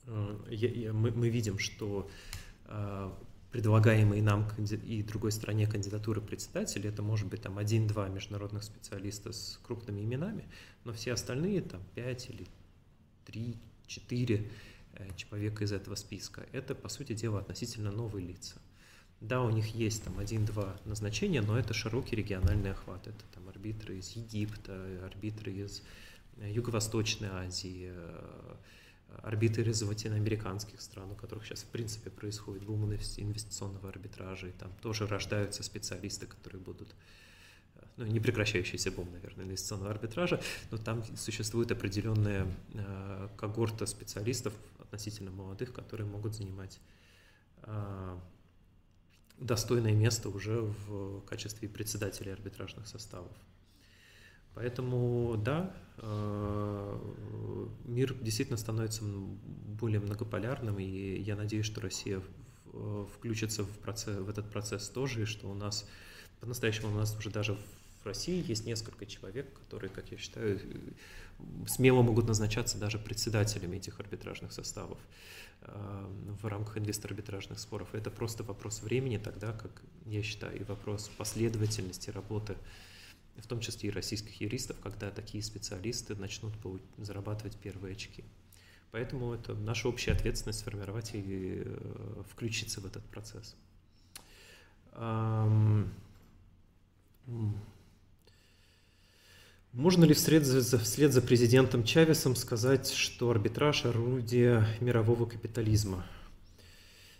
мы 0.05 1.29
видим, 1.29 1.59
что 1.59 2.09
предлагаемые 3.55 4.21
нам 4.21 4.45
и 4.85 5.01
другой 5.01 5.31
стране 5.31 5.65
кандидатуры 5.65 6.19
председателей, 6.19 6.89
это 6.89 7.01
может 7.01 7.29
быть 7.29 7.41
там 7.41 7.57
один-два 7.57 8.09
международных 8.09 8.65
специалиста 8.65 9.31
с 9.31 9.57
крупными 9.63 10.01
именами, 10.01 10.43
но 10.83 10.91
все 10.91 11.13
остальные, 11.13 11.61
там 11.61 11.81
пять 11.95 12.29
или 12.29 12.47
три, 13.23 13.55
четыре 13.87 14.51
человека 15.15 15.63
из 15.63 15.71
этого 15.71 15.95
списка. 15.95 16.45
Это, 16.51 16.75
по 16.75 16.89
сути 16.89 17.13
дела, 17.13 17.39
относительно 17.39 17.93
новые 17.93 18.27
лица. 18.27 18.57
Да, 19.21 19.41
у 19.41 19.49
них 19.49 19.67
есть 19.67 20.03
там 20.03 20.19
один-два 20.19 20.75
назначения, 20.83 21.41
но 21.41 21.57
это 21.57 21.73
широкий 21.73 22.17
региональный 22.17 22.71
охват. 22.71 23.07
Это 23.07 23.23
там 23.33 23.47
арбитры 23.47 23.99
из 23.99 24.17
Египта, 24.17 24.85
арбитры 25.05 25.53
из 25.53 25.81
Юго-Восточной 26.41 27.29
Азии, 27.29 27.89
арбитры 29.23 29.71
из 29.71 29.81
латиноамериканских 29.81 30.81
стран, 30.81 31.11
у 31.11 31.15
которых 31.15 31.45
сейчас 31.45 31.63
в 31.63 31.67
принципе 31.67 32.09
происходит 32.09 32.63
бум 32.63 32.85
инвестиционного 32.85 33.89
арбитража, 33.89 34.47
и 34.47 34.51
там 34.51 34.71
тоже 34.81 35.07
рождаются 35.07 35.63
специалисты, 35.63 36.25
которые 36.27 36.61
будут 36.61 36.95
ну, 37.97 38.05
не 38.05 38.19
прекращающийся 38.19 38.91
бум, 38.91 39.09
наверное, 39.11 39.45
инвестиционного 39.45 39.91
арбитража, 39.91 40.41
но 40.69 40.77
там 40.77 41.03
существует 41.15 41.71
определенная 41.71 42.45
э, 42.73 43.29
когорта 43.37 43.85
специалистов 43.85 44.53
относительно 44.79 45.31
молодых, 45.31 45.71
которые 45.71 46.07
могут 46.07 46.35
занимать 46.35 46.79
э, 47.63 48.17
достойное 49.37 49.93
место 49.93 50.29
уже 50.29 50.61
в 50.61 51.21
качестве 51.21 51.69
председателей 51.69 52.31
арбитражных 52.31 52.87
составов. 52.87 53.31
Поэтому, 54.55 55.37
да, 55.37 55.75
э, 55.97 56.99
мир 57.85 58.13
действительно 58.15 58.57
становится 58.57 59.03
более 59.03 59.99
многополярным, 59.99 60.79
и 60.79 61.19
я 61.19 61.35
надеюсь, 61.35 61.65
что 61.65 61.81
Россия 61.81 62.21
включится 63.13 63.63
в, 63.63 63.77
процесс, 63.79 64.17
в 64.17 64.29
этот 64.29 64.49
процесс 64.49 64.89
тоже, 64.89 65.23
и 65.23 65.25
что 65.25 65.49
у 65.49 65.53
нас 65.53 65.87
по-настоящему 66.39 66.91
у 66.91 66.95
нас 66.95 67.15
уже 67.17 67.29
даже 67.29 67.57
в 68.03 68.05
России 68.05 68.43
есть 68.47 68.65
несколько 68.65 69.05
человек, 69.05 69.51
которые, 69.53 69.89
как 69.89 70.11
я 70.11 70.17
считаю, 70.17 70.59
смело 71.65 72.01
могут 72.03 72.27
назначаться 72.27 72.77
даже 72.77 72.99
председателями 72.99 73.77
этих 73.77 73.99
арбитражных 73.99 74.51
составов 74.53 74.99
э, 75.61 76.05
в 76.41 76.45
рамках 76.45 76.77
инвестор-арбитражных 76.77 77.59
споров. 77.59 77.89
Это 77.93 78.11
просто 78.11 78.43
вопрос 78.43 78.83
времени 78.83 79.17
тогда, 79.17 79.53
как 79.53 79.81
я 80.05 80.21
считаю, 80.21 80.59
и 80.59 80.63
вопрос 80.63 81.09
последовательности 81.17 82.11
работы, 82.11 82.55
в 83.37 83.47
том 83.47 83.59
числе 83.59 83.89
и 83.89 83.91
российских 83.91 84.39
юристов, 84.41 84.77
когда 84.79 85.11
такие 85.11 85.43
специалисты 85.43 86.15
начнут 86.15 86.53
зарабатывать 86.97 87.57
первые 87.57 87.93
очки. 87.93 88.23
Поэтому 88.91 89.33
это 89.33 89.53
наша 89.53 89.89
общая 89.89 90.13
ответственность 90.13 90.59
сформировать 90.59 91.11
и 91.13 91.63
э, 91.65 92.23
включиться 92.31 92.79
в 92.79 92.85
этот 92.85 93.03
процесс. 93.05 93.55
Можно 99.73 100.05
ли 100.05 100.13
вслед 100.13 100.45
за, 100.45 100.79
вслед 100.79 101.11
за 101.11 101.21
президентом 101.21 101.83
Чавесом 101.83 102.37
сказать, 102.37 102.89
что 102.89 103.29
арбитраж– 103.29 103.83
орудие 103.85 104.65
мирового 104.79 105.25
капитализма? 105.25 106.05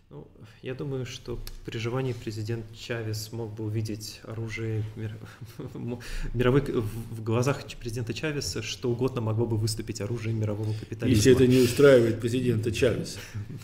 Ну, 0.10 0.28
я 0.62 0.76
думаю, 0.76 1.06
что 1.06 1.40
при 1.66 1.78
желании 1.80 2.14
президент 2.14 2.66
Чавес 2.76 3.32
мог 3.32 3.54
бы 3.54 3.66
увидеть 3.66 4.22
оружие 4.24 4.84
мир... 4.96 5.18
мировой... 6.34 6.62
в 6.62 7.24
глазах 7.24 7.66
президента 7.80 8.14
Чавеса, 8.14 8.62
что 8.62 8.92
угодно 8.92 9.22
могло 9.22 9.46
бы 9.46 9.58
выступить 9.58 10.02
оружием 10.02 10.40
мирового 10.40 10.74
капитализма. 10.74 11.16
Если 11.16 11.32
это 11.32 11.48
не 11.48 11.60
устраивает 11.60 12.20
президента 12.22 12.72
Чавеса. 12.72 13.20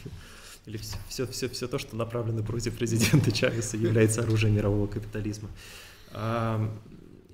Или 0.65 0.77
все, 0.77 0.97
все, 1.09 1.27
все, 1.27 1.49
все 1.49 1.67
то, 1.67 1.77
что 1.77 1.95
направлено 1.95 2.43
против 2.43 2.75
президента 2.75 3.31
Чавеса, 3.31 3.77
является 3.77 4.21
оружием 4.21 4.55
мирового 4.55 4.87
капитализма 4.87 5.49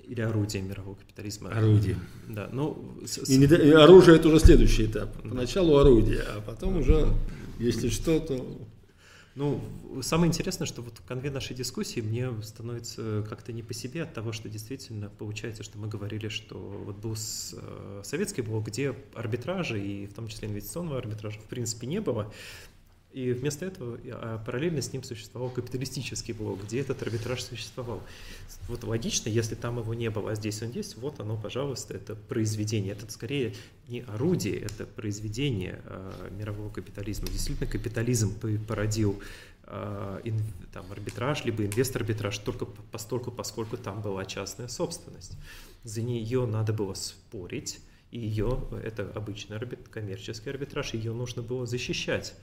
или 0.08 0.22
орудие 0.22 0.62
мирового 0.62 0.94
капитализма. 0.94 1.50
Орудие. 1.50 1.96
Да, 2.28 2.48
ну, 2.50 2.98
с... 3.04 3.28
и, 3.28 3.36
не, 3.36 3.44
и 3.46 3.70
оружие 3.72 4.16
это 4.16 4.28
уже 4.28 4.40
следующий 4.40 4.86
этап. 4.86 5.10
Поначалу 5.22 5.76
орудие, 5.76 6.22
а 6.22 6.40
потом 6.40 6.78
уже, 6.78 7.08
если 7.58 7.90
что, 7.90 8.18
то... 8.18 8.67
Ну, 9.38 9.60
самое 10.02 10.30
интересное, 10.30 10.66
что 10.66 10.82
вот 10.82 10.98
в 10.98 11.04
конве 11.04 11.30
нашей 11.30 11.54
дискуссии 11.54 12.00
мне 12.00 12.28
становится 12.42 13.24
как-то 13.28 13.52
не 13.52 13.62
по 13.62 13.72
себе 13.72 14.02
от 14.02 14.12
того, 14.12 14.32
что 14.32 14.48
действительно 14.48 15.10
получается, 15.10 15.62
что 15.62 15.78
мы 15.78 15.86
говорили, 15.86 16.26
что 16.26 16.58
вот 16.58 16.96
был 16.96 17.14
э, 17.14 18.00
советский 18.02 18.42
блок, 18.42 18.66
где 18.66 18.96
арбитража, 19.14 19.76
и 19.76 20.08
в 20.08 20.14
том 20.14 20.26
числе 20.26 20.48
инвестиционного 20.48 20.98
арбитража, 20.98 21.38
в 21.38 21.44
принципе, 21.44 21.86
не 21.86 22.00
было. 22.00 22.34
И 23.12 23.32
вместо 23.32 23.64
этого 23.64 23.98
а, 24.12 24.38
параллельно 24.44 24.82
с 24.82 24.92
ним 24.92 25.02
существовал 25.02 25.48
капиталистический 25.48 26.34
блок, 26.34 26.62
где 26.64 26.80
этот 26.80 27.00
арбитраж 27.02 27.42
существовал. 27.42 28.02
Вот 28.68 28.84
логично, 28.84 29.30
если 29.30 29.54
там 29.54 29.78
его 29.78 29.94
не 29.94 30.10
было, 30.10 30.32
а 30.32 30.34
здесь 30.34 30.62
он 30.62 30.70
есть, 30.70 30.98
вот 30.98 31.18
оно, 31.18 31.36
пожалуйста, 31.36 31.94
это 31.94 32.14
произведение. 32.14 32.92
Это 32.92 33.10
скорее 33.10 33.54
не 33.88 34.00
орудие, 34.02 34.60
это 34.60 34.84
произведение 34.84 35.80
э, 35.84 36.30
мирового 36.38 36.70
капитализма. 36.70 37.28
Действительно, 37.28 37.66
капитализм 37.66 38.38
породил 38.66 39.22
э, 39.64 40.20
ин, 40.24 40.42
там, 40.74 40.92
арбитраж, 40.92 41.46
либо 41.46 41.64
инвестор-арбитраж 41.64 42.36
только 42.38 42.66
постольку, 42.66 43.30
поскольку 43.30 43.78
там 43.78 44.02
была 44.02 44.26
частная 44.26 44.68
собственность. 44.68 45.32
За 45.82 46.02
нее 46.02 46.44
надо 46.44 46.74
было 46.74 46.92
спорить, 46.92 47.80
и 48.10 48.18
ее, 48.18 48.68
это 48.84 49.10
обычный 49.14 49.56
арбит, 49.56 49.88
коммерческий 49.88 50.50
арбитраж, 50.50 50.92
ее 50.92 51.14
нужно 51.14 51.40
было 51.40 51.64
защищать 51.64 52.34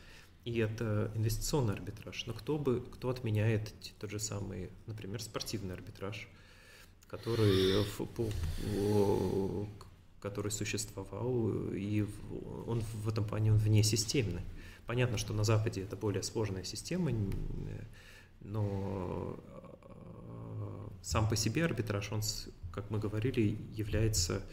и 0.45 0.59
это 0.59 1.11
инвестиционный 1.15 1.73
арбитраж. 1.73 2.25
Но 2.27 2.33
кто 2.33 2.59
бы, 2.59 2.81
кто 2.93 3.09
отменяет 3.09 3.73
тот 3.99 4.11
же 4.11 4.19
самый, 4.19 4.69
например, 4.85 5.21
спортивный 5.21 5.73
арбитраж, 5.73 6.29
который, 7.07 7.83
который 10.19 10.51
существовал, 10.51 11.49
и 11.73 12.05
он 12.67 12.81
в 12.81 13.09
этом 13.09 13.25
плане 13.25 13.53
он 13.53 13.57
внесистемный. 13.57 14.43
Понятно, 14.85 15.17
что 15.17 15.33
на 15.33 15.43
Западе 15.43 15.81
это 15.81 15.95
более 15.95 16.21
сложная 16.21 16.63
система, 16.63 17.11
но 18.41 19.39
э, 19.83 20.87
сам 21.01 21.27
по 21.27 21.35
себе 21.35 21.65
арбитраж, 21.65 22.11
он, 22.11 22.21
как 22.71 22.91
мы 22.91 22.99
говорили, 22.99 23.57
является 23.73 24.43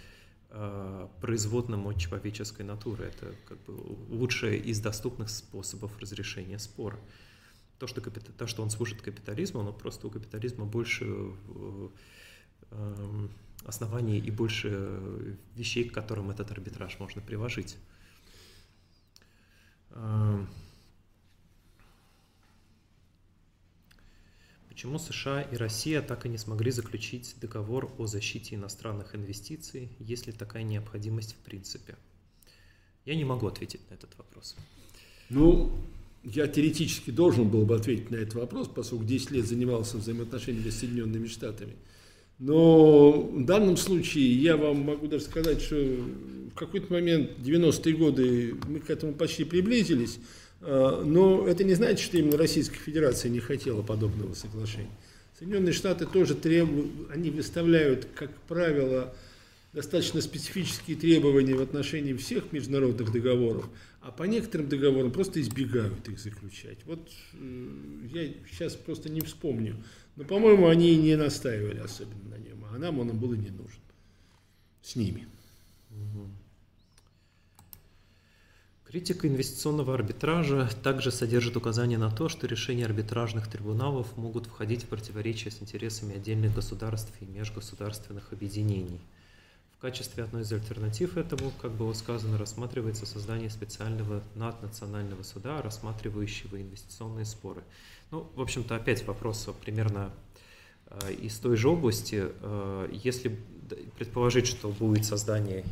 производным 1.20 1.87
от 1.87 1.99
человеческой 1.99 2.62
натуры. 2.62 3.07
Это 3.07 3.35
как 3.49 3.59
бы 3.65 3.73
лучшее 4.11 4.59
из 4.59 4.81
доступных 4.81 5.31
способов 5.31 5.99
разрешения 5.99 6.59
спора. 6.59 6.99
То, 7.79 7.87
что, 7.87 8.01
капит... 8.01 8.37
то, 8.37 8.47
что 8.47 8.62
он 8.62 8.70
служит 8.70 9.01
капитализму, 9.01 9.62
но 9.62 9.73
просто 9.73 10.07
у 10.07 10.11
капитализма 10.11 10.66
больше 10.66 11.07
э, 11.07 11.89
эм, 12.70 13.31
оснований 13.65 14.19
и 14.19 14.31
больше 14.31 15.39
вещей, 15.57 15.89
к 15.89 15.95
которым 15.95 16.31
этот 16.31 16.51
арбитраж 16.51 16.99
можно 16.99 17.23
приложить. 17.23 17.77
Почему 24.73 24.99
США 24.99 25.43
и 25.43 25.57
Россия 25.57 26.01
так 26.01 26.24
и 26.24 26.31
не 26.31 26.39
смогли 26.39 26.70
заключить 26.70 27.35
договор 27.43 27.93
о 27.99 28.07
защите 28.07 28.55
иностранных 28.55 29.15
инвестиций, 29.15 29.90
есть 29.99 30.27
ли 30.27 30.32
такая 30.32 30.62
необходимость 30.62 31.35
в 31.35 31.44
принципе? 31.44 31.94
Я 33.05 33.15
не 33.15 33.27
могу 33.27 33.47
ответить 33.47 33.82
на 33.90 33.94
этот 33.94 34.16
вопрос. 34.16 34.57
Ну, 35.28 35.78
я 36.24 36.49
теоретически 36.49 37.11
должен 37.11 37.51
был 37.51 37.66
бы 37.66 37.77
ответить 37.77 38.11
на 38.11 38.16
этот 38.16 38.32
вопрос, 38.32 38.66
поскольку 38.66 39.05
10 39.05 39.32
лет 39.32 39.44
занимался 39.44 39.99
взаимоотношениями 39.99 40.70
с 40.70 40.78
Соединенными 40.78 41.27
Штатами. 41.27 41.74
Но 42.39 43.12
в 43.12 43.44
данном 43.44 43.77
случае 43.77 44.32
я 44.40 44.57
вам 44.57 44.85
могу 44.85 45.07
даже 45.07 45.24
сказать, 45.24 45.61
что 45.61 45.77
в 45.77 46.55
какой-то 46.55 46.90
момент, 46.90 47.32
90-е 47.40 47.94
годы, 47.94 48.57
мы 48.66 48.81
к 48.81 48.89
этому 48.89 49.12
почти 49.12 49.44
приблизились, 49.44 50.19
но 50.62 51.47
это 51.47 51.64
не 51.64 51.74
значит, 51.74 52.01
что 52.01 52.18
именно 52.18 52.36
Российская 52.36 52.78
Федерация 52.78 53.30
не 53.30 53.40
хотела 53.40 53.82
подобного 53.82 54.34
соглашения. 54.34 54.90
Соединенные 55.39 55.72
Штаты 55.72 56.06
тоже 56.06 56.36
требуют, 56.36 56.93
они 57.10 57.30
выставляют, 57.30 58.06
как 58.14 58.30
правило, 58.43 59.12
достаточно 59.72 60.20
специфические 60.20 60.97
требования 60.97 61.55
в 61.55 61.62
отношении 61.62 62.12
всех 62.12 62.52
международных 62.52 63.10
договоров, 63.10 63.68
а 64.01 64.12
по 64.12 64.24
некоторым 64.24 64.68
договорам 64.68 65.10
просто 65.10 65.40
избегают 65.40 66.09
их 66.09 66.20
заключать. 66.20 66.78
Вот 66.84 67.10
э, 67.34 67.68
я 68.12 68.32
сейчас 68.51 68.74
просто 68.74 69.09
не 69.09 69.20
вспомню, 69.20 69.82
но, 70.16 70.24
по-моему, 70.24 70.68
они 70.68 70.97
не 70.97 71.16
настаивали 71.16 71.78
особенно 71.78 72.36
на 72.36 72.39
нем, 72.39 72.64
а 72.70 72.78
нам 72.78 73.01
он 73.01 73.18
был 73.18 73.32
и 73.32 73.39
не 73.39 73.51
нужен 73.51 73.80
с 74.82 74.97
ними. 74.97 75.26
Угу. 75.90 76.28
Критика 78.93 79.27
инвестиционного 79.27 79.94
арбитража 79.94 80.69
также 80.82 81.10
содержит 81.10 81.56
указания 81.56 81.97
на 81.97 82.10
то, 82.10 82.28
что 82.28 82.47
решения 82.47 82.85
арбитражных 82.85 83.48
трибуналов 83.48 84.19
могут 84.19 84.44
входить 84.44 84.82
в 84.82 84.89
противоречие 84.89 85.51
с 85.51 85.62
интересами 85.62 86.16
отдельных 86.16 86.55
государств 86.55 87.10
и 87.23 87.24
межгосударственных 87.24 88.35
объединений. 88.35 89.01
В 89.78 89.81
качестве 89.81 90.24
одной 90.24 90.43
из 90.43 90.52
альтернатив 90.52 91.16
этому, 91.16 91.52
как 91.62 91.70
было 91.70 91.94
сказано, 91.94 92.36
рассматривается 92.36 93.06
создание 93.06 93.48
специального 93.48 94.23
наднационального 94.35 95.23
суда, 95.23 95.62
рассматривающего 95.62 96.60
инвестиционные 96.60 97.24
споры. 97.24 97.62
Ну, 98.10 98.31
в 98.35 98.43
общем-то, 98.43 98.77
опять 98.77 99.06
вопрос 99.06 99.48
примерно 99.64 100.10
э, 100.89 101.14
из 101.14 101.39
той 101.39 101.56
же 101.56 101.70
области. 101.70 102.24
Э, 102.27 102.90
если 102.93 103.40
предположить, 103.97 104.47
что 104.47 104.69
будет 104.69 105.06
создание 105.06 105.64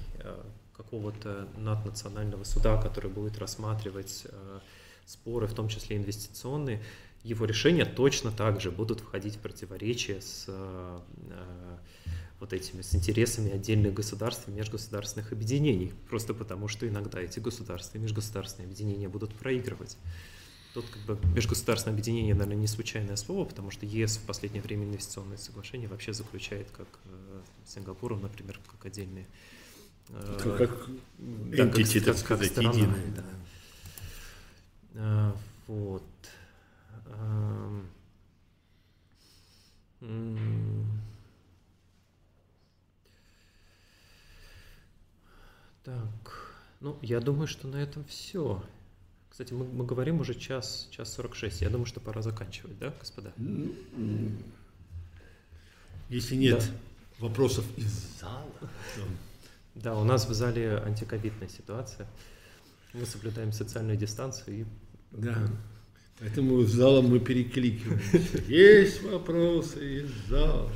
какого-то 0.90 1.48
наднационального 1.56 2.42
суда, 2.44 2.80
который 2.80 3.10
будет 3.10 3.38
рассматривать 3.38 4.26
споры, 5.06 5.46
в 5.46 5.54
том 5.54 5.68
числе 5.68 5.96
инвестиционные, 5.96 6.82
его 7.22 7.44
решения 7.44 7.84
точно 7.84 8.32
так 8.32 8.60
же 8.60 8.70
будут 8.70 9.00
входить 9.00 9.36
в 9.36 9.38
противоречие 9.38 10.20
с 10.20 10.48
вот 12.40 12.52
этими, 12.52 12.80
с 12.80 12.94
интересами 12.94 13.52
отдельных 13.52 13.92
государств 13.92 14.48
и 14.48 14.50
межгосударственных 14.50 15.30
объединений, 15.32 15.92
просто 16.08 16.32
потому 16.32 16.68
что 16.68 16.88
иногда 16.88 17.20
эти 17.20 17.38
государства 17.38 17.98
и 17.98 18.00
межгосударственные 18.00 18.66
объединения 18.66 19.08
будут 19.08 19.34
проигрывать. 19.34 19.96
Тут 20.72 20.86
как 20.86 21.02
бы 21.02 21.18
межгосударственное 21.34 21.94
объединение, 21.94 22.32
наверное, 22.34 22.56
не 22.56 22.66
случайное 22.66 23.16
слово, 23.16 23.44
потому 23.44 23.70
что 23.70 23.84
ЕС 23.84 24.16
в 24.16 24.24
последнее 24.24 24.62
время 24.62 24.86
инвестиционные 24.86 25.36
соглашения 25.36 25.88
вообще 25.88 26.14
заключает, 26.14 26.70
как 26.70 26.86
э, 27.04 27.40
Сингапуру, 27.66 28.16
например, 28.16 28.58
как 28.70 28.86
отдельные. 28.86 29.26
Э, 30.12 30.38
как, 30.42 30.56
как 30.58 30.88
да, 31.18 31.64
entity, 31.64 31.98
как, 31.98 32.06
так 32.06 32.18
сказать, 32.18 32.50
страна, 32.50 32.70
единая. 32.70 33.06
Да. 33.14 33.24
А, 34.96 35.36
вот. 35.66 36.02
Так, 45.82 46.54
ну, 46.80 46.98
я 47.02 47.20
думаю, 47.20 47.46
что 47.46 47.66
на 47.66 47.76
этом 47.76 48.04
все. 48.04 48.62
Кстати, 49.30 49.52
мы, 49.52 49.64
мы 49.64 49.84
говорим 49.86 50.20
уже 50.20 50.34
час, 50.34 50.88
час 50.90 51.12
46. 51.14 51.62
Я 51.62 51.70
думаю, 51.70 51.86
что 51.86 52.00
пора 52.00 52.22
заканчивать, 52.22 52.78
да, 52.78 52.92
господа? 52.98 53.32
Если 56.08 56.36
нет 56.36 56.58
да. 56.60 57.26
вопросов 57.26 57.64
из 57.78 58.18
зала. 58.20 58.50
То... 58.60 59.02
Да, 59.82 59.96
у 59.96 60.04
нас 60.04 60.28
в 60.28 60.34
зале 60.34 60.82
антиковидная 60.84 61.48
ситуация. 61.48 62.06
Мы 62.92 63.06
соблюдаем 63.06 63.52
социальную 63.52 63.96
дистанцию 63.96 64.60
и... 64.60 64.64
Да, 65.12 65.36
поэтому 66.18 66.62
с 66.62 66.70
залом 66.70 67.06
мы 67.06 67.18
перекликиваем. 67.18 68.00
Есть 68.48 69.02
вопросы 69.02 70.02
из 70.02 70.10
зала. 70.28 70.70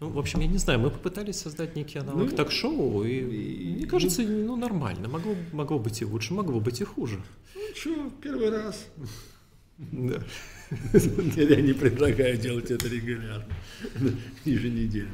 Ну, 0.00 0.10
в 0.10 0.18
общем, 0.18 0.40
я 0.40 0.46
не 0.46 0.58
знаю, 0.58 0.78
мы 0.78 0.90
попытались 0.90 1.40
создать 1.40 1.74
некий 1.74 1.98
аналог 1.98 2.30
ну, 2.30 2.36
ток-шоу, 2.36 3.02
и, 3.02 3.18
и, 3.18 3.74
мне 3.76 3.86
кажется, 3.86 4.22
ну, 4.22 4.54
нормально. 4.54 5.08
Могло, 5.08 5.34
могло 5.52 5.78
быть 5.80 6.00
и 6.02 6.04
лучше, 6.04 6.34
могло 6.34 6.60
быть 6.60 6.80
и 6.80 6.84
хуже. 6.84 7.20
Ну, 7.54 7.60
что, 7.74 8.10
первый 8.22 8.50
раз. 8.50 8.86
Да. 9.78 10.22
Я 11.36 11.60
не 11.60 11.72
предлагаю 11.72 12.36
делать 12.36 12.70
это 12.70 12.88
регулярно, 12.88 13.48
еженедельно. 14.44 15.10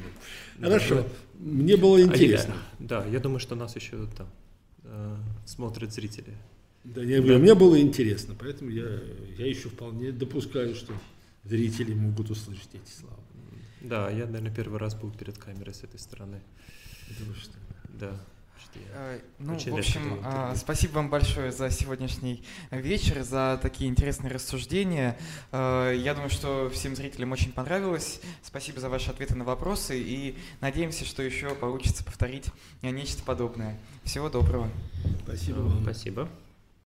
Хорошо, 0.64 1.06
мне 1.34 1.76
было 1.76 2.02
интересно. 2.02 2.54
Да, 2.78 3.04
я 3.06 3.20
думаю, 3.20 3.38
что 3.38 3.54
нас 3.54 3.76
еще 3.76 4.06
там 4.16 4.28
э, 4.84 5.16
смотрят 5.46 5.92
зрители. 5.92 6.34
Да, 6.84 7.02
я, 7.02 7.22
да. 7.22 7.38
мне 7.38 7.54
было 7.54 7.80
интересно, 7.80 8.34
поэтому 8.38 8.70
я, 8.70 9.00
я 9.38 9.46
еще 9.46 9.68
вполне 9.70 10.12
допускаю, 10.12 10.74
что 10.74 10.92
зрители 11.44 11.94
могут 11.94 12.30
услышать 12.30 12.68
эти 12.74 12.90
слова. 12.90 13.18
Да, 13.80 14.10
я, 14.10 14.26
наверное, 14.26 14.54
первый 14.54 14.78
раз 14.78 14.94
был 14.94 15.10
перед 15.10 15.38
камерой 15.38 15.74
с 15.74 15.82
этой 15.82 15.98
стороны. 15.98 16.40
Думаю, 17.18 17.36
что... 17.36 17.52
Да. 17.98 18.20
Э, 18.92 19.20
ну, 19.38 19.58
в 19.58 19.74
общем, 19.74 20.20
а, 20.24 20.54
спасибо 20.56 20.94
вам 20.94 21.10
большое 21.10 21.52
за 21.52 21.70
сегодняшний 21.70 22.44
вечер, 22.70 23.22
за 23.22 23.58
такие 23.60 23.90
интересные 23.90 24.32
рассуждения. 24.32 25.16
Э, 25.52 25.92
я 25.96 26.14
думаю, 26.14 26.30
что 26.30 26.70
всем 26.72 26.94
зрителям 26.96 27.32
очень 27.32 27.52
понравилось. 27.52 28.20
Спасибо 28.42 28.80
за 28.80 28.88
ваши 28.88 29.10
ответы 29.10 29.34
на 29.34 29.44
вопросы 29.44 30.00
и 30.00 30.38
надеемся, 30.60 31.04
что 31.04 31.22
еще 31.22 31.54
получится 31.54 32.04
повторить 32.04 32.46
нечто 32.82 33.22
подобное. 33.22 33.78
Всего 34.04 34.28
доброго. 34.28 34.68
Спасибо 35.24 35.60
вам. 35.60 35.82
Спасибо. 35.82 36.28